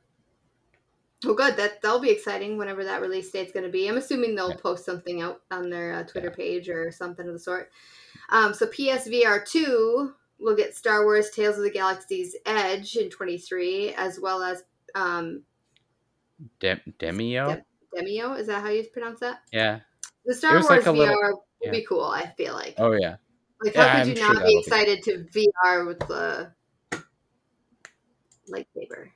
Well, 1.23 1.35
good. 1.35 1.57
That 1.57 1.81
that'll 1.81 1.99
be 1.99 2.11
exciting 2.11 2.57
whenever 2.57 2.83
that 2.83 3.01
release 3.01 3.31
date's 3.31 3.51
going 3.51 3.65
to 3.65 3.71
be. 3.71 3.87
I'm 3.87 3.97
assuming 3.97 4.35
they'll 4.35 4.49
Yeah. 4.49 4.57
post 4.57 4.85
something 4.85 5.21
out 5.21 5.41
on 5.51 5.69
their 5.69 5.93
uh, 5.93 6.03
Twitter 6.03 6.31
page 6.31 6.69
or 6.69 6.91
something 6.91 7.27
of 7.27 7.33
the 7.33 7.39
sort. 7.39 7.71
Um, 8.29 8.53
so 8.53 8.65
PSVR 8.67 9.45
two 9.45 10.13
will 10.39 10.55
get 10.55 10.75
Star 10.75 11.03
Wars: 11.03 11.29
Tales 11.29 11.57
of 11.57 11.63
the 11.63 11.69
Galaxy's 11.71 12.35
Edge 12.45 12.95
in 12.97 13.09
23, 13.09 13.93
as 13.93 14.19
well 14.19 14.41
as 14.43 14.63
um, 14.95 15.43
Dem- 16.59 16.81
Demeo, 16.99 17.47
Dem- 17.47 17.63
Demeo. 18.05 18.39
Is 18.39 18.47
that 18.47 18.61
how 18.61 18.69
you 18.69 18.83
pronounce 18.91 19.19
that? 19.21 19.41
yeah. 19.51 19.79
The 20.25 20.33
Star 20.33 20.53
Wars 20.53 20.69
like 20.69 20.81
VR 20.81 20.93
little- 20.97 21.45
will 21.63 21.71
be 21.71 21.85
cool. 21.87 22.03
I 22.03 22.27
feel 22.37 22.53
like. 22.53 22.75
Oh 22.77 22.91
yeah. 22.93 23.17
Like, 23.63 23.73
yeah, 23.75 23.87
how 23.87 23.99
I'm 23.99 24.07
could 24.07 24.09
you 24.09 24.15
sure 24.17 24.27
not 24.27 24.33
that'll 24.35 24.47
be 24.49 24.55
be- 24.55 24.59
excited 24.59 25.03
to 25.03 25.25
VR 25.63 25.87
with 25.87 25.99
the 25.99 26.51
lightsaber? 28.49 29.09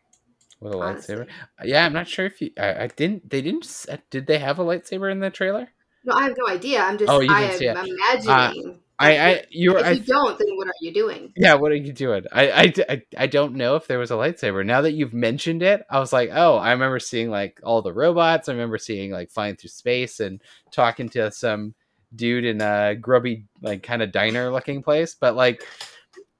With 0.60 0.74
a 0.74 0.78
honestly. 0.78 1.16
lightsaber. 1.16 1.28
Yeah, 1.64 1.86
I'm 1.86 1.94
not 1.94 2.08
sure 2.08 2.26
if 2.26 2.42
you. 2.42 2.52
I, 2.58 2.84
I 2.84 2.88
didn't. 2.88 3.30
They 3.30 3.42
didn't. 3.42 3.86
uh, 3.90 3.98
Did 4.10 4.28
they 4.28 4.40
have 4.40 4.60
a 4.60 4.64
lightsaber 4.64 5.12
in 5.12 5.20
the 5.20 5.30
trailer? 5.30 5.70
No, 6.06 6.14
I 6.16 6.24
have 6.24 6.36
no 6.38 6.48
idea. 6.54 6.82
I'm 6.82 6.98
just. 6.98 7.10
Oh, 7.12 7.20
you 7.22 7.28
didn't 7.30 7.58
see 7.58 7.68
am 7.68 7.78
it. 7.78 7.90
imagining. 7.90 8.80
I. 9.00 9.18
I. 9.18 9.46
You. 9.50 9.78
if 9.78 9.86
I. 9.86 9.92
you 9.92 10.02
don't, 10.02 10.38
then 10.38 10.58
what 10.58 10.68
are 10.68 10.74
you 10.82 10.94
doing? 10.94 11.32
Yeah. 11.36 11.56
What 11.56 11.72
are 11.72 11.76
you 11.76 11.94
doing? 11.94 12.26
I, 12.32 12.52
I. 12.52 12.74
I. 12.90 13.02
I 13.18 13.28
don't 13.28 13.56
know 13.56 13.76
if 13.76 13.88
there 13.88 14.00
was 14.00 14.12
a 14.12 14.16
lightsaber. 14.16 14.66
Now 14.66 14.82
that 14.82 14.94
you've 14.94 15.14
mentioned 15.14 15.64
it, 15.64 15.84
I 15.90 16.00
was 16.00 16.12
like, 16.12 16.30
oh, 16.34 16.58
I 16.58 16.72
remember 16.72 17.00
seeing 17.00 17.30
like 17.30 17.60
all 17.64 17.82
the 17.82 17.94
robots. 17.94 18.50
I 18.50 18.52
remember 18.52 18.78
seeing 18.78 19.12
like 19.12 19.32
flying 19.32 19.56
through 19.56 19.70
space 19.70 20.20
and 20.20 20.42
talking 20.72 21.10
to 21.10 21.32
some 21.32 21.74
dude 22.16 22.46
in 22.46 22.62
a 22.62 22.96
grubby 22.96 23.46
like 23.62 23.84
kind 23.84 24.02
of 24.02 24.12
diner 24.12 24.52
looking 24.52 24.84
place, 24.84 25.16
but 25.16 25.36
like 25.36 25.64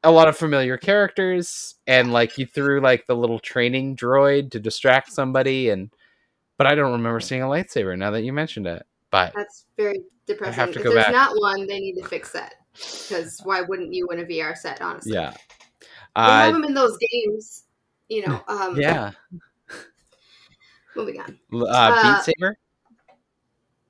a 0.04 0.12
lot 0.12 0.28
of 0.28 0.38
familiar 0.38 0.78
characters 0.78 1.76
and 1.86 2.14
like 2.14 2.38
you 2.38 2.46
threw 2.46 2.80
like 2.80 3.06
the 3.06 3.16
little 3.16 3.40
training 3.40 3.96
droid 3.96 4.52
to 4.52 4.60
distract 4.60 5.12
somebody 5.12 5.70
and 5.70 5.90
but 6.58 6.68
I 6.68 6.76
don't 6.76 6.94
remember 6.94 7.20
seeing 7.20 7.42
a 7.42 7.48
lightsaber 7.48 7.98
now 7.98 8.12
that 8.12 8.24
you 8.24 8.34
mentioned 8.34 8.68
it. 8.68 8.86
But 9.12 9.34
That's 9.36 9.66
very 9.78 10.02
depressing. 10.30 10.54
have 10.56 10.72
to 10.74 10.80
if 10.80 10.84
there's 10.84 10.96
back. 10.96 11.12
not 11.12 11.36
one, 11.38 11.68
they 11.68 11.80
need 11.80 11.96
to 12.02 12.08
fix 12.08 12.32
that. 12.32 12.54
Because 12.74 13.42
why 13.44 13.62
wouldn't 13.62 13.94
you 13.94 14.08
win 14.10 14.20
a 14.20 14.24
VR 14.26 14.56
set? 14.58 14.82
Honestly, 14.82 15.14
yeah. 15.14 15.32
They 16.16 16.22
have 16.22 16.50
Uh, 16.50 16.52
them 16.54 16.64
in 16.64 16.74
those 16.74 16.98
games. 16.98 17.66
You 18.08 18.26
know. 18.28 18.42
Um, 18.48 18.80
yeah. 18.80 19.12
Moving 20.96 21.20
on. 21.20 21.40
Uh, 21.54 21.66
Uh, 21.66 22.18
Beat 22.18 22.24
Saber? 22.24 22.58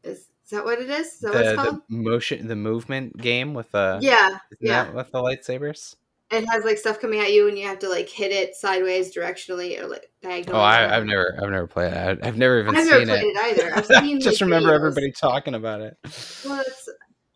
Is 0.03 0.17
Is 0.19 0.49
that 0.51 0.65
what 0.65 0.79
it 0.79 0.89
is? 0.89 1.07
Is 1.07 1.19
that 1.21 1.33
what 1.33 1.37
The, 1.37 1.39
it's 1.53 1.61
the 1.63 1.69
called? 1.71 1.81
motion, 1.89 2.47
the 2.47 2.55
movement 2.55 3.17
game 3.17 3.53
with 3.53 3.71
the 3.71 3.99
yeah, 4.01 4.39
yeah. 4.59 4.89
with 4.91 5.11
the 5.11 5.19
lightsabers. 5.21 5.95
It 6.31 6.45
has 6.49 6.63
like 6.63 6.77
stuff 6.77 6.99
coming 6.99 7.19
at 7.19 7.33
you, 7.33 7.47
and 7.47 7.57
you 7.57 7.65
have 7.65 7.79
to 7.79 7.89
like 7.89 8.07
hit 8.07 8.31
it 8.31 8.55
sideways, 8.55 9.13
directionally, 9.13 9.81
or 9.81 9.87
like 9.87 10.11
diagonally. 10.21 10.59
Oh, 10.59 10.61
I. 10.61 10.95
I've 10.95 11.05
never, 11.05 11.35
I've 11.41 11.49
never 11.49 11.65
played 11.67 11.91
it. 11.91 12.19
I've 12.23 12.37
never 12.37 12.59
even 12.59 12.75
I've 12.75 12.85
never 12.85 12.99
seen 12.99 13.07
played 13.07 13.23
it. 13.23 13.27
it, 13.27 13.37
either. 13.63 13.75
I've 13.75 13.85
seen 14.03 14.19
Just 14.21 14.41
remember 14.41 14.69
videos. 14.69 14.75
everybody 14.75 15.11
talking 15.11 15.55
about 15.55 15.81
it. 15.81 15.97
Well, 16.45 16.57
that's, 16.57 16.89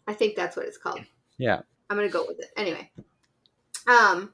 I 0.07 0.13
think 0.13 0.35
that's 0.35 0.55
what 0.55 0.67
it's 0.67 0.77
called. 0.77 1.01
Yeah, 1.39 1.61
I'm 1.89 1.97
gonna 1.97 2.09
go 2.09 2.25
with 2.27 2.39
it 2.39 2.51
anyway. 2.55 2.91
Um, 3.87 4.31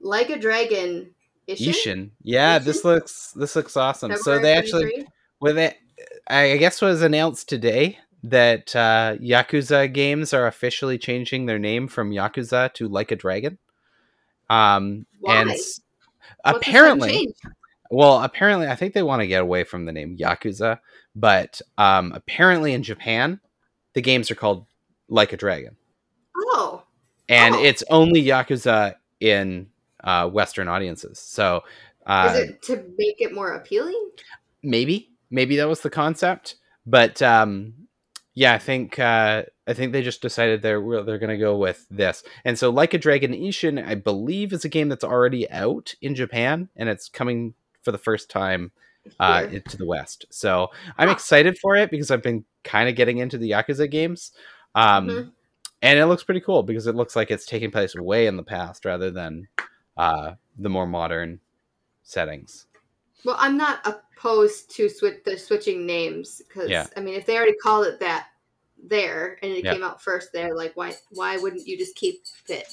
like 0.00 0.30
a 0.30 0.38
dragon. 0.38 1.14
Ishin? 1.48 1.68
Ishin. 1.70 2.10
Yeah, 2.22 2.58
Ishin? 2.58 2.64
this 2.64 2.84
looks 2.84 3.32
this 3.32 3.56
looks 3.56 3.76
awesome. 3.76 4.12
so 4.12 4.16
February 4.34 4.42
they 4.42 4.52
actually 4.52 4.82
23? 4.82 5.06
with 5.40 5.58
it, 5.58 5.76
I 6.28 6.56
guess 6.58 6.80
was 6.82 7.02
announced 7.02 7.48
today 7.48 7.98
that 8.24 8.76
uh, 8.76 9.16
Yakuza 9.20 9.92
games 9.92 10.32
are 10.32 10.46
officially 10.46 10.98
changing 10.98 11.46
their 11.46 11.58
name 11.58 11.88
from 11.88 12.10
Yakuza 12.10 12.72
to 12.74 12.86
Like 12.88 13.10
a 13.10 13.16
Dragon. 13.16 13.58
Um, 14.50 15.06
and 15.28 15.48
Why? 15.48 15.54
s- 15.54 15.80
What's 16.44 16.58
apparently, 16.66 17.34
well, 17.90 18.22
apparently, 18.22 18.66
I 18.68 18.74
think 18.74 18.94
they 18.94 19.02
want 19.02 19.20
to 19.20 19.26
get 19.26 19.42
away 19.42 19.64
from 19.64 19.84
the 19.84 19.92
name 19.92 20.16
Yakuza, 20.16 20.78
but 21.14 21.60
um, 21.78 22.12
apparently 22.14 22.72
in 22.74 22.82
Japan, 22.82 23.38
the 23.94 24.00
games 24.02 24.30
are 24.30 24.34
called 24.34 24.66
Like 25.08 25.32
a 25.32 25.36
Dragon, 25.36 25.76
Oh, 26.36 26.82
and 27.28 27.54
Oh. 27.54 27.62
it's 27.62 27.84
only 27.90 28.22
Yakuza 28.24 28.94
in 29.20 29.68
uh, 30.02 30.28
Western 30.28 30.68
audiences. 30.68 31.18
So, 31.20 31.62
uh, 32.06 32.32
is 32.34 32.48
it 32.48 32.62
to 32.62 32.76
make 32.98 33.20
it 33.20 33.32
more 33.34 33.52
appealing? 33.54 34.10
maybe 34.64 35.10
maybe 35.30 35.56
that 35.56 35.68
was 35.68 35.80
the 35.80 35.90
concept 35.90 36.54
but 36.86 37.20
um 37.20 37.74
yeah 38.34 38.54
i 38.54 38.58
think 38.58 38.98
uh 38.98 39.42
i 39.66 39.72
think 39.74 39.92
they 39.92 40.02
just 40.02 40.22
decided 40.22 40.62
they're 40.62 40.80
they're 41.04 41.18
gonna 41.18 41.36
go 41.38 41.56
with 41.56 41.86
this. 41.90 42.22
And 42.44 42.58
so 42.58 42.70
like 42.70 42.94
a 42.94 42.98
dragon 42.98 43.32
ishin 43.32 43.84
i 43.86 43.94
believe 43.94 44.52
is 44.52 44.64
a 44.64 44.68
game 44.68 44.88
that's 44.88 45.04
already 45.04 45.50
out 45.50 45.94
in 46.00 46.14
japan 46.14 46.68
and 46.76 46.88
it's 46.88 47.08
coming 47.08 47.54
for 47.82 47.92
the 47.92 47.98
first 47.98 48.30
time 48.30 48.70
uh 49.20 49.46
into 49.50 49.76
the 49.76 49.84
west. 49.86 50.24
So 50.30 50.68
i'm 50.98 51.08
excited 51.08 51.58
for 51.58 51.76
it 51.76 51.90
because 51.90 52.10
i've 52.10 52.22
been 52.22 52.44
kind 52.64 52.88
of 52.88 52.94
getting 52.96 53.18
into 53.18 53.36
the 53.38 53.50
yakuza 53.50 53.90
games 53.90 54.32
um 54.74 55.08
Mhm. 55.08 55.30
and 55.82 55.98
it 55.98 56.06
looks 56.06 56.22
pretty 56.22 56.40
cool 56.40 56.62
because 56.62 56.86
it 56.86 56.94
looks 56.94 57.16
like 57.16 57.30
it's 57.30 57.44
taking 57.46 57.70
place 57.70 57.94
way 57.96 58.26
in 58.28 58.36
the 58.36 58.42
past 58.44 58.84
rather 58.84 59.10
than 59.10 59.48
uh 59.96 60.34
the 60.58 60.68
more 60.70 60.86
modern 60.86 61.40
settings 62.04 62.66
Well, 63.24 63.36
I'm 63.38 63.56
not 63.56 63.80
opposed 63.86 64.70
to 64.76 64.88
switch 64.88 65.22
the 65.24 65.36
switching 65.38 65.86
names 65.86 66.42
because 66.46 66.68
Yeah. 66.70 66.86
I 66.96 67.00
mean, 67.00 67.14
if 67.14 67.26
they 67.26 67.36
already 67.36 67.56
called 67.62 67.86
it 67.86 68.00
that 68.00 68.28
there 68.84 69.38
and 69.42 69.52
it 69.52 69.64
Yeah. 69.64 69.74
came 69.74 69.82
out 69.84 70.02
first 70.02 70.32
there, 70.32 70.54
like 70.54 70.76
why 70.76 70.96
why 71.10 71.36
wouldn't 71.36 71.66
you 71.66 71.78
just 71.78 71.94
keep 71.94 72.22
it 72.48 72.66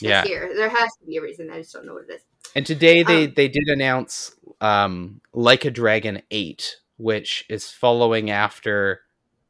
Yeah. 0.00 0.24
here? 0.24 0.52
There 0.54 0.68
has 0.68 0.90
to 1.00 1.06
be 1.06 1.16
a 1.16 1.22
reason. 1.22 1.50
I 1.50 1.58
just 1.60 1.72
don't 1.72 1.86
know 1.86 1.94
what 1.94 2.04
it 2.08 2.14
is. 2.16 2.22
And 2.54 2.66
today 2.66 3.02
they 3.02 3.24
Um, 3.26 3.32
they 3.34 3.48
did 3.48 3.68
announce 3.68 4.36
um 4.60 5.20
Like 5.32 5.64
a 5.64 5.70
Dragon 5.70 6.22
8, 6.30 6.76
which 6.98 7.44
is 7.48 7.70
following 7.70 8.30
after 8.30 9.02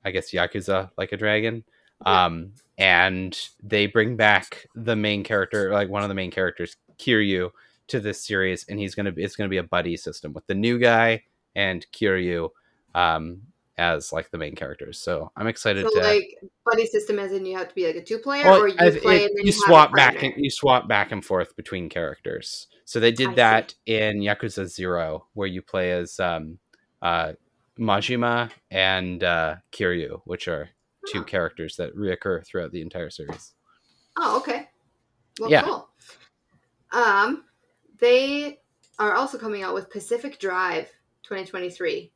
I 0.04 0.10
guess 0.10 0.30
Yakuza 0.32 0.90
Like 0.96 1.12
a 1.12 1.16
Dragon. 1.16 1.64
Yeah. 2.06 2.24
Um 2.26 2.52
and 2.78 3.38
they 3.62 3.86
bring 3.86 4.16
back 4.16 4.66
the 4.74 4.96
main 4.96 5.22
character, 5.22 5.72
like 5.72 5.88
one 5.88 6.02
of 6.02 6.08
the 6.08 6.14
main 6.14 6.30
characters, 6.32 6.76
Kiryu, 6.98 7.50
to 7.88 8.00
this 8.00 8.24
series 8.24 8.64
and 8.68 8.78
he's 8.78 8.94
going 8.94 9.06
to 9.06 9.12
be 9.12 9.22
it's 9.22 9.36
going 9.36 9.48
to 9.48 9.50
be 9.50 9.58
a 9.58 9.62
buddy 9.62 9.96
system 9.96 10.32
with 10.32 10.46
the 10.46 10.54
new 10.54 10.78
guy 10.78 11.22
and 11.54 11.86
Kiryu 11.92 12.48
um 12.94 13.42
as 13.76 14.12
like 14.12 14.30
the 14.30 14.38
main 14.38 14.54
characters. 14.54 14.98
So 15.00 15.32
I'm 15.36 15.48
excited 15.48 15.84
So 15.84 16.00
to 16.00 16.06
like 16.06 16.38
buddy 16.64 16.86
system, 16.86 17.18
as 17.18 17.32
in 17.32 17.44
you 17.44 17.56
have 17.58 17.68
to 17.68 17.74
be 17.74 17.86
like 17.86 17.96
a 17.96 18.04
two 18.04 18.18
player, 18.18 18.44
well, 18.44 18.60
or 18.60 18.68
you 18.68 18.76
I've- 18.78 19.00
play 19.00 19.16
it- 19.24 19.30
and 19.30 19.38
then 19.38 19.46
you, 19.46 19.46
you, 19.46 19.52
swap 19.52 19.92
back 19.92 20.22
and 20.22 20.32
you 20.36 20.48
swap 20.50 20.86
back 20.86 21.10
and 21.10 21.24
forth 21.24 21.56
between 21.56 21.88
characters. 21.88 22.68
So 22.84 23.00
they 23.00 23.10
did 23.10 23.28
I 23.28 23.30
see. 23.30 23.36
that 23.36 23.74
in 23.86 24.20
Yakuza 24.20 24.66
Zero, 24.68 25.26
where 25.34 25.48
you 25.48 25.60
play 25.60 25.90
as 25.90 26.20
um, 26.20 26.58
uh, 27.02 27.32
Majima 27.78 28.50
and 28.70 29.24
uh, 29.24 29.56
Kiryu, 29.72 30.20
which 30.24 30.46
are 30.46 30.68
two 31.12 31.20
Oh. 31.20 31.24
characters 31.24 31.74
that 31.76 31.96
reoccur 31.96 32.46
throughout 32.46 32.70
the 32.70 32.80
entire 32.80 33.10
series. 33.10 33.54
Oh, 34.16 34.36
okay. 34.38 34.68
Well, 35.40 35.50
Yeah. 35.50 35.62
cool. 35.62 35.88
Um, 36.92 37.44
they 37.98 38.58
are 38.98 39.14
also 39.14 39.38
coming 39.38 39.62
out 39.62 39.74
with 39.74 39.90
Pacific 39.90 40.38
Drive 40.38 40.86
2023. 41.24 42.10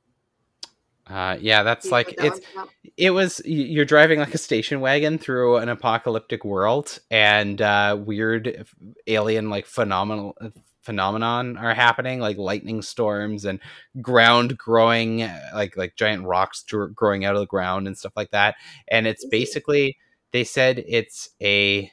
Uh, 1.06 1.38
yeah, 1.40 1.62
that's 1.62 1.86
you 1.86 1.90
like 1.90 2.14
that 2.16 2.26
it's 2.26 2.40
it 2.98 3.10
was 3.10 3.40
you're 3.46 3.86
driving 3.86 4.18
like 4.18 4.34
a 4.34 4.38
station 4.38 4.80
wagon 4.80 5.18
through 5.18 5.56
an 5.56 5.70
apocalyptic 5.70 6.44
world 6.44 6.98
and 7.10 7.62
uh 7.62 7.96
weird 7.98 8.66
alien 9.06 9.48
like 9.48 9.64
phenomenal 9.64 10.36
phenomenon 10.88 11.58
are 11.58 11.74
happening 11.74 12.18
like 12.18 12.38
lightning 12.38 12.80
storms 12.80 13.44
and 13.44 13.60
ground 14.00 14.56
growing 14.56 15.18
like 15.54 15.76
like 15.76 15.94
giant 15.96 16.24
rocks 16.24 16.64
growing 16.94 17.26
out 17.26 17.34
of 17.34 17.40
the 17.40 17.46
ground 17.46 17.86
and 17.86 17.96
stuff 17.96 18.12
like 18.16 18.30
that. 18.30 18.54
And 18.88 19.06
it's 19.06 19.24
basically 19.26 19.98
they 20.32 20.44
said 20.44 20.82
it's 20.86 21.28
a 21.42 21.92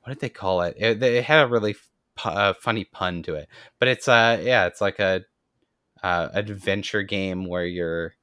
what 0.00 0.08
did 0.08 0.20
they 0.20 0.30
call 0.30 0.62
it? 0.62 0.74
It, 0.78 1.02
it 1.02 1.24
had 1.24 1.44
a 1.44 1.48
really 1.48 1.76
uh, 2.24 2.52
funny 2.60 2.84
pun 2.84 3.22
to 3.22 3.34
it 3.34 3.48
but 3.78 3.88
it's 3.88 4.08
uh 4.08 4.38
yeah 4.42 4.66
it's 4.66 4.80
like 4.80 4.98
a 4.98 5.22
uh, 6.02 6.28
adventure 6.32 7.02
game 7.02 7.44
where 7.46 7.64
you're 7.66 8.14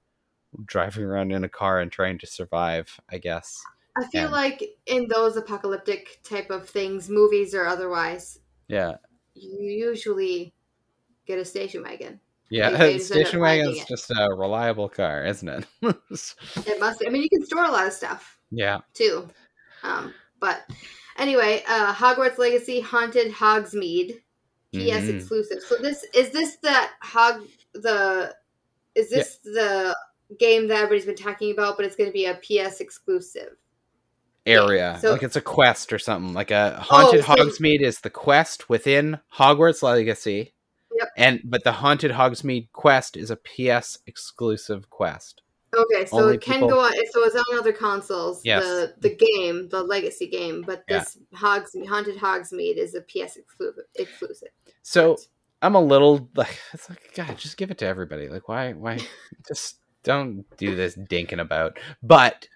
driving 0.66 1.04
around 1.04 1.32
in 1.32 1.44
a 1.44 1.50
car 1.50 1.80
and 1.80 1.92
trying 1.92 2.18
to 2.18 2.26
survive 2.28 3.00
i 3.12 3.18
guess 3.18 3.62
I 4.00 4.06
feel 4.08 4.24
and- 4.26 4.32
like 4.32 4.64
in 4.86 5.08
those 5.08 5.38
apocalyptic 5.38 6.20
type 6.24 6.52
of 6.52 6.70
things, 6.70 7.10
movies 7.10 7.56
or 7.56 7.66
otherwise, 7.66 8.40
yeah 8.68 8.98
you 9.34 9.60
usually 9.90 10.54
get 11.26 11.40
a 11.40 11.46
station 11.46 11.82
wagon. 11.82 12.20
yeah 12.52 12.70
They- 12.78 12.78
they 12.78 12.98
just 13.00 13.12
end 13.12 13.22
up 13.22 13.26
station 13.28 13.40
wagon 13.40 13.66
wagon's 13.68 13.84
it. 13.84 13.88
just 13.88 14.12
a 14.12 14.30
reliable 14.36 14.88
car 14.90 15.26
isn't 15.26 15.50
it 15.50 15.66
It 15.82 16.80
must. 16.80 17.04
I 17.06 17.10
mean, 17.10 17.24
you 17.24 17.30
can 17.30 17.44
store 17.46 17.66
a 17.66 17.72
lot 17.72 17.88
of 17.88 17.94
stuff 17.94 18.38
yeah 18.52 18.80
too. 18.94 19.28
Um, 19.84 20.14
but 20.40 20.62
anyway, 21.18 21.64
uh, 21.68 21.94
Hogwarts 21.94 22.38
Legacy 22.38 22.80
Haunted 22.80 23.32
Hogsmeade 23.32 24.22
PS 24.74 25.06
Mhm. 25.06 25.16
exclusive. 25.18 25.62
So 25.62 25.78
this 25.78 26.06
is 26.14 26.32
this 26.32 26.58
the 26.58 26.76
hog 27.02 27.44
the 27.74 28.36
is 28.96 29.10
this 29.10 29.38
the 29.44 29.96
game 30.40 30.68
that 30.68 30.76
everybody's 30.78 31.06
been 31.06 31.16
talking 31.16 31.52
about, 31.52 31.78
but 31.78 31.86
it's 31.86 31.96
going 31.96 32.10
to 32.10 32.14
be 32.14 32.26
a 32.26 32.36
PS 32.36 32.82
exclusive. 32.82 33.56
area 34.46 34.98
so- 35.02 35.12
like 35.12 35.24
it's 35.24 35.36
a 35.36 35.42
quest 35.42 35.92
or 35.92 36.00
something 36.00 36.34
like 36.34 36.52
a 36.52 36.80
haunted 36.80 37.22
so- 37.26 37.36
hogsmeade 37.36 37.82
is 37.82 38.00
the 38.00 38.10
quest 38.10 38.70
within 38.70 39.20
hogwarts 39.36 39.84
legacy 39.84 40.54
Yep. 40.98 41.10
and 41.18 41.42
but 41.44 41.66
the 41.66 41.74
haunted 41.74 42.12
hogsmeade 42.12 42.70
quest 42.72 43.18
is 43.18 43.30
a 43.30 43.36
ps 43.36 44.00
exclusive 44.08 44.90
quest 44.90 45.42
Okay, 45.78 46.06
so 46.06 46.20
Only 46.20 46.36
it 46.36 46.42
can 46.42 46.56
people- 46.56 46.70
go 46.70 46.80
on. 46.80 46.94
So 47.12 47.24
it's 47.24 47.36
on 47.36 47.60
other 47.60 47.72
consoles. 47.74 48.42
Yes. 48.44 48.64
The 48.64 48.94
the 49.00 49.16
game, 49.16 49.70
the 49.70 49.84
legacy 49.84 50.28
game, 50.28 50.64
but 50.66 50.84
Yeah. 50.90 51.00
this 51.00 51.18
Hogs 51.34 51.76
Haunted 51.88 52.18
Hogsmeade 52.18 52.78
is 52.78 52.96
a 52.96 53.02
PS 53.02 53.38
exclusive. 53.38 53.84
Exclusive. 53.96 54.50
so 54.84 55.18
i'm 55.64 55.74
a 55.76 55.82
little 55.82 56.30
like 56.36 56.60
it's 56.74 56.88
like 56.88 57.12
god 57.16 57.36
just 57.36 57.58
give 57.58 57.72
it 57.72 57.80
to 57.80 57.86
everybody 57.86 58.30
like 58.30 58.48
why 58.48 58.74
why 58.74 59.00
just 59.48 59.80
don't 60.04 60.46
do 60.58 60.76
this 60.76 60.96
dinking 60.96 61.42
about 61.42 61.80
but 62.04 62.48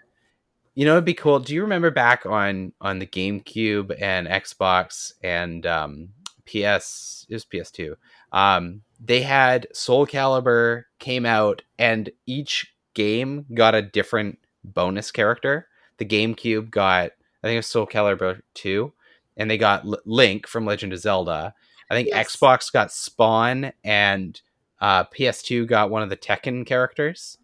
you 0.76 0.86
know 0.86 0.92
it'd 0.94 1.04
be 1.04 1.14
cool 1.16 1.40
do 1.40 1.56
you 1.56 1.64
remember 1.64 1.90
back 1.90 2.28
on 2.28 2.72
on 2.80 3.00
the 3.00 3.08
gamecube 3.08 3.92
and 4.00 4.28
xbox 4.28 5.14
and 5.24 5.66
um 5.66 6.10
ps 6.46 7.26
it 7.28 7.34
was 7.34 7.44
ps2 7.46 7.96
um 8.34 8.82
they 9.04 9.24
had 9.24 9.66
soul 9.74 10.06
calibur 10.06 10.84
came 11.00 11.26
out 11.26 11.64
and 11.80 12.12
each 12.28 12.72
game 12.94 13.46
got 13.54 13.76
a 13.76 13.82
different 13.82 14.40
bonus 14.64 15.12
character. 15.12 15.68
The 15.98 16.06
gamecube 16.06 16.70
got 16.72 17.12
i 17.44 17.48
think 17.48 17.54
it 17.56 17.60
was 17.60 17.68
soul 17.68 17.88
calibur 17.88 18.42
2 18.56 18.92
and 19.38 19.50
they 19.50 19.58
got 19.58 19.86
L- 19.86 20.00
link 20.06 20.48
from 20.48 20.66
legend 20.66 20.94
of 20.94 21.00
zelda. 21.00 21.54
I 21.90 21.94
think 21.96 22.10
Yes. 22.10 22.36
xbox 22.36 22.72
got 22.72 22.92
spawn 22.92 23.72
and 23.84 24.40
uh, 24.80 25.04
ps2 25.06 25.68
got 25.68 25.90
one 25.92 26.02
of 26.02 26.10
the 26.10 26.18
tekken 26.18 26.66
characters. 26.66 27.38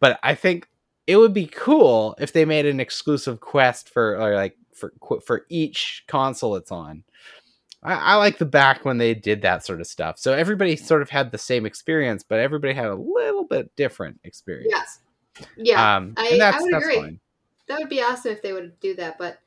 But 0.00 0.18
i 0.22 0.34
think 0.34 0.68
it 1.06 1.16
would 1.16 1.34
be 1.34 1.46
cool 1.46 2.14
if 2.20 2.32
they 2.32 2.44
made 2.44 2.66
an 2.66 2.78
exclusive 2.80 3.40
quest 3.40 3.88
for 3.88 4.16
or 4.20 4.34
like 4.34 4.56
for 4.74 4.92
for 5.24 5.46
each 5.48 6.04
console 6.06 6.54
it's 6.56 6.70
on 6.72 7.02
I, 7.82 7.94
I 7.94 8.14
like 8.16 8.38
the 8.38 8.44
back 8.46 8.84
when 8.84 8.98
they 8.98 9.14
did 9.14 9.42
that 9.42 9.64
sort 9.64 9.80
of 9.80 9.86
stuff 9.86 10.18
so 10.18 10.32
everybody 10.32 10.76
sort 10.76 11.02
of 11.02 11.10
had 11.10 11.30
the 11.32 11.38
same 11.38 11.64
experience 11.66 12.22
but 12.22 12.38
everybody 12.38 12.74
had 12.74 12.86
a 12.86 12.94
little 12.94 13.44
bit 13.44 13.74
different 13.76 14.20
experience 14.24 14.70
Yes. 14.74 14.98
Yeah, 15.56 15.96
um 15.96 16.14
I- 16.16 16.28
I 16.42 16.60
would 16.60 16.72
that's 16.72 16.84
agree. 16.84 16.96
fine 16.96 17.20
that 17.68 17.78
would 17.78 17.88
be 17.88 18.02
awesome 18.02 18.32
if 18.32 18.42
they 18.42 18.52
would 18.52 18.78
do 18.80 18.96
that. 18.96 19.16
But 19.16 19.38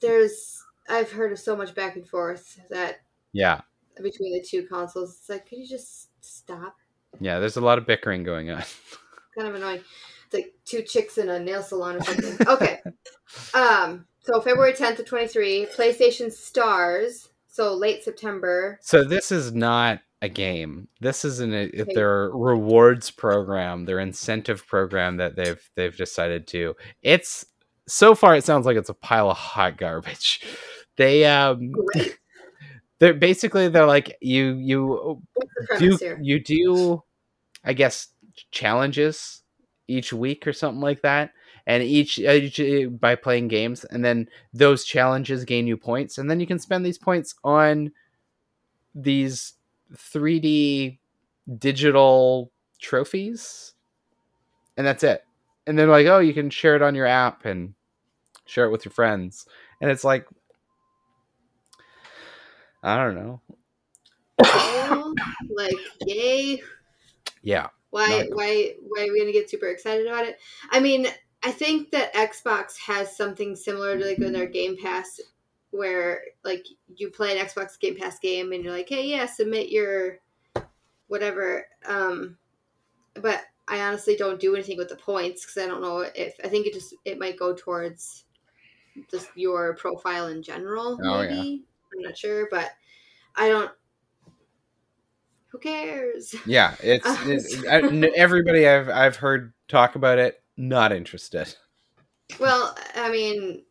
there's, 0.00 0.62
I've 0.88 1.10
heard 1.10 1.32
of 1.32 1.38
so 1.38 1.56
much 1.56 1.74
back 1.74 1.96
and 1.96 2.06
forth 2.06 2.60
that 2.70 3.00
yeah 3.32 3.60
between 4.02 4.32
the 4.34 4.40
two 4.46 4.62
consoles, 4.66 5.16
it's 5.18 5.28
like, 5.28 5.48
could 5.48 5.58
you 5.58 5.66
just 5.66 6.08
stop? 6.20 6.76
yeah 7.20 7.38
there's 7.40 7.56
a 7.56 7.60
lot 7.60 7.78
of 7.78 7.86
bickering 7.86 8.22
going 8.22 8.50
on 8.50 8.62
kind 9.36 9.48
of 9.48 9.54
annoying. 9.54 9.80
Like 10.36 10.54
two 10.64 10.82
chicks 10.82 11.18
in 11.18 11.28
a 11.28 11.38
nail 11.38 11.62
salon 11.62 11.96
or 11.96 12.02
something. 12.02 12.46
Okay. 12.46 12.80
um. 13.54 14.06
So 14.20 14.40
February 14.40 14.72
10th 14.72 14.96
to 14.96 15.02
23, 15.04 15.68
PlayStation 15.76 16.32
Stars. 16.32 17.28
So 17.46 17.74
late 17.74 18.02
September. 18.02 18.78
So 18.82 19.04
this 19.04 19.30
is 19.30 19.54
not 19.54 20.00
a 20.20 20.28
game. 20.28 20.88
This 21.00 21.24
is 21.24 21.40
an 21.40 21.54
a, 21.54 21.70
their 21.94 22.30
rewards 22.30 23.10
program, 23.10 23.84
their 23.84 24.00
incentive 24.00 24.66
program 24.66 25.16
that 25.18 25.36
they've 25.36 25.70
they've 25.74 25.96
decided 25.96 26.46
to. 26.48 26.74
It's 27.02 27.46
so 27.86 28.14
far 28.14 28.36
it 28.36 28.44
sounds 28.44 28.66
like 28.66 28.76
it's 28.76 28.88
a 28.88 28.94
pile 28.94 29.30
of 29.30 29.36
hot 29.36 29.78
garbage. 29.78 30.42
They 30.96 31.24
um 31.24 31.72
Great. 31.72 32.18
they're 32.98 33.14
basically 33.14 33.68
they're 33.68 33.86
like 33.86 34.16
you 34.20 34.54
you 34.54 35.22
do 35.78 35.96
here? 35.96 36.18
you 36.22 36.42
do 36.42 37.02
I 37.64 37.72
guess 37.74 38.08
challenges 38.50 39.42
each 39.88 40.12
week 40.12 40.46
or 40.46 40.52
something 40.52 40.80
like 40.80 41.02
that. 41.02 41.32
And 41.66 41.82
each, 41.82 42.18
each 42.18 42.60
uh, 42.60 42.88
by 42.90 43.16
playing 43.16 43.48
games, 43.48 43.84
and 43.84 44.04
then 44.04 44.28
those 44.54 44.84
challenges 44.84 45.44
gain 45.44 45.66
you 45.66 45.76
points, 45.76 46.16
and 46.18 46.30
then 46.30 46.38
you 46.38 46.46
can 46.46 46.60
spend 46.60 46.86
these 46.86 46.98
points 46.98 47.34
on 47.42 47.90
these 48.94 49.54
3D 49.92 50.98
digital 51.58 52.52
trophies, 52.80 53.74
and 54.76 54.86
that's 54.86 55.02
it. 55.02 55.24
And 55.66 55.76
then 55.76 55.88
like, 55.88 56.06
oh, 56.06 56.20
you 56.20 56.32
can 56.32 56.50
share 56.50 56.76
it 56.76 56.82
on 56.82 56.94
your 56.94 57.06
app 57.06 57.44
and 57.44 57.74
share 58.44 58.66
it 58.66 58.70
with 58.70 58.84
your 58.84 58.92
friends, 58.92 59.46
and 59.80 59.90
it's 59.90 60.04
like, 60.04 60.28
I 62.82 62.96
don't 62.96 63.16
know. 63.16 63.40
Like 65.50 65.76
yay. 66.06 66.62
Yeah, 67.42 67.68
Why 67.96 68.28
why 68.32 68.74
why 68.88 69.06
are 69.06 69.12
we 69.12 69.20
gonna 69.20 69.32
get 69.32 69.48
super 69.48 69.68
excited 69.68 70.06
about 70.06 70.26
it? 70.26 70.38
I 70.70 70.80
mean, 70.80 71.06
I 71.42 71.50
think 71.50 71.90
that 71.92 72.12
Xbox 72.14 72.76
has 72.86 73.16
something 73.16 73.56
similar 73.56 73.98
to 73.98 74.04
like 74.04 74.18
in 74.18 74.32
their 74.32 74.46
Game 74.46 74.76
Pass 74.76 75.20
where 75.70 76.20
like 76.44 76.64
you 76.94 77.10
play 77.10 77.38
an 77.38 77.44
Xbox 77.44 77.78
Game 77.78 77.96
Pass 77.96 78.18
game 78.18 78.52
and 78.52 78.62
you're 78.62 78.72
like, 78.72 78.88
hey 78.88 79.08
yeah, 79.08 79.26
submit 79.26 79.70
your 79.70 80.18
whatever. 81.08 81.66
Um 81.86 82.36
but 83.14 83.42
I 83.68 83.80
honestly 83.80 84.14
don't 84.14 84.40
do 84.40 84.54
anything 84.54 84.76
with 84.76 84.88
the 84.88 84.96
points 84.96 85.44
because 85.44 85.62
I 85.62 85.66
don't 85.66 85.82
know 85.82 86.00
if 86.00 86.34
I 86.44 86.48
think 86.48 86.66
it 86.66 86.74
just 86.74 86.94
it 87.04 87.18
might 87.18 87.38
go 87.38 87.54
towards 87.54 88.24
just 89.10 89.28
your 89.34 89.74
profile 89.74 90.28
in 90.28 90.42
general. 90.42 90.98
Oh, 91.02 91.22
yeah. 91.22 91.28
maybe 91.28 91.64
I'm 91.94 92.02
not 92.02 92.18
sure, 92.18 92.48
but 92.50 92.70
I 93.34 93.48
don't. 93.48 93.70
Who 95.56 95.60
cares? 95.60 96.34
yeah. 96.46 96.74
It's, 96.82 97.06
it's 97.26 97.66
I, 97.66 97.80
everybody 98.14 98.68
I've 98.68 98.88
I've 98.88 99.16
heard 99.16 99.52
talk 99.68 99.94
about 99.94 100.18
it. 100.18 100.42
Not 100.56 100.92
interested. 100.92 101.54
Well, 102.38 102.76
I 102.94 103.10
mean, 103.10 103.62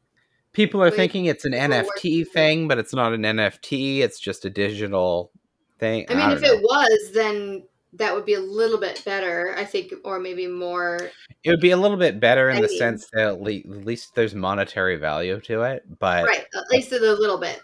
People 0.53 0.81
are 0.81 0.89
thinking 0.91 1.25
it's 1.25 1.43
an 1.43 1.51
NFT 1.51 2.27
thing, 2.29 2.69
but 2.69 2.77
it's 2.77 2.93
not 2.93 3.11
an 3.13 3.23
NFT. 3.23 3.99
It's 3.99 4.19
just 4.19 4.45
a 4.45 4.49
digital 4.49 5.31
thing. 5.79 6.05
I 6.09 6.13
mean, 6.13 6.29
don't 6.29 6.37
if 6.37 6.41
know. 6.43 6.53
it 6.53 6.61
was, 6.61 7.11
then 7.13 7.63
that 7.93 8.15
would 8.15 8.23
be 8.25 8.35
a 8.35 8.39
little 8.39 8.79
bit 8.79 9.01
better, 9.03 9.53
I 9.57 9.65
think, 9.65 9.91
or 10.05 10.17
maybe 10.19 10.47
more. 10.47 11.11
It 11.43 11.49
would 11.49 11.59
be 11.59 11.71
a 11.71 11.77
little 11.77 11.97
bit 11.97 12.21
better 12.21 12.49
in 12.49 12.57
I 12.57 12.61
the 12.61 12.67
mean- 12.67 12.77
sense 12.77 13.05
that 13.11 13.27
at 13.27 13.41
le- 13.41 13.51
at 13.55 13.85
least 13.85 14.15
there's 14.15 14.33
monetary 14.33 14.95
value 14.95 15.41
to 15.41 15.63
it, 15.63 15.83
but 15.99 16.23
Right, 16.25 16.45
at 16.55 16.69
least 16.71 16.93
a 16.93 16.99
little 16.99 17.37
bit. 17.37 17.61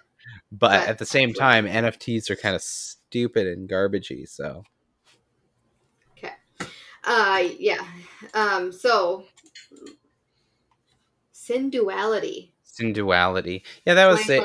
but 0.52 0.72
but- 0.82 0.90
at 0.90 0.98
the 0.98 1.06
same 1.06 1.34
time, 1.34 1.66
NFTs 1.66 2.30
are 2.30 2.36
kind 2.36 2.56
of 2.58 2.62
stupid 3.12 3.48
and 3.48 3.70
garbagey. 3.70 4.28
So 4.28 4.64
okay, 6.18 6.34
Uh, 7.04 7.44
yeah. 7.60 7.86
Um, 8.34 8.72
so, 8.72 9.26
Synduality, 11.34 12.52
in 12.80 12.94
duality, 12.94 13.64
yeah, 13.86 13.94
that 13.96 14.08
was 14.08 14.30
it. 14.30 14.44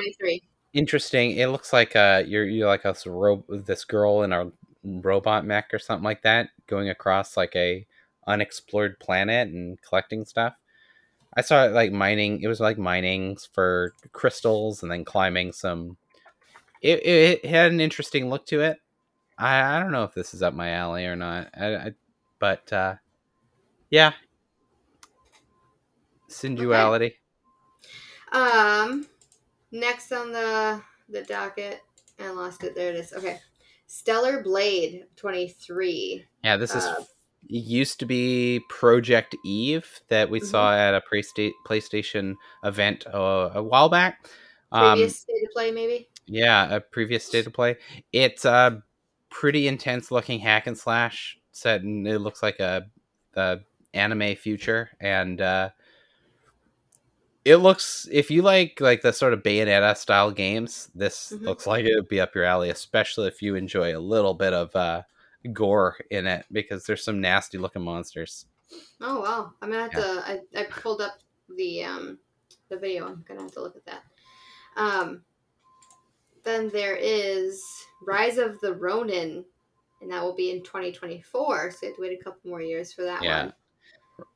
interesting. 0.73 1.33
It 1.33 1.47
looks 1.49 1.73
like 1.73 1.97
uh, 1.97 2.23
you're 2.27 2.45
you're 2.45 2.67
like 2.69 2.85
a 2.85 2.95
ro- 3.07 3.45
this 3.49 3.85
girl 3.85 4.23
in 4.23 4.33
a 4.33 4.51
robot 4.85 5.45
mech 5.45 5.73
or 5.73 5.79
something 5.79 6.05
like 6.05 6.23
that, 6.23 6.51
going 6.67 6.89
across 6.89 7.37
like 7.37 7.55
a 7.57 7.87
unexplored 8.27 8.99
planet 8.99 9.49
and 9.49 9.81
collecting 9.83 10.25
stuff. 10.25 10.55
I 11.37 11.43
saw 11.43 11.67
it 11.67 11.73
like 11.73 11.93
mining. 11.93 12.43
It 12.43 12.49
was 12.49 12.61
like 12.61 12.79
mining 12.79 13.37
for 13.53 13.95
crystals 14.13 14.83
and 14.83 14.91
then 14.91 15.05
climbing 15.05 15.53
some. 15.53 15.97
It, 16.87 17.05
it, 17.05 17.45
had 17.45 17.73
an 17.73 17.81
interesting 17.81 18.29
look 18.31 18.47
to 18.47 18.61
it. 18.61 18.79
I, 19.37 19.77
I 19.77 19.81
don't 19.81 19.91
know 19.91 20.05
if 20.05 20.15
this 20.15 20.35
is 20.35 20.43
up 20.43 20.55
my 20.55 20.71
alley 20.71 21.05
or 21.05 21.17
not. 21.17 21.49
I, 21.57 21.75
I 21.75 21.91
but 22.39 22.73
uh, 22.73 22.95
yeah, 23.91 24.13
Synduality. 26.31 27.15
Um, 28.33 29.07
next 29.73 30.13
on 30.13 30.33
the 30.33 30.81
the 31.09 31.23
docket, 31.23 31.81
I 32.21 32.31
lost 32.31 32.63
it. 32.63 32.75
There 32.75 32.91
it 32.91 32.97
is. 32.97 33.13
Okay, 33.13 33.39
Stellar 33.87 34.43
Blade 34.43 35.07
23. 35.17 36.25
Yeah, 36.45 36.57
this 36.57 36.71
is 36.71 36.85
Uh, 36.85 37.05
it 37.49 37.65
used 37.65 38.01
to 38.01 38.07
be 38.07 38.61
Project 38.69 39.37
Eve 39.45 40.01
that 40.09 40.29
we 40.31 40.41
Mhm. 40.41 40.47
saw 40.47 40.75
at 40.75 40.95
a 40.95 41.01
pre- 41.01 41.53
PlayStation 41.67 42.37
event 42.65 43.07
uh, 43.07 43.51
a 43.55 43.63
while 43.63 43.89
back. 43.89 44.29
Um, 44.73 44.95
Previous 44.95 45.21
state 45.21 45.45
of 45.45 45.51
play, 45.53 45.71
maybe. 45.71 46.09
Yeah, 46.27 46.75
a 46.77 46.81
previous 46.81 47.25
state 47.25 47.47
of 47.47 47.53
play. 47.53 47.77
It's 48.13 48.45
a 48.45 48.83
pretty 49.31 49.69
intense 49.69 50.11
looking 50.11 50.41
hack 50.41 50.67
and 50.67 50.77
slash 50.79 51.39
set, 51.53 51.83
and 51.83 52.07
it 52.07 52.19
looks 52.21 52.43
like 52.43 52.61
a 52.61 52.87
the 53.33 53.65
anime 53.95 54.37
future, 54.37 54.91
and 55.01 55.41
uh, 55.41 55.71
it 57.45 57.57
looks 57.57 58.09
if 58.11 58.31
you 58.31 58.43
like 58.43 58.81
like 58.81 59.03
the 59.03 59.13
sort 59.13 59.33
of 59.33 59.43
Bayonetta 59.43 59.97
style 59.97 60.31
games, 60.33 60.91
this 60.95 61.33
Mhm. 61.33 61.43
looks 61.43 61.67
like 61.67 61.85
it 61.85 61.95
would 61.95 62.09
be 62.09 62.21
up 62.21 62.35
your 62.35 62.45
alley, 62.45 62.71
especially 62.71 63.29
if 63.29 63.41
you 63.43 63.55
enjoy 63.55 63.97
a 63.97 64.01
little 64.01 64.35
bit 64.35 64.53
of 64.53 64.75
uh, 64.75 65.03
gore 65.53 65.97
in 66.11 66.27
it 66.27 66.45
because 66.51 66.87
there's 66.87 67.05
some 67.05 67.21
nasty 67.21 67.59
looking 67.59 67.83
monsters. 67.83 68.47
Oh 69.01 69.21
wow! 69.21 69.53
I'm 69.63 69.71
gonna 69.71 69.83
have 69.85 69.93
Yeah. 69.93 70.01
to. 70.23 70.43
I, 70.57 70.61
I 70.61 70.65
pulled 70.65 71.01
up 71.01 71.19
the 71.57 71.85
um 71.85 72.19
the 72.69 72.79
video. 72.79 73.07
I'm 73.07 73.25
gonna 73.29 73.43
have 73.43 73.53
to 73.53 73.63
look 73.63 73.77
at 73.77 73.85
that. 73.87 74.03
Um. 74.77 75.23
Then 76.47 76.71
there 76.71 76.97
is 76.97 77.63
Rise 78.07 78.39
of 78.39 78.61
the 78.61 78.75
Ronin, 78.75 79.45
and 80.01 80.13
that 80.13 80.23
will 80.23 80.35
be 80.37 80.51
in 80.51 80.63
2024. 80.63 81.73
So 81.73 81.79
you 81.83 81.89
have 81.89 81.97
to 81.97 82.03
wait 82.03 82.19
a 82.19 82.25
couple 82.25 82.51
more 82.51 82.63
years 82.63 82.93
for 82.95 83.03
that 83.03 83.23
Yeah. 83.23 83.43
one. 83.43 83.53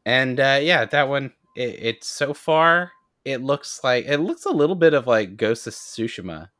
And 0.04 0.40
uh, 0.40 0.58
yeah, 0.62 0.84
that 0.86 1.08
one 1.08 1.32
it, 1.56 1.78
it's 1.80 2.08
so 2.08 2.34
far 2.34 2.92
it 3.24 3.38
looks 3.42 3.82
like 3.84 4.06
it 4.06 4.18
looks 4.18 4.44
a 4.46 4.50
little 4.50 4.76
bit 4.76 4.94
of 4.94 5.06
like 5.06 5.36
Ghost 5.36 5.66
of 5.66 5.74
Tsushima. 5.74 6.50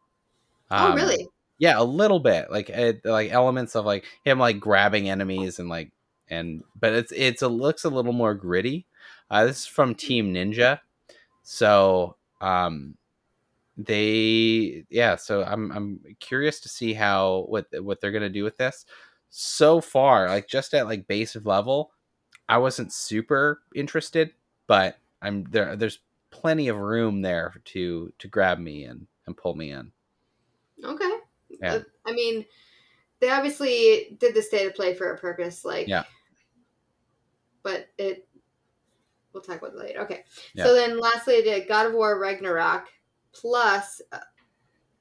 oh 0.76 0.92
Um, 0.92 0.94
really? 0.94 1.28
Yeah, 1.58 1.80
a 1.80 1.84
little 1.84 2.20
bit 2.20 2.50
like 2.50 2.70
it, 2.70 3.04
like 3.04 3.30
elements 3.32 3.76
of 3.76 3.84
like 3.86 4.06
him 4.24 4.38
like 4.38 4.60
grabbing 4.60 5.08
enemies 5.10 5.58
and 5.58 5.68
like 5.68 5.92
and 6.28 6.64
but 6.78 6.92
it's 6.94 7.12
it's 7.12 7.42
a 7.42 7.48
looks 7.48 7.84
a 7.84 7.90
little 7.90 8.12
more 8.14 8.34
gritty. 8.34 8.86
Uh, 9.30 9.46
this 9.46 9.60
is 9.60 9.66
from 9.66 9.94
Team 9.94 10.34
Ninja, 10.34 10.80
so 11.42 12.16
um 12.40 12.96
they 13.84 14.84
yeah 14.90 15.16
so 15.16 15.42
i'm 15.44 15.70
i'm 15.72 16.00
curious 16.18 16.60
to 16.60 16.68
see 16.68 16.92
how 16.92 17.44
what 17.48 17.66
what 17.82 18.00
they're 18.00 18.12
gonna 18.12 18.28
do 18.28 18.44
with 18.44 18.56
this 18.56 18.84
so 19.30 19.80
far 19.80 20.28
like 20.28 20.48
just 20.48 20.74
at 20.74 20.86
like 20.86 21.06
base 21.06 21.36
level 21.44 21.92
i 22.48 22.58
wasn't 22.58 22.92
super 22.92 23.62
interested 23.74 24.32
but 24.66 24.98
i'm 25.22 25.44
there 25.50 25.76
there's 25.76 26.00
plenty 26.30 26.68
of 26.68 26.76
room 26.76 27.22
there 27.22 27.54
to 27.64 28.12
to 28.18 28.28
grab 28.28 28.58
me 28.58 28.84
and 28.84 29.06
and 29.26 29.36
pull 29.36 29.54
me 29.54 29.70
in 29.70 29.92
Okay. 30.84 31.12
Yeah. 31.60 31.78
I 32.06 32.12
mean, 32.12 32.44
they 33.20 33.30
obviously 33.30 34.16
did 34.18 34.34
the 34.34 34.42
state 34.42 34.66
of 34.66 34.74
play 34.74 34.94
for 34.94 35.12
a 35.12 35.18
purpose, 35.18 35.64
like. 35.64 35.88
Yeah. 35.88 36.04
But 37.62 37.88
it. 37.98 38.26
We'll 39.32 39.42
talk 39.42 39.58
about 39.58 39.74
it 39.74 39.78
later. 39.78 40.00
Okay. 40.00 40.24
Yeah. 40.54 40.64
So 40.64 40.74
then, 40.74 40.98
lastly, 40.98 41.36
I 41.36 41.42
did 41.42 41.68
God 41.68 41.86
of 41.86 41.92
War 41.92 42.18
Ragnarok 42.18 42.88
plus 43.32 44.00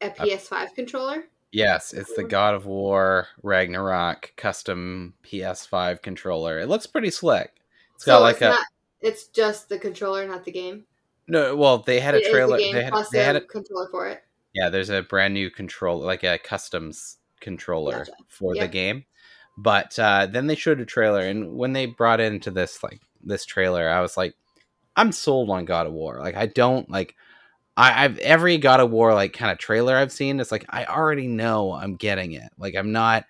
a 0.02 0.10
PS5 0.10 0.76
controller. 0.76 1.26
yes 1.52 1.94
it's 1.94 2.14
the 2.16 2.24
god 2.24 2.54
of 2.56 2.66
war 2.66 3.28
ragnarok 3.44 4.32
custom 4.38 5.14
ps5 5.24 6.02
controller 6.02 6.60
it 6.60 6.68
looks 6.70 6.86
pretty 6.88 7.10
slick 7.10 7.52
it's 7.96 8.06
got 8.06 8.22
like 8.22 8.36
it's 8.36 8.42
a 8.44 8.50
not. 8.50 8.66
It's 9.02 9.28
just 9.28 9.70
the 9.70 9.80
controller, 9.80 10.28
not 10.28 10.44
the 10.46 10.52
game. 10.52 10.86
no 11.28 11.56
well 11.56 11.80
they 11.80 12.00
had 12.00 12.16
a 12.16 12.20
It 12.20 12.32
trailer 12.32 12.58
the 12.58 12.72
they 12.72 12.84
had, 12.84 12.94
they 13.12 13.24
had 13.24 13.36
a 13.36 13.40
a, 13.44 13.46
controller 13.46 13.88
for 13.92 14.08
it. 14.08 14.24
Yeah, 14.54 14.70
there's 14.70 14.90
a 14.90 15.02
brand 15.04 15.34
new 15.34 15.50
controller, 15.50 16.06
like 16.06 16.24
a 16.24 16.38
customs 16.38 17.18
controller 17.40 18.00
Gotcha. 18.00 18.12
for 18.28 18.56
the 18.56 18.68
game. 18.68 19.06
But 19.58 19.98
uh, 20.00 20.26
then 20.26 20.48
they 20.48 20.56
showed 20.56 20.80
a 20.80 20.86
trailer, 20.86 21.22
and 21.22 21.56
when 21.56 21.74
they 21.74 21.86
brought 21.86 22.20
it 22.22 22.32
into 22.32 22.52
this 22.52 22.82
like 22.84 23.02
this 23.22 23.46
trailer, 23.46 23.90
I 23.90 24.00
was 24.02 24.16
like, 24.18 24.34
I'm 24.96 25.12
sold 25.12 25.50
on 25.50 25.66
God 25.66 25.86
of 25.88 25.94
War. 25.94 26.20
Like, 26.20 26.36
I 26.36 26.46
don't 26.46 26.90
like. 26.90 27.16
I, 27.80 28.04
I've 28.06 28.18
every 28.20 28.58
God 28.58 28.82
of 28.82 28.92
War 28.92 29.14
like 29.14 29.34
kind 29.34 29.52
of 29.52 29.58
trailer 29.58 29.96
I've 29.96 30.12
seen. 30.12 30.40
It's 30.40 30.52
like 30.52 30.66
I 30.70 30.86
already 30.86 31.28
know 31.28 31.72
I'm 31.74 31.96
getting 31.96 32.34
it. 32.34 32.50
Like 32.58 32.76
I'm 32.76 32.92
not. 32.92 33.26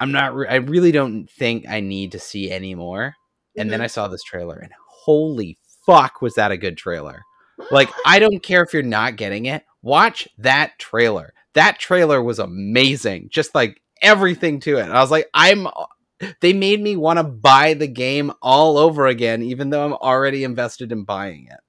I'm 0.00 0.12
not. 0.12 0.34
Re- 0.34 0.48
I 0.48 0.56
really 0.56 0.92
don't 0.92 1.28
think 1.30 1.66
I 1.68 1.80
need 1.80 2.12
to 2.12 2.18
see 2.18 2.50
any 2.50 2.74
more. 2.74 3.14
And 3.56 3.70
then 3.70 3.80
Mhm. 3.80 3.84
I 3.84 3.86
saw 3.88 4.08
this 4.08 4.22
trailer, 4.22 4.56
and 4.56 4.72
holy 4.88 5.58
fuck, 5.86 6.20
was 6.22 6.34
that 6.34 6.52
a 6.52 6.56
good 6.58 6.76
trailer! 6.76 7.22
Like, 7.70 7.90
I 8.06 8.18
don't 8.18 8.42
care 8.42 8.62
if 8.62 8.72
you're 8.74 8.82
not 8.82 9.16
getting 9.16 9.46
it, 9.46 9.64
watch 9.82 10.28
that 10.38 10.78
trailer. 10.78 11.32
That 11.54 11.78
trailer 11.78 12.22
was 12.22 12.38
amazing. 12.38 13.28
Just 13.30 13.54
like 13.54 13.80
everything 14.02 14.60
to 14.60 14.76
it. 14.78 14.82
And 14.82 14.92
I 14.92 15.00
was 15.00 15.10
like, 15.10 15.28
I'm. 15.34 15.68
They 16.40 16.54
made 16.54 16.80
me 16.80 16.96
want 16.96 17.18
to 17.18 17.24
buy 17.24 17.74
the 17.74 17.86
game 17.86 18.32
all 18.40 18.78
over 18.78 19.06
again, 19.06 19.42
even 19.42 19.70
though 19.70 19.84
I'm 19.84 19.92
already 19.94 20.44
invested 20.44 20.90
in 20.92 21.04
buying 21.04 21.46
it. 21.50 21.60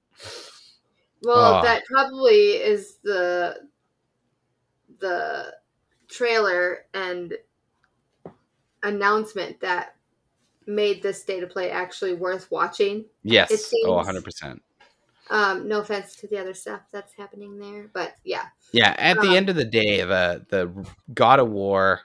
Well, 1.22 1.54
Ah. 1.54 1.62
that 1.62 1.84
probably 1.86 2.52
is 2.52 2.96
the 3.02 3.66
the 5.00 5.54
trailer 6.08 6.86
and 6.94 7.34
announcement 8.82 9.60
that 9.60 9.94
made 10.66 11.02
this 11.02 11.20
state 11.20 11.42
of 11.42 11.50
play 11.50 11.70
actually 11.70 12.14
worth 12.14 12.50
watching. 12.50 13.04
Yes. 13.22 13.50
It 13.50 13.60
seems- 13.60 13.86
oh, 13.86 13.94
100%. 13.96 14.62
Um, 15.30 15.68
no 15.68 15.80
offense 15.80 16.16
to 16.16 16.26
the 16.26 16.38
other 16.38 16.54
stuff 16.54 16.80
that's 16.90 17.12
happening 17.14 17.58
there, 17.58 17.90
but 17.92 18.14
yeah. 18.24 18.46
Yeah, 18.72 18.94
at 18.98 19.20
the 19.20 19.28
Um, 19.28 19.34
end 19.34 19.50
of 19.50 19.56
the 19.56 19.64
day, 19.64 20.00
the 20.00 20.46
the 20.48 20.86
God 21.12 21.38
of 21.38 21.50
War, 21.50 22.00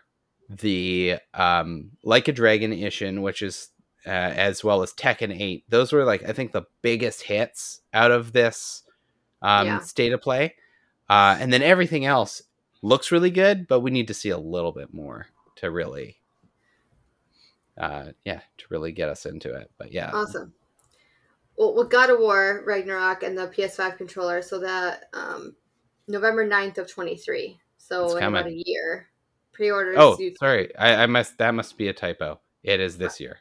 the 0.50 1.18
um 1.34 1.92
Like 2.04 2.28
a 2.28 2.34
Dragon 2.34 2.72
Ishin, 2.72 3.22
which 3.22 3.42
is 3.42 3.70
uh, 4.06 4.10
as 4.10 4.62
well 4.64 4.82
as 4.84 4.92
Tekken 4.94 5.34
8, 5.40 5.64
those 5.70 5.94
were 5.94 6.04
like 6.04 6.24
I 6.28 6.34
think 6.34 6.52
the 6.52 6.64
biggest 6.82 7.22
hits 7.24 7.82
out 7.94 8.12
of 8.12 8.34
this 8.34 8.83
um 9.44 9.68
Yeah. 9.68 9.80
state 9.82 10.14
of 10.14 10.22
play. 10.22 10.56
Uh 11.10 11.38
and 11.40 11.54
then 11.54 11.62
everything 11.62 12.06
else 12.06 12.42
looks 12.82 13.12
really 13.12 13.30
good, 13.32 13.68
but 13.68 13.82
we 13.82 13.92
need 13.92 14.08
to 14.08 14.14
see 14.16 14.30
a 14.30 14.38
little 14.38 14.72
bit 14.72 14.92
more 14.94 15.28
to 15.58 15.70
really 15.70 16.18
uh 17.78 18.08
yeah, 18.26 18.42
to 18.58 18.66
really 18.70 18.92
get 18.92 19.10
us 19.10 19.26
into 19.26 19.54
it. 19.54 19.70
But 19.78 19.92
yeah. 19.92 20.12
Awesome. 20.14 20.54
Well, 21.58 21.76
with 21.76 21.90
God 21.92 22.10
of 22.10 22.20
War, 22.20 22.64
Ragnarok, 22.66 23.22
and 23.22 23.38
the 23.38 23.48
PS5 23.48 23.98
controller, 23.98 24.42
so 24.42 24.58
that 24.60 25.04
um, 25.14 25.56
November 26.08 26.48
9th 26.50 26.80
of 26.80 26.90
23. 26.90 27.60
So 27.78 28.06
It's 28.06 28.16
in 28.16 28.24
about 28.24 28.48
a 28.48 28.64
year. 28.66 29.10
Pre-orders 29.52 29.96
Oh, 30.00 30.18
you- 30.20 30.34
sorry. 30.40 30.76
I, 30.76 31.04
I 31.04 31.06
must 31.06 31.38
that 31.38 31.52
must 31.54 31.78
be 31.78 31.90
a 31.90 31.94
typo. 31.94 32.40
It 32.64 32.80
is 32.80 32.98
this 32.98 33.20
year. 33.20 33.40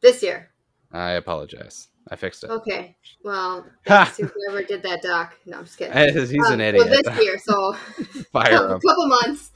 this 0.00 0.22
year. 0.22 0.50
I 0.92 1.12
apologize. 1.12 1.88
I 2.08 2.16
fixed 2.16 2.42
it. 2.44 2.50
Okay. 2.50 2.96
Well, 3.22 3.64
whoever 3.86 4.62
did 4.64 4.82
that 4.82 5.02
doc. 5.02 5.36
No, 5.46 5.58
I'm 5.58 5.64
just 5.64 5.78
kidding. 5.78 5.96
He's 6.14 6.32
an 6.32 6.54
Um, 6.54 6.60
idiot. 6.60 6.86
Well, 6.88 7.02
this 7.02 7.24
year, 7.24 7.38
so 7.38 7.72
Fire 8.32 8.54
a 8.74 8.80
couple 8.80 9.06
months. 9.06 9.50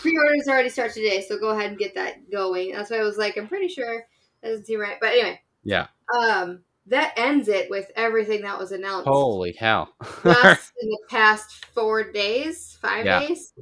Pre-orders 0.00 0.48
already 0.48 0.70
start 0.70 0.92
today, 0.92 1.20
so 1.20 1.38
go 1.38 1.50
ahead 1.50 1.70
and 1.70 1.78
get 1.78 1.94
that 1.94 2.30
going. 2.30 2.72
That's 2.72 2.90
why 2.90 2.98
I 2.98 3.02
was 3.02 3.16
like, 3.18 3.36
I'm 3.36 3.48
pretty 3.48 3.68
sure 3.68 4.04
that 4.42 4.48
doesn't 4.48 4.66
seem 4.66 4.80
right. 4.80 4.96
But 5.00 5.10
anyway, 5.10 5.40
Yeah. 5.62 5.86
um, 6.18 6.60
that 6.86 7.12
ends 7.16 7.48
it 7.48 7.70
with 7.70 7.90
everything 7.94 8.42
that 8.42 8.58
was 8.58 8.72
announced. 8.72 9.06
Holy 9.06 9.52
hell. 9.52 9.94
Just 10.24 10.72
in 10.82 10.88
the 10.88 10.98
past 11.10 11.66
four 11.66 12.10
days, 12.10 12.76
five 12.80 13.04
Yeah. 13.04 13.20
days. 13.20 13.52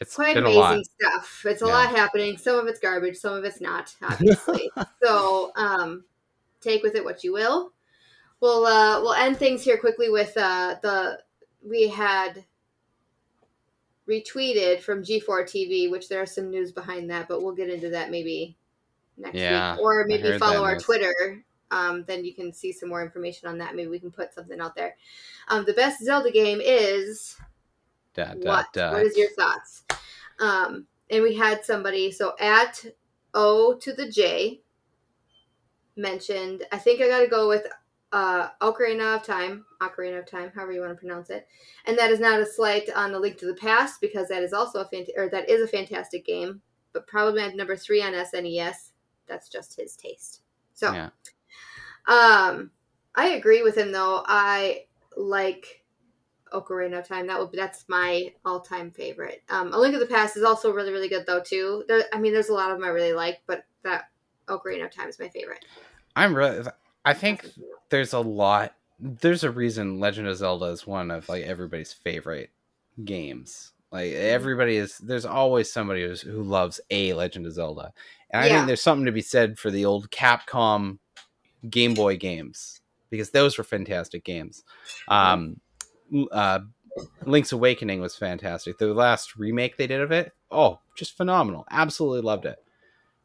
it's 0.00 0.16
Quite 0.16 0.34
been 0.34 0.44
a 0.44 0.50
amazing 0.50 0.84
stuff. 1.00 1.42
It's 1.46 1.62
a 1.62 1.66
Yeah. 1.66 1.72
lot 1.72 1.96
happening. 1.96 2.36
Some 2.36 2.58
of 2.58 2.66
it's 2.66 2.80
garbage, 2.80 3.16
some 3.16 3.34
of 3.34 3.44
it's 3.44 3.60
not, 3.60 3.94
obviously. 4.02 4.68
so, 5.02 5.52
um, 5.54 6.04
take 6.62 6.82
with 6.82 6.94
it 6.94 7.04
what 7.04 7.24
you 7.24 7.32
will. 7.32 7.72
We'll 8.40 8.66
uh, 8.66 9.00
we'll 9.00 9.14
end 9.14 9.36
things 9.36 9.62
here 9.62 9.78
quickly 9.78 10.08
with 10.10 10.36
uh, 10.36 10.76
the 10.82 11.20
we 11.66 11.88
had 11.88 12.44
retweeted 14.08 14.80
from 14.80 15.02
G4 15.04 15.44
TV, 15.44 15.90
which 15.90 16.08
there 16.08 16.20
are 16.20 16.26
some 16.26 16.50
news 16.50 16.72
behind 16.72 17.08
that, 17.10 17.28
but 17.28 17.42
we'll 17.42 17.54
get 17.54 17.70
into 17.70 17.88
that 17.90 18.10
maybe 18.10 18.56
next 19.16 19.36
Yeah, 19.36 19.74
week, 19.74 19.82
or 19.82 20.04
maybe 20.06 20.38
follow 20.38 20.64
our 20.64 20.72
news. 20.72 20.82
Twitter. 20.82 21.44
Um, 21.70 22.04
then 22.06 22.24
you 22.24 22.34
can 22.34 22.52
see 22.52 22.70
some 22.70 22.90
more 22.90 23.02
information 23.02 23.48
on 23.48 23.56
that. 23.58 23.74
Maybe 23.74 23.88
we 23.88 23.98
can 23.98 24.10
put 24.10 24.34
something 24.34 24.60
out 24.60 24.74
there. 24.74 24.94
Um, 25.48 25.64
the 25.64 25.72
best 25.72 26.04
Zelda 26.04 26.30
game 26.30 26.60
is 26.62 27.36
Dot, 28.14 28.40
dot, 28.40 28.44
what? 28.44 28.72
dot. 28.74 28.92
What 28.92 29.06
is 29.06 29.16
your 29.16 29.30
thoughts? 29.30 29.84
Um, 30.38 30.86
and 31.10 31.22
we 31.22 31.34
had 31.34 31.64
somebody 31.64 32.10
so 32.10 32.34
at 32.38 32.84
O 33.34 33.74
to 33.80 33.92
the 33.92 34.10
J 34.10 34.60
mentioned. 35.96 36.64
I 36.72 36.78
think 36.78 37.00
I 37.00 37.08
got 37.08 37.20
to 37.20 37.28
go 37.28 37.48
with 37.48 37.66
uh, 38.12 38.48
Ocarina 38.60 39.16
of 39.16 39.22
Time, 39.24 39.64
Ocarina 39.80 40.18
of 40.18 40.30
Time, 40.30 40.50
however 40.54 40.72
you 40.72 40.80
want 40.80 40.92
to 40.92 40.98
pronounce 40.98 41.30
it, 41.30 41.46
and 41.86 41.96
that 41.98 42.10
is 42.10 42.20
not 42.20 42.40
a 42.40 42.46
slight 42.46 42.88
on 42.94 43.12
the 43.12 43.18
Link 43.20 43.38
to 43.38 43.46
the 43.46 43.54
Past 43.54 44.00
because 44.00 44.28
that 44.28 44.42
is 44.42 44.52
also 44.52 44.80
a 44.80 44.88
fant- 44.88 45.16
or 45.16 45.28
that 45.30 45.48
is 45.48 45.62
a 45.62 45.68
fantastic 45.68 46.26
game, 46.26 46.60
but 46.92 47.06
probably 47.06 47.42
at 47.42 47.56
number 47.56 47.76
three 47.76 48.02
on 48.02 48.12
SNES. 48.12 48.92
That's 49.26 49.48
just 49.48 49.78
his 49.80 49.96
taste. 49.96 50.42
So. 50.74 50.92
Yeah. 50.92 51.10
Um, 52.06 52.70
I 53.14 53.28
agree 53.28 53.62
with 53.62 53.76
him 53.76 53.92
though. 53.92 54.22
I 54.26 54.86
like 55.16 55.84
Ocarina 56.52 57.00
of 57.00 57.08
Time. 57.08 57.26
That 57.26 57.38
would 57.38 57.52
that's 57.52 57.84
my 57.88 58.32
all-time 58.44 58.90
favorite. 58.90 59.42
Um, 59.48 59.72
A 59.72 59.78
Link 59.78 59.94
to 59.94 60.00
the 60.00 60.06
Past 60.06 60.36
is 60.36 60.44
also 60.44 60.72
really 60.72 60.92
really 60.92 61.08
good 61.08 61.26
though 61.26 61.42
too. 61.42 61.84
There, 61.88 62.04
I 62.12 62.18
mean, 62.18 62.32
there's 62.32 62.48
a 62.48 62.54
lot 62.54 62.70
of 62.70 62.78
them 62.78 62.84
I 62.84 62.90
really 62.90 63.12
like, 63.12 63.40
but 63.46 63.64
that 63.84 64.04
Ocarina 64.48 64.84
of 64.86 64.90
Time 64.94 65.08
is 65.08 65.18
my 65.18 65.28
favorite. 65.28 65.64
I'm 66.16 66.34
really. 66.34 66.66
I 67.04 67.14
think 67.14 67.48
there's 67.90 68.12
a 68.12 68.20
lot. 68.20 68.74
There's 68.98 69.44
a 69.44 69.50
reason 69.50 69.98
Legend 70.00 70.28
of 70.28 70.36
Zelda 70.36 70.66
is 70.66 70.86
one 70.86 71.10
of 71.10 71.28
like 71.28 71.44
everybody's 71.44 71.92
favorite 71.92 72.50
games. 73.04 73.72
Like 73.90 74.10
Mm-hmm. 74.12 74.34
everybody 74.34 74.76
is. 74.76 74.98
There's 74.98 75.26
always 75.26 75.72
somebody 75.72 76.02
who's, 76.06 76.22
who 76.22 76.42
loves 76.42 76.80
a 76.90 77.12
Legend 77.12 77.46
of 77.46 77.52
Zelda, 77.52 77.92
and 78.30 78.42
I 78.42 78.46
Yeah. 78.46 78.56
think 78.56 78.66
there's 78.66 78.82
something 78.82 79.06
to 79.06 79.12
be 79.12 79.20
said 79.22 79.58
for 79.58 79.70
the 79.70 79.84
old 79.84 80.10
Capcom 80.10 80.98
Game 81.68 81.94
Boy 81.94 82.16
games 82.16 82.80
because 83.10 83.30
those 83.30 83.58
were 83.58 83.64
fantastic 83.64 84.24
games. 84.24 84.64
Um, 85.08 85.60
uh, 86.30 86.60
Link's 87.26 87.52
Awakening 87.52 88.00
was 88.00 88.16
fantastic. 88.16 88.78
The 88.78 88.92
last 88.94 89.36
remake 89.36 89.76
they 89.76 89.86
did 89.86 90.00
of 90.00 90.12
it, 90.12 90.32
oh, 90.50 90.80
just 90.96 91.16
phenomenal. 91.16 91.66
Absolutely 91.70 92.22
loved 92.22 92.46
it. 92.46 92.56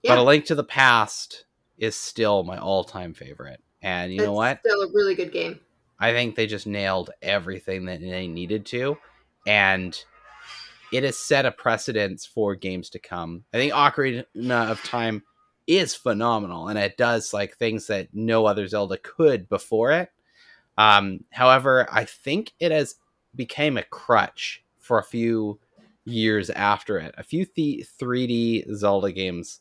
But 0.07 0.17
A 0.17 0.23
Link 0.23 0.45
to 0.45 0.55
the 0.55 0.63
Past 0.63 1.45
is 1.77 1.95
still 1.95 2.43
my 2.43 2.57
all-time 2.57 3.13
favorite. 3.13 3.61
And 3.81 4.11
you 4.13 4.21
know 4.21 4.33
what? 4.33 4.59
Still 4.59 4.81
a 4.81 4.91
really 4.93 5.15
good 5.15 5.31
game. 5.31 5.59
I 5.99 6.11
think 6.11 6.35
they 6.35 6.47
just 6.47 6.67
nailed 6.67 7.09
everything 7.21 7.85
that 7.85 8.01
they 8.01 8.27
needed 8.27 8.65
to, 8.67 8.97
and 9.47 9.99
it 10.91 11.03
has 11.03 11.17
set 11.17 11.45
a 11.45 11.51
precedence 11.51 12.25
for 12.25 12.55
games 12.55 12.89
to 12.91 12.99
come. 12.99 13.43
I 13.53 13.57
think 13.57 13.73
Ocarina 13.73 14.71
of 14.71 14.83
Time 14.83 15.23
is 15.65 15.95
phenomenal, 15.95 16.67
and 16.67 16.77
it 16.77 16.97
does 16.97 17.33
like 17.33 17.57
things 17.57 17.87
that 17.87 18.09
no 18.13 18.45
other 18.45 18.67
Zelda 18.67 18.97
could 18.97 19.49
before 19.49 19.91
it. 19.91 20.09
Um, 20.77 21.23
however, 21.31 21.87
I 21.91 22.05
think 22.05 22.53
it 22.59 22.71
has 22.71 22.95
became 23.35 23.77
a 23.77 23.83
crutch 23.83 24.63
for 24.77 24.99
a 24.99 25.03
few 25.03 25.59
years 26.05 26.49
after 26.51 26.99
it. 26.99 27.13
A 27.17 27.23
few 27.23 27.45
th- 27.45 27.85
3D 27.99 28.73
Zelda 28.75 29.11
games 29.11 29.59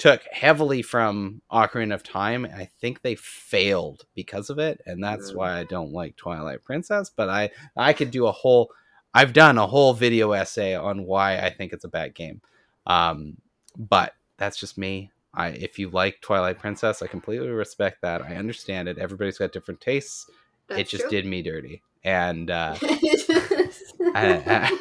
took 0.00 0.22
heavily 0.32 0.80
from 0.82 1.42
Ocarina 1.52 1.94
of 1.94 2.02
Time, 2.02 2.44
and 2.46 2.54
I 2.54 2.70
think 2.80 3.02
they 3.02 3.14
failed 3.14 4.06
because 4.16 4.50
of 4.50 4.58
it, 4.58 4.80
and 4.86 5.04
that's 5.04 5.30
Mm. 5.30 5.36
why 5.36 5.58
I 5.60 5.64
don't 5.64 5.92
like 5.92 6.16
Twilight 6.16 6.64
Princess. 6.64 7.10
But 7.14 7.28
I 7.28 7.50
I 7.76 7.92
could 7.92 8.10
do 8.10 8.26
a 8.26 8.32
whole 8.32 8.72
I've 9.14 9.32
done 9.32 9.58
a 9.58 9.66
whole 9.66 9.92
video 9.92 10.32
essay 10.32 10.74
on 10.74 11.04
why 11.04 11.38
I 11.38 11.50
think 11.50 11.72
it's 11.72 11.84
a 11.84 11.88
bad 11.88 12.14
game. 12.14 12.40
Um, 12.86 13.36
but 13.76 14.14
that's 14.38 14.56
just 14.58 14.78
me. 14.78 15.10
I 15.34 15.48
if 15.48 15.78
you 15.78 15.90
like 15.90 16.20
Twilight 16.20 16.58
Princess, 16.58 17.02
I 17.02 17.06
completely 17.06 17.48
respect 17.50 18.00
that. 18.02 18.22
I 18.22 18.36
understand 18.36 18.88
it. 18.88 18.98
Everybody's 18.98 19.38
got 19.38 19.52
different 19.52 19.80
tastes. 19.80 20.28
That's 20.68 20.80
it 20.82 20.88
just 20.88 21.02
true. 21.02 21.10
did 21.10 21.26
me 21.26 21.42
dirty, 21.42 21.82
and 22.04 22.50
uh, 22.50 22.76
I, 24.14 24.72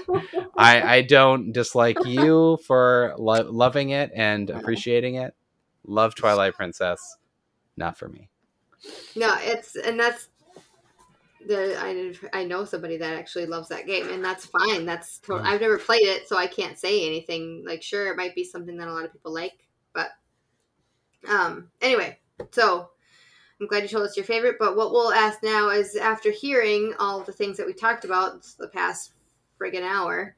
I 0.58 0.82
I 0.96 1.02
don't 1.02 1.52
dislike 1.52 2.06
you 2.06 2.58
for 2.66 3.14
lo- 3.18 3.50
loving 3.50 3.90
it 3.90 4.12
and 4.16 4.50
appreciating 4.50 5.16
it. 5.16 5.36
Love 5.86 6.16
Twilight 6.16 6.56
Princess, 6.56 7.18
not 7.76 7.98
for 7.98 8.08
me. 8.08 8.30
no, 9.16 9.36
it's 9.42 9.76
and 9.76 10.00
that's 10.00 10.30
the 11.46 11.76
I 11.80 12.14
I 12.34 12.44
know 12.46 12.66
somebody 12.66 12.98
that 12.98 13.18
actually 13.18 13.46
loves 13.46 13.70
that 13.70 13.86
game, 13.88 14.10
and 14.10 14.24
that's 14.24 14.46
fine. 14.46 14.86
That's 14.86 15.20
Mm. 15.28 15.42
I've 15.44 15.62
never 15.62 15.78
played 15.78 16.04
it, 16.04 16.28
so 16.28 16.38
I 16.38 16.48
can't 16.48 16.78
say 16.78 17.06
anything. 17.06 17.64
Like, 17.66 17.84
sure, 17.84 18.12
it 18.12 18.18
might 18.18 18.36
be 18.36 18.44
something 18.44 18.78
that 18.78 18.88
a 18.88 18.94
lot 18.94 19.06
of 19.06 19.12
people 19.12 19.34
like, 19.34 19.68
but 19.94 20.10
um. 21.28 21.72
Anyway, 21.82 22.20
so 22.52 22.90
I'm 23.60 23.68
glad 23.68 23.84
you 23.84 23.90
told 23.90 24.06
us 24.06 24.16
your 24.16 24.26
favorite. 24.26 24.56
But 24.60 24.76
what 24.76 24.92
we'll 24.92 25.12
ask 25.12 25.44
now 25.44 25.70
is, 25.70 25.96
after 25.96 26.32
hearing 26.32 26.94
all 27.00 27.22
the 27.22 27.32
things 27.32 27.58
that 27.58 27.66
we 27.66 27.74
talked 27.74 28.06
about 28.06 28.46
the 28.58 28.68
past 28.68 29.14
friggin' 29.60 29.84
hour, 29.84 30.36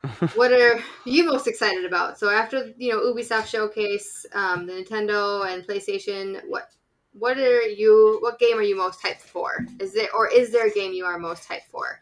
what 0.34 0.52
are 0.52 0.82
you 1.04 1.24
most 1.24 1.46
excited 1.46 1.84
about? 1.84 2.18
So 2.18 2.30
after 2.30 2.72
you 2.78 2.90
know 2.90 3.00
Ubisoft 3.00 3.46
showcase, 3.46 4.24
um, 4.32 4.66
the 4.66 4.72
Nintendo 4.72 5.52
and 5.52 5.66
PlayStation, 5.66 6.40
what 6.48 6.70
what 7.12 7.36
are 7.36 7.62
you? 7.62 8.18
What 8.20 8.38
game 8.38 8.56
are 8.56 8.62
you 8.62 8.76
most 8.76 9.02
hyped 9.02 9.20
for? 9.20 9.66
Is 9.78 9.94
it 9.96 10.10
or 10.14 10.28
is 10.28 10.50
there 10.50 10.66
a 10.66 10.70
game 10.70 10.92
you 10.92 11.04
are 11.04 11.18
most 11.18 11.48
hyped 11.48 11.66
for? 11.70 12.00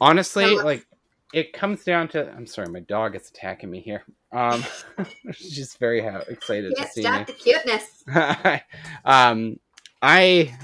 Honestly, 0.00 0.56
like 0.56 0.84
it 1.32 1.52
comes 1.52 1.84
down 1.84 2.08
to. 2.08 2.30
I'm 2.32 2.46
sorry, 2.46 2.68
my 2.68 2.80
dog 2.80 3.14
is 3.14 3.28
attacking 3.28 3.70
me 3.70 3.80
here. 3.80 4.02
Um, 4.32 4.64
she's 5.32 5.74
very 5.74 6.02
ha- 6.02 6.24
excited 6.28 6.74
Can't 6.76 6.88
to 6.88 6.92
see 6.92 7.02
stop 7.02 7.18
me. 7.20 7.24
the 7.24 7.32
cuteness. 7.32 8.04
um, 9.04 9.58
I 10.00 10.56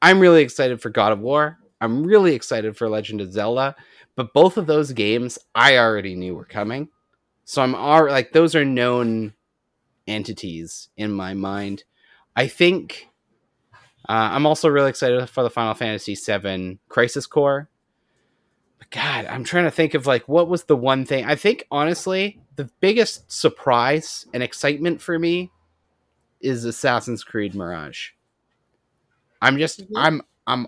I'm 0.00 0.20
really 0.20 0.42
excited 0.42 0.80
for 0.80 0.90
God 0.90 1.12
of 1.12 1.20
War. 1.20 1.58
I'm 1.80 2.04
really 2.04 2.34
excited 2.34 2.76
for 2.76 2.88
Legend 2.88 3.20
of 3.20 3.32
Zelda, 3.32 3.76
but 4.16 4.32
both 4.32 4.56
of 4.56 4.66
those 4.66 4.92
games 4.92 5.38
I 5.54 5.76
already 5.78 6.14
knew 6.14 6.34
were 6.34 6.44
coming, 6.44 6.88
so 7.44 7.62
I'm 7.62 7.74
already 7.74 8.12
like 8.12 8.32
those 8.32 8.54
are 8.54 8.64
known 8.64 9.34
entities 10.06 10.88
in 10.96 11.12
my 11.12 11.34
mind. 11.34 11.84
I 12.34 12.46
think 12.46 13.08
uh, 14.08 14.30
I'm 14.32 14.46
also 14.46 14.68
really 14.68 14.88
excited 14.88 15.28
for 15.28 15.42
the 15.42 15.50
Final 15.50 15.74
Fantasy 15.74 16.14
VII 16.14 16.78
Crisis 16.88 17.26
Core. 17.26 17.68
God, 18.90 19.26
I'm 19.26 19.44
trying 19.44 19.64
to 19.64 19.70
think 19.70 19.94
of 19.94 20.06
like 20.06 20.26
what 20.28 20.48
was 20.48 20.64
the 20.64 20.76
one 20.76 21.04
thing. 21.04 21.24
I 21.24 21.34
think 21.34 21.64
honestly, 21.70 22.40
the 22.56 22.70
biggest 22.80 23.30
surprise 23.30 24.26
and 24.32 24.42
excitement 24.42 25.02
for 25.02 25.18
me 25.18 25.50
is 26.40 26.64
Assassin's 26.64 27.24
Creed 27.24 27.54
Mirage. 27.54 28.10
I'm 29.42 29.58
just 29.58 29.80
Mhm. 29.80 29.92
I'm 29.96 30.22
I'm 30.46 30.66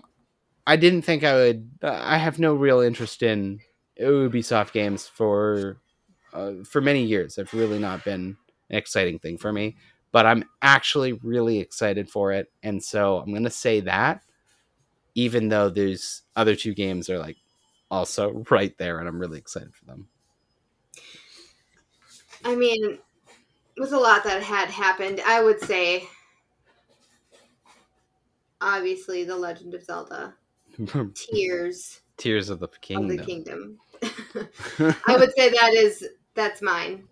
I 0.67 0.75
didn't 0.77 1.03
think 1.03 1.23
I 1.23 1.35
would 1.35 1.69
I 1.83 2.17
have 2.17 2.39
no 2.39 2.53
real 2.55 2.81
interest 2.81 3.23
in 3.23 3.59
Ubisoft 4.01 4.71
games 4.73 5.07
for 5.07 5.77
uh, 6.33 6.53
for 6.65 6.81
many 6.81 7.03
years. 7.03 7.35
Have 7.37 7.53
really 7.53 7.79
not 7.79 8.03
been 8.05 8.37
an 8.69 8.77
exciting 8.77 9.19
thing 9.19 9.37
for 9.37 9.53
me, 9.53 9.77
but 10.11 10.25
I'm 10.25 10.45
actually 10.61 11.13
really 11.13 11.59
excited 11.59 12.09
for 12.09 12.31
it 12.33 12.51
and 12.63 12.83
so 12.83 13.19
I'm 13.19 13.31
going 13.31 13.43
to 13.43 13.49
say 13.49 13.81
that 13.81 14.23
even 15.15 15.49
though 15.49 15.69
those 15.69 16.23
other 16.35 16.55
two 16.55 16.73
games 16.73 17.09
are 17.09 17.19
like 17.19 17.37
also 17.91 18.43
right 18.49 18.75
there 18.77 18.99
and 18.99 19.07
I'm 19.07 19.19
really 19.19 19.37
excited 19.37 19.73
for 19.75 19.85
them. 19.85 20.07
I 22.43 22.55
mean, 22.55 22.97
with 23.77 23.93
a 23.93 23.99
lot 23.99 24.23
that 24.23 24.41
had 24.41 24.69
happened, 24.69 25.21
I 25.25 25.43
would 25.43 25.59
say 25.59 26.07
obviously 28.59 29.23
the 29.23 29.35
Legend 29.35 29.73
of 29.73 29.83
Zelda, 29.83 30.33
Tears 31.13 32.01
Tears 32.17 32.49
of 32.49 32.59
the 32.59 32.65
of 32.65 32.81
Kingdom. 32.81 33.17
the 33.17 33.23
Kingdom. 33.23 33.77
I 35.07 35.17
would 35.17 35.33
say 35.35 35.49
that 35.49 35.73
is 35.73 36.07
that's 36.33 36.61
mine. 36.61 37.03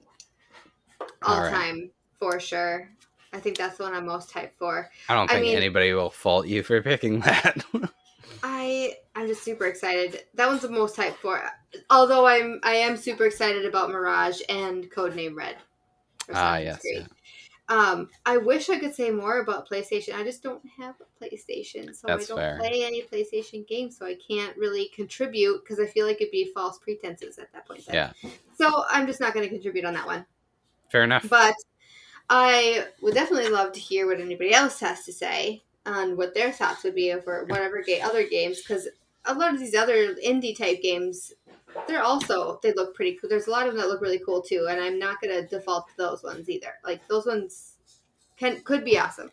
All 1.22 1.35
All 1.35 1.41
right. 1.43 1.51
time 1.51 1.91
for 2.19 2.39
sure. 2.39 2.89
I 3.34 3.39
think 3.39 3.57
that's 3.57 3.77
the 3.77 3.84
one 3.84 3.93
I'm 3.93 4.06
most 4.07 4.31
hyped 4.34 4.53
for. 4.57 4.89
I 5.07 5.14
don't 5.15 5.30
I 5.30 5.35
think 5.35 5.45
mean- 5.47 5.57
anybody 5.57 5.93
will 5.93 6.10
fault 6.10 6.47
you 6.47 6.64
for 6.64 6.81
picking 6.81 7.19
that. 7.22 7.64
I 8.44 8.94
I'm 9.16 9.28
just 9.28 9.44
super 9.44 9.66
excited. 9.66 10.24
That 10.36 10.48
one's 10.48 10.61
the 10.61 10.70
most 10.70 10.95
hyped 10.95 11.16
for. 11.16 11.41
Although 11.90 12.26
I'm 12.26 12.60
I 12.64 12.76
am 12.76 12.98
super 12.98 13.26
excited 13.26 13.66
about 13.66 13.90
Mirage 13.90 14.41
and 14.49 14.90
Codename 14.91 15.36
Red. 15.36 15.57
ah, 16.34 16.57
yes. 16.57 16.82
Yeah. 16.84 17.06
Um, 17.70 18.10
I 18.26 18.38
wish 18.38 18.70
I 18.70 18.80
could 18.80 18.95
say 18.95 19.11
more 19.11 19.41
about 19.41 19.70
PlayStation. 19.70 20.16
I 20.16 20.24
just 20.24 20.41
don't 20.41 20.64
have 20.80 20.95
a 21.02 21.24
PlayStation, 21.24 21.95
so 21.95 22.07
That's 22.07 22.26
I 22.26 22.28
don't 22.28 22.38
fair. 22.38 22.57
play 22.57 22.84
any 22.84 23.03
PlayStation 23.03 23.68
games, 23.68 23.95
so 23.95 24.07
I 24.07 24.16
can't 24.28 24.57
really 24.57 24.88
contribute 24.88 25.61
because 25.64 25.80
I 25.80 25.86
feel 25.86 26.07
like 26.07 26.20
it'd 26.20 26.32
be 26.32 26.52
false 26.52 26.80
pretenses 26.80 27.38
at 27.38 27.53
that 27.53 27.68
point. 27.68 27.86
then. 27.86 27.94
Yeah. 27.94 28.30
So 28.57 28.86
I'm 28.90 29.06
just 29.06 29.20
not 29.20 29.36
going 29.36 29.44
to 29.45 29.49
contribute 29.53 29.86
on 29.86 29.94
that 29.94 30.07
one. 30.07 30.26
Fair 30.91 31.03
enough. 31.03 31.30
But 31.30 31.53
I 32.28 32.88
would 33.03 33.14
definitely 33.14 33.49
love 33.52 33.72
to 33.74 33.80
hear 33.80 34.07
what 34.07 34.20
anybody 34.20 34.52
else 34.52 34.80
has 34.80 35.06
to 35.06 35.14
say 35.14 35.61
on 35.90 36.18
what 36.18 36.34
their 36.34 36.52
thoughts 36.52 36.84
would 36.84 36.95
be 36.95 37.11
over 37.11 37.45
whatever 37.45 37.82
ga- 37.82 38.02
other 38.02 38.28
games, 38.28 38.61
because 38.61 38.88
a 39.26 39.34
lot 39.34 39.53
of 39.53 39.60
these 39.60 39.76
other 39.76 40.16
indie 40.16 40.57
type 40.57 40.82
games, 40.82 41.34
they're 41.88 42.03
also 42.03 42.60
they 42.64 42.74
look 42.74 42.95
pretty 42.95 43.18
cool. 43.20 43.30
There's 43.30 43.48
a 43.48 43.52
lot 43.52 43.68
of 43.68 43.74
them 43.74 43.82
that 43.82 43.90
look 43.90 44.02
really 44.02 44.22
cool 44.26 44.41
too, 44.41 44.68
and 44.70 44.80
I'm 44.80 44.99
not 44.99 45.22
gonna 45.22 45.48
default 45.48 45.88
to 45.90 45.98
those 45.98 46.24
ones 46.24 46.49
either. 46.49 46.74
Like 46.84 47.06
those 47.07 47.26
ones 47.26 47.74
can 48.38 48.61
could 48.61 48.86
be 48.86 48.98
awesome. 48.98 49.32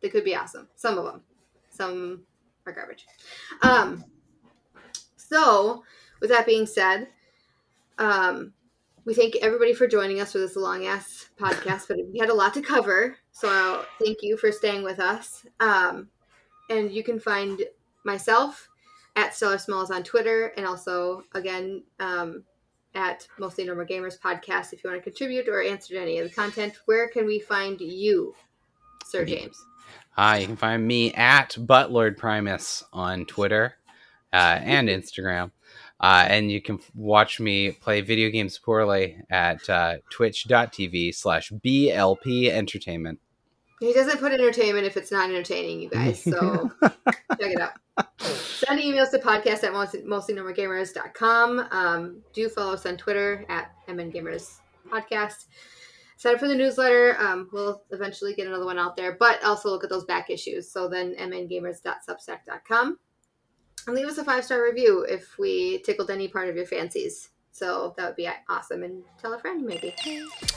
They 0.00 0.08
could 0.08 0.24
be 0.24 0.36
awesome. 0.36 0.68
Some 0.76 0.98
of 0.98 1.04
them, 1.04 1.22
some 1.70 2.22
are 2.66 2.72
garbage. 2.72 3.06
Um. 3.62 4.04
So, 5.16 5.82
with 6.20 6.28
that 6.28 6.44
being 6.44 6.66
said, 6.66 7.08
um, 7.98 8.52
we 9.04 9.14
thank 9.14 9.36
everybody 9.36 9.74
for 9.74 9.86
joining 9.86 10.20
us 10.20 10.32
for 10.32 10.38
this 10.38 10.56
long 10.56 10.86
ass 10.86 11.28
podcast, 11.38 11.88
but 11.88 11.98
we 12.12 12.18
had 12.18 12.30
a 12.30 12.34
lot 12.34 12.54
to 12.54 12.62
cover. 12.62 13.16
So 13.32 13.48
I'll 13.48 13.84
thank 14.02 14.18
you 14.22 14.36
for 14.36 14.52
staying 14.52 14.84
with 14.84 15.00
us. 15.00 15.44
Um, 15.60 16.08
and 16.70 16.92
you 16.92 17.02
can 17.02 17.18
find 17.18 17.62
myself 18.04 18.68
at 19.16 19.34
Stellar 19.34 19.58
Smalls 19.58 19.90
on 19.90 20.02
Twitter 20.02 20.52
and 20.56 20.66
also, 20.66 21.24
again, 21.34 21.82
um, 21.98 22.44
at 22.94 23.26
Mostly 23.38 23.64
Normal 23.64 23.86
Gamers 23.86 24.18
podcast 24.18 24.72
if 24.72 24.84
you 24.84 24.90
want 24.90 25.02
to 25.02 25.10
contribute 25.10 25.48
or 25.48 25.62
answer 25.62 25.94
to 25.94 26.00
any 26.00 26.18
of 26.18 26.28
the 26.28 26.34
content. 26.34 26.74
Where 26.84 27.08
can 27.08 27.26
we 27.26 27.40
find 27.40 27.80
you, 27.80 28.34
Sir 29.04 29.24
James? 29.24 29.56
Uh, 30.16 30.38
you 30.40 30.46
can 30.46 30.56
find 30.56 30.86
me 30.86 31.12
at 31.14 31.56
Butlord 31.58 32.16
Primus 32.16 32.84
on 32.92 33.24
Twitter 33.26 33.74
uh, 34.32 34.58
and 34.62 34.88
Instagram. 34.88 35.50
Uh, 36.02 36.26
and 36.28 36.50
you 36.50 36.60
can 36.60 36.76
f- 36.76 36.90
watch 36.94 37.38
me 37.38 37.70
play 37.70 38.00
video 38.00 38.28
games 38.28 38.58
poorly 38.58 39.18
at 39.30 39.68
uh, 39.70 39.98
twitch.tv 40.10 41.14
slash 41.14 41.52
BLP 41.64 42.48
Entertainment. 42.48 43.20
He 43.78 43.92
doesn't 43.92 44.18
put 44.18 44.32
entertainment 44.32 44.86
if 44.86 44.96
it's 44.96 45.10
not 45.12 45.30
entertaining, 45.30 45.80
you 45.80 45.90
guys. 45.90 46.22
So 46.22 46.70
check 46.82 46.92
it 47.40 47.60
out. 47.60 47.72
Send 48.20 48.80
emails 48.80 49.10
to 49.10 49.18
podcast 49.18 49.64
at 49.64 49.72
most, 49.72 49.94
mostlynormalgamers.com. 49.94 51.68
Um, 51.70 52.22
do 52.32 52.48
follow 52.48 52.74
us 52.74 52.86
on 52.86 52.96
Twitter 52.96 53.44
at 53.48 53.72
MNGamers 53.88 54.60
Podcast. 54.88 55.46
Sign 56.16 56.34
up 56.34 56.40
for 56.40 56.46
the 56.46 56.54
newsletter. 56.54 57.16
Um, 57.18 57.48
we'll 57.52 57.82
eventually 57.90 58.34
get 58.34 58.46
another 58.46 58.64
one 58.64 58.78
out 58.78 58.96
there, 58.96 59.16
but 59.18 59.42
also 59.44 59.68
look 59.70 59.82
at 59.82 59.90
those 59.90 60.04
back 60.04 60.30
issues. 60.30 60.70
So 60.70 60.88
then 60.88 61.16
mngamers.substack.com. 61.16 62.98
And 63.86 63.96
leave 63.96 64.06
us 64.06 64.18
a 64.18 64.24
five 64.24 64.44
star 64.44 64.62
review 64.62 65.02
if 65.08 65.38
we 65.38 65.78
tickled 65.78 66.10
any 66.10 66.28
part 66.28 66.48
of 66.48 66.56
your 66.56 66.66
fancies. 66.66 67.30
So 67.52 67.94
that 67.96 68.06
would 68.06 68.16
be 68.16 68.28
awesome. 68.48 68.82
And 68.82 69.02
tell 69.20 69.34
a 69.34 69.38
friend, 69.38 69.64
maybe. 69.64 69.94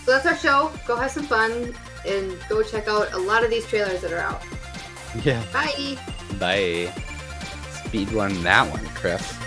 So 0.04 0.12
that's 0.12 0.26
our 0.26 0.38
show. 0.38 0.72
Go 0.88 0.96
have 0.96 1.12
some 1.12 1.24
fun 1.24 1.76
and 2.08 2.38
go 2.48 2.64
check 2.64 2.88
out 2.88 3.12
a 3.14 3.18
lot 3.18 3.44
of 3.44 3.50
these 3.50 3.66
trailers 3.68 4.02
that 4.02 4.14
are 4.14 4.20
out. 4.20 4.42
Yeah. 5.24 5.44
Bye. 5.52 5.98
Bye. 6.40 6.94
Speed 7.86 8.12
run 8.12 8.42
that 8.44 8.72
one, 8.72 8.86
Chris. 8.88 9.38